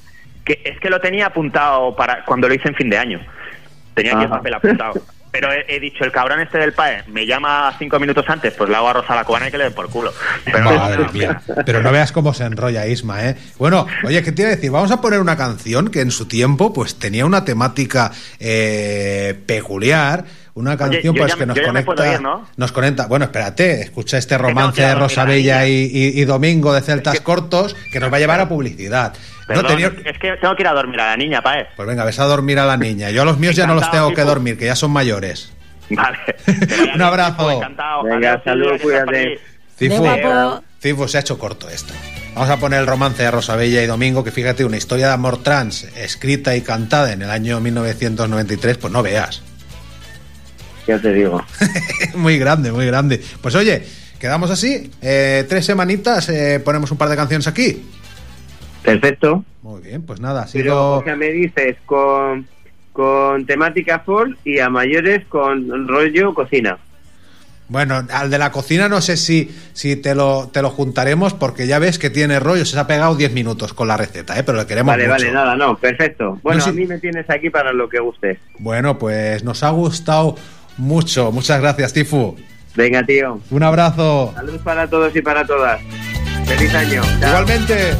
Que 0.45 0.61
es 0.65 0.79
que 0.79 0.91
lo 0.91 1.01
tenía 1.01 1.27
apuntado 1.27 1.97
para 1.97 2.25
cuando 2.25 2.49
lo 2.49 2.55
hice 2.55 2.69
en 2.69 2.75
fin 2.75 2.91
de 2.91 2.99
año. 2.99 3.21
Tenía 3.95 4.13
aquí 4.15 4.25
el 4.25 4.31
papel 4.31 4.55
apuntado. 4.55 4.95
pero 5.35 5.53
he, 5.53 5.65
he 5.67 5.81
dicho, 5.81 6.05
el 6.05 6.13
cabrón 6.13 6.39
este 6.41 6.59
del 6.59 6.73
PAE 6.75 7.03
me 7.09 7.27
llama 7.27 7.75
cinco 7.77 7.99
minutos 7.99 8.25
antes, 8.29 8.53
pues 8.55 8.71
le 8.71 8.77
hago 8.77 8.89
arroz 8.89 9.05
a 9.11 9.17
la 9.17 9.25
cubana 9.25 9.49
y 9.49 9.51
que 9.51 9.59
le 9.59 9.65
den 9.65 9.73
por 9.73 9.91
culo. 9.91 10.13
Pero 10.45 10.61
Madre 10.61 11.07
mía. 11.13 11.43
Pero 11.67 11.83
no 11.83 11.91
veas 11.91 12.13
cómo 12.13 12.33
se 12.33 12.45
enrolla 12.45 12.87
Isma, 12.87 13.25
¿eh? 13.29 13.37
Bueno, 13.59 13.85
oye, 14.05 14.23
¿qué 14.23 14.31
te 14.31 14.43
iba 14.43 14.53
a 14.53 14.55
decir? 14.55 14.71
Vamos 14.71 14.93
a 14.93 15.01
poner 15.01 15.19
una 15.19 15.37
canción 15.37 15.89
que 15.91 16.03
en 16.03 16.13
su 16.13 16.27
tiempo 16.27 16.73
pues 16.73 17.01
tenía 17.01 17.27
una 17.27 17.45
temática 17.45 18.13
eh, 18.39 19.35
peculiar. 19.47 20.25
Una 20.57 20.77
canción 20.77 21.03
yo 21.03 21.15
pues 21.15 21.33
ya- 21.33 21.37
que 21.39 21.47
nos 21.47 21.59
conecta, 21.59 22.13
ir, 22.15 22.21
¿no? 22.23 22.47
nos 22.57 22.71
conecta. 22.71 23.09
Bueno, 23.09 23.25
espérate, 23.25 23.81
escucha 23.81 24.19
este 24.19 24.39
romance 24.39 24.81
de 24.83 24.87
dormir 24.87 25.03
Rosa 25.03 25.23
a 25.23 25.25
la 25.25 25.31
Bella 25.33 25.63
niña. 25.63 25.67
y, 25.67 25.91
y- 25.93 26.21
y 26.21 26.25
Domingo 26.27 26.73
de 26.73 26.81
Celtas 26.81 27.19
Cortos 27.23 27.75
que 27.93 27.99
nos 27.99 28.13
va 28.13 28.19
a 28.19 28.21
llevar 28.21 28.39
a 28.39 28.49
publicidad. 28.49 29.15
No, 29.49 29.63
tenía- 29.65 29.93
es 30.05 30.19
que 30.19 30.33
tengo 30.41 30.57
que 30.57 30.63
ir 30.63 30.69
a 30.69 30.73
dormir 30.73 31.01
a 31.01 31.07
la 31.11 31.17
niña, 31.17 31.43
PAE. 31.43 31.67
Pues 31.77 31.87
venga, 31.87 32.05
ves 32.05 32.19
a 32.19 32.25
dormir 32.25 32.59
a 32.59 32.67
la 32.67 32.77
niña. 32.77 33.11
Yo 33.11 33.23
a 33.23 33.25
los 33.25 33.39
míos 33.39 33.55
ya 33.57 33.67
no 33.67 33.75
los 33.75 33.91
tengo 33.91 34.13
que 34.15 34.23
dormir, 34.23 34.57
que 34.57 34.67
ya 34.67 34.77
son 34.77 34.91
mayores. 34.91 35.53
Vale. 35.91 36.19
Un 36.95 37.03
abrazo. 37.03 37.51
Encantado. 37.51 38.05
Venga, 38.05 38.43
saludos, 38.43 38.81
cuídate. 38.81 39.39
Cifu. 39.79 40.03
Cifu, 40.81 41.09
se 41.09 41.19
ha 41.19 41.21
hecho 41.21 41.39
corto 41.39 41.69
esto. 41.69 41.93
Vamos 42.35 42.51
a 42.51 42.57
poner 42.57 42.81
el 42.81 42.87
romance 42.87 43.23
de 43.23 43.31
Rosabella 43.31 43.83
y 43.83 43.87
Domingo, 43.87 44.25
que 44.25 44.31
fíjate, 44.33 44.65
una 44.65 44.77
historia 44.77 45.09
de 45.09 45.13
amor 45.13 45.43
trans 45.43 45.85
escrita 45.97 46.57
y 46.57 46.63
cantada 46.63 47.13
en 47.13 47.23
el 47.23 47.31
año 47.31 47.61
1993, 47.61 48.79
pues 48.79 48.93
no 48.93 49.03
veas. 49.03 49.43
Ya 50.87 50.99
te 50.99 51.13
digo. 51.13 51.43
muy 52.15 52.39
grande, 52.39 52.73
muy 52.73 52.87
grande. 52.87 53.23
Pues 53.41 53.55
oye, 53.55 53.87
quedamos 54.19 54.51
así, 54.51 54.91
eh, 55.01 55.47
tres 55.49 55.65
semanitas, 55.65 56.29
eh, 56.29 56.61
ponemos 56.65 56.91
un 56.91 56.99
par 56.99 57.09
de 57.09 57.17
canciones 57.17 57.47
aquí. 57.47 57.85
Perfecto. 58.85 59.45
Muy 59.63 59.81
bien, 59.83 60.03
pues 60.03 60.21
nada, 60.21 60.43
ha 60.43 60.47
Pero, 60.53 60.63
sido... 60.65 60.93
o 60.99 61.05
sea, 61.05 61.17
me 61.17 61.31
dices 61.31 61.77
con, 61.87 62.47
con 62.93 63.47
temática 63.47 64.01
folk 64.01 64.37
y 64.45 64.59
a 64.61 64.69
mayores 64.69 65.25
con 65.27 65.89
rollo 65.89 66.35
cocina. 66.35 66.79
Bueno, 67.67 68.07
al 68.13 68.29
de 68.31 68.37
la 68.39 68.53
cocina 68.53 68.91
no 68.91 69.01
sé 69.01 69.17
si, 69.17 69.51
si 69.73 69.97
te, 69.97 70.15
lo, 70.15 70.51
te 70.53 70.61
lo 70.61 70.69
juntaremos 70.69 71.33
porque 71.33 71.67
ya 71.67 71.79
ves 71.79 71.99
que 71.99 72.11
tiene 72.11 72.39
rollo, 72.39 72.67
se 72.67 72.79
ha 72.79 72.87
pegado 72.87 73.17
10 73.17 73.33
minutos 73.33 73.73
con 73.73 73.89
la 73.89 73.97
receta, 73.97 74.39
¿eh? 74.39 74.43
pero 74.45 74.59
le 74.59 74.67
queremos 74.67 74.93
Vale, 74.93 75.05
mucho. 75.09 75.13
vale, 75.13 75.33
nada, 75.33 75.57
no, 75.57 75.75
perfecto. 75.79 76.39
Bueno, 76.43 76.59
No, 76.59 76.65
sí. 76.65 76.71
a 76.71 76.73
mí 76.75 76.85
me 76.87 76.99
tienes 76.99 77.29
aquí 77.31 77.49
para 77.49 77.73
lo 77.73 77.89
que 77.89 78.01
guste. 78.01 78.39
Bueno, 78.59 78.99
pues 78.99 79.45
nos 79.45 79.63
ha 79.63 79.71
gustado 79.71 80.37
mucho. 80.77 81.33
Muchas 81.33 81.59
gracias, 81.63 81.95
Tifu. 81.95 82.37
Venga, 82.77 83.03
tío. 83.03 83.41
Un 83.51 83.63
abrazo. 83.63 84.33
Salud 84.35 84.61
para 84.63 84.87
todos 84.87 85.17
y 85.17 85.23
para 85.23 85.47
todas. 85.47 85.81
Feliz 86.45 86.75
año. 86.75 87.01
Chao. 87.19 87.29
Igualmente. 87.31 87.93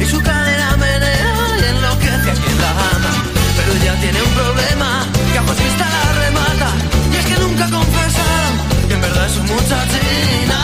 Y 0.00 0.06
su 0.06 0.18
cadera 0.22 0.76
menea 0.78 1.34
y 1.60 1.64
enloquece 1.64 2.30
a 2.30 2.34
quien 2.34 2.58
la 2.58 2.70
ama. 2.70 3.12
Pero 3.54 3.72
ella 3.74 4.00
tiene 4.00 4.22
un 4.22 4.30
problema 4.30 5.06
que 5.30 5.38
a 5.38 5.42
vista 5.42 5.86
la 5.86 6.12
remata. 6.24 6.68
Y 7.12 7.16
es 7.16 7.26
que 7.26 7.38
nunca 7.38 7.68
confesaron 7.70 8.88
que 8.88 8.94
en 8.94 9.00
verdad 9.02 9.26
es 9.26 9.36
un 9.36 9.46
muchachín. 9.46 10.63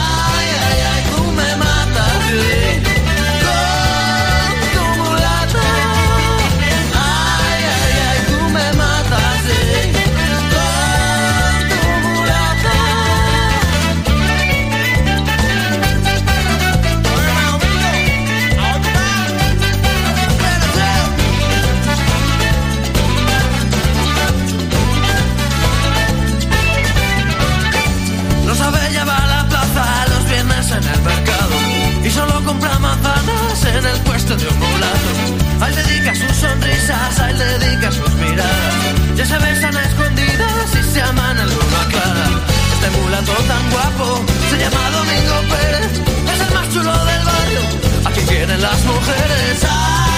Puesto 34.31 34.45
de 34.45 34.53
un 34.53 34.59
mulato. 34.59 35.65
A 35.65 35.69
dedica 35.69 36.15
sus 36.15 36.35
sonrisas, 36.37 37.19
a 37.19 37.29
él 37.29 37.37
dedica 37.37 37.91
sus 37.91 38.13
miradas. 38.15 38.75
Ya 39.15 39.25
se 39.25 39.37
besan 39.37 39.75
a 39.75 39.83
escondidas 39.83 40.75
y 40.79 40.93
se 40.93 41.01
aman 41.01 41.37
a 41.39 41.45
clara. 41.89 42.29
Este 42.73 42.89
mulato 42.99 43.33
tan 43.47 43.69
guapo 43.71 44.25
se 44.49 44.57
llama 44.57 44.89
Domingo 44.91 45.35
Pérez, 45.49 45.91
es 46.33 46.47
el 46.47 46.53
más 46.53 46.69
chulo 46.69 47.05
del 47.05 47.25
barrio. 47.25 47.61
Aquí 48.05 48.21
quieren 48.21 48.61
las 48.61 48.83
mujeres. 48.85 49.63
Ay, 49.69 50.10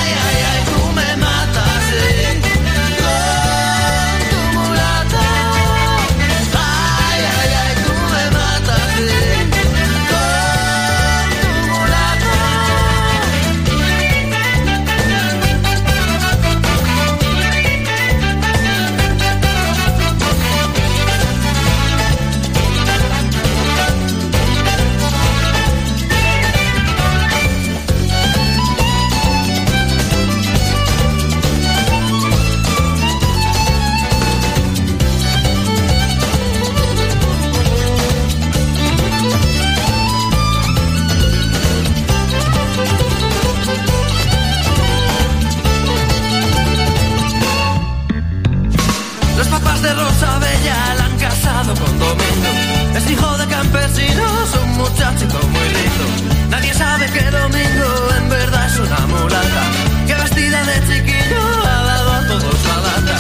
Nadie 56.50 56.74
sabe 56.74 57.06
que 57.08 57.24
Domingo 57.32 57.90
en 58.18 58.30
verdad 58.30 58.66
es 58.68 58.80
una 58.80 59.00
mulata. 59.08 59.64
Que 60.08 60.14
vestida 60.16 60.64
de 60.64 60.76
chiquillo 60.88 61.42
ha 61.66 61.84
dado 61.84 62.12
a 62.14 62.28
todos 62.28 62.60
la 62.70 62.78
lata. 62.88 63.18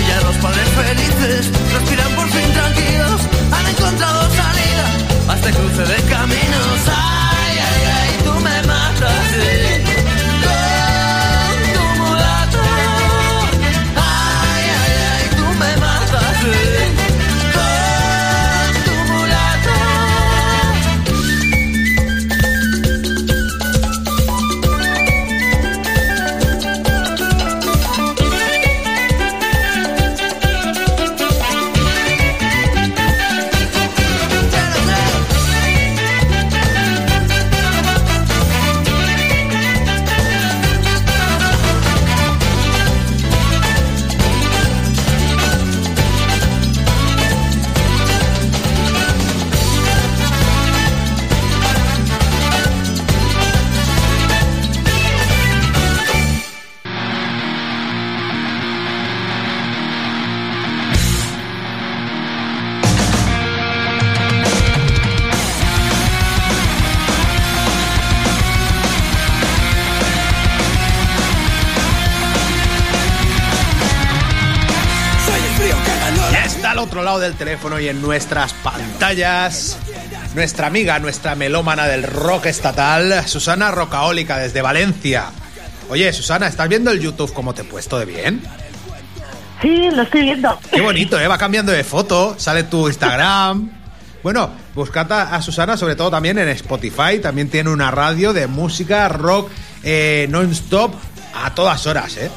Y 0.00 0.08
ya 0.08 0.20
los 0.20 0.36
padres 0.36 0.68
felices 0.82 1.50
respiran 1.72 2.12
por 2.14 2.28
fin 2.28 2.52
tranquilos. 2.52 3.20
Han 3.52 3.66
encontrado 3.66 4.20
salida 4.42 4.86
a 5.28 5.34
este 5.36 5.50
cruce 5.52 5.82
de 5.92 6.02
caminos. 6.10 6.35
Lado 77.16 77.20
del 77.20 77.34
teléfono 77.34 77.80
y 77.80 77.88
en 77.88 78.02
nuestras 78.02 78.52
pantallas 78.52 79.78
nuestra 80.34 80.66
amiga, 80.66 80.98
nuestra 80.98 81.34
melómana 81.34 81.86
del 81.86 82.02
rock 82.02 82.46
estatal, 82.46 83.26
Susana 83.26 83.70
Rocaólica 83.70 84.36
desde 84.36 84.60
Valencia. 84.60 85.30
Oye, 85.88 86.12
Susana, 86.12 86.46
¿estás 86.46 86.68
viendo 86.68 86.90
el 86.90 87.00
YouTube 87.00 87.32
cómo 87.32 87.54
te 87.54 87.62
he 87.62 87.64
puesto 87.64 87.98
de 87.98 88.04
bien? 88.04 88.42
Sí, 89.62 89.88
lo 89.92 90.02
estoy 90.02 90.22
viendo. 90.22 90.58
Qué 90.70 90.82
bonito, 90.82 91.18
¿eh? 91.18 91.26
Va 91.26 91.38
cambiando 91.38 91.72
de 91.72 91.84
foto, 91.84 92.34
sale 92.38 92.64
tu 92.64 92.86
Instagram. 92.86 93.70
Bueno, 94.22 94.50
buscad 94.74 95.10
a, 95.10 95.36
a 95.36 95.40
Susana 95.40 95.78
sobre 95.78 95.96
todo 95.96 96.10
también 96.10 96.38
en 96.38 96.48
Spotify, 96.48 97.18
también 97.22 97.48
tiene 97.48 97.70
una 97.70 97.90
radio 97.90 98.34
de 98.34 98.46
música 98.46 99.08
rock 99.08 99.50
eh, 99.82 100.26
non-stop 100.28 100.94
a 101.34 101.54
todas 101.54 101.86
horas, 101.86 102.16
¿eh? 102.18 102.30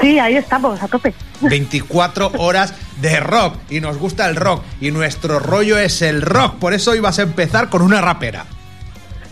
Sí, 0.00 0.18
ahí 0.18 0.36
estamos, 0.36 0.82
a 0.82 0.88
tope. 0.88 1.14
24 1.40 2.32
horas 2.38 2.74
de 3.00 3.20
rock 3.20 3.56
y 3.70 3.80
nos 3.80 3.98
gusta 3.98 4.28
el 4.28 4.36
rock 4.36 4.62
y 4.80 4.90
nuestro 4.90 5.38
rollo 5.38 5.78
es 5.78 6.02
el 6.02 6.22
rock, 6.22 6.56
por 6.56 6.74
eso 6.74 6.92
hoy 6.92 7.00
vas 7.00 7.18
a 7.18 7.22
empezar 7.22 7.68
con 7.68 7.82
una 7.82 8.00
rapera. 8.00 8.46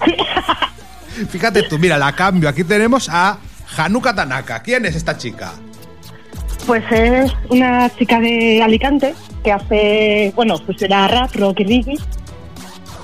Fíjate 1.31 1.63
tú, 1.65 1.79
mira, 1.79 1.97
la 1.99 2.13
cambio, 2.13 2.49
aquí 2.49 2.65
tenemos 2.65 3.09
a 3.09 3.39
Hanuka 3.77 4.15
Tanaka. 4.15 4.63
¿Quién 4.63 4.85
es 4.87 4.95
esta 4.95 5.17
chica? 5.17 5.53
Pues 6.67 6.85
es 6.91 7.33
una 7.49 7.89
chica 7.97 8.21
de 8.21 8.63
Alicante 8.63 9.15
que 9.43 9.53
hace, 9.53 10.33
bueno, 10.35 10.59
pues 10.65 10.83
era 10.83 11.07
rap, 11.09 11.35
rock 11.37 11.61
y 11.61 11.65
reggae. 11.65 11.99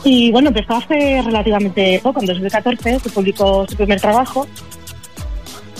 Y 0.04 0.32
bueno, 0.32 0.48
empezó 0.48 0.74
hace 0.74 1.22
relativamente 1.22 2.00
poco, 2.02 2.20
en 2.20 2.26
2014, 2.26 2.98
se 2.98 3.10
publicó 3.10 3.66
su 3.68 3.76
primer 3.76 4.00
trabajo. 4.00 4.48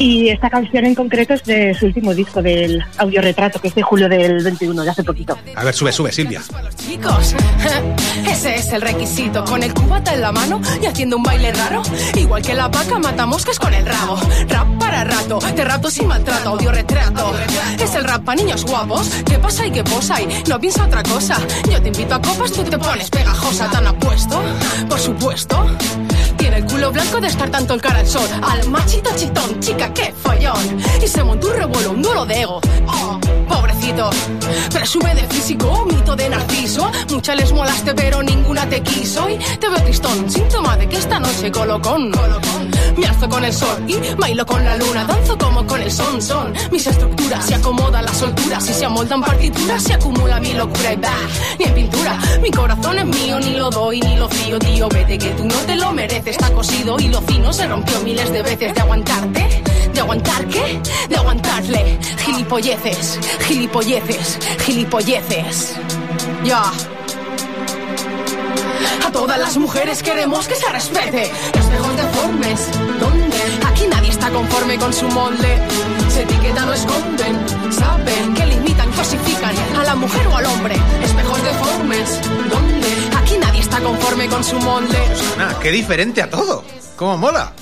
Y 0.03 0.31
esta 0.31 0.51
canción 0.51 0.85
en 0.85 0.97
concreto 0.97 1.33
es 1.35 1.45
de 1.45 1.75
su 1.75 1.87
último 1.87 2.13
disco, 2.13 2.43
del 2.43 2.85
audiorretrato, 2.99 3.61
que 3.61 3.69
es 3.69 3.75
de 3.77 3.83
julio 3.83 4.09
del 4.09 4.43
21, 4.43 4.83
de 4.83 4.91
hace 4.91 5.05
poquito. 5.05 5.39
A 5.55 5.63
ver, 5.63 5.73
sube, 5.73 5.93
sube, 5.93 6.11
Silvia. 6.11 6.43
Chicos, 6.75 7.37
ese 8.29 8.57
es 8.57 8.73
el 8.73 8.83
requisito. 8.83 9.45
Con 9.45 9.63
el 9.63 9.73
cubata 9.73 10.13
en 10.13 10.23
la 10.23 10.33
mano 10.33 10.61
y 10.83 10.87
haciendo 10.87 11.19
un 11.19 11.23
baile 11.23 11.53
raro. 11.53 11.83
Igual 12.17 12.43
que 12.43 12.53
la 12.53 12.67
vaca 12.67 12.99
mata 12.99 13.27
moscas 13.27 13.61
con 13.61 13.73
el 13.73 13.87
rabo. 13.87 14.17
Rap 14.49 14.67
para 14.81 15.05
rato, 15.05 15.39
te 15.39 15.65
rapto 15.65 15.89
sin 15.89 16.09
maltrato, 16.09 16.49
audio 16.49 16.73
retrato. 16.73 17.33
Es 17.81 17.95
el 17.95 18.03
rap 18.03 18.25
para 18.25 18.43
niños 18.43 18.65
guapos. 18.65 19.09
¿Qué 19.25 19.39
pasa 19.39 19.69
y 19.69 19.71
qué 19.71 19.85
posa? 19.85 20.21
Y 20.21 20.27
no 20.49 20.59
piensa 20.59 20.85
otra 20.85 21.05
cosa. 21.05 21.39
Yo 21.71 21.81
te 21.81 21.89
invito 21.91 22.17
a 22.17 22.21
copas, 22.21 22.51
tú 22.51 22.65
te 22.65 22.77
pones 22.77 23.09
pegajosa, 23.09 23.71
tan 23.71 23.87
apuesto. 23.87 24.43
Por 24.89 24.99
supuesto. 24.99 25.65
El 26.55 26.65
culo 26.67 26.93
blanco 26.93 27.21
de 27.21 27.29
estar 27.29 27.51
tanto 27.51 27.75
en 27.75 27.81
cara 27.81 28.01
al 28.01 28.07
sol. 28.07 28.29
Al 28.43 28.69
machito 28.69 29.11
chitón, 29.17 29.61
chica, 29.61 29.93
qué 29.95 30.13
follón. 30.23 30.81
Y 31.03 31.09
se 31.09 31.23
montó 31.25 31.49
un 31.49 31.55
revuelo, 31.55 31.91
un 31.93 32.03
duelo 32.03 32.27
de 32.27 32.41
ego. 32.43 32.61
Oh, 32.87 33.19
pobrecito. 33.49 34.11
Presume 34.73 35.15
de 35.15 35.23
físico, 35.29 35.87
mito 35.87 36.15
de 36.15 36.29
narciso. 36.29 36.91
Muchas 37.11 37.37
les 37.37 37.53
molaste, 37.53 37.95
pero 37.95 38.23
ninguna 38.23 38.69
te 38.69 38.83
quiso. 38.83 39.29
Y 39.31 39.39
te 39.39 39.69
veo 39.69 39.83
tristón, 39.83 40.31
síntoma 40.31 40.77
de 40.77 40.89
que 40.89 40.97
esta 40.99 41.19
noche 41.19 41.51
colocón. 41.51 42.13
Me 42.97 43.07
alzo 43.07 43.29
con 43.29 43.45
el 43.45 43.53
sol 43.53 43.85
y 43.89 43.97
bailo 44.19 44.45
con 44.45 44.63
la 44.65 44.77
luna. 44.77 45.05
Danzo 45.05 45.39
como 45.39 45.67
con 45.67 45.81
el 45.81 45.91
son, 45.91 46.21
son. 46.21 46.53
Mis 46.71 46.87
estructuras 46.87 47.47
se 47.47 47.55
acomodan 47.55 48.05
las 48.05 48.17
solturas. 48.17 48.69
Y 48.69 48.75
se 48.75 48.85
amoldan 48.85 49.23
partituras, 49.23 49.83
se 49.83 49.95
acumula 49.95 50.39
mi 50.41 50.53
locura 50.53 50.93
y 50.93 50.97
bah, 50.97 51.09
ni 51.59 51.65
en 51.65 51.75
pintura. 51.75 52.19
Mi 52.43 52.51
corazón 52.51 52.99
es 52.99 53.07
mío, 53.07 53.41
ni 53.41 53.57
lo 53.57 53.71
doy, 53.71 54.01
ni 54.01 54.17
lo 54.17 54.29
fío, 54.29 54.59
tío. 54.59 54.89
Vete 54.89 55.19
que 55.19 55.31
tú 55.31 55.45
no 55.45 55.55
te 55.55 55.77
lo 55.77 55.93
mereces. 55.93 56.37
Está 56.43 56.55
cosido 56.57 56.97
y 56.99 57.07
lo 57.07 57.23
fino 57.23 57.53
se 57.53 57.69
rompió 57.69 58.01
miles 58.01 58.33
de 58.33 58.43
veces 58.43 58.75
de 58.75 58.81
aguantarte. 58.81 59.63
¿De 59.95 60.01
aguantar 60.01 60.45
qué? 60.49 60.81
De 61.09 61.15
aguantarle. 61.15 62.01
Gilipolleces, 62.19 63.21
gilipolleces, 63.47 64.41
gilipolleces. 64.59 65.77
Ya. 66.43 66.65
A 69.07 69.13
todas 69.13 69.39
las 69.39 69.57
mujeres 69.57 70.03
queremos 70.03 70.49
que 70.49 70.57
se 70.57 70.69
respete. 70.69 71.31
Espejos 71.55 71.97
deformes, 71.97 72.69
¿dónde? 72.99 73.37
Aquí 73.65 73.87
nadie 73.89 74.11
está 74.11 74.29
conforme 74.31 74.77
con 74.79 74.93
su 74.93 75.07
molde. 75.11 75.59
Se 76.09 76.23
etiquetan 76.23 76.69
o 76.69 76.73
esconden, 76.73 77.39
saben 77.71 78.35
que 78.35 78.47
limitan, 78.47 78.91
cosifican 78.91 79.55
a 79.79 79.85
la 79.85 79.95
mujer 79.95 80.27
o 80.27 80.37
al 80.39 80.47
hombre. 80.47 80.75
Espejos 81.05 81.41
deformes, 81.45 82.21
¿dónde? 82.51 82.82
Está 83.73 83.85
conforme 83.85 84.29
con 84.29 84.45
su 84.45 84.61
molde. 84.61 84.99
Susana, 85.17 85.57
qué 85.59 85.71
diferente 85.71 86.21
a 86.21 86.29
todo. 86.29 86.63
¿Cómo 86.95 87.17
mola? 87.17 87.55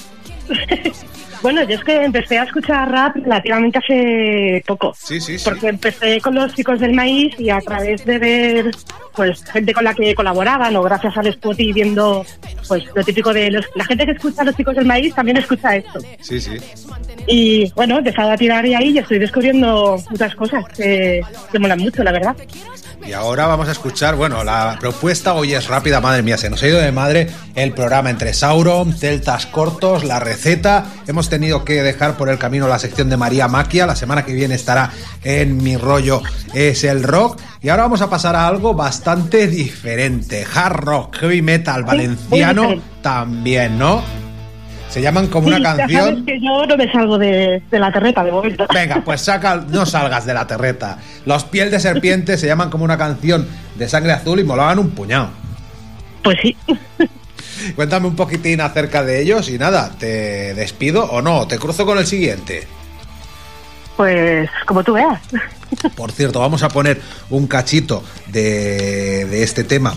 Bueno, 1.43 1.63
yo 1.65 1.77
es 1.77 1.85
que 1.85 2.05
empecé 2.05 2.39
a 2.39 2.45
escuchar 2.45 2.91
rap 2.91 3.17
relativamente 3.17 3.79
hace 3.79 4.63
poco. 4.67 4.95
Sí, 4.99 5.21
sí, 5.21 5.39
sí. 5.39 5.45
Porque 5.45 5.69
empecé 5.69 6.21
con 6.21 6.35
los 6.35 6.55
chicos 6.55 6.81
del 6.81 6.93
maíz 6.93 7.35
y 7.39 7.51
a 7.51 7.61
través 7.61 8.05
de 8.05 8.19
ver 8.19 8.71
pues 9.15 9.43
gente 9.45 9.73
con 9.73 9.85
la 9.85 9.95
que 9.95 10.15
colaboraban 10.15 10.75
o 10.77 10.83
gracias 10.83 11.17
al 11.17 11.27
Spotify 11.29 11.73
viendo 11.73 12.25
pues 12.69 12.85
lo 12.95 13.03
típico 13.03 13.33
de 13.33 13.51
los, 13.51 13.67
la 13.75 13.85
gente 13.85 14.07
que 14.07 14.13
escucha 14.13 14.43
a 14.43 14.45
los 14.45 14.57
chicos 14.57 14.75
del 14.77 14.87
maíz 14.87 15.15
también 15.15 15.37
escucha 15.39 15.77
esto. 15.77 16.01
Sí, 16.21 16.41
sí. 16.41 16.57
Y 17.27 17.73
bueno, 17.75 17.97
he 17.97 17.99
empezado 17.99 18.31
a 18.31 18.37
tirar 18.37 18.65
de 18.65 18.77
ahí 18.77 18.91
y 18.91 18.99
estoy 18.99 19.19
descubriendo 19.19 20.03
muchas 20.11 20.35
cosas 20.35 20.65
que, 20.77 21.23
que 21.51 21.59
molan 21.59 21.79
mucho, 21.79 22.03
la 22.03 22.13
verdad. 22.13 22.37
Y 23.07 23.13
ahora 23.13 23.47
vamos 23.47 23.67
a 23.69 23.73
escuchar, 23.73 24.15
bueno, 24.15 24.45
la 24.45 24.77
propuesta 24.79 25.35
hoy 25.35 25.55
es 25.55 25.69
rápida, 25.69 26.01
madre 26.01 26.23
mía, 26.23 26.37
se 26.37 26.51
nos 26.51 26.63
ha 26.63 26.69
ido 26.69 26.79
de 26.79 26.93
madre 26.93 27.29
el 27.55 27.73
programa 27.73 28.11
entre 28.11 28.35
Sauron, 28.35 28.93
Celtas 28.93 29.47
Cortos, 29.47 30.05
la 30.05 30.21
receta. 30.21 30.87
Hemos 31.07 31.30
tenido 31.31 31.65
que 31.65 31.83
dejar 31.83 32.19
por 32.19 32.29
el 32.29 32.39
camino 32.39 32.69
la 32.69 32.79
sección 32.79 33.09
de 33.09 33.17
María 33.17 33.49
Maquia, 33.49 33.87
la 33.87 33.97
semana 33.97 34.25
que 34.27 34.35
viene 34.35 34.55
estará 34.55 34.91
en 35.25 35.57
Mi 35.57 35.79
Rollo 35.79 36.21
es 36.53 36.85
el 36.85 37.03
Rock. 37.03 37.41
Y 37.63 37.71
ahora 37.71 37.85
vamos 37.85 38.03
a 38.03 38.11
pasar 38.11 38.37
a 38.37 38.47
algo 38.47 38.75
bastante 38.75 39.47
diferente, 39.47 40.45
hard 40.55 40.77
rock, 40.77 41.17
heavy 41.17 41.41
metal 41.41 41.85
valenciano 41.85 42.75
también, 43.01 43.79
¿no? 43.79 44.03
Se 44.91 45.01
llaman 45.01 45.29
como 45.29 45.47
una 45.47 45.59
ya 45.59 45.77
canción... 45.77 46.03
sabes 46.03 46.25
que 46.27 46.41
yo 46.41 46.67
no 46.67 46.77
me 46.77 46.91
salgo 46.91 47.17
de, 47.17 47.63
de 47.71 47.79
la 47.79 47.93
terreta 47.93 48.25
de 48.25 48.33
momento. 48.33 48.67
Venga, 48.75 49.03
pues 49.05 49.21
saca, 49.21 49.65
no 49.69 49.87
salgas 49.87 50.27
de 50.27 50.35
la 50.35 50.47
terreta. 50.49 50.99
Los 51.27 51.45
piel 51.45 51.71
de 51.71 51.79
serpiente 51.79 52.37
se 52.37 52.49
llaman 52.49 52.71
como 52.71 52.85
una 52.85 52.99
canción 52.99 53.47
de 53.77 53.89
sangre 53.89 54.13
azul 54.13 54.41
y 54.41 54.45
molaban 54.45 54.81
un 54.81 54.91
puñado. 54.91 55.31
Pues 56.25 56.39
sí. 56.43 56.57
Cuéntame 57.75 58.07
un 58.07 58.17
poquitín 58.17 58.61
acerca 58.61 59.03
de 59.03 59.21
ellos 59.23 59.49
y 59.49 59.59
nada, 59.59 59.91
¿te 59.99 60.55
despido 60.55 61.05
o 61.05 61.23
no? 61.23 61.47
¿Te 61.47 61.59
cruzo 61.59 61.87
con 61.87 61.99
el 61.99 62.07
siguiente? 62.07 62.67
Pues 63.97 64.49
como 64.67 64.83
tú 64.83 64.95
veas. 64.95 65.21
Por 65.97 66.13
cierto, 66.13 66.41
vamos 66.41 66.63
a 66.63 66.69
poner 66.69 67.01
un 67.29 67.47
cachito 67.47 68.03
de, 68.29 69.27
de 69.27 69.43
este 69.43 69.65
tema 69.65 69.95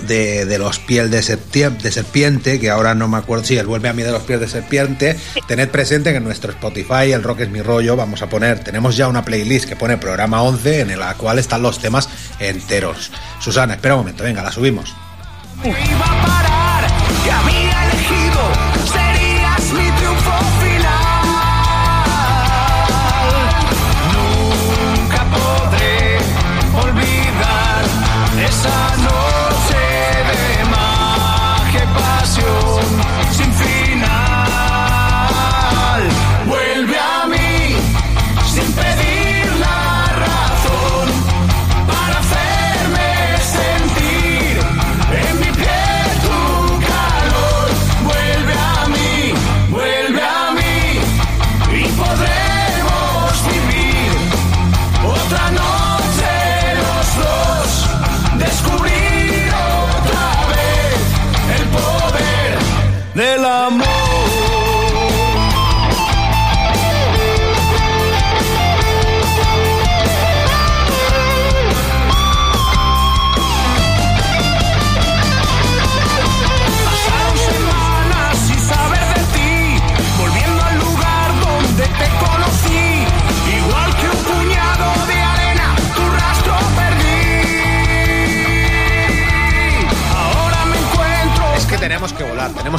de, 0.00 0.44
de 0.46 0.58
los 0.58 0.78
piel 0.78 1.10
de 1.10 1.22
serpiente, 1.22 2.60
que 2.60 2.70
ahora 2.70 2.94
no 2.94 3.08
me 3.08 3.18
acuerdo, 3.18 3.44
sí, 3.44 3.56
el 3.56 3.66
vuelve 3.66 3.88
a 3.88 3.92
mí 3.92 4.02
de 4.02 4.12
los 4.12 4.22
pies 4.22 4.40
de 4.40 4.48
serpiente. 4.48 5.16
Tened 5.46 5.70
presente 5.70 6.10
que 6.10 6.18
en 6.18 6.24
nuestro 6.24 6.52
Spotify, 6.52 7.12
el 7.12 7.22
rock 7.22 7.40
es 7.40 7.50
mi 7.50 7.62
rollo, 7.62 7.96
vamos 7.96 8.22
a 8.22 8.28
poner, 8.28 8.60
tenemos 8.60 8.96
ya 8.96 9.08
una 9.08 9.24
playlist 9.24 9.68
que 9.68 9.76
pone 9.76 9.96
programa 9.96 10.42
11 10.42 10.80
en 10.80 10.98
la 10.98 11.14
cual 11.14 11.38
están 11.38 11.62
los 11.62 11.78
temas 11.78 12.08
enteros. 12.38 13.10
Susana, 13.40 13.74
espera 13.74 13.94
un 13.94 14.00
momento, 14.00 14.24
venga, 14.24 14.42
la 14.42 14.52
subimos. 14.52 14.94
Que 17.24 17.30
había 17.30 17.84
elegido 17.84 18.63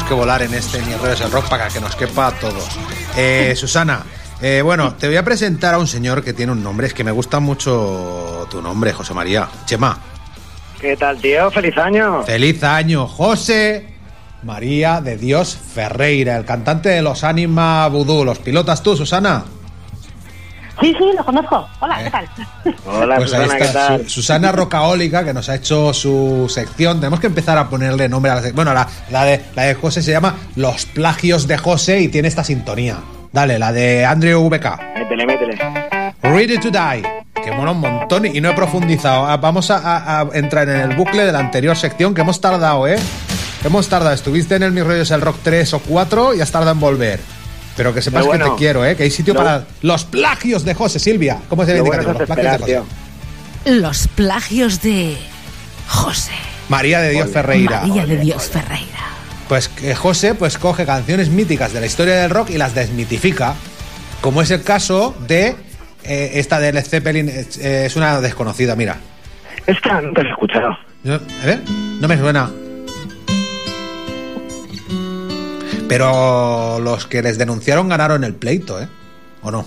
volar 0.03 0.41
en 0.41 0.53
este 0.53 0.81
Mi 0.81 0.93
Rollo 0.93 1.13
es 1.13 1.21
el 1.21 1.31
Rock 1.31 1.47
para 1.47 1.69
que 1.69 1.79
nos 1.79 1.95
quepa 1.95 2.27
a 2.27 2.31
todos. 2.31 2.67
Eh, 3.15 3.53
Susana, 3.57 4.03
eh, 4.41 4.61
bueno, 4.61 4.93
te 4.95 5.07
voy 5.07 5.15
a 5.15 5.23
presentar 5.23 5.73
a 5.73 5.77
un 5.77 5.87
señor 5.87 6.23
que 6.23 6.33
tiene 6.33 6.51
un 6.51 6.61
nombre, 6.61 6.87
es 6.87 6.93
que 6.93 7.03
me 7.03 7.11
gusta 7.11 7.39
mucho 7.39 8.47
tu 8.49 8.61
nombre, 8.61 8.91
José 8.93 9.13
María. 9.13 9.47
Chema. 9.65 9.97
¿Qué 10.79 10.97
tal, 10.97 11.17
tío? 11.17 11.49
¡Feliz 11.49 11.77
año! 11.77 12.23
Feliz 12.23 12.63
año, 12.63 13.07
José 13.07 13.87
María 14.43 15.01
de 15.01 15.17
Dios 15.17 15.57
Ferreira, 15.73 16.35
el 16.35 16.45
cantante 16.45 16.89
de 16.89 17.01
los 17.01 17.23
Anima 17.23 17.87
Vudú. 17.87 18.25
¿Los 18.25 18.39
pilotas 18.39 18.83
tú, 18.83 18.95
Susana? 18.95 19.45
Sí, 20.81 20.93
sí, 20.97 21.05
lo 21.17 21.23
conozco. 21.25 21.67
Hola, 21.79 22.03
¿qué 22.03 22.09
tal? 22.11 22.27
Hola, 22.85 23.15
Pues 23.17 23.33
ahí 23.33 23.41
Susana, 23.43 23.57
¿qué 23.57 23.63
está 23.65 23.87
tal? 23.87 24.03
Su- 24.03 24.09
Susana 24.09 24.51
Rocaólica, 24.51 25.23
que 25.23 25.33
nos 25.33 25.47
ha 25.49 25.55
hecho 25.55 25.93
su 25.93 26.47
sección. 26.49 26.99
Tenemos 26.99 27.19
que 27.19 27.27
empezar 27.27 27.57
a 27.57 27.69
ponerle 27.69 28.09
nombre 28.09 28.31
a 28.31 28.35
la 28.35 28.41
sección. 28.41 28.55
Bueno, 28.57 28.73
la, 28.73 28.87
la 29.09 29.23
de, 29.25 29.41
la 29.55 29.63
de 29.63 29.75
José 29.75 30.01
se 30.01 30.11
llama 30.11 30.35
Los 30.55 30.85
plagios 30.85 31.47
de 31.47 31.57
José 31.57 32.01
y 32.01 32.07
tiene 32.09 32.27
esta 32.27 32.43
sintonía. 32.43 32.97
Dale, 33.31 33.57
la 33.59 33.71
de 33.71 34.05
Andrew 34.05 34.47
VK. 34.49 34.79
Métele, 34.97 35.25
métele. 35.25 35.57
Ready 36.21 36.57
to 36.59 36.69
Die. 36.71 37.03
Que 37.43 37.51
mola 37.51 37.71
un 37.71 37.79
montón 37.81 38.25
y 38.25 38.41
no 38.41 38.49
he 38.49 38.53
profundizado. 38.53 39.25
Ah, 39.25 39.37
Vamos 39.37 39.69
a, 39.71 39.77
a- 39.77 40.21
a 40.21 40.27
entrar 40.33 40.67
en 40.69 40.77
el 40.91 40.95
bucle 40.95 41.25
de 41.25 41.31
la 41.31 41.39
anterior 41.39 41.75
sección 41.77 42.13
que 42.13 42.21
hemos 42.21 42.41
tardado, 42.41 42.87
¿eh? 42.87 42.97
Hemos 43.63 43.87
tardado. 43.89 44.13
Estuviste 44.13 44.55
en 44.55 44.63
el 44.63 44.71
Mi 44.71 44.81
Rollo 44.81 45.01
es 45.03 45.11
el 45.11 45.21
Rock 45.21 45.37
3 45.43 45.73
o 45.73 45.79
4 45.79 46.33
y 46.35 46.41
has 46.41 46.51
tardado 46.51 46.71
en 46.71 46.79
volver. 46.79 47.19
Pero 47.77 47.93
que 47.93 48.01
sepas 48.01 48.25
que 48.25 48.37
te 48.37 48.55
quiero, 48.57 48.85
¿eh? 48.85 48.95
Que 48.95 49.03
hay 49.03 49.11
sitio 49.11 49.33
lo- 49.33 49.39
para 49.41 49.65
los 49.81 50.05
plagios 50.05 50.63
de 50.63 50.73
José. 50.73 50.99
Silvia, 50.99 51.39
¿cómo 51.49 51.65
se 51.65 51.71
Lo 51.71 51.83
le 51.83 51.89
bueno 51.89 52.03
Los 52.03 52.15
plagios 52.23 52.37
de 52.37 52.57
José. 52.57 52.65
tío. 52.65 52.85
Los 53.81 54.07
plagios 54.09 54.81
de 54.81 55.17
José. 55.87 56.31
María 56.69 57.01
de 57.01 57.09
Dios 57.11 57.29
Ferreira. 57.31 57.81
María 57.81 58.05
de 58.05 58.17
Dios 58.17 58.43
Ferreira. 58.49 58.87
Pues 59.49 59.67
que 59.67 59.93
José 59.93 60.33
pues 60.35 60.57
coge 60.57 60.85
canciones 60.85 61.29
míticas 61.29 61.73
de 61.73 61.79
la 61.81 61.85
historia 61.85 62.15
del 62.15 62.29
rock 62.31 62.49
y 62.51 62.57
las 62.57 62.73
desmitifica, 62.73 63.53
como 64.21 64.41
es 64.41 64.49
el 64.51 64.63
caso 64.63 65.15
de 65.27 65.55
eh, 66.03 66.31
esta 66.35 66.59
de 66.59 66.73
Led 66.73 66.85
Zeppelin, 66.85 67.29
es, 67.29 67.57
eh, 67.57 67.85
es 67.87 67.95
una 67.95 68.21
desconocida, 68.21 68.75
mira. 68.75 68.97
Esta 69.67 69.99
nunca 70.01 70.21
la 70.23 70.29
he 70.29 70.31
escuchado. 70.31 70.69
A 70.71 71.45
ver, 71.45 71.61
no 71.99 72.07
me 72.07 72.17
suena. 72.17 72.49
Pero 75.87 76.79
los 76.79 77.05
que 77.05 77.21
les 77.21 77.37
denunciaron 77.37 77.89
ganaron 77.89 78.23
el 78.23 78.33
pleito, 78.35 78.81
¿eh? 78.81 78.87
¿O 79.43 79.51
no? 79.51 79.65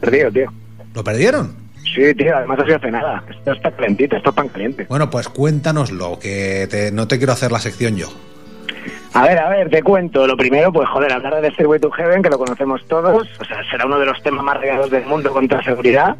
Perdido, 0.00 0.30
tío. 0.32 0.52
¿Lo 0.94 1.04
perdieron? 1.04 1.54
Sí, 1.94 2.14
tío, 2.14 2.34
además 2.36 2.58
ha 2.60 2.64
sido 2.64 2.76
hace 2.76 2.90
nada. 2.90 3.22
Esto 3.28 3.52
está 3.52 3.70
calentito, 3.72 4.16
esto 4.16 4.30
es 4.30 4.36
pan 4.36 4.48
caliente. 4.48 4.86
Bueno, 4.88 5.10
pues 5.10 5.28
cuéntanoslo, 5.28 6.18
que 6.18 6.66
te- 6.70 6.90
no 6.92 7.06
te 7.06 7.18
quiero 7.18 7.34
hacer 7.34 7.52
la 7.52 7.58
sección 7.58 7.96
yo. 7.96 8.08
A 9.12 9.24
ver, 9.24 9.38
a 9.38 9.50
ver, 9.50 9.68
te 9.68 9.82
cuento. 9.82 10.26
Lo 10.26 10.36
primero, 10.38 10.72
pues 10.72 10.88
joder, 10.88 11.12
hablar 11.12 11.42
de 11.42 11.50
Stairway 11.50 11.78
to 11.80 11.90
Heaven, 11.90 12.22
que 12.22 12.30
lo 12.30 12.38
conocemos 12.38 12.80
todos. 12.88 13.28
O 13.38 13.44
sea, 13.44 13.58
será 13.70 13.84
uno 13.84 13.98
de 13.98 14.06
los 14.06 14.22
temas 14.22 14.42
más 14.42 14.58
regados 14.58 14.90
del 14.90 15.04
mundo 15.04 15.30
contra 15.32 15.62
seguridad. 15.62 16.16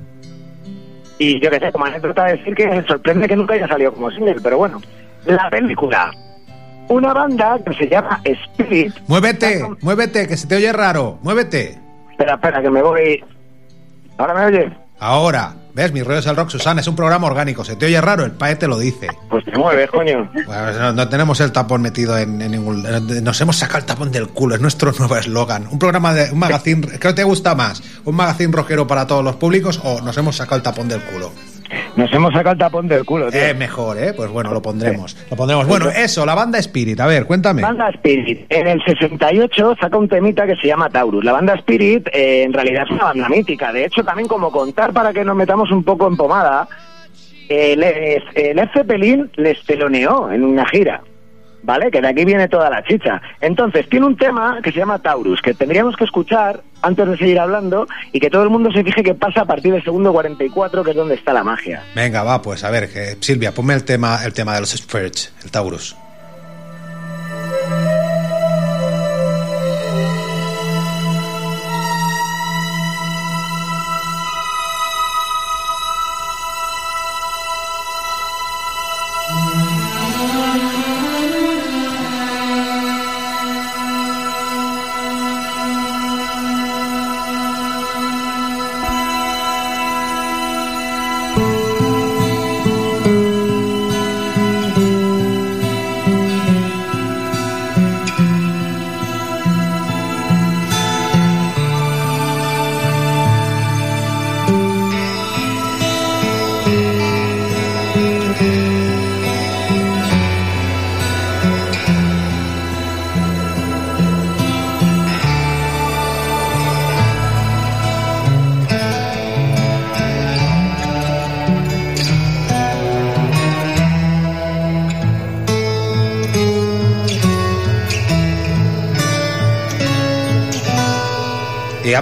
Y 1.18 1.40
yo 1.40 1.50
qué 1.50 1.58
sé, 1.58 1.72
como 1.72 1.86
anécdota 1.86 2.24
decir 2.26 2.54
que 2.54 2.66
me 2.66 2.84
sorprende 2.86 3.26
que 3.28 3.36
nunca 3.36 3.54
haya 3.54 3.66
salido 3.68 3.94
como 3.94 4.10
single, 4.10 4.36
pero 4.42 4.58
bueno. 4.58 4.82
La 5.24 5.48
película. 5.48 6.12
Una 6.88 7.12
banda 7.14 7.58
que 7.64 7.74
se 7.74 7.88
llama 7.88 8.20
Spirit. 8.24 8.94
Muévete, 9.06 9.64
muévete, 9.80 10.26
que 10.28 10.36
se 10.36 10.46
te 10.46 10.56
oye 10.56 10.72
raro. 10.72 11.18
Muévete. 11.22 11.78
Espera, 12.10 12.34
espera, 12.34 12.60
que 12.62 12.70
me 12.70 12.82
voy. 12.82 13.24
¿Ahora 14.18 14.34
me 14.34 14.44
oyes? 14.46 14.72
Ahora, 15.00 15.54
¿ves? 15.74 15.92
Mi 15.92 16.02
rollo 16.02 16.20
es 16.20 16.26
el 16.26 16.36
rock, 16.36 16.50
Susana, 16.50 16.80
es 16.80 16.86
un 16.86 16.94
programa 16.94 17.26
orgánico. 17.26 17.64
Se 17.64 17.74
te 17.74 17.86
oye 17.86 18.00
raro, 18.00 18.24
el 18.24 18.32
PAE 18.32 18.54
te 18.56 18.68
lo 18.68 18.78
dice. 18.78 19.08
Pues 19.30 19.44
te 19.44 19.50
mueves, 19.58 19.90
coño. 19.90 20.30
Bueno, 20.46 20.72
no, 20.78 20.92
no 20.92 21.08
tenemos 21.08 21.40
el 21.40 21.50
tapón 21.50 21.82
metido 21.82 22.16
en, 22.16 22.40
en 22.40 22.52
ningún. 22.52 22.84
Nos 23.24 23.40
hemos 23.40 23.56
sacado 23.56 23.78
el 23.80 23.86
tapón 23.86 24.12
del 24.12 24.28
culo, 24.28 24.54
es 24.54 24.60
nuestro 24.60 24.92
nuevo 24.98 25.16
eslogan. 25.16 25.66
Un 25.72 25.78
programa 25.78 26.14
de. 26.14 26.30
Un 26.30 26.38
magazine. 26.38 26.86
¿Qué 27.00 27.12
te 27.14 27.24
gusta 27.24 27.54
más? 27.54 27.82
¿Un 28.04 28.14
magazine 28.14 28.52
rockero 28.52 28.86
para 28.86 29.06
todos 29.06 29.24
los 29.24 29.36
públicos 29.36 29.80
o 29.82 30.00
nos 30.02 30.16
hemos 30.18 30.36
sacado 30.36 30.56
el 30.56 30.62
tapón 30.62 30.88
del 30.88 31.00
culo? 31.02 31.32
Nos 31.96 32.12
hemos 32.12 32.32
sacado 32.32 32.52
el 32.52 32.58
tapón 32.58 32.88
del 32.88 33.04
culo, 33.04 33.30
tío. 33.30 33.40
Eh, 33.40 33.54
mejor, 33.54 33.98
¿eh? 33.98 34.12
Pues 34.14 34.30
bueno, 34.30 34.52
lo 34.52 34.62
pondremos. 34.62 35.16
Lo 35.30 35.36
pondremos. 35.36 35.66
Bueno, 35.66 35.90
eso, 35.90 36.24
la 36.26 36.34
banda 36.34 36.58
Spirit. 36.58 36.98
A 37.00 37.06
ver, 37.06 37.26
cuéntame. 37.26 37.62
Banda 37.62 37.88
Spirit. 37.90 38.46
En 38.48 38.66
el 38.66 38.82
68 38.84 39.76
saca 39.80 39.96
un 39.96 40.08
temita 40.08 40.46
que 40.46 40.56
se 40.56 40.66
llama 40.68 40.88
Taurus. 40.90 41.24
La 41.24 41.32
banda 41.32 41.54
Spirit 41.54 42.08
eh, 42.12 42.42
en 42.44 42.52
realidad 42.52 42.84
es 42.84 42.90
una 42.90 43.04
banda 43.04 43.28
mítica. 43.28 43.72
De 43.72 43.84
hecho, 43.84 44.02
también 44.04 44.28
como 44.28 44.50
contar 44.50 44.92
para 44.92 45.12
que 45.12 45.24
nos 45.24 45.36
metamos 45.36 45.70
un 45.70 45.84
poco 45.84 46.06
en 46.08 46.16
pomada, 46.16 46.68
eh, 47.48 47.74
les- 47.76 48.22
eh, 48.34 48.54
Led 48.54 48.68
Zeppelin 48.72 49.30
les 49.36 49.62
teloneó 49.64 50.30
en 50.30 50.44
una 50.44 50.66
gira. 50.66 51.02
¿Vale? 51.62 51.90
Que 51.90 52.00
de 52.00 52.08
aquí 52.08 52.24
viene 52.24 52.48
toda 52.48 52.68
la 52.68 52.82
chicha. 52.82 53.22
Entonces, 53.40 53.88
tiene 53.88 54.06
un 54.06 54.16
tema 54.16 54.58
que 54.62 54.72
se 54.72 54.78
llama 54.78 54.98
Taurus, 54.98 55.40
que 55.40 55.54
tendríamos 55.54 55.96
que 55.96 56.04
escuchar 56.04 56.62
antes 56.82 57.06
de 57.06 57.16
seguir 57.16 57.38
hablando 57.38 57.86
y 58.12 58.18
que 58.18 58.30
todo 58.30 58.42
el 58.42 58.50
mundo 58.50 58.70
se 58.72 58.82
fije 58.82 59.02
que 59.02 59.14
pasa 59.14 59.42
a 59.42 59.44
partir 59.44 59.72
del 59.72 59.84
segundo 59.84 60.12
44, 60.12 60.82
que 60.82 60.90
es 60.90 60.96
donde 60.96 61.14
está 61.14 61.32
la 61.32 61.44
magia. 61.44 61.84
Venga, 61.94 62.24
va, 62.24 62.42
pues 62.42 62.64
a 62.64 62.70
ver, 62.70 62.92
que, 62.92 63.16
Silvia, 63.20 63.52
ponme 63.52 63.74
el 63.74 63.84
tema, 63.84 64.24
el 64.24 64.32
tema 64.32 64.54
de 64.54 64.60
los 64.60 64.70
Spirits, 64.70 65.32
el 65.44 65.50
Taurus. 65.50 65.96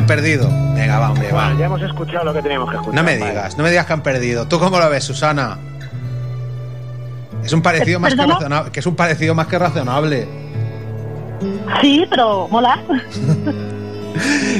Han 0.00 0.06
perdido. 0.06 0.48
Venga, 0.74 0.98
va, 0.98 1.10
hombre, 1.10 1.30
va. 1.32 1.44
Bueno, 1.44 1.60
ya 1.60 1.66
hemos 1.66 1.82
escuchado 1.82 2.24
lo 2.24 2.32
que 2.34 2.42
teníamos 2.42 2.70
que 2.70 2.76
escuchar. 2.76 2.94
No 2.94 3.02
me 3.02 3.18
vale. 3.18 3.30
digas, 3.30 3.56
no 3.56 3.64
me 3.64 3.70
digas 3.70 3.86
que 3.86 3.92
han 3.92 4.02
perdido. 4.02 4.46
¿Tú 4.48 4.58
cómo 4.58 4.78
lo 4.78 4.90
ves, 4.90 5.04
Susana? 5.04 5.58
Es 7.44 7.52
un 7.52 7.62
parecido 7.62 8.00
más 8.00 8.14
que 8.14 8.26
razonable. 8.26 8.70
Que 8.72 8.80
es 8.80 8.86
un 8.86 8.96
parecido 8.96 9.34
más 9.34 9.46
que 9.46 9.58
razonable. 9.58 10.28
Sí, 11.80 12.04
pero 12.10 12.48
mola. 12.48 12.80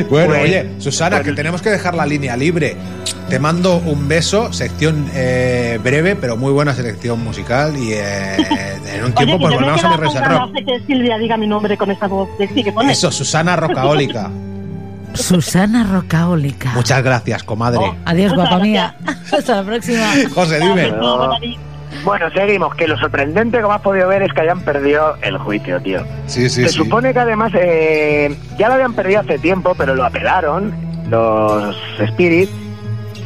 Bueno, 0.08 0.28
Pues- 0.28 0.42
oye, 0.44 0.70
Susana, 0.78 1.22
que 1.22 1.32
tenemos 1.32 1.60
que 1.60 1.70
dejar 1.70 1.94
la 1.94 2.06
línea 2.06 2.36
libre. 2.36 2.76
Te 3.28 3.38
mando 3.40 3.76
un 3.78 4.06
beso, 4.08 4.52
sección 4.52 5.10
eh, 5.12 5.78
breve, 5.82 6.14
pero 6.16 6.36
muy 6.36 6.52
buena 6.52 6.72
selección 6.72 7.22
musical. 7.22 7.76
Y 7.76 7.92
eh, 7.92 8.36
en 8.94 9.04
un 9.04 9.12
tiempo, 9.14 9.34
Oye, 9.34 9.38
pues 9.38 9.54
volvemos 9.56 9.84
a 9.84 10.46
mi 10.46 10.80
Silvia 10.86 11.18
diga 11.18 11.36
mi 11.36 11.48
nombre 11.48 11.76
con 11.76 11.90
esa 11.90 12.06
voz 12.06 12.28
sexy 12.38 12.62
que 12.62 12.72
pone. 12.72 12.92
Eso, 12.92 13.10
Susana 13.10 13.56
Rocaólica. 13.56 14.30
Susana 15.14 15.84
Rocaólica. 15.84 16.72
Muchas 16.74 17.02
gracias, 17.02 17.42
comadre. 17.42 17.80
Adiós, 18.04 18.32
Muchas 18.32 18.48
guapa 18.50 18.62
mía. 18.62 18.94
Hasta 19.32 19.56
la 19.56 19.62
próxima. 19.64 20.06
José, 20.34 20.60
dime. 20.60 20.92
Bueno, 22.04 22.30
seguimos. 22.34 22.74
Que 22.76 22.86
lo 22.86 22.96
sorprendente, 22.98 23.60
como 23.60 23.74
has 23.74 23.82
podido 23.82 24.08
ver, 24.08 24.22
es 24.22 24.32
que 24.32 24.40
hayan 24.42 24.60
perdido 24.60 25.16
el 25.22 25.36
juicio, 25.38 25.80
tío. 25.80 26.02
Sí, 26.26 26.48
sí, 26.48 26.62
Se 26.62 26.68
sí. 26.68 26.74
supone 26.76 27.12
que 27.12 27.18
además 27.18 27.52
eh, 27.54 28.34
ya 28.58 28.68
lo 28.68 28.74
habían 28.74 28.94
perdido 28.94 29.20
hace 29.20 29.38
tiempo, 29.38 29.74
pero 29.76 29.94
lo 29.94 30.04
apelaron 30.04 30.72
los 31.08 31.76
Spirit. 31.98 32.48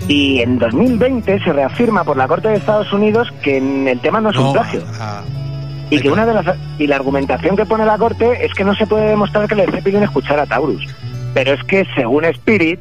Y 0.09 0.41
en 0.41 0.59
2020 0.59 1.43
se 1.45 1.53
reafirma 1.53 2.05
por 2.05 2.17
la 2.17 2.27
Corte 2.27 2.49
de 2.49 2.57
Estados 2.57 2.93
Unidos 2.93 3.29
que 3.43 3.57
en 3.59 3.89
el 3.89 4.01
tema 4.01 4.21
no 4.21 4.31
es 4.31 4.37
un 4.37 4.53
plagio. 4.53 4.83
ah, 5.01 5.23
Y 5.89 5.99
que 6.01 6.11
una 6.11 6.27
de 6.27 6.35
las 6.35 6.45
y 6.79 6.87
la 6.87 6.97
argumentación 6.97 7.57
que 7.57 7.65
pone 7.65 7.87
la 7.87 7.97
Corte 7.97 8.45
es 8.45 8.53
que 8.53 8.65
no 8.65 8.75
se 8.75 8.87
puede 8.87 9.07
demostrar 9.09 9.49
que 9.49 9.55
Led 9.55 9.71
Zeppelin 9.71 10.03
escuchara 10.03 10.43
a 10.43 10.47
Taurus. 10.47 10.85
Pero 11.35 11.53
es 11.53 11.63
que 11.65 11.85
según 11.95 12.25
Spirit, 12.25 12.81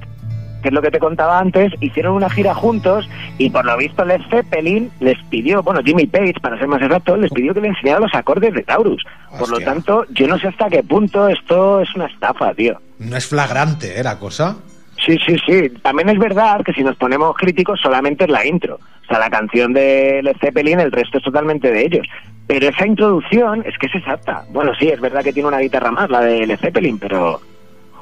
que 0.62 0.70
es 0.70 0.74
lo 0.74 0.82
que 0.82 0.92
te 0.92 1.00
contaba 1.00 1.40
antes, 1.40 1.74
hicieron 1.82 2.14
una 2.14 2.30
gira 2.30 2.56
juntos 2.56 3.10
y 3.38 3.50
por 3.50 3.66
lo 3.66 3.76
visto 3.78 4.06
Led 4.06 4.22
Zeppelin 4.30 4.90
les 5.02 5.22
pidió, 5.30 5.62
bueno, 5.62 5.82
Jimmy 5.84 6.08
Page, 6.08 6.36
para 6.42 6.58
ser 6.58 6.68
más 6.68 6.82
exacto, 6.82 7.18
les 7.18 7.32
pidió 7.32 7.54
que 7.54 7.62
le 7.62 7.68
enseñara 7.70 8.00
los 8.00 8.14
acordes 8.14 8.54
de 8.54 8.64
Taurus. 8.64 9.04
Por 9.38 9.50
lo 9.50 9.60
tanto, 9.60 10.06
yo 10.12 10.28
no 10.28 10.40
sé 10.40 10.48
hasta 10.48 10.70
qué 10.70 10.84
punto 10.84 11.28
esto 11.28 11.82
es 11.82 11.94
una 11.96 12.06
estafa, 12.06 12.54
tío. 12.54 12.80
No 13.00 13.18
es 13.18 13.28
flagrante, 13.28 14.00
¿eh? 14.00 14.04
La 14.04 14.18
cosa. 14.18 14.56
Sí, 15.06 15.18
sí, 15.26 15.36
sí. 15.46 15.70
También 15.82 16.10
es 16.10 16.18
verdad 16.18 16.62
que 16.64 16.72
si 16.74 16.84
nos 16.84 16.96
ponemos 16.96 17.36
críticos 17.36 17.82
solamente 17.82 18.24
es 18.24 18.30
la 18.30 18.46
intro. 18.46 18.76
O 18.76 19.06
sea, 19.08 19.20
la 19.20 19.30
canción 19.30 19.74
de 19.74 20.22
Led 20.24 20.38
Zeppelin, 20.40 20.80
el 20.80 20.92
resto 20.92 21.18
es 21.18 21.24
totalmente 21.24 21.72
de 21.72 21.86
ellos. 21.86 22.08
Pero 22.48 22.70
esa 22.70 22.88
introducción 22.88 23.64
es 23.66 23.78
que 23.78 23.88
es 23.88 23.96
exacta. 23.96 24.46
Bueno, 24.52 24.72
sí, 24.80 24.88
es 24.88 25.02
verdad 25.02 25.24
que 25.24 25.34
tiene 25.34 25.50
una 25.50 25.60
guitarra 25.60 25.92
más, 25.92 26.10
la 26.10 26.22
de 26.22 26.48
Led 26.48 26.60
Zeppelin, 26.60 27.00
pero... 27.00 27.42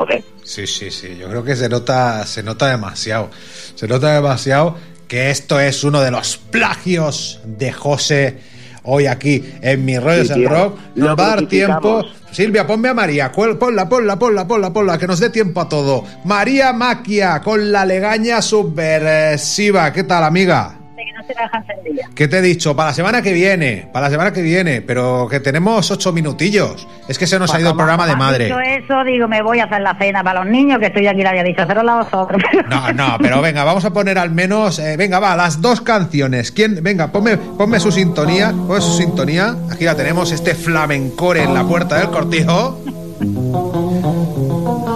Joder. 0.02 0.23
Sí, 0.44 0.65
sí, 0.68 0.90
sí. 0.90 1.18
Yo 1.19 1.28
creo 1.30 1.44
que 1.44 1.56
se 1.56 1.69
nota, 1.69 2.26
se 2.26 2.41
nota 2.44 2.69
demasiado. 2.69 3.30
Se 3.76 3.88
nota 3.88 4.14
demasiado 4.14 4.76
que 5.07 5.30
esto 5.30 5.60
es 5.60 5.84
uno 5.84 6.02
de 6.02 6.10
los 6.11 6.38
plagios 6.38 7.40
de 7.45 7.72
José 7.72 8.38
hoy 8.84 9.06
aquí 9.06 9.44
en 9.61 9.86
Mi 9.86 9.99
Rollos 9.99 10.30
Sí. 10.30 10.45
Rock. 10.45 10.78
Nos 10.95 11.10
va 11.19 11.23
a 11.26 11.36
dar 11.36 11.45
tiempo. 11.48 12.03
Silvia, 12.32 12.65
ponme 12.65 12.90
a 12.90 12.94
María. 12.94 13.32
Ponla, 13.32 13.88
ponla, 13.88 14.18
ponla, 14.18 14.48
ponla, 14.48 14.73
ponla, 14.73 14.98
que 14.98 15.06
nos 15.06 15.19
dé 15.19 15.30
tiempo 15.30 15.61
a 15.61 15.69
todo. 15.69 16.03
María 16.26 16.73
Maquia 16.73 17.41
con 17.41 17.72
la 17.72 17.86
legaña 17.86 18.41
subversiva. 18.41 19.91
¿Qué 19.94 20.03
tal, 20.03 20.23
amiga? 20.23 20.78
Que 21.06 21.14
no 21.14 21.22
se 21.23 21.34
deja 21.34 21.57
encendida. 21.57 22.10
¿Qué 22.15 22.28
te 22.28 22.38
he 22.38 22.41
dicho? 22.41 22.76
Para 22.76 22.90
la 22.90 22.94
semana 22.94 23.22
que 23.22 23.34
viene, 23.34 23.88
para 23.91 24.07
la 24.07 24.11
semana 24.11 24.34
que 24.34 24.41
viene, 24.41 24.82
pero 24.82 25.28
que 25.30 25.40
tenemos 25.40 25.90
ocho 25.91 26.11
minutillos. 26.11 26.88
Es 27.07 27.18
que 27.18 27.28
se 27.28 27.40
nos 27.40 27.53
ha 27.53 27.60
ido 27.60 27.72
el 27.72 27.76
programa 27.76 28.07
de 28.07 28.15
madre. 28.15 28.45
Dicho 28.45 28.60
eso, 28.60 29.03
digo, 29.03 29.28
me 29.28 29.41
voy 29.41 29.60
a 29.60 29.65
hacer 29.65 29.82
la 29.82 29.95
cena 29.95 30.23
para 30.23 30.44
los 30.44 30.52
niños, 30.52 30.80
que 30.80 30.88
estoy 30.88 31.07
aquí, 31.07 31.22
le 31.22 31.30
había 31.30 31.44
dicho, 31.44 31.61
hacerlo 31.61 31.90
a 31.90 32.03
vosotros. 32.03 32.41
No, 32.72 32.94
no, 32.94 33.18
pero 33.19 33.41
venga, 33.41 33.64
vamos 33.64 33.84
a 33.84 33.91
poner 33.91 34.18
al 34.18 34.32
menos, 34.32 34.80
eh, 34.80 34.95
venga, 34.95 35.19
va, 35.19 35.36
las 35.36 35.61
dos 35.61 35.82
canciones. 35.82 36.52
¿Quién? 36.52 36.82
Venga, 36.82 37.11
ponme, 37.11 37.38
ponme 37.38 37.80
su 37.80 37.91
sintonía, 37.91 38.52
ponme 38.52 38.80
su 38.82 38.98
sintonía. 38.98 39.56
Aquí 39.69 39.84
la 39.84 39.95
tenemos, 39.95 40.32
este 40.32 40.56
flamencore 40.56 41.44
en 41.44 41.53
la 41.53 41.64
puerta 41.64 41.98
del 41.98 42.10
cortijo. 42.10 42.82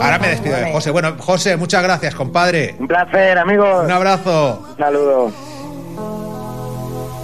Ahora 0.01 0.19
me 0.19 0.29
despido 0.29 0.55
de 0.55 0.71
José. 0.71 0.91
Bueno, 0.91 1.15
José, 1.17 1.57
muchas 1.57 1.83
gracias, 1.83 2.15
compadre. 2.15 2.75
Un 2.79 2.87
placer, 2.87 3.37
amigos. 3.37 3.85
Un 3.85 3.91
abrazo. 3.91 4.65
Un 4.71 4.77
saludo. 4.77 5.31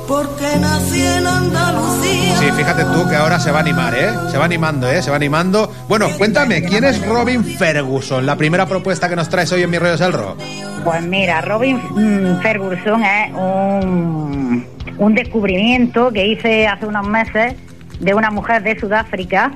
Porque 0.08 0.58
nací 0.60 1.06
en 1.06 1.26
Andalucía. 1.26 2.38
Sí, 2.38 2.52
fíjate 2.52 2.84
tú 2.86 3.08
que 3.10 3.16
ahora 3.16 3.40
se 3.40 3.52
va 3.52 3.60
a 3.60 3.62
animar, 3.62 3.94
¿eh? 3.94 4.10
Se 4.30 4.38
va 4.38 4.46
animando, 4.46 4.90
¿eh? 4.90 5.02
Se 5.02 5.10
va 5.10 5.16
animando. 5.16 5.72
Bueno, 5.88 6.10
cuéntame, 6.18 6.64
¿quién 6.64 6.84
es 6.84 7.06
Robin 7.06 7.44
Ferguson? 7.44 8.26
La 8.26 8.36
primera 8.36 8.66
propuesta 8.66 9.08
que 9.08 9.16
nos 9.16 9.30
traes 9.30 9.52
hoy 9.52 9.64
en 9.64 9.70
Mi 9.70 9.80
Rollos 9.80 10.00
del 10.00 10.14
Rock. 10.14 10.40
Pues 10.84 11.02
mira, 11.04 11.42
Robin 11.42 11.78
mm, 11.78 12.42
Ferguson 12.42 13.04
es 13.04 13.34
un, 13.34 14.66
un 14.98 15.16
descubrimiento 15.16 16.12
que 16.12 16.28
hice 16.28 16.68
hace 16.68 16.86
unos 16.86 17.08
meses 17.08 17.56
de 18.00 18.14
una 18.14 18.32
mujer 18.32 18.64
de 18.64 18.80
Sudáfrica 18.80 19.52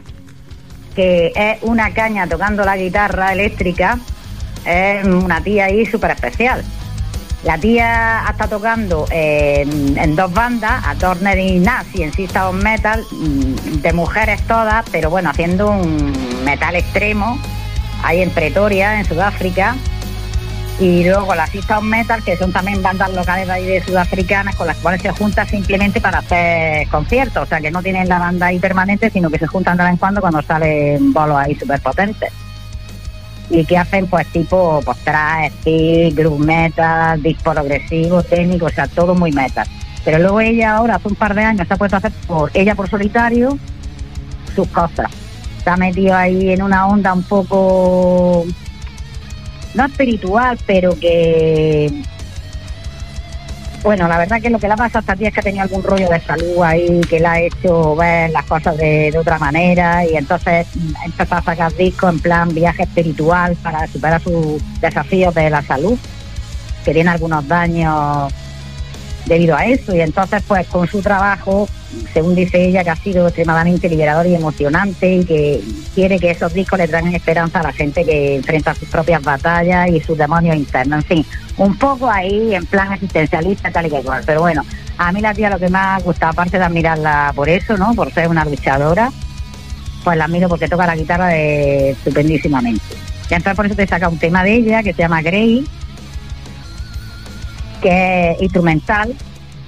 que 0.95 1.33
es 1.35 1.61
una 1.61 1.93
caña 1.93 2.25
tocando 2.25 2.63
la 2.63 2.77
guitarra 2.77 3.33
eléctrica. 3.33 3.99
Es 4.65 5.05
una 5.05 5.41
tía 5.41 5.65
ahí 5.65 5.85
súper 5.85 6.11
especial. 6.11 6.63
La 7.45 7.59
tía 7.59 8.25
está 8.27 8.47
tocando 8.47 9.05
en, 9.11 9.95
en 9.99 10.15
dos 10.15 10.33
bandas, 10.33 10.83
a 10.83 10.95
Turner 10.95 11.37
y 11.37 11.59
Nazi 11.59 12.01
en 12.01 12.11
System 12.11 12.41
of 12.41 12.55
Metal, 12.55 13.05
mm, 13.11 13.81
de 13.81 13.93
mujeres 13.93 14.41
todas, 14.47 14.83
pero 14.91 15.11
bueno, 15.11 15.29
haciendo 15.29 15.69
un 15.69 16.11
metal 16.43 16.75
extremo, 16.75 17.37
ahí 18.03 18.23
en 18.23 18.31
Pretoria, 18.31 18.99
en 18.99 19.05
Sudáfrica. 19.05 19.75
Y 20.79 21.03
luego 21.03 21.35
las 21.35 21.53
of 21.55 21.83
Metal, 21.83 22.23
que 22.23 22.35
son 22.35 22.51
también 22.51 22.81
bandas 22.81 23.13
locales 23.13 23.45
de 23.45 23.53
ahí 23.53 23.65
de 23.65 23.83
sudafricanas, 23.83 24.55
con 24.55 24.65
las 24.65 24.77
cuales 24.77 25.03
se 25.03 25.11
junta 25.11 25.45
simplemente 25.45 26.01
para 26.01 26.17
hacer 26.17 26.87
conciertos. 26.87 27.43
O 27.43 27.45
sea, 27.45 27.61
que 27.61 27.69
no 27.69 27.83
tienen 27.83 28.09
la 28.09 28.17
banda 28.17 28.47
ahí 28.47 28.57
permanente, 28.57 29.11
sino 29.11 29.29
que 29.29 29.37
se 29.37 29.45
juntan 29.45 29.77
de 29.77 29.83
vez 29.83 29.91
en 29.91 29.97
cuando 29.97 30.19
cuando 30.19 30.41
salen 30.41 31.13
bolos 31.13 31.37
ahí 31.37 31.53
súper 31.53 31.79
potentes 31.79 32.33
y 33.49 33.65
que 33.65 33.77
hacen 33.77 34.07
pues 34.07 34.27
tipo 34.27 34.81
pues 34.83 34.97
trash, 34.99 35.51
groove 36.13 36.45
metal, 36.45 37.21
disc 37.21 37.41
progresivo, 37.41 38.23
técnico, 38.23 38.65
o 38.65 38.69
sea, 38.69 38.87
todo 38.87 39.15
muy 39.15 39.31
metal. 39.31 39.67
Pero 40.03 40.19
luego 40.19 40.39
ella 40.39 40.75
ahora, 40.75 40.95
hace 40.95 41.07
un 41.07 41.15
par 41.15 41.33
de 41.33 41.43
años, 41.43 41.67
se 41.67 41.73
ha 41.73 41.77
puesto 41.77 41.95
a 41.95 41.99
hacer 41.99 42.11
por 42.27 42.51
ella 42.53 42.75
por 42.75 42.89
solitario 42.89 43.57
sus 44.55 44.67
cosas. 44.67 45.11
Se 45.63 45.69
ha 45.69 45.77
metido 45.77 46.15
ahí 46.15 46.51
en 46.51 46.61
una 46.61 46.87
onda 46.87 47.13
un 47.13 47.23
poco, 47.23 48.45
no 49.73 49.85
espiritual, 49.85 50.57
pero 50.65 50.97
que... 50.99 52.03
Bueno, 53.85 54.07
la 54.07 54.17
verdad 54.17 54.41
que 54.41 54.49
lo 54.49 54.57
que 54.57 54.65
le 54.65 54.73
ha 54.73 54.77
pasado 54.77 54.97
a 54.97 55.01
esta 55.01 55.15
tía 55.15 55.27
es 55.27 55.33
que 55.35 55.41
ha 55.41 55.43
tenido 55.43 55.61
algún 55.61 55.83
rollo 55.83 56.09
de 56.09 56.19
salud 56.19 56.63
ahí, 56.63 57.01
que 57.07 57.19
le 57.19 57.27
ha 57.27 57.39
hecho 57.39 57.95
ver 57.95 58.31
las 58.31 58.43
cosas 58.45 58.75
de, 58.77 59.11
de 59.11 59.17
otra 59.19 59.37
manera 59.37 60.03
y 60.03 60.15
entonces 60.17 60.65
empezó 61.05 61.35
a 61.35 61.43
sacar 61.43 61.71
discos 61.75 62.11
en 62.11 62.19
plan 62.19 62.51
viaje 62.51 62.81
espiritual 62.81 63.55
para 63.61 63.85
superar 63.85 64.19
sus 64.19 64.59
desafíos 64.81 65.35
de 65.35 65.51
la 65.51 65.61
salud, 65.61 65.99
que 66.83 66.93
tiene 66.95 67.11
algunos 67.11 67.47
daños 67.47 68.33
debido 69.25 69.55
a 69.55 69.65
eso 69.65 69.95
y 69.95 70.01
entonces 70.01 70.43
pues 70.47 70.67
con 70.67 70.87
su 70.87 71.01
trabajo, 71.01 71.67
según 72.13 72.35
dice 72.35 72.63
ella, 72.63 72.83
que 72.83 72.89
ha 72.91 72.95
sido 72.95 73.27
extremadamente 73.27 73.89
liberador 73.89 74.27
y 74.27 74.35
emocionante 74.35 75.15
y 75.15 75.25
que 75.25 75.61
quiere 75.93 76.19
que 76.19 76.31
esos 76.31 76.53
discos 76.53 76.79
le 76.79 76.87
traigan 76.87 77.13
esperanza 77.13 77.59
a 77.59 77.63
la 77.63 77.73
gente 77.73 78.03
que 78.03 78.35
enfrenta 78.35 78.75
sus 78.75 78.89
propias 78.89 79.21
batallas 79.23 79.89
y 79.89 79.99
sus 80.01 80.17
demonios 80.17 80.55
internos, 80.55 81.03
en 81.03 81.17
fin, 81.17 81.25
un 81.57 81.77
poco 81.77 82.09
ahí 82.09 82.53
en 82.53 82.65
plan 82.65 82.93
existencialista 82.93 83.71
tal 83.71 83.87
y 83.87 83.89
que 83.89 84.01
cual, 84.01 84.23
pero 84.25 84.41
bueno, 84.41 84.63
a 84.97 85.11
mí 85.11 85.21
la 85.21 85.33
tía 85.33 85.49
lo 85.49 85.59
que 85.59 85.69
más 85.69 86.03
gusta, 86.03 86.29
aparte 86.29 86.57
de 86.57 86.63
admirarla 86.63 87.33
por 87.35 87.49
eso, 87.49 87.77
¿no? 87.77 87.93
Por 87.93 88.13
ser 88.13 88.27
una 88.27 88.45
luchadora, 88.45 89.11
pues 90.03 90.17
la 90.17 90.25
admiro 90.25 90.47
porque 90.47 90.67
toca 90.67 90.85
la 90.85 90.95
guitarra 90.95 91.27
de 91.27 91.91
estupendísimamente. 91.91 92.95
Y 93.29 93.33
entonces 93.33 93.55
por 93.55 93.65
eso 93.65 93.75
te 93.75 93.87
saca 93.87 94.07
un 94.07 94.19
tema 94.19 94.43
de 94.43 94.53
ella 94.53 94.83
que 94.83 94.93
se 94.93 94.99
llama 94.99 95.21
Grey, 95.21 95.65
que 97.89 98.31
es 98.31 98.41
instrumental. 98.41 99.13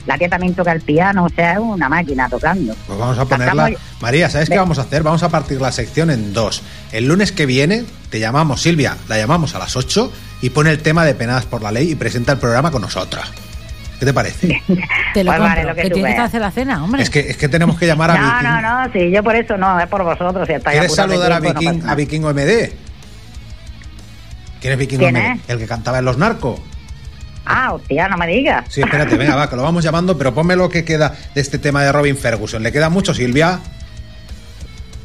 La 0.08 0.18
tía 0.18 0.30
también 0.30 0.54
toca 0.56 0.72
el 0.72 0.82
piano, 0.82 1.26
o 1.26 1.30
sea, 1.30 1.54
es 1.54 1.60
una 1.60 1.90
máquina 1.90 2.30
tocando. 2.30 2.74
Pues 2.88 2.98
vamos 2.98 3.18
a 3.20 3.26
ponerla. 3.26 3.64
Cantamos- 3.66 3.80
María, 4.00 4.30
¿sabes 4.30 4.50
qué 4.50 4.58
vamos 4.58 4.80
a 4.80 4.84
hacer? 4.84 5.04
Vamos 5.04 5.22
a 5.24 5.28
partir 5.30 5.60
la 5.60 5.72
sección 5.74 6.10
en 6.10 6.32
dos. 6.34 6.64
El 6.94 7.08
lunes 7.10 7.32
que 7.34 7.46
viene 7.46 7.84
te 8.10 8.20
llamamos, 8.22 8.62
Silvia, 8.62 8.96
la 9.10 9.18
llamamos 9.18 9.54
a 9.56 9.60
las 9.60 9.76
8 9.76 10.10
y 10.42 10.50
pone 10.52 10.72
el 10.72 10.80
tema 10.80 11.04
de 11.04 11.14
penadas 11.14 11.46
por 11.46 11.62
la 11.62 11.72
ley 11.74 11.92
y 11.92 11.96
presenta 11.96 12.32
el 12.32 12.38
programa 12.38 12.72
con 12.72 12.82
nosotras. 12.84 13.30
¿Qué 14.00 14.06
te 14.06 14.14
parece? 14.14 14.48
Te 15.14 15.24
lo 15.24 15.32
Pues 15.32 15.40
compro, 15.40 15.40
vale, 15.44 15.64
lo 15.66 15.76
que 15.76 15.82
que 15.82 15.88
tú 15.90 15.96
tienes 15.96 16.16
que 16.16 16.22
hacer 16.22 16.40
la 16.40 16.52
cena, 16.52 16.84
hombre. 16.84 17.02
Es 17.02 17.10
que, 17.10 17.20
es 17.20 17.36
que 17.36 17.50
tenemos 17.50 17.78
que 17.78 17.86
llamar 17.88 18.12
a 18.12 18.18
No, 18.18 18.24
Viking. 18.32 18.44
no, 18.50 18.62
no, 18.86 18.94
sí, 18.94 19.12
yo 19.12 19.24
por 19.24 19.36
eso 19.36 19.58
no, 19.58 19.78
es 19.80 19.88
por 19.88 20.04
vosotros. 20.04 20.48
Si 20.48 20.54
estáis 20.54 20.78
¿Quieres 20.80 20.96
saludar 20.96 21.32
a 21.34 21.42
tiempo, 21.42 21.62
no 21.62 21.72
Viking, 21.72 21.90
a 21.90 21.96
Vikingo 21.96 22.30
MD? 22.34 22.70
¿Quién 24.62 24.74
es 24.74 24.80
Vikingo 24.80 25.04
¿Quién 25.04 25.16
MD? 25.16 25.36
es? 25.44 25.50
El 25.50 25.58
que 25.60 25.68
cantaba 25.68 26.00
en 26.00 26.06
Los 26.06 26.18
Narcos. 26.18 26.60
Ah, 27.50 27.74
hostia, 27.74 28.08
no 28.10 28.18
me 28.18 28.28
digas. 28.28 28.66
Sí, 28.70 28.82
espérate, 28.82 29.16
venga, 29.18 29.36
va, 29.36 29.50
que 29.50 29.56
lo 29.56 29.64
vamos 29.64 29.84
llamando, 29.84 30.18
pero 30.18 30.34
ponme 30.34 30.56
lo 30.56 30.70
que 30.70 30.84
queda 30.84 31.14
de 31.34 31.40
este 31.42 31.58
tema 31.60 31.82
de 31.84 31.92
Robin 31.92 32.18
Ferguson. 32.18 32.62
¿Le 32.62 32.72
queda 32.72 32.90
mucho, 32.90 33.14
Silvia? 33.14 33.60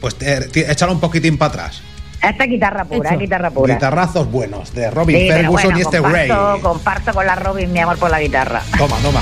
Pues 0.01 0.16
te- 0.16 0.48
te- 0.48 0.70
échalo 0.70 0.93
un 0.93 1.01
poquitín 1.01 1.39
para 1.39 1.48
atrás. 1.51 1.82
Esta 2.20 2.44
es 2.44 2.51
guitarra 2.51 2.85
pura, 2.85 3.16
guitarra 3.16 3.51
pura. 3.51 3.74
Guitarrazos 3.74 4.31
buenos 4.31 4.73
de 4.74 4.90
Robin 4.90 5.16
Sí, 5.16 5.28
Ferguson 5.28 5.52
bueno, 5.73 5.78
y 5.78 5.81
este 5.82 6.01
Ray. 6.01 6.28
comparto, 6.28 6.60
comparto 6.69 7.12
con 7.14 7.27
la 7.27 7.35
Robin 7.35 7.73
mi 7.73 7.78
amor 7.81 7.98
por 7.98 8.10
la 8.10 8.20
guitarra. 8.20 8.62
Toma, 8.78 8.97
toma. 9.02 9.20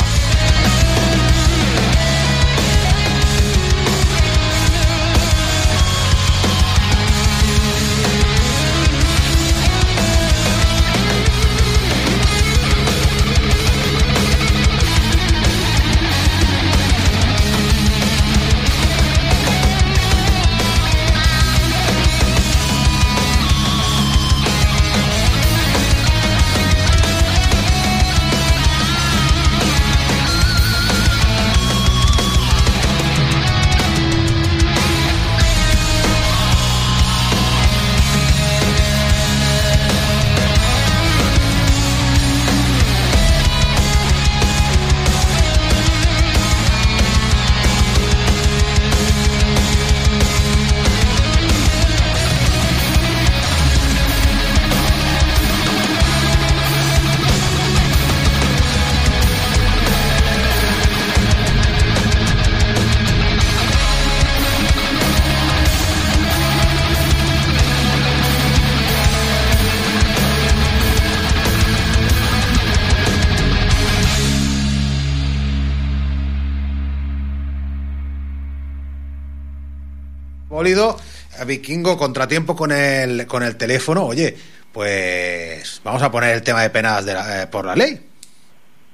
Vikingo, 81.55 81.97
contratiempo 81.98 82.55
con 82.55 82.70
el, 82.72 83.27
con 83.27 83.43
el 83.43 83.56
teléfono. 83.56 84.05
Oye, 84.05 84.36
pues 84.72 85.81
vamos 85.85 86.02
a 86.02 86.10
poner 86.10 86.31
el 86.35 86.43
tema 86.43 86.62
de 86.62 86.70
penadas 86.70 87.05
de 87.05 87.14
la- 87.14 87.43
eh, 87.43 87.47
por 87.48 87.64
la 87.66 87.74
ley. 87.74 88.06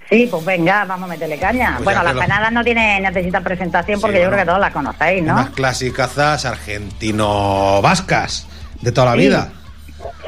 Sí, 0.08 0.28
pues 0.30 0.44
venga, 0.44 0.84
vamos 0.84 1.08
a 1.10 1.12
meterle 1.12 1.36
caña. 1.38 1.72
Pues 1.74 1.84
bueno, 1.84 2.02
las 2.04 2.14
lo- 2.14 2.20
penadas 2.20 2.52
no 2.52 2.64
tiene, 2.64 3.00
necesitan 3.00 3.42
presentación 3.44 4.00
porque 4.00 4.16
Sí, 4.18 4.22
yo 4.22 4.28
bueno. 4.28 4.36
creo 4.36 4.44
que 4.44 4.48
todos 4.48 4.60
las 4.60 4.72
conocéis, 4.72 5.22
¿no? 5.22 5.32
Unas 5.34 5.50
clasicazas 5.50 6.44
argentino-vascas 6.46 8.46
de 8.80 8.92
toda 8.92 9.08
la 9.08 9.12
Sí. 9.14 9.18
vida. 9.18 9.52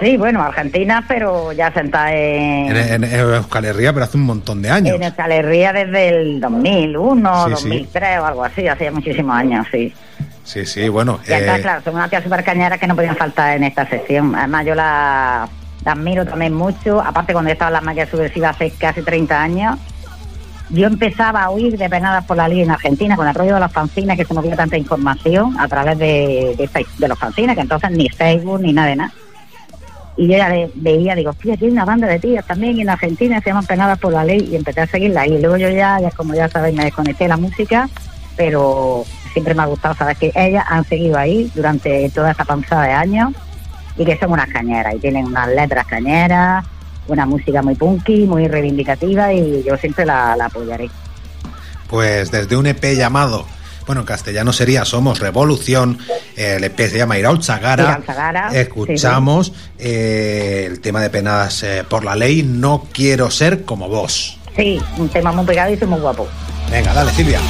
Sí, 0.01 0.17
bueno, 0.17 0.43
Argentina, 0.43 1.05
pero 1.07 1.53
ya 1.53 1.73
sentada 1.73 2.13
en, 2.13 2.75
En, 2.75 2.77
en, 2.77 3.05
en 3.05 3.21
Euskal 3.21 3.65
Herria, 3.65 3.93
pero 3.93 4.05
hace 4.05 4.17
un 4.17 4.25
montón 4.25 4.63
de 4.63 4.71
años. 4.71 4.97
en 4.97 5.03
Euskal 5.05 5.31
Herria 5.33 5.73
desde 5.73 6.09
el 6.09 6.41
2001, 6.41 7.45
Sí, 7.49 7.55
sí. 7.57 7.69
2003 7.69 8.19
o 8.21 8.25
algo 8.27 8.45
así, 8.45 8.67
hace 8.67 8.91
muchísimos 8.91 9.37
años, 9.37 9.67
sí. 9.71 9.93
Sí, 10.49 10.65
sí, 10.65 10.89
bueno. 10.89 11.21
Y 11.29 11.33
acá, 11.35 11.59
eh, 11.59 11.61
claro, 11.61 11.83
son 11.85 11.95
unas 11.95 12.09
tías 12.09 12.25
súper 12.25 12.43
cañeras 12.43 12.79
que 12.81 12.87
no 12.87 12.97
podían 12.97 13.17
faltar 13.17 13.55
en 13.55 13.65
esta 13.65 13.87
sección. 13.87 14.35
Además, 14.35 14.65
yo 14.65 14.75
la, 14.75 15.47
la 15.85 15.93
admiro 15.93 16.25
también 16.25 16.55
mucho. 16.55 17.03
Aparte, 17.03 17.35
cuando 17.35 17.51
yo 17.51 17.53
estaba 17.53 17.69
en 17.69 17.75
la 17.75 17.81
máquina 17.83 18.07
subversiva 18.07 18.49
hace 18.49 18.71
casi 18.71 19.03
30 19.03 19.43
años, 19.43 19.79
yo 20.71 20.87
empezaba 20.87 21.43
a 21.43 21.51
oír 21.51 21.77
de 21.77 21.91
penadas 21.91 22.25
por 22.25 22.39
la 22.39 22.49
ley 22.49 22.63
en 22.63 22.71
Argentina 22.71 23.15
con 23.15 23.29
el 23.29 23.35
rollo 23.35 23.55
de 23.57 23.61
los 23.61 23.71
fanzines, 23.73 24.17
que 24.17 24.25
se 24.25 24.33
movía 24.33 24.57
tanta 24.57 24.79
información 24.79 25.55
a 25.61 25.69
través 25.69 25.99
de, 25.99 26.57
de, 26.99 27.09
los 27.09 27.19
fanzines, 27.19 27.55
que 27.55 27.61
entonces 27.63 27.91
ni 27.91 28.09
Facebook 28.09 28.61
ni 28.63 28.73
nada 28.73 28.89
de 28.89 28.97
nada. 28.97 29.13
Y 30.17 30.29
yo 30.29 30.37
ya 30.39 30.49
ve- 30.49 30.71
veía, 30.77 31.15
digo, 31.15 31.29
hostia, 31.31 31.55
aquí 31.55 31.67
hay 31.67 31.71
una 31.73 31.85
banda 31.85 32.07
de 32.07 32.19
tías 32.19 32.47
también 32.47 32.81
en 32.81 32.89
Argentina, 32.89 33.39
se 33.43 33.51
llaman 33.51 33.67
Penadas 33.67 33.99
por 33.99 34.13
la 34.15 34.25
Ley, 34.25 34.49
y 34.51 34.57
empecé 34.57 34.81
a 34.81 34.87
seguirla. 34.87 35.27
Y 35.27 35.41
luego 35.41 35.59
yo 35.59 35.69
ya, 35.69 36.01
ya 36.01 36.11
como 36.11 36.35
ya 36.35 36.49
sabéis, 36.49 36.75
me 36.75 36.85
desconecté 36.85 37.25
de 37.25 37.29
la 37.29 37.37
música, 37.37 37.89
pero 38.37 39.05
siempre 39.29 39.55
me 39.55 39.63
ha 39.63 39.67
gustado 39.67 39.95
saber 39.95 40.17
que 40.17 40.33
ellas 40.35 40.65
han 40.69 40.85
seguido 40.85 41.19
ahí 41.19 41.51
durante 41.55 42.11
toda 42.11 42.31
esta 42.31 42.45
panzada 42.45 42.85
de 42.85 42.93
años 42.93 43.33
y 43.97 44.05
que 44.05 44.19
son 44.19 44.33
unas 44.33 44.49
cañeras 44.49 44.95
y 44.95 44.99
tienen 44.99 45.27
unas 45.27 45.49
letras 45.49 45.87
cañeras, 45.87 46.65
una 47.09 47.27
música 47.27 47.63
muy 47.63 47.75
punky, 47.75 48.27
muy 48.27 48.49
reivindicativa 48.49 49.33
y 49.33 49.63
yo 49.65 49.77
siempre 49.77 50.05
la, 50.05 50.37
la 50.37 50.47
apoyaré. 50.47 50.91
Pues 51.89 52.31
desde 52.31 52.57
un 52.57 52.67
EP 52.67 52.85
llamado, 52.95 53.47
bueno, 53.89 54.03
en 54.03 54.07
castellano 54.07 54.53
sería 54.53 54.85
Somos 54.85 55.19
Revolución, 55.19 55.99
el 56.37 56.63
EP 56.63 56.79
se 56.79 56.99
llama 56.99 57.17
Iraul 57.17 57.43
Zagara. 57.43 58.03
Escuchamos 58.53 59.55
eh, 59.79 60.67
el 60.71 60.81
tema 60.81 61.01
de 61.01 61.09
penadas 61.09 61.63
eh, 61.63 61.85
por 61.89 62.05
la 62.05 62.15
ley, 62.15 62.43
No 62.43 62.87
quiero 62.93 63.31
ser 63.31 63.65
como 63.65 63.89
vos. 63.89 64.39
Sí, 64.55 64.79
un 64.99 65.09
tema 65.09 65.33
muy 65.33 65.47
pegadizo 65.47 65.87
y 65.87 65.89
muy 65.89 66.01
guapo. 66.01 66.29
Venga, 66.71 66.93
dale, 66.93 67.11
Silvia. 67.13 67.41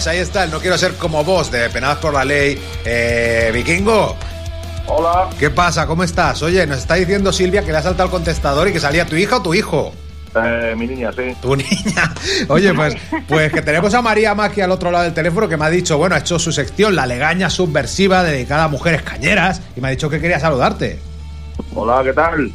Pues 0.00 0.08
ahí 0.08 0.18
está, 0.20 0.44
el 0.44 0.50
No 0.50 0.60
quiero 0.60 0.78
ser 0.78 0.94
como 0.94 1.22
vos, 1.24 1.50
de 1.50 1.68
penadas 1.68 1.98
por 1.98 2.14
la 2.14 2.24
ley. 2.24 2.58
Eh, 2.86 3.50
Vikingo. 3.52 4.16
Hola. 4.86 5.28
¿Qué 5.38 5.50
pasa? 5.50 5.86
¿Cómo 5.86 6.04
estás? 6.04 6.40
Oye, 6.40 6.66
nos 6.66 6.78
está 6.78 6.94
diciendo 6.94 7.34
Silvia 7.34 7.62
que 7.62 7.70
le 7.70 7.76
ha 7.76 7.82
saltado 7.82 8.06
el 8.06 8.10
contestador 8.10 8.66
y 8.68 8.72
que 8.72 8.80
salía 8.80 9.04
tu 9.04 9.14
hija 9.16 9.36
o 9.36 9.42
tu 9.42 9.52
hijo. 9.52 9.92
Eh, 10.34 10.74
mi 10.74 10.86
niña, 10.86 11.12
sí. 11.12 11.36
Tu 11.42 11.54
niña. 11.54 12.14
Oye, 12.48 12.72
pues, 12.72 12.96
pues 13.28 13.52
que 13.52 13.60
tenemos 13.60 13.92
a 13.92 14.00
María 14.00 14.34
Maki 14.34 14.62
al 14.62 14.70
otro 14.70 14.90
lado 14.90 15.04
del 15.04 15.12
teléfono 15.12 15.50
que 15.50 15.58
me 15.58 15.66
ha 15.66 15.70
dicho, 15.70 15.98
bueno, 15.98 16.14
ha 16.14 16.20
hecho 16.20 16.38
su 16.38 16.50
sección, 16.50 16.96
la 16.96 17.04
legaña 17.04 17.50
subversiva 17.50 18.22
dedicada 18.22 18.64
a 18.64 18.68
mujeres 18.68 19.02
cañeras, 19.02 19.60
y 19.76 19.82
me 19.82 19.88
ha 19.88 19.90
dicho 19.90 20.08
que 20.08 20.18
quería 20.18 20.40
saludarte. 20.40 20.98
Hola, 21.74 22.00
¿qué 22.02 22.14
tal? 22.14 22.50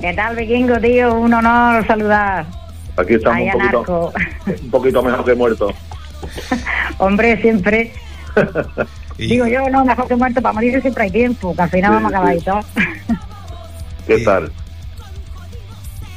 ¿Qué 0.00 0.14
tal, 0.14 0.36
Vikingo, 0.36 0.78
tío? 0.78 1.12
Un 1.12 1.34
honor 1.34 1.84
saludar. 1.88 2.46
Aquí 2.96 3.14
estamos 3.14 3.40
un 3.40 3.70
poquito, 3.72 4.12
un 4.62 4.70
poquito 4.70 5.02
mejor 5.02 5.24
que 5.24 5.34
muerto. 5.34 5.74
Hombre, 6.98 7.40
siempre. 7.40 7.92
Digo 9.18 9.46
yo, 9.46 9.68
no, 9.68 9.84
mejor 9.84 10.06
que 10.06 10.14
muerto, 10.16 10.40
para 10.40 10.52
morir 10.52 10.80
siempre 10.80 11.04
hay 11.04 11.10
tiempo, 11.10 11.54
que 11.54 11.62
al 11.62 11.70
final 11.70 11.90
Sí, 11.90 11.94
vamos 11.94 12.12
a 12.14 12.16
acabar 12.18 12.34
sí. 12.34 12.38
y 12.40 12.44
todo. 12.44 12.60
¿Qué 14.06 14.18
tal? 14.24 14.52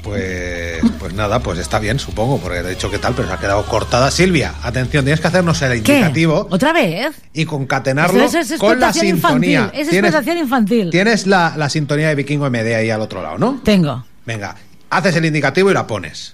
Pues, 0.03 0.79
pues 0.99 1.13
nada, 1.13 1.39
pues 1.41 1.59
está 1.59 1.77
bien, 1.77 1.99
supongo, 1.99 2.39
porque 2.39 2.59
he 2.59 2.69
dicho 2.69 2.89
qué 2.89 2.97
tal, 2.97 3.13
pero 3.13 3.27
se 3.27 3.33
ha 3.35 3.37
quedado 3.37 3.63
cortada. 3.65 4.09
Silvia, 4.09 4.55
atención, 4.63 5.03
tienes 5.05 5.21
que 5.21 5.27
hacernos 5.27 5.61
el 5.61 5.83
¿Qué? 5.83 5.93
indicativo 5.93 6.47
¿Otra 6.49 6.73
vez? 6.73 7.15
y 7.33 7.45
concatenarlo 7.45 8.23
Eso 8.23 8.39
es 8.39 8.53
con 8.53 8.79
la 8.79 8.91
sintonía. 8.93 9.59
infantil. 9.61 9.79
Es 9.79 9.89
¿Tienes, 9.89 10.09
explotación 10.09 10.37
infantil. 10.37 10.89
tienes 10.89 11.27
la, 11.27 11.53
la 11.55 11.69
sintonía 11.69 12.07
de 12.09 12.15
Vikingo 12.15 12.49
MD 12.49 12.73
ahí 12.75 12.89
al 12.89 13.01
otro 13.01 13.21
lado, 13.21 13.37
¿no? 13.37 13.61
Tengo. 13.63 14.03
Venga, 14.25 14.55
haces 14.89 15.15
el 15.17 15.25
indicativo 15.25 15.69
y 15.69 15.73
la 15.75 15.85
pones. 15.85 16.33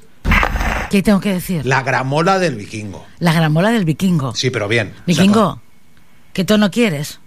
¿Qué 0.89 1.03
tengo 1.03 1.19
que 1.19 1.34
decir? 1.34 1.65
La 1.65 1.84
gramola 1.84 2.39
del 2.39 2.55
vikingo. 2.55 3.05
La 3.19 3.34
gramola 3.34 3.72
del 3.72 3.85
vikingo. 3.85 4.34
Sí, 4.35 4.49
pero 4.49 4.68
bien. 4.68 4.93
Vikingo, 5.05 5.61
¿qué 6.34 6.45
tono 6.45 6.72
quieres? 6.72 7.19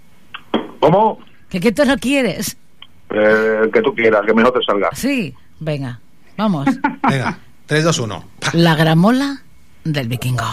¿Cómo? 0.80 1.18
¿Qué, 1.48 1.60
¿Qué 1.60 1.72
tono 1.72 1.96
quieres? 1.98 2.56
Eh, 3.10 3.62
que 3.72 3.82
tú 3.82 3.94
quieras, 3.94 4.22
que 4.26 4.32
mejor 4.32 4.52
te 4.52 4.64
salga. 4.64 4.88
Sí, 4.94 5.34
venga, 5.58 6.00
vamos. 6.36 6.66
Venga, 7.08 7.38
3, 7.66 7.84
2, 7.84 7.98
1. 7.98 8.24
La 8.54 8.74
gramola 8.76 9.42
del 9.84 10.08
vikingo. 10.08 10.44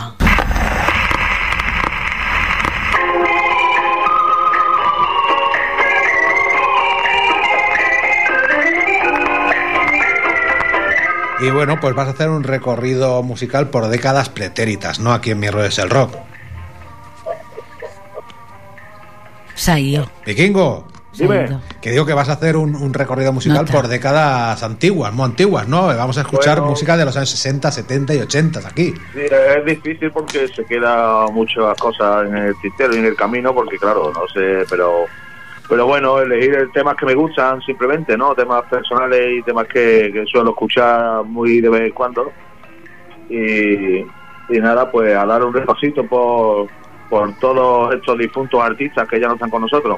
Y 11.40 11.52
bueno, 11.52 11.80
pues 11.80 11.94
vas 11.94 12.08
a 12.08 12.12
hacer 12.12 12.30
un 12.30 12.44
recorrido 12.44 13.22
musical 13.22 13.70
por 13.70 13.88
décadas 13.90 14.30
pretéritas, 14.30 15.00
¿no? 15.00 15.14
Aquí 15.14 15.32
en 15.32 15.40
Mi 15.40 15.50
Rollo 15.50 15.66
es 15.66 15.78
el 15.80 15.90
Rock. 15.90 16.16
Sayo. 19.56 20.08
Vikingo. 20.26 20.88
Dime. 21.14 21.58
Que 21.82 21.90
digo 21.92 22.06
que 22.06 22.14
vas 22.14 22.30
a 22.30 22.34
hacer 22.34 22.58
un, 22.58 22.76
un 22.76 22.94
recorrido 22.94 23.34
musical 23.34 23.60
Nota. 23.62 23.74
por 23.74 23.88
décadas 23.88 24.62
antiguas, 24.62 25.12
muy 25.14 25.26
antiguas, 25.26 25.68
¿no? 25.68 25.88
Vamos 25.88 26.16
a 26.20 26.22
escuchar 26.22 26.58
Bueno. 26.60 26.70
música 26.72 26.96
de 26.96 27.06
los 27.06 27.18
años 27.18 27.32
60, 27.32 27.72
70 27.72 28.14
y 28.14 28.20
80 28.20 28.60
aquí. 28.68 28.94
Sí, 29.14 29.22
es 29.22 29.66
difícil 29.66 30.12
porque 30.12 30.48
se 30.48 30.64
queda 30.66 31.26
muchas 31.32 31.76
cosas 31.80 32.28
en 32.28 32.38
el 32.38 32.54
tintero 32.62 32.96
y 32.96 33.00
en 33.00 33.06
el 33.06 33.16
camino, 33.16 33.52
porque 33.56 33.78
claro, 33.80 34.12
no 34.14 34.28
sé, 34.32 34.64
pero 34.70 35.06
pero 35.70 35.86
bueno, 35.86 36.20
elegir 36.20 36.70
temas 36.74 36.96
que 36.96 37.06
me 37.06 37.14
gustan 37.14 37.62
simplemente, 37.62 38.18
¿no? 38.18 38.34
Temas 38.34 38.64
personales 38.64 39.40
y 39.40 39.42
temas 39.44 39.68
que, 39.68 40.12
que 40.14 40.26
suelo 40.26 40.52
escuchar 40.52 41.24
muy 41.26 41.60
de 41.60 41.70
vez 41.70 41.82
en 41.82 41.92
cuando. 41.92 42.32
Y, 43.30 44.00
y 44.00 44.60
nada, 44.60 44.90
pues 44.90 45.14
a 45.16 45.26
dar 45.26 45.44
un 45.44 45.54
repasito 45.54 46.06
por, 46.06 46.68
por 47.10 47.34
todos 47.36 47.94
estos 47.94 48.18
difuntos 48.18 48.62
artistas 48.62 49.08
que 49.10 49.20
ya 49.20 49.28
no 49.28 49.34
están 49.34 49.50
con 49.50 49.62
nosotros. 49.62 49.98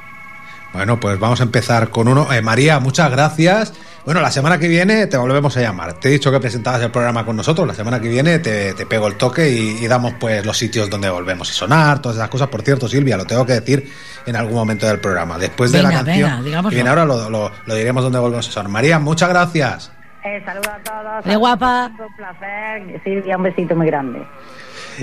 Bueno, 0.73 0.99
pues 0.99 1.19
vamos 1.19 1.39
a 1.39 1.43
empezar 1.43 1.89
con 1.89 2.07
uno. 2.07 2.31
Eh, 2.31 2.41
María, 2.41 2.79
muchas 2.79 3.09
gracias. 3.11 3.73
Bueno, 4.05 4.21
la 4.21 4.31
semana 4.31 4.57
que 4.59 4.67
viene 4.67 5.07
te 5.07 5.17
volvemos 5.17 5.55
a 5.57 5.61
llamar. 5.61 5.93
Te 5.93 6.07
he 6.07 6.11
dicho 6.11 6.31
que 6.31 6.39
presentabas 6.39 6.81
el 6.81 6.89
programa 6.91 7.25
con 7.25 7.35
nosotros. 7.35 7.67
La 7.67 7.73
semana 7.75 7.99
que 7.99 8.07
viene 8.07 8.39
te, 8.39 8.73
te 8.73 8.85
pego 8.85 9.07
el 9.07 9.15
toque 9.15 9.49
y, 9.49 9.83
y 9.83 9.87
damos 9.87 10.13
pues 10.19 10.45
los 10.45 10.57
sitios 10.57 10.89
donde 10.89 11.09
volvemos 11.09 11.49
a 11.49 11.53
sonar, 11.53 12.01
todas 12.01 12.17
esas 12.17 12.29
cosas. 12.29 12.47
Por 12.47 12.61
cierto, 12.61 12.87
Silvia, 12.87 13.17
lo 13.17 13.25
tengo 13.25 13.45
que 13.45 13.53
decir 13.53 13.91
en 14.25 14.35
algún 14.35 14.55
momento 14.55 14.87
del 14.87 14.99
programa. 14.99 15.37
Después 15.37 15.71
de 15.71 15.83
la 15.83 15.89
canción 15.91 16.43
venga, 16.43 16.61
que 16.69 16.75
viene 16.75 16.89
ahora 16.89 17.05
lo, 17.05 17.29
lo- 17.29 17.51
lo 17.65 17.75
diremos 17.75 18.03
donde 18.03 18.19
volvemos 18.19 18.47
a 18.47 18.51
sonar. 18.51 18.71
María, 18.71 18.99
muchas 18.99 19.29
gracias. 19.29 19.91
Eh, 20.23 20.41
saludos 20.45 20.67
a 20.67 20.79
todos. 20.83 21.25
De 21.25 21.35
guapa. 21.35 21.91
Un 21.99 22.15
placer. 22.15 23.01
Silvia, 23.03 23.37
un 23.37 23.43
besito 23.43 23.75
muy 23.75 23.87
grande. 23.87 24.25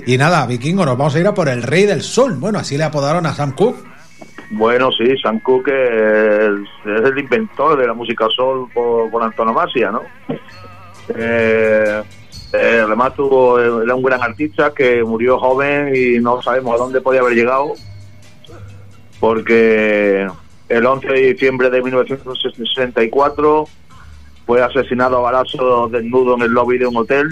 Y 0.07 0.17
nada, 0.19 0.47
Vikingo, 0.47 0.85
nos 0.85 0.97
vamos 0.97 1.15
a 1.15 1.21
ir 1.21 1.27
a 1.27 1.35
por 1.35 1.49
el 1.49 1.63
Rey 1.63 1.87
del 1.87 2.03
Sol. 2.03 2.35
Bueno, 2.37 2.59
así 2.59 2.77
le 2.77 2.85
apodaron 2.85 3.25
a 3.27 3.35
Sam 3.35 3.53
Cooke. 3.53 3.96
Bueno, 4.51 4.91
sí, 4.93 5.17
Sam 5.19 5.41
Cooke 5.41 5.73
es, 5.73 6.61
el 6.85 7.19
inventor 7.19 7.79
de 7.79 7.87
la 7.87 7.95
música 7.95 8.27
soul 8.35 8.69
por, 8.73 9.11
por 9.11 9.23
antonomasia, 9.23 9.91
¿no? 9.91 10.03
Eh, 11.09 12.03
Eh, 12.53 12.83
además 12.85 13.15
tuvo, 13.15 13.59
era 13.83 13.95
un 13.95 14.03
gran 14.03 14.23
artista 14.23 14.73
que 14.73 15.03
murió 15.03 15.39
joven 15.39 15.93
y 15.95 16.19
no 16.21 16.41
sabemos 16.43 16.75
a 16.75 16.79
dónde 16.79 17.01
podía 17.01 17.21
haber 17.21 17.35
llegado 17.35 17.75
porque 19.19 20.27
el 20.69 20.87
11 20.87 21.09
de 21.09 21.33
diciembre 21.33 21.71
de 21.71 21.83
1964 21.83 23.69
fue 24.47 24.63
asesinado 24.63 25.19
a 25.19 25.33
balazo 25.33 25.89
desnudo 25.89 26.37
en 26.37 26.43
el 26.43 26.53
lobby 26.53 26.79
de 26.79 26.87
un 26.87 26.97
hotel 26.97 27.27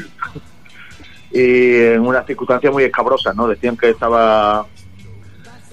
y 1.31 1.77
en 1.77 2.01
unas 2.01 2.27
circunstancias 2.27 2.73
muy 2.73 2.85
escabrosas, 2.85 3.35
¿no? 3.37 3.47
Decían 3.47 3.77
que 3.77 3.91
estaba 3.91 4.67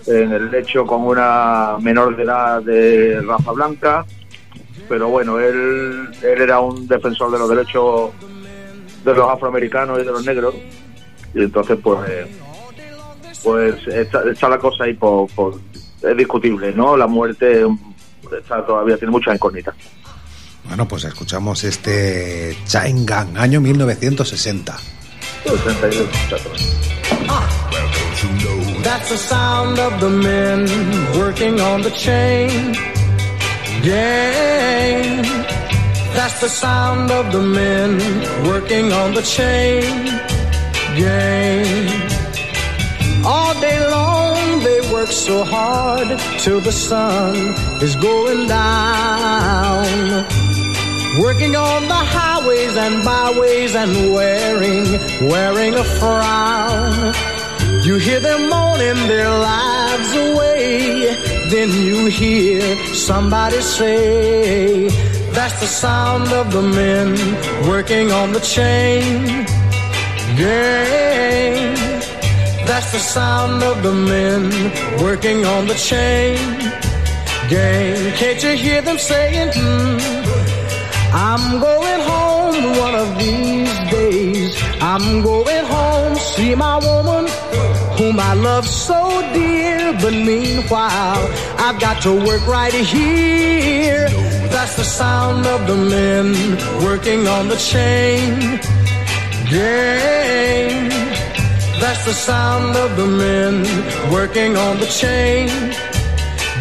en 0.07 0.31
el 0.31 0.49
lecho 0.51 0.85
con 0.85 1.03
una 1.03 1.77
menor 1.81 2.15
de 2.15 2.23
edad 2.23 2.61
de 2.61 3.21
raza 3.21 3.51
blanca, 3.51 4.05
pero 4.89 5.07
bueno, 5.09 5.39
él, 5.39 6.09
él 6.21 6.41
era 6.41 6.59
un 6.59 6.87
defensor 6.87 7.31
de 7.31 7.39
los 7.39 7.49
derechos 7.49 8.11
de 9.05 9.13
los 9.13 9.29
afroamericanos 9.29 9.99
y 9.99 10.03
de 10.05 10.11
los 10.11 10.25
negros 10.25 10.53
y 11.33 11.41
entonces 11.43 11.77
pues 11.81 11.99
pues 13.43 13.75
está, 13.87 14.21
está 14.29 14.49
la 14.49 14.59
cosa 14.59 14.83
ahí 14.83 14.93
por, 14.93 15.27
por- 15.31 15.55
es 16.03 16.17
discutible 16.17 16.71
no 16.73 16.95
la 16.95 17.07
muerte 17.07 17.65
está 18.39 18.63
todavía 18.65 18.97
tiene 18.97 19.11
muchas 19.11 19.33
incógnitas 19.35 19.73
Bueno, 20.65 20.87
pues 20.87 21.03
escuchamos 21.05 21.63
este 21.63 22.55
Chaingang, 22.65 23.35
año 23.37 23.59
1960. 23.61 24.77
62 25.45 26.07
exactamente. 26.31 26.63
That's 28.83 29.09
the 29.09 29.17
sound 29.17 29.77
of 29.77 29.99
the 29.99 30.09
men 30.09 30.65
working 31.19 31.59
on 31.59 31.81
the 31.83 31.91
chain 31.91 32.73
gang. 33.83 35.21
That's 36.17 36.39
the 36.41 36.49
sound 36.49 37.11
of 37.11 37.31
the 37.31 37.41
men 37.41 37.99
working 38.43 38.91
on 38.91 39.13
the 39.13 39.21
chain 39.21 39.83
gang. 40.97 41.87
All 43.23 43.53
day 43.61 43.79
long 43.87 44.59
they 44.59 44.81
work 44.91 45.11
so 45.11 45.43
hard 45.43 46.07
till 46.39 46.59
the 46.59 46.71
sun 46.71 47.35
is 47.81 47.95
going 47.95 48.47
down. 48.47 49.85
Working 51.19 51.55
on 51.55 51.87
the 51.87 52.01
highways 52.17 52.75
and 52.77 53.03
byways 53.03 53.75
and 53.75 54.13
wearing, 54.13 54.85
wearing 55.29 55.75
a 55.75 55.83
frown. 55.83 57.30
You 57.83 57.95
hear 57.97 58.19
them 58.19 58.47
moaning 58.47 59.07
their 59.07 59.29
lives 59.29 60.11
away. 60.15 61.15
Then 61.49 61.69
you 61.83 62.05
hear 62.05 62.61
somebody 62.93 63.59
say, 63.59 64.87
That's 65.31 65.59
the 65.59 65.65
sound 65.65 66.27
of 66.31 66.51
the 66.51 66.61
men 66.61 67.09
working 67.67 68.11
on 68.11 68.33
the 68.33 68.39
chain 68.39 69.45
gang. 70.37 71.73
That's 72.67 72.91
the 72.91 72.99
sound 72.99 73.63
of 73.63 73.81
the 73.81 73.93
men 73.93 74.43
working 75.03 75.43
on 75.45 75.67
the 75.67 75.73
chain 75.73 76.37
gang. 77.49 78.13
Can't 78.13 78.43
you 78.43 78.51
hear 78.51 78.81
them 78.83 78.97
saying, 78.97 79.49
hmm, 79.55 79.97
I'm 81.13 81.59
going 81.59 82.01
home 82.11 82.77
one 82.77 82.95
of 82.95 83.17
these. 83.17 83.60
I'm 84.83 85.21
going 85.21 85.65
home, 85.65 86.15
see 86.15 86.55
my 86.55 86.77
woman 86.77 87.27
whom 87.97 88.19
I 88.19 88.33
love 88.33 88.67
so 88.67 89.21
dear. 89.31 89.93
But 90.01 90.13
meanwhile, 90.13 91.23
I've 91.59 91.79
got 91.79 92.01
to 92.01 92.13
work 92.13 92.45
right 92.47 92.73
here. 92.73 94.09
That's 94.49 94.75
the 94.75 94.83
sound 94.83 95.45
of 95.45 95.67
the 95.67 95.77
men 95.77 96.33
working 96.83 97.27
on 97.27 97.47
the 97.47 97.57
chain 97.57 98.59
gang. 99.51 100.89
That's 101.79 102.03
the 102.05 102.13
sound 102.13 102.75
of 102.75 102.97
the 102.97 103.05
men 103.05 103.63
working 104.11 104.57
on 104.57 104.79
the 104.79 104.87
chain 104.87 105.47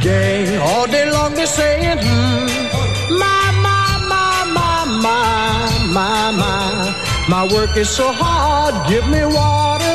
gang. 0.02 0.58
All 0.58 0.86
day 0.86 1.10
long 1.10 1.32
they're 1.34 1.46
saying, 1.46 1.98
hmm, 2.02 3.18
my, 3.18 3.42
my, 3.66 3.86
my, 4.12 4.44
my, 4.58 4.84
my, 5.00 5.92
my, 5.94 6.30
my. 6.32 6.69
My 7.30 7.44
work 7.44 7.76
is 7.76 7.88
so 7.88 8.10
hard, 8.12 8.74
give 8.88 9.06
me 9.06 9.24
water. 9.24 9.94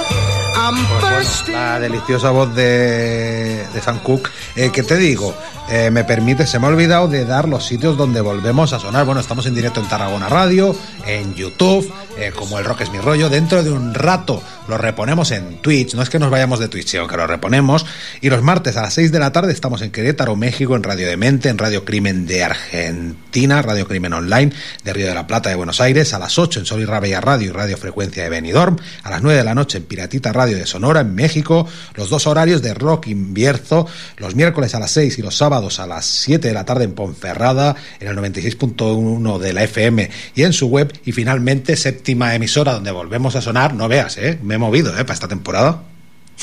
I'm 0.56 0.78
thirsty. 1.02 1.52
La 1.52 1.82
deliciosa 1.82 2.32
voz 2.32 2.56
de, 2.56 3.68
de 3.74 3.82
Sam 3.82 3.99
Cooke. 3.99 4.30
Eh, 4.56 4.72
¿Qué 4.72 4.84
te 4.84 4.95
digo? 4.95 5.36
Eh, 5.67 5.89
me 5.89 6.03
permite, 6.03 6.45
se 6.45 6.59
me 6.59 6.67
ha 6.67 6.69
olvidado 6.69 7.07
de 7.07 7.25
dar 7.25 7.49
los 7.49 7.65
sitios 7.65 7.97
donde 7.97 8.21
volvemos 8.21 8.71
a 8.71 8.79
sonar. 8.79 9.03
Bueno, 9.03 9.19
estamos 9.19 9.47
en 9.47 9.55
directo 9.55 9.79
en 9.79 9.87
Tarragona 9.87 10.29
Radio, 10.29 10.75
en 11.07 11.33
YouTube, 11.33 11.91
eh, 12.17 12.31
como 12.35 12.59
el 12.59 12.65
Rock 12.65 12.81
es 12.81 12.91
mi 12.91 12.99
rollo. 12.99 13.29
Dentro 13.29 13.63
de 13.63 13.71
un 13.71 13.95
rato 13.95 14.43
lo 14.67 14.77
reponemos 14.77 15.31
en 15.31 15.57
Twitch. 15.63 15.95
No 15.95 16.03
es 16.03 16.11
que 16.11 16.19
nos 16.19 16.29
vayamos 16.29 16.59
de 16.59 16.67
Twitch, 16.67 16.89
sino 16.89 17.07
que 17.07 17.17
lo 17.17 17.25
reponemos. 17.25 17.83
Y 18.21 18.29
los 18.29 18.43
martes 18.43 18.77
a 18.77 18.83
las 18.83 18.93
6 18.93 19.11
de 19.11 19.17
la 19.17 19.31
tarde 19.31 19.53
estamos 19.53 19.81
en 19.81 19.89
Querétaro, 19.89 20.35
México, 20.35 20.75
en 20.75 20.83
Radio 20.83 21.07
Demente, 21.07 21.49
en 21.49 21.57
Radio 21.57 21.83
Crimen 21.83 22.27
de 22.27 22.43
Argentina, 22.43 23.63
Radio 23.63 23.87
Crimen 23.87 24.13
Online 24.13 24.51
de 24.83 24.93
Río 24.93 25.07
de 25.07 25.15
la 25.15 25.25
Plata 25.25 25.49
de 25.49 25.55
Buenos 25.55 25.81
Aires, 25.81 26.13
a 26.13 26.19
las 26.19 26.37
8 26.37 26.59
en 26.59 26.65
Sol 26.67 26.81
y 26.81 26.85
Rabia 26.85 27.21
Radio 27.21 27.49
y 27.49 27.51
Radio 27.51 27.75
Frecuencia 27.77 28.21
de 28.21 28.29
Benidorm, 28.29 28.77
a 29.01 29.09
las 29.09 29.23
9 29.23 29.39
de 29.39 29.43
la 29.43 29.55
noche 29.55 29.79
en 29.79 29.85
Piratita 29.85 30.31
Radio 30.31 30.57
de 30.57 30.67
Sonora, 30.67 31.01
en 31.01 31.15
México, 31.15 31.67
los 31.95 32.09
dos 32.09 32.27
horarios 32.27 32.61
de 32.61 32.75
Rock 32.75 33.07
Invierzo, 33.07 33.87
los 34.17 34.35
miércoles 34.35 34.75
a 34.75 34.79
las 34.79 34.91
6 34.91 35.17
y 35.17 35.21
los 35.23 35.35
sábados 35.35 35.55
a 35.56 35.88
las 35.88 36.06
7 36.06 36.49
de 36.49 36.53
la 36.53 36.65
tarde 36.65 36.84
en 36.84 36.94
Ponferrada, 36.94 37.77
en 38.02 38.10
el 38.10 38.18
96.1 38.18 39.40
de 39.40 39.53
la 39.53 39.64
FM 39.64 40.10
y 40.36 40.44
en 40.44 40.52
su 40.52 40.68
web, 40.68 40.91
y 41.06 41.14
finalmente 41.14 41.77
séptima 41.77 42.36
emisora 42.36 42.73
donde 42.73 42.91
volvemos 42.91 43.38
a 43.38 43.41
sonar, 43.41 43.73
no 43.73 43.88
veas, 43.88 44.18
¿eh? 44.18 44.38
me 44.44 44.56
he 44.56 44.57
movido 44.57 44.91
¿eh? 44.91 45.03
para 45.03 45.14
esta 45.14 45.30
temporada. 45.30 45.82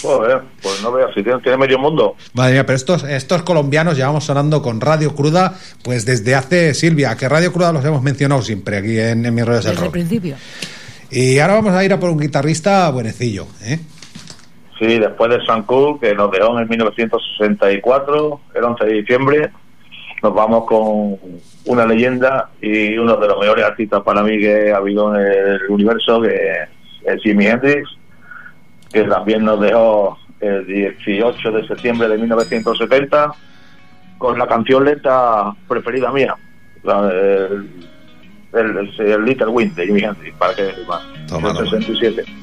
Joder, 0.01 0.41
pues 0.63 0.83
no 0.83 0.93
veas 0.93 1.11
si 1.15 1.23
tiene, 1.23 1.41
tiene 1.41 1.59
medio 1.59 1.79
mundo 1.79 2.17
Madre 2.33 2.55
mía, 2.55 2.65
pero 2.65 2.77
estos, 2.77 3.05
estos 3.05 3.43
colombianos 3.43 3.99
llevamos 3.99 4.25
sonando 4.25 4.63
con 4.63 4.81
Radio 4.81 5.15
Cruda, 5.15 5.59
pues 5.83 6.07
desde 6.07 6.35
hace, 6.35 6.73
Silvia, 6.73 7.15
que 7.19 7.29
Radio 7.29 7.53
Cruda 7.53 7.75
los 7.75 7.85
hemos 7.85 8.03
mencionado 8.03 8.41
siempre 8.41 8.79
aquí 8.79 8.99
en, 8.99 9.27
en 9.27 9.35
Mis 9.35 9.45
Rollos 9.45 9.65
del 9.65 9.75
Desde 9.75 9.87
el 9.87 9.93
principio. 9.93 10.37
Y 11.11 11.39
ahora 11.41 11.55
vamos 11.57 11.75
a 11.75 11.85
ir 11.85 11.93
a 11.93 12.01
por 12.01 12.09
un 12.09 12.19
guitarrista 12.19 12.89
buenecillo, 12.89 13.47
¿eh? 13.63 13.79
Sí, 14.89 14.99
después 14.99 15.31
de 15.31 15.45
San 15.47 15.63
Cook, 15.63 16.01
que 16.01 16.13
nos 16.15 16.31
dejó 16.33 16.55
en 16.57 16.65
el 16.65 16.69
1964, 16.69 18.41
el 18.55 18.65
11 18.65 18.85
de 18.85 18.93
diciembre, 18.95 19.51
nos 20.23 20.35
vamos 20.35 20.65
con 20.67 21.17
una 21.67 21.87
leyenda 21.87 22.49
y 22.61 22.97
uno 22.99 23.17
de 23.17 23.29
los 23.29 23.39
mejores 23.39 23.65
artistas 23.65 24.03
para 24.03 24.23
mí 24.25 24.39
que 24.41 24.73
ha 24.73 24.79
habido 24.79 25.15
en 25.15 25.25
el 25.27 25.61
universo, 25.69 26.21
que 26.21 26.37
es 27.05 27.23
Jimi 27.23 27.47
Hendrix, 27.47 27.89
que 28.93 29.05
también 29.05 29.45
nos 29.45 29.61
dejó 29.61 30.19
el 30.41 30.67
18 30.67 31.53
de 31.53 31.67
septiembre 31.69 32.09
de 32.09 32.19
1970 32.19 33.33
con 34.19 34.39
la 34.39 34.47
canción 34.49 34.85
lenta 34.85 35.53
preferida 35.69 36.11
mía, 36.13 36.35
la 36.83 37.03
del- 37.07 37.71
el, 38.53 38.77
el- 38.99 39.01
el 39.13 39.25
Little 39.25 39.47
Wind 39.49 39.75
de 39.77 39.87
Jimi 39.87 40.01
Hendrix, 40.03 40.37
para 40.37 40.55
que 40.55 40.73
más, 40.89 41.03
Toma, 41.29 41.53
del 41.53 41.69
toma. 41.69 41.71
67. 41.71 42.25
Well, 42.25 42.42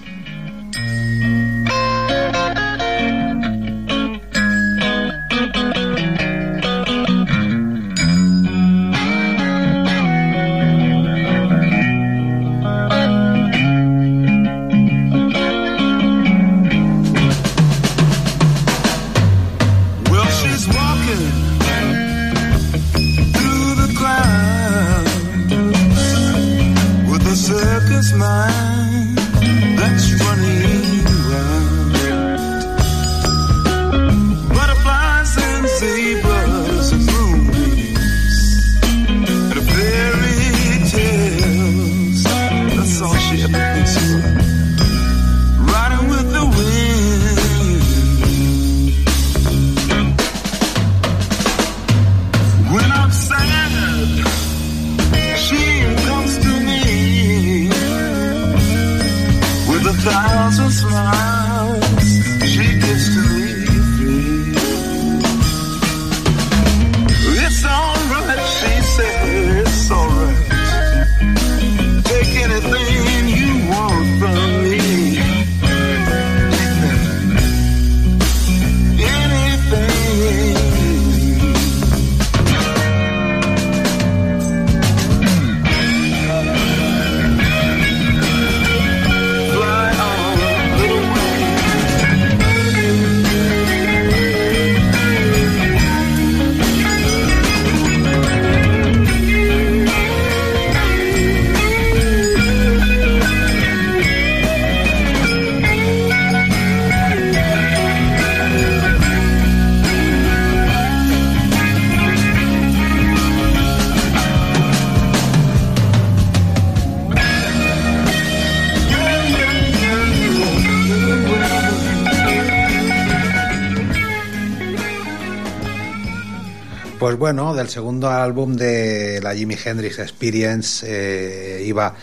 bueno, 127.20 127.54
del 127.54 127.68
segundo 127.68 128.10
álbum 128.10 128.56
de 128.56 129.20
la 129.22 129.36
Jimi 129.36 129.56
Hendrix 129.64 130.00
Experience 130.00 130.86
eh, 130.88 131.64
iba 131.66 131.94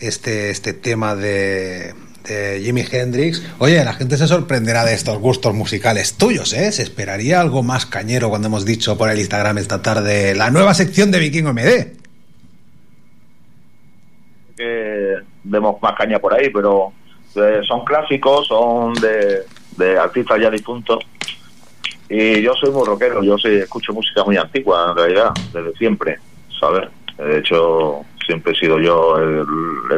este, 0.00 0.50
este 0.50 0.72
tema 0.74 1.14
de, 1.14 1.94
de 2.24 2.60
Jimi 2.62 2.84
Hendrix. 2.90 3.42
Oye, 3.58 3.82
la 3.84 3.94
gente 3.94 4.16
se 4.16 4.26
sorprenderá 4.26 4.84
de 4.84 4.94
estos 4.94 5.18
gustos 5.18 5.54
musicales 5.54 6.18
tuyos, 6.18 6.52
¿eh? 6.52 6.72
Se 6.72 6.82
esperaría 6.82 7.40
algo 7.40 7.62
más 7.62 7.86
cañero 7.86 8.28
cuando 8.28 8.48
hemos 8.48 8.64
dicho 8.64 8.98
por 8.98 9.08
el 9.08 9.18
Instagram 9.18 9.58
esta 9.58 9.80
tarde 9.80 10.34
la 10.34 10.50
nueva 10.50 10.74
sección 10.74 11.10
de 11.10 11.20
Vikingo 11.20 11.52
MD. 11.52 11.92
que 14.56 15.14
demos 15.44 15.80
más 15.80 15.94
caña 15.96 16.18
por 16.18 16.34
ahí, 16.34 16.50
pero 16.50 16.92
eh, 17.36 17.60
son 17.66 17.84
clásicos, 17.84 18.46
son 18.48 18.94
de, 18.94 19.42
de 19.76 19.98
artistas 19.98 20.40
ya 20.40 20.50
difuntos. 20.50 21.04
Y 22.08 22.42
yo 22.42 22.54
soy 22.54 22.70
muy 22.70 22.86
rockero, 22.86 23.22
yo 23.22 23.36
sí 23.38 23.48
escucho 23.48 23.92
música 23.92 24.24
muy 24.24 24.36
antigua 24.36 24.88
en 24.90 24.96
realidad, 24.96 25.30
desde 25.52 25.72
siempre, 25.74 26.18
¿sabes? 26.60 26.88
De 27.18 27.38
hecho, 27.38 28.04
siempre 28.26 28.52
he 28.52 28.56
sido 28.56 28.78
yo 28.78 29.16
el, 29.16 29.44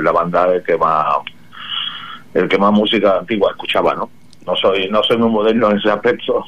la 0.04 0.12
banda 0.12 0.52
el 0.54 0.62
que 0.62 0.76
más 0.76 1.06
el 2.34 2.48
que 2.48 2.58
más 2.58 2.72
música 2.72 3.18
antigua 3.18 3.50
escuchaba, 3.50 3.94
¿no? 3.94 4.10
No 4.46 4.54
soy 4.56 4.88
no 4.90 5.02
soy 5.02 5.16
muy 5.16 5.30
moderno 5.30 5.70
en 5.70 5.78
ese 5.78 5.90
aspecto. 5.90 6.44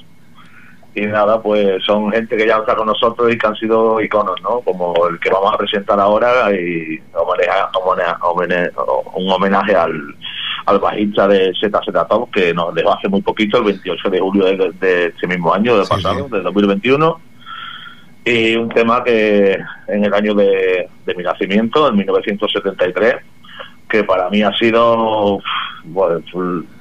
Y 0.95 1.03
nada, 1.07 1.41
pues 1.41 1.83
son 1.85 2.11
gente 2.11 2.37
que 2.37 2.47
ya 2.47 2.57
está 2.59 2.75
con 2.75 2.87
nosotros 2.87 3.33
y 3.33 3.39
que 3.39 3.47
han 3.47 3.55
sido 3.57 4.01
iconos, 4.01 4.41
¿no? 4.43 4.61
Como 4.61 5.07
el 5.09 5.19
que 5.21 5.31
vamos 5.31 5.53
a 5.55 5.59
presentar 5.59 5.99
ahora 6.01 6.51
y 6.53 6.99
homenea- 7.15 7.71
homenea- 7.75 8.19
homene- 8.23 8.71
un 9.15 9.31
homenaje 9.31 9.75
al, 9.77 9.93
al 10.69 10.79
bajista 10.79 11.27
de 11.27 11.53
ZZ 11.55 12.09
Top 12.09 12.31
que 12.31 12.53
nos 12.53 12.75
dejó 12.75 12.93
hace 12.93 13.09
muy 13.09 13.23
poquito, 13.23 13.59
el 13.59 13.65
28 13.65 14.11
de 14.11 14.21
julio 14.21 14.45
de, 14.45 14.73
de 14.81 15.07
este 15.07 15.27
mismo 15.27 15.53
año, 15.53 15.77
del 15.77 15.87
pasado, 15.87 16.29
del 16.29 16.43
2021. 16.43 17.21
Y 18.25 18.57
un 18.57 18.69
tema 18.69 19.03
que 19.03 19.57
en 19.87 20.05
el 20.05 20.13
año 20.13 20.35
de, 20.35 20.89
de 21.07 21.15
mi 21.15 21.23
nacimiento, 21.23 21.89
en 21.89 21.97
1973, 21.97 23.17
que 23.89 24.05
para 24.05 24.29
mí 24.29 24.43
ha 24.43 24.53
sido 24.53 25.41
bueno, 25.85 26.23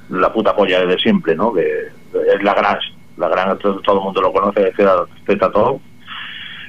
la 0.09 0.33
puta 0.33 0.55
polla 0.55 0.81
desde 0.81 1.01
siempre, 1.01 1.35
¿no? 1.35 1.53
Que 1.53 1.63
es 1.63 2.43
la 2.43 2.53
gran, 2.53 2.77
la 3.15 3.29
gran, 3.29 3.57
todo, 3.59 3.81
el 3.87 4.03
mundo 4.03 4.21
lo 4.21 4.33
conoce, 4.33 4.73
Z 4.75 5.51
Top. 5.51 5.81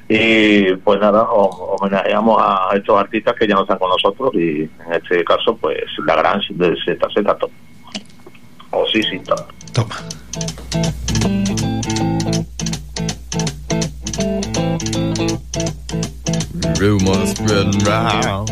Y 0.08 0.74
pues 0.76 0.98
nada, 1.00 1.22
ho- 1.22 1.76
homenajeamos 1.78 2.40
a 2.42 2.70
estos 2.74 2.98
artistas 2.98 3.34
que 3.38 3.46
ya 3.46 3.54
no 3.54 3.62
están 3.62 3.78
con 3.78 3.90
nosotros 3.90 4.32
y 4.34 4.62
en 4.62 4.92
este 4.92 5.22
caso, 5.24 5.56
pues 5.56 5.82
la 6.06 6.16
gran 6.16 6.40
de 6.50 6.74
ZZ 6.76 7.24
Top. 7.38 7.50
O 8.70 8.86
sí, 8.86 9.02
sí, 9.02 9.18
Top. 9.20 9.40
Toma. 9.74 9.96
Rumors 16.80 17.30
spreading 17.30 17.78
round 17.84 18.50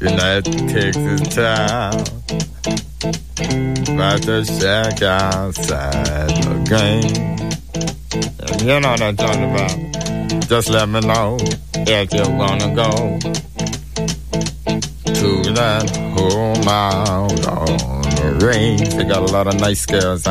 United 0.00 0.44
Texas 0.68 1.34
town 1.34 1.92
about 3.94 4.22
the 4.22 4.44
shack 4.58 5.02
outside 5.02 6.30
the 6.30 6.64
game. 6.68 7.38
And 8.40 8.62
you 8.62 8.80
know 8.80 8.90
what 8.90 9.02
I'm 9.02 9.16
talking 9.16 9.44
about. 9.44 10.17
Just 10.48 10.70
let 10.70 10.88
me 10.88 11.00
know 11.00 11.36
if 11.74 12.14
you 12.14 12.22
wanna 12.36 12.74
go 12.74 13.18
to 15.12 15.52
that 15.52 15.90
home 16.16 16.66
out 16.66 17.46
on 17.46 18.02
the 18.16 18.46
range. 18.46 18.94
They 18.94 19.04
got 19.04 19.28
a 19.28 19.30
lot 19.30 19.46
of 19.46 19.60
nice 19.60 19.84
girls. 19.84 20.26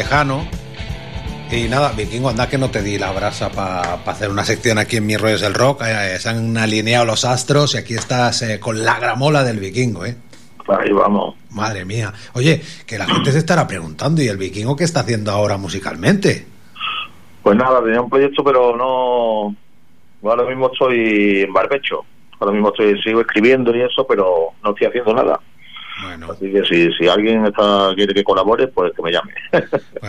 Tejano. 0.00 0.46
Y 1.52 1.68
nada, 1.68 1.92
Vikingo, 1.92 2.30
anda 2.30 2.48
que 2.48 2.56
no 2.56 2.70
te 2.70 2.80
di 2.80 2.96
la 2.96 3.12
brasa 3.12 3.50
para 3.50 3.94
hacer 4.06 4.30
una 4.30 4.44
sección 4.44 4.78
aquí 4.78 4.96
en 4.96 5.04
Mis 5.04 5.20
Rollos 5.20 5.42
del 5.42 5.52
Rock. 5.52 5.82
Eh, 5.84 6.18
se 6.18 6.30
han 6.30 6.56
alineado 6.56 7.04
los 7.04 7.26
astros 7.26 7.74
y 7.74 7.78
aquí 7.78 7.94
estás 7.94 8.40
eh, 8.40 8.58
con 8.58 8.82
la 8.82 8.98
gramola 8.98 9.44
del 9.44 9.58
Vikingo, 9.58 10.06
¿eh? 10.06 10.16
Ahí 10.68 10.90
vamos. 10.90 11.34
Madre 11.50 11.84
mía. 11.84 12.14
Oye, 12.32 12.62
que 12.86 12.96
la 12.96 13.04
gente 13.04 13.30
se 13.30 13.38
estará 13.38 13.66
preguntando, 13.66 14.22
¿y 14.22 14.28
el 14.28 14.38
Vikingo 14.38 14.74
qué 14.74 14.84
está 14.84 15.00
haciendo 15.00 15.32
ahora 15.32 15.58
musicalmente? 15.58 16.46
Pues 17.42 17.58
nada, 17.58 17.82
tenía 17.82 18.00
un 18.00 18.08
proyecto, 18.08 18.42
pero 18.42 18.74
no. 18.74 19.54
Ahora 20.26 20.44
mismo 20.48 20.70
estoy 20.72 21.42
en 21.42 21.52
barbecho. 21.52 22.06
Ahora 22.38 22.54
mismo 22.54 22.68
estoy, 22.68 22.98
sigo 23.02 23.20
escribiendo 23.20 23.76
y 23.76 23.82
eso, 23.82 24.06
pero 24.06 24.52
no 24.64 24.70
estoy 24.70 24.86
haciendo 24.86 25.12
nada. 25.12 25.38
Así 26.30 26.50
que 26.50 26.62
si, 26.64 26.92
si 26.92 27.08
alguien 27.08 27.46
está, 27.46 27.92
quiere 27.94 28.14
que 28.14 28.24
colabore, 28.24 28.68
pues 28.68 28.92
que 28.94 29.02
me 29.02 29.12
llame. 29.12 29.32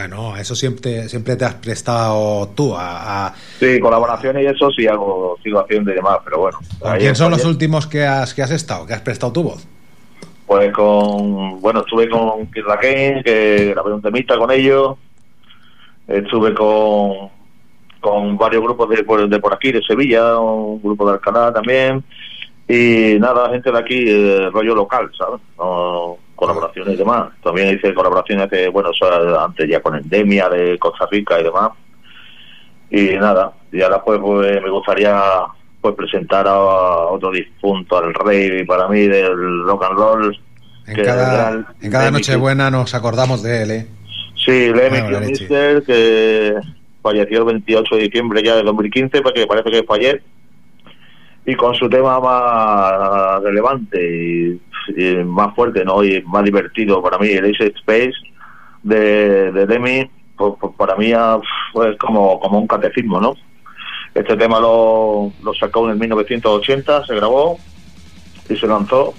Bueno, 0.01 0.35
eso 0.35 0.55
siempre, 0.55 1.07
siempre 1.07 1.35
te 1.35 1.45
has 1.45 1.53
prestado 1.55 2.47
tú 2.55 2.75
a... 2.75 3.27
a- 3.27 3.33
sí, 3.59 3.79
colaboraciones 3.79 4.41
y 4.43 4.47
eso 4.47 4.71
sí 4.71 4.87
hago, 4.87 5.37
sigo 5.43 5.59
haciendo 5.59 5.91
y 5.91 5.95
demás, 5.95 6.17
pero 6.23 6.39
bueno. 6.39 6.57
¿Con 6.79 6.91
ahí 6.91 7.01
quién 7.01 7.15
son 7.15 7.29
los 7.29 7.45
últimos 7.45 7.85
que 7.85 8.03
has, 8.03 8.33
que 8.33 8.41
has 8.41 8.49
estado? 8.49 8.87
¿Que 8.87 8.93
has 8.95 9.01
prestado 9.01 9.31
tu 9.31 9.43
voz? 9.43 9.67
Pues 10.47 10.73
con, 10.73 11.61
bueno, 11.61 11.81
estuve 11.81 12.09
con 12.09 12.49
Raquel, 12.65 13.23
que 13.23 13.69
grabé 13.75 13.93
un 13.93 14.01
temita 14.01 14.37
con 14.39 14.49
ellos. 14.49 14.97
Estuve 16.07 16.55
con, 16.55 17.29
con 17.99 18.37
varios 18.39 18.63
grupos 18.63 18.89
de, 18.89 19.03
por- 19.03 19.29
de 19.29 19.39
por 19.39 19.53
aquí, 19.53 19.71
de 19.71 19.83
Sevilla, 19.83 20.39
un 20.39 20.81
grupo 20.81 21.05
de 21.05 21.13
Alcalá 21.13 21.53
también. 21.53 22.03
Y 22.67 23.19
nada, 23.19 23.49
gente 23.51 23.71
de 23.71 23.77
aquí, 23.77 24.03
eh, 24.07 24.49
rollo 24.51 24.73
local, 24.73 25.11
¿sabes? 25.15 25.41
No, 25.59 26.17
colaboraciones 26.41 26.95
y 26.95 26.97
demás. 26.97 27.30
También 27.43 27.76
hice 27.76 27.93
colaboraciones 27.93 28.49
que, 28.49 28.68
bueno, 28.69 28.89
antes 29.39 29.69
ya 29.69 29.80
con 29.80 29.95
Endemia 29.95 30.49
de 30.49 30.80
Costa 30.80 31.07
Rica 31.11 31.39
y 31.39 31.43
demás. 31.43 31.69
Y 32.89 33.09
nada, 33.15 33.53
y 33.72 33.80
ahora 33.81 34.01
pues, 34.03 34.19
pues, 34.19 34.61
me 34.61 34.69
gustaría 34.72 35.22
pues 35.81 35.95
presentar 35.95 36.47
a 36.47 36.57
otro 36.57 37.30
difunto, 37.31 37.97
al 37.97 38.13
rey 38.13 38.65
para 38.65 38.88
mí 38.88 39.01
del 39.07 39.63
rock 39.65 39.84
and 39.85 39.97
roll. 39.97 40.39
En 40.88 40.95
que 40.95 41.03
cada, 41.03 41.49
el- 41.51 41.65
en 41.81 41.91
cada 41.91 42.09
Nochebuena 42.11 42.72
nos 42.72 42.93
acordamos 42.95 43.43
de 43.43 43.61
él, 43.63 43.72
¿eh? 43.72 43.88
Sí, 44.43 44.73
Lemmy 44.73 44.97
Kilmister, 45.07 45.84
que 45.84 46.55
falleció 47.03 47.39
el 47.39 47.45
28 47.45 47.95
de 47.95 48.01
diciembre 48.01 48.41
ya 48.43 48.55
de 48.55 48.63
2015, 48.63 49.22
porque 49.22 49.45
parece 49.45 49.69
que 49.69 49.84
fue 49.84 49.97
ayer. 49.99 50.23
Y 51.45 51.55
con 51.55 51.73
su 51.76 51.88
tema 51.89 52.19
más 52.19 53.41
relevante 53.43 53.97
y, 53.99 54.61
y 54.97 55.23
más 55.23 55.55
fuerte, 55.55 55.84
¿no? 55.85 56.03
Y 56.03 56.22
más 56.23 56.43
divertido 56.43 57.01
para 57.01 57.18
mí, 57.18 57.30
el 57.30 57.45
Ace 57.45 57.73
Space 57.76 58.13
de, 58.84 59.51
de 59.51 59.68
Lemmy, 59.68 60.09
pues, 60.38 60.53
pues 60.59 60.73
para 60.76 60.95
mí 60.95 61.11
fue 61.72 61.97
como, 61.97 62.39
como 62.39 62.59
un 62.59 62.68
catecismo, 62.68 63.19
¿no? 63.19 63.35
Este 64.13 64.35
tema 64.35 64.59
lo, 64.59 65.31
sacó 65.59 65.85
en 65.85 65.91
el 65.91 65.99
1980, 65.99 67.05
se 67.05 67.15
grabó 67.15 67.57
y 68.49 68.55
se 68.57 68.68
lanzó 68.68 69.13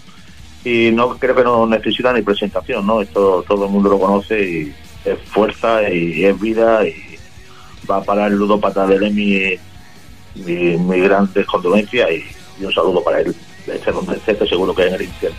y 0.64 0.90
no 0.92 1.16
creo 1.18 1.34
que 1.34 1.44
no 1.44 1.66
necesita 1.66 2.12
ni 2.12 2.22
presentación, 2.22 2.86
¿no? 2.86 3.00
Esto 3.00 3.44
todo 3.48 3.64
el 3.64 3.70
mundo 3.70 3.88
lo 3.88 3.98
conoce 3.98 4.42
y 4.42 4.74
es 5.04 5.18
fuerza 5.30 5.88
y 5.90 6.24
es 6.24 6.38
vida 6.38 6.86
y 6.86 6.94
va 7.90 7.96
a 7.96 8.02
parar 8.02 8.30
el 8.30 8.38
ludópata 8.38 8.86
de 8.86 9.00
Lemmy 9.00 9.58
mi, 10.34 11.44
condolencias 11.46 12.10
y, 12.10 12.64
un 12.64 12.72
saludo 12.72 13.02
para 13.02 13.20
él. 13.20 13.34
Esté, 13.66 14.32
estoy 14.32 14.48
seguro 14.48 14.74
que 14.74 14.86
en 14.86 14.94
el 14.94 15.02
infierno. 15.02 15.38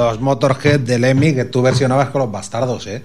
Los 0.00 0.20
Motorhead 0.20 0.80
de 0.80 0.98
Lemmy 0.98 1.34
que 1.34 1.44
tú 1.44 1.60
versionabas 1.62 2.08
con 2.10 2.22
los 2.22 2.32
bastardos, 2.32 2.86
¿eh? 2.86 3.04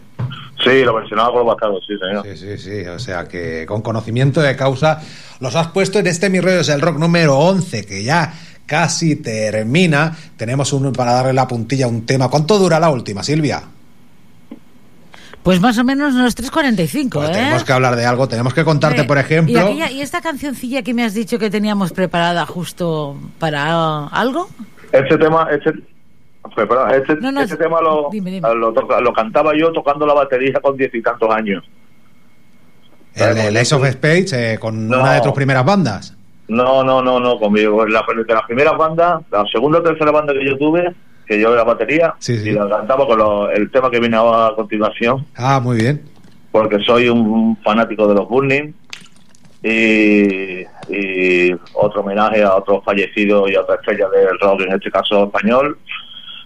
Sí, 0.64 0.84
lo 0.84 0.94
mencionaba 0.98 1.30
con 1.30 1.40
los 1.40 1.48
bastardos, 1.48 1.84
sí, 1.86 1.94
señor. 2.00 2.26
Sí, 2.26 2.38
sí, 2.38 2.58
sí. 2.58 2.88
O 2.88 2.98
sea 3.00 3.28
que 3.28 3.66
con 3.66 3.82
conocimiento 3.82 4.42
de 4.42 4.56
causa 4.56 5.02
los 5.40 5.56
has 5.56 5.68
puesto 5.68 6.00
en 6.00 6.08
este 6.08 6.30
Mi 6.30 6.40
Rollo 6.40 6.62
es 6.62 6.70
el 6.70 6.80
Rock 6.82 6.98
número 6.98 7.38
11, 7.38 7.86
que 7.86 8.04
ya 8.04 8.34
casi 8.66 9.18
termina. 9.18 10.16
Tenemos 10.38 10.72
uno 10.74 10.94
para 10.94 11.12
darle 11.14 11.34
la 11.34 11.48
puntilla 11.48 11.86
a 11.86 11.90
un 11.90 12.06
tema. 12.06 12.30
¿Cuánto 12.30 12.58
dura 12.58 12.80
la 12.80 12.90
última, 12.90 13.22
Silvia? 13.22 13.62
Pues 15.44 15.60
más 15.62 15.78
o 15.78 15.84
menos 15.84 16.16
unos 16.16 16.36
3.45, 16.36 17.10
Pues 17.12 17.30
¿eh? 17.30 17.34
tenemos 17.34 17.64
que 17.64 17.72
hablar 17.74 17.96
de 17.96 18.06
algo, 18.06 18.28
tenemos 18.28 18.54
que 18.54 18.64
contarte, 18.64 19.02
Sí. 19.02 19.08
por 19.08 19.18
¿Y, 19.18 19.20
ejemplo. 19.20 19.60
aquella- 19.60 19.92
y 19.92 20.02
esta 20.02 20.22
cancioncilla 20.22 20.82
que 20.82 20.94
me 20.96 21.04
has 21.04 21.14
dicho 21.14 21.38
que 21.38 21.52
teníamos 21.52 21.92
preparada 21.92 22.46
justo 22.48 23.16
para 23.38 24.08
algo? 24.08 24.50
Este 24.92 25.18
tema, 25.20 25.48
este, 25.52 25.72
perdón, 26.56 26.92
este, 26.92 27.16
No, 27.18 27.32
no, 27.32 27.42
este 27.42 27.58
tema 27.58 27.82
lo, 27.82 28.10
dime, 28.12 28.32
dime. 28.32 28.48
lo, 28.56 28.72
toca- 28.74 29.00
lo 29.02 29.12
cantaba 29.14 29.52
yo 29.56 29.72
tocando 29.72 30.06
la 30.06 30.14
batería 30.14 30.60
con 30.62 30.78
diez 30.78 30.94
y 30.96 31.02
tantos 31.02 31.30
años. 31.30 31.64
El, 33.14 33.38
el 33.38 33.58
Ace 33.58 33.74
of 33.76 33.86
Spades 33.90 34.34
eh, 34.34 34.58
con 34.60 34.88
No. 34.90 35.00
una 35.02 35.14
de 35.14 35.22
tus 35.22 35.32
primeras 35.34 35.64
bandas. 35.66 36.16
No, 36.48 36.84
no, 36.84 37.02
no, 37.02 37.20
no, 37.20 37.40
conmigo. 37.40 37.86
La, 37.88 38.04
de 38.26 38.34
las 38.34 38.44
primeras 38.44 38.78
bandas, 38.78 39.22
la 39.32 39.46
segunda 39.52 39.80
o 39.80 39.84
tercera 39.84 40.12
banda 40.12 40.34
que 40.34 40.46
yo 40.46 40.58
tuve, 40.58 40.94
que 41.26 41.40
yo 41.40 41.54
era 41.54 41.64
batería, 41.64 42.14
Sí, 42.20 42.38
sí. 42.38 42.50
y 42.50 42.54
la 42.54 42.70
cantaba 42.70 43.08
con 43.08 43.18
lo- 43.18 43.50
el 43.50 43.72
tema 43.72 43.90
que 43.90 44.00
viene 44.00 44.18
a 44.18 44.52
continuación, 44.56 45.26
Ah, 45.36 45.60
muy 45.60 45.78
bien. 45.78 46.04
porque 46.52 46.78
soy 46.84 47.10
un 47.10 47.58
fanático 47.64 48.08
de 48.08 48.16
los 48.16 48.28
Burning. 48.30 48.74
Y, 49.64 50.62
y 50.90 51.52
otro 51.74 52.02
homenaje 52.02 52.44
a 52.44 52.54
otro 52.56 52.82
fallecido 52.84 53.48
y 53.50 53.56
a 53.56 53.62
otra 53.62 53.76
estrella 53.76 54.08
del 54.10 54.38
rock, 54.40 54.62
en 54.62 54.74
este 54.74 54.92
caso 54.92 55.24
español, 55.26 55.80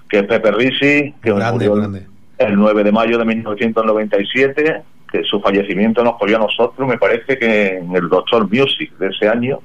que 0.09 0.19
es 0.19 0.23
Pepe 0.25 0.51
Risi, 0.51 1.13
que 1.21 1.31
Grande, 1.31 1.51
murió 1.69 1.75
grande. 1.75 2.07
el 2.39 2.55
9 2.55 2.83
de 2.83 2.91
mayo 2.91 3.17
de 3.17 3.25
1997, 3.25 4.81
que 5.11 5.23
su 5.23 5.39
fallecimiento 5.41 6.03
nos 6.03 6.17
cogió 6.17 6.37
a 6.37 6.39
nosotros, 6.39 6.87
me 6.87 6.97
parece 6.97 7.37
que 7.37 7.77
en 7.77 7.95
el 7.95 8.09
Doctor 8.09 8.47
Music 8.51 8.91
de 8.97 9.07
ese 9.07 9.27
año, 9.27 9.59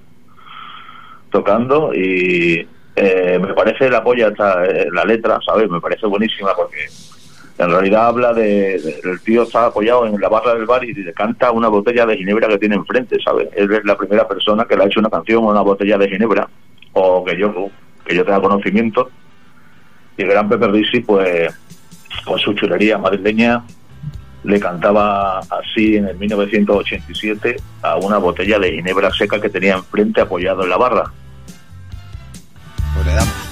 tocando, 1.31 1.93
y 1.95 2.67
eh, 2.97 3.39
me 3.41 3.55
parece 3.55 3.91
la 3.91 4.03
polla 4.05 4.29
esta, 4.29 4.65
eh, 4.65 4.89
la 4.93 5.05
letra, 5.05 5.39
¿sabes? 5.45 5.69
Me 5.69 5.81
parece 5.81 6.07
buenísima 6.07 6.51
porque 6.55 6.87
en 7.59 7.71
realidad 7.71 8.07
habla 8.09 8.33
de, 8.33 8.79
de- 8.81 9.01
el 9.05 9.21
tío 9.21 9.43
está 9.43 9.67
apoyado 9.67 10.07
en 10.07 10.21
la 10.21 10.29
barra 10.29 10.55
del 10.55 10.67
bar 10.67 10.85
y 10.85 10.93
le 10.95 11.13
canta 11.13 11.51
una 11.51 11.69
botella 11.69 12.07
de 12.07 12.17
ginebra 12.17 12.49
que 12.49 12.59
tiene 12.59 12.77
enfrente, 12.77 13.17
¿sabes? 13.25 13.49
Él 13.57 13.73
es 13.73 13.85
la 13.85 13.97
primera 13.97 14.27
persona 14.29 14.65
que 14.65 14.77
le 14.77 14.85
ha 14.85 14.87
hecho 14.87 15.01
una 15.01 15.11
canción 15.11 15.45
a 15.45 15.49
una 15.49 15.61
botella 15.63 15.99
de 15.99 16.09
ginebra, 16.09 16.49
o 16.93 17.25
que 17.25 17.37
yo, 17.37 17.53
que 18.05 18.15
yo 18.15 18.25
tenga 18.25 18.41
conocimiento, 18.41 19.11
y 20.17 20.23
el 20.23 20.29
gran 20.29 20.49
Pepe 20.49 20.69
Risi, 20.69 21.01
pues, 21.01 21.53
con 22.25 22.39
su 22.39 22.55
chulería 22.55 22.99
madrileña, 22.99 23.65
le 24.45 24.61
cantaba 24.61 25.39
así 25.39 25.97
en 25.97 26.07
el 26.09 26.17
1987 26.17 27.57
a 27.83 27.97
una 27.97 28.19
botella 28.19 28.59
de 28.59 28.73
ginebra 28.73 29.11
seca 29.11 29.41
que 29.41 29.49
tenía 29.49 29.75
enfrente 29.75 30.21
apoyado 30.21 30.63
en 30.63 30.71
la 30.71 30.77
barra. 30.77 31.05
Pues 32.95 33.07
le 33.07 33.15
damos. 33.15 33.44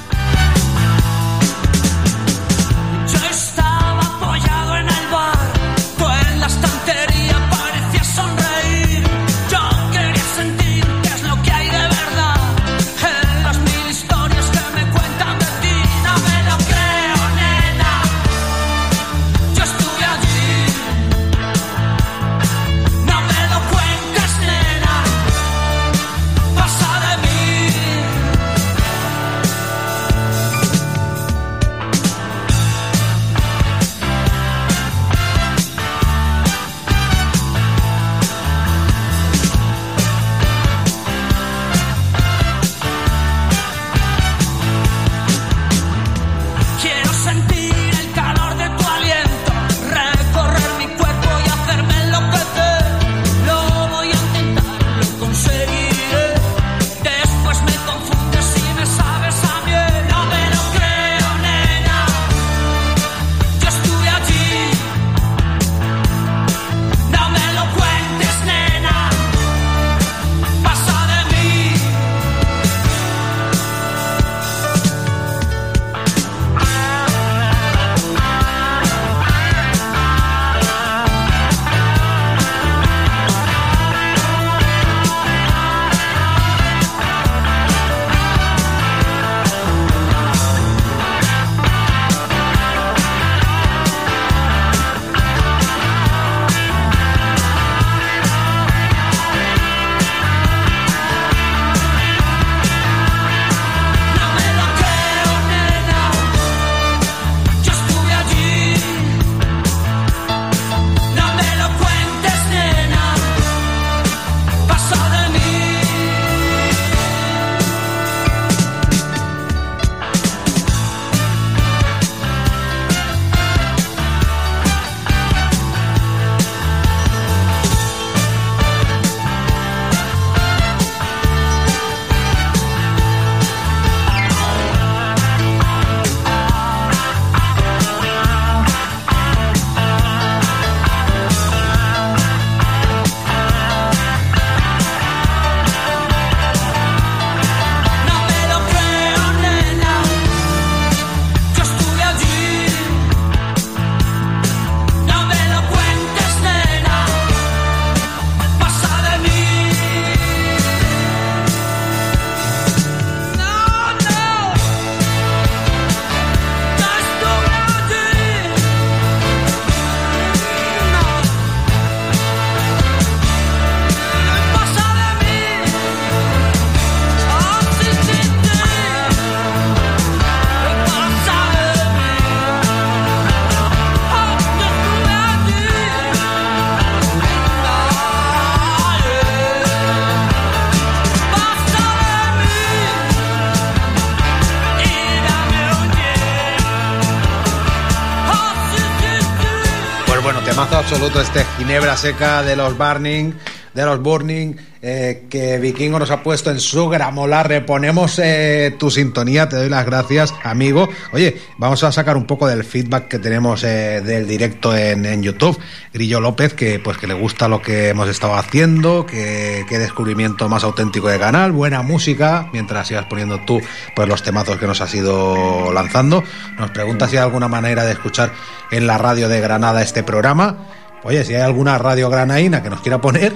Absoluto 201.02 201.20
este 201.20 201.44
Ginebra 201.58 201.96
Seca 201.96 202.44
de 202.44 202.54
los 202.54 202.78
Burning, 202.78 203.32
de 203.74 203.84
los 203.84 204.00
Burning, 204.00 204.54
eh, 204.82 205.26
que 205.28 205.58
Vikingo 205.58 205.98
nos 205.98 206.12
ha 206.12 206.22
puesto 206.22 206.48
en 206.52 206.60
su 206.60 206.88
gramola. 206.88 207.42
Reponemos 207.42 208.20
eh, 208.22 208.76
tu 208.78 208.88
sintonía, 208.88 209.48
te 209.48 209.56
doy 209.56 209.68
las 209.68 209.84
gracias, 209.84 210.32
amigo. 210.44 210.88
Oye, 211.12 211.40
vamos 211.58 211.82
a 211.82 211.90
sacar 211.90 212.16
un 212.16 212.24
poco 212.24 212.46
del 212.46 212.62
feedback 212.62 213.08
que 213.08 213.18
tenemos 213.18 213.64
eh, 213.64 214.00
del 214.00 214.28
directo 214.28 214.76
en, 214.76 215.04
en 215.04 215.24
YouTube. 215.24 215.58
Grillo 215.92 216.20
López, 216.20 216.54
que 216.54 216.78
pues 216.78 216.98
que 216.98 217.08
le 217.08 217.14
gusta 217.14 217.48
lo 217.48 217.60
que 217.60 217.88
hemos 217.88 218.08
estado 218.08 218.36
haciendo, 218.36 219.04
que, 219.04 219.66
que 219.68 219.80
descubrimiento 219.80 220.48
más 220.48 220.62
auténtico 220.62 221.08
de 221.08 221.18
canal, 221.18 221.50
buena 221.50 221.82
música, 221.82 222.48
mientras 222.52 222.86
sigas 222.86 223.06
poniendo 223.06 223.40
tú 223.40 223.60
pues 223.96 224.08
los 224.08 224.22
temazos 224.22 224.56
que 224.56 224.68
nos 224.68 224.80
has 224.80 224.94
ido 224.94 225.72
lanzando. 225.72 226.22
Nos 226.60 226.70
pregunta 226.70 227.08
si 227.08 227.16
hay 227.16 227.24
alguna 227.24 227.48
manera 227.48 227.84
de 227.84 227.90
escuchar 227.90 228.32
en 228.70 228.86
la 228.86 228.98
radio 228.98 229.28
de 229.28 229.40
Granada 229.40 229.82
este 229.82 230.04
programa. 230.04 230.68
Oye, 231.04 231.24
si 231.24 231.34
hay 231.34 231.42
alguna 231.42 231.78
radio 231.78 232.08
granaína 232.10 232.62
que 232.62 232.70
nos 232.70 232.80
quiera 232.80 233.00
poner, 233.00 233.34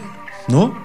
¿no? 0.48 0.84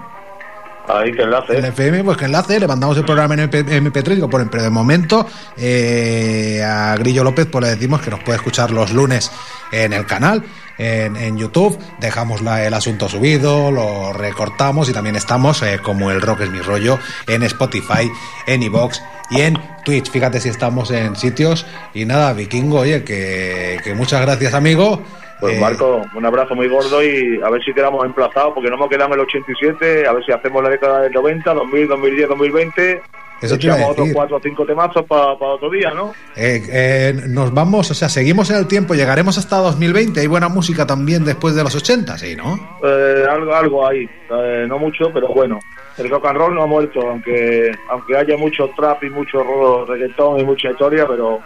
Ahí 0.88 1.12
que 1.14 1.22
enlace. 1.22 1.56
El 1.58 1.66
FM, 1.66 2.04
pues 2.04 2.18
que 2.18 2.26
enlace, 2.26 2.60
le 2.60 2.68
mandamos 2.68 2.98
el 2.98 3.06
programa 3.06 3.36
en 3.36 3.42
MP- 3.50 3.66
MP3 3.82 4.14
y 4.14 4.20
lo 4.20 4.30
ponen, 4.30 4.50
pero 4.50 4.64
de 4.64 4.70
momento 4.72 5.26
eh, 5.56 6.62
a 6.64 6.96
Grillo 6.98 7.24
López 7.24 7.48
pues 7.52 7.64
le 7.64 7.70
decimos 7.72 8.02
que 8.02 8.10
nos 8.10 8.20
puede 8.24 8.38
escuchar 8.38 8.72
los 8.72 8.92
lunes 8.92 9.32
en 9.72 9.94
el 9.94 10.06
canal, 10.08 10.44
en, 10.80 11.16
en 11.16 11.38
YouTube, 11.38 11.78
dejamos 12.00 12.42
la- 12.42 12.66
el 12.66 12.74
asunto 12.74 13.08
subido, 13.08 13.72
lo 13.72 14.12
recortamos 14.12 14.90
y 14.90 14.94
también 14.94 15.16
estamos 15.16 15.62
eh, 15.62 15.80
como 15.82 16.10
el 16.12 16.20
rock 16.20 16.42
es 16.42 16.50
mi 16.50 16.60
rollo 16.60 16.98
en 17.28 17.44
Spotify, 17.44 18.10
en 18.48 18.64
iVox 18.64 19.02
y 19.30 19.42
en 19.42 19.58
Twitch. 19.86 20.10
Fíjate 20.10 20.42
si 20.42 20.50
estamos 20.50 20.90
en 20.92 21.16
sitios 21.16 21.66
y 21.94 22.06
nada, 22.06 22.34
Vikingo, 22.34 22.80
oye, 22.80 23.04
que, 23.04 23.80
que 23.84 23.94
muchas 23.94 24.20
gracias 24.22 24.54
amigo. 24.56 25.02
Pues 25.42 25.58
Eh, 25.58 25.60
Marco, 25.60 26.06
un 26.14 26.24
abrazo 26.24 26.54
muy 26.54 26.68
gordo 26.68 27.04
y 27.04 27.42
a 27.44 27.50
ver 27.50 27.64
si 27.64 27.74
quedamos 27.74 28.06
emplazados, 28.06 28.54
porque 28.54 28.70
no 28.70 28.76
hemos 28.76 28.90
quedado 28.90 29.08
en 29.08 29.20
el 29.20 29.26
87, 29.26 30.08
a 30.08 30.14
ver 30.14 30.24
si 30.24 30.32
hacemos 30.32 30.62
la 30.62 30.70
década 30.70 31.02
del 31.02 31.12
90, 31.12 31.54
2000, 31.56 31.88
2010, 31.88 32.30
2020. 32.30 33.02
Eso 33.42 33.58
te 33.58 33.72
otros 33.72 33.98
decir. 33.98 34.14
cuatro 34.14 34.38
o 34.38 34.40
cinco 34.40 34.64
temazos 34.68 35.04
para 35.08 35.34
otro 35.34 35.72
día, 35.72 35.90
¿no? 35.96 36.14
Eh, 36.36 36.62
eh, 36.70 37.22
nos 37.28 37.52
vamos, 37.52 37.90
o 37.90 37.94
sea, 37.96 38.08
seguimos 38.08 38.52
en 38.52 38.58
el 38.58 38.68
tiempo, 38.68 38.94
llegaremos 38.94 39.40
hasta 39.40 39.58
2020. 39.58 40.20
Hay 40.20 40.28
buena 40.28 40.48
música 40.48 40.86
también 40.86 41.26
después 41.26 41.56
de 41.56 41.64
los 41.64 41.74
80, 41.76 42.20
sí, 42.20 42.36
¿no? 42.36 42.78
Eh, 42.84 43.26
algo, 43.28 43.56
algo 43.56 43.88
ahí, 43.88 44.08
eh, 44.30 44.66
no 44.68 44.78
mucho, 44.78 45.12
pero 45.12 45.30
bueno. 45.30 45.58
El 45.98 46.08
rock 46.12 46.28
and 46.28 46.38
roll 46.38 46.54
no 46.54 46.62
ha 46.62 46.68
muerto, 46.68 47.02
aunque 47.02 47.72
aunque 47.90 48.16
haya 48.16 48.38
mucho 48.38 48.70
trap 48.78 49.04
y 49.04 49.10
mucho 49.10 49.86
reggaetón 49.86 50.40
y 50.40 50.44
mucha 50.44 50.70
historia, 50.70 51.08
pero 51.08 51.40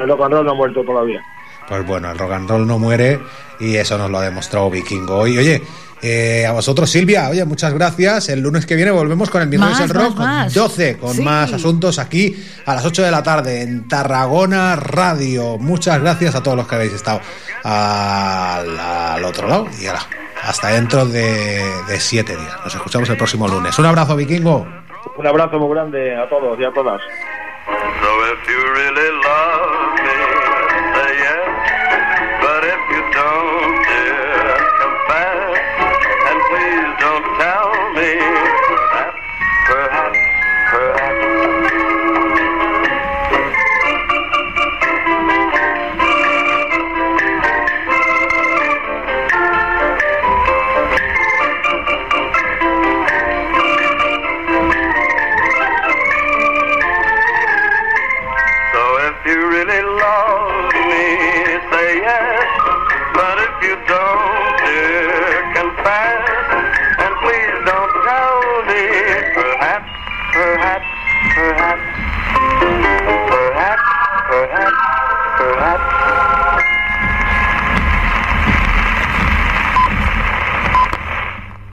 el 0.00 0.08
rock 0.08 0.22
and 0.22 0.32
roll 0.32 0.46
no 0.46 0.52
ha 0.52 0.54
muerto 0.54 0.82
todavía. 0.82 1.22
Pues 1.68 1.84
bueno, 1.86 2.10
el 2.10 2.18
rock 2.18 2.32
and 2.32 2.48
roll 2.48 2.66
no 2.66 2.78
muere 2.78 3.20
y 3.60 3.76
eso 3.76 3.98
nos 3.98 4.10
lo 4.10 4.18
ha 4.18 4.22
demostrado 4.22 4.70
Vikingo 4.70 5.16
hoy. 5.18 5.36
Oye, 5.38 5.62
eh, 6.02 6.44
a 6.46 6.52
vosotros, 6.52 6.88
Silvia, 6.90 7.28
oye, 7.30 7.44
muchas 7.44 7.72
gracias. 7.74 8.28
El 8.28 8.40
lunes 8.40 8.66
que 8.66 8.76
viene 8.76 8.90
volvemos 8.92 9.30
con 9.30 9.42
el 9.42 9.48
Mirror 9.48 9.70
Más, 9.70 9.80
el 9.80 9.88
Rock, 9.88 10.16
más, 10.16 10.44
más. 10.44 10.54
12, 10.54 10.98
con 10.98 11.14
Sí. 11.14 11.22
más 11.22 11.52
asuntos 11.52 11.98
aquí 11.98 12.36
a 12.66 12.74
las 12.74 12.84
8 12.84 13.02
de 13.02 13.10
la 13.10 13.22
tarde 13.22 13.62
en 13.62 13.88
Tarragona 13.88 14.76
Radio. 14.76 15.58
Muchas 15.58 16.00
gracias 16.00 16.34
a 16.34 16.42
todos 16.42 16.56
los 16.56 16.68
que 16.68 16.74
habéis 16.76 16.92
estado 16.92 17.20
al, 17.64 18.78
al 18.78 19.24
otro 19.24 19.48
lado 19.48 19.66
y 19.80 19.86
ala, 19.86 20.02
hasta 20.44 20.68
dentro 20.68 21.04
de, 21.06 21.62
de 21.88 21.98
siete 22.00 22.36
días. 22.36 22.56
Nos 22.64 22.74
escuchamos 22.74 23.08
el 23.08 23.16
próximo 23.16 23.48
lunes. 23.48 23.76
Un 23.78 23.86
abrazo, 23.86 24.14
Vikingo. 24.16 24.66
Un 25.16 25.26
abrazo 25.26 25.58
muy 25.58 25.74
grande 25.74 26.14
a 26.14 26.28
todos 26.28 26.58
y 26.60 26.64
a 26.64 26.72
todas. 26.72 27.00
So 27.66 28.32
if 28.32 28.48
you 28.48 28.62
really 28.74 29.10
love 29.24 29.96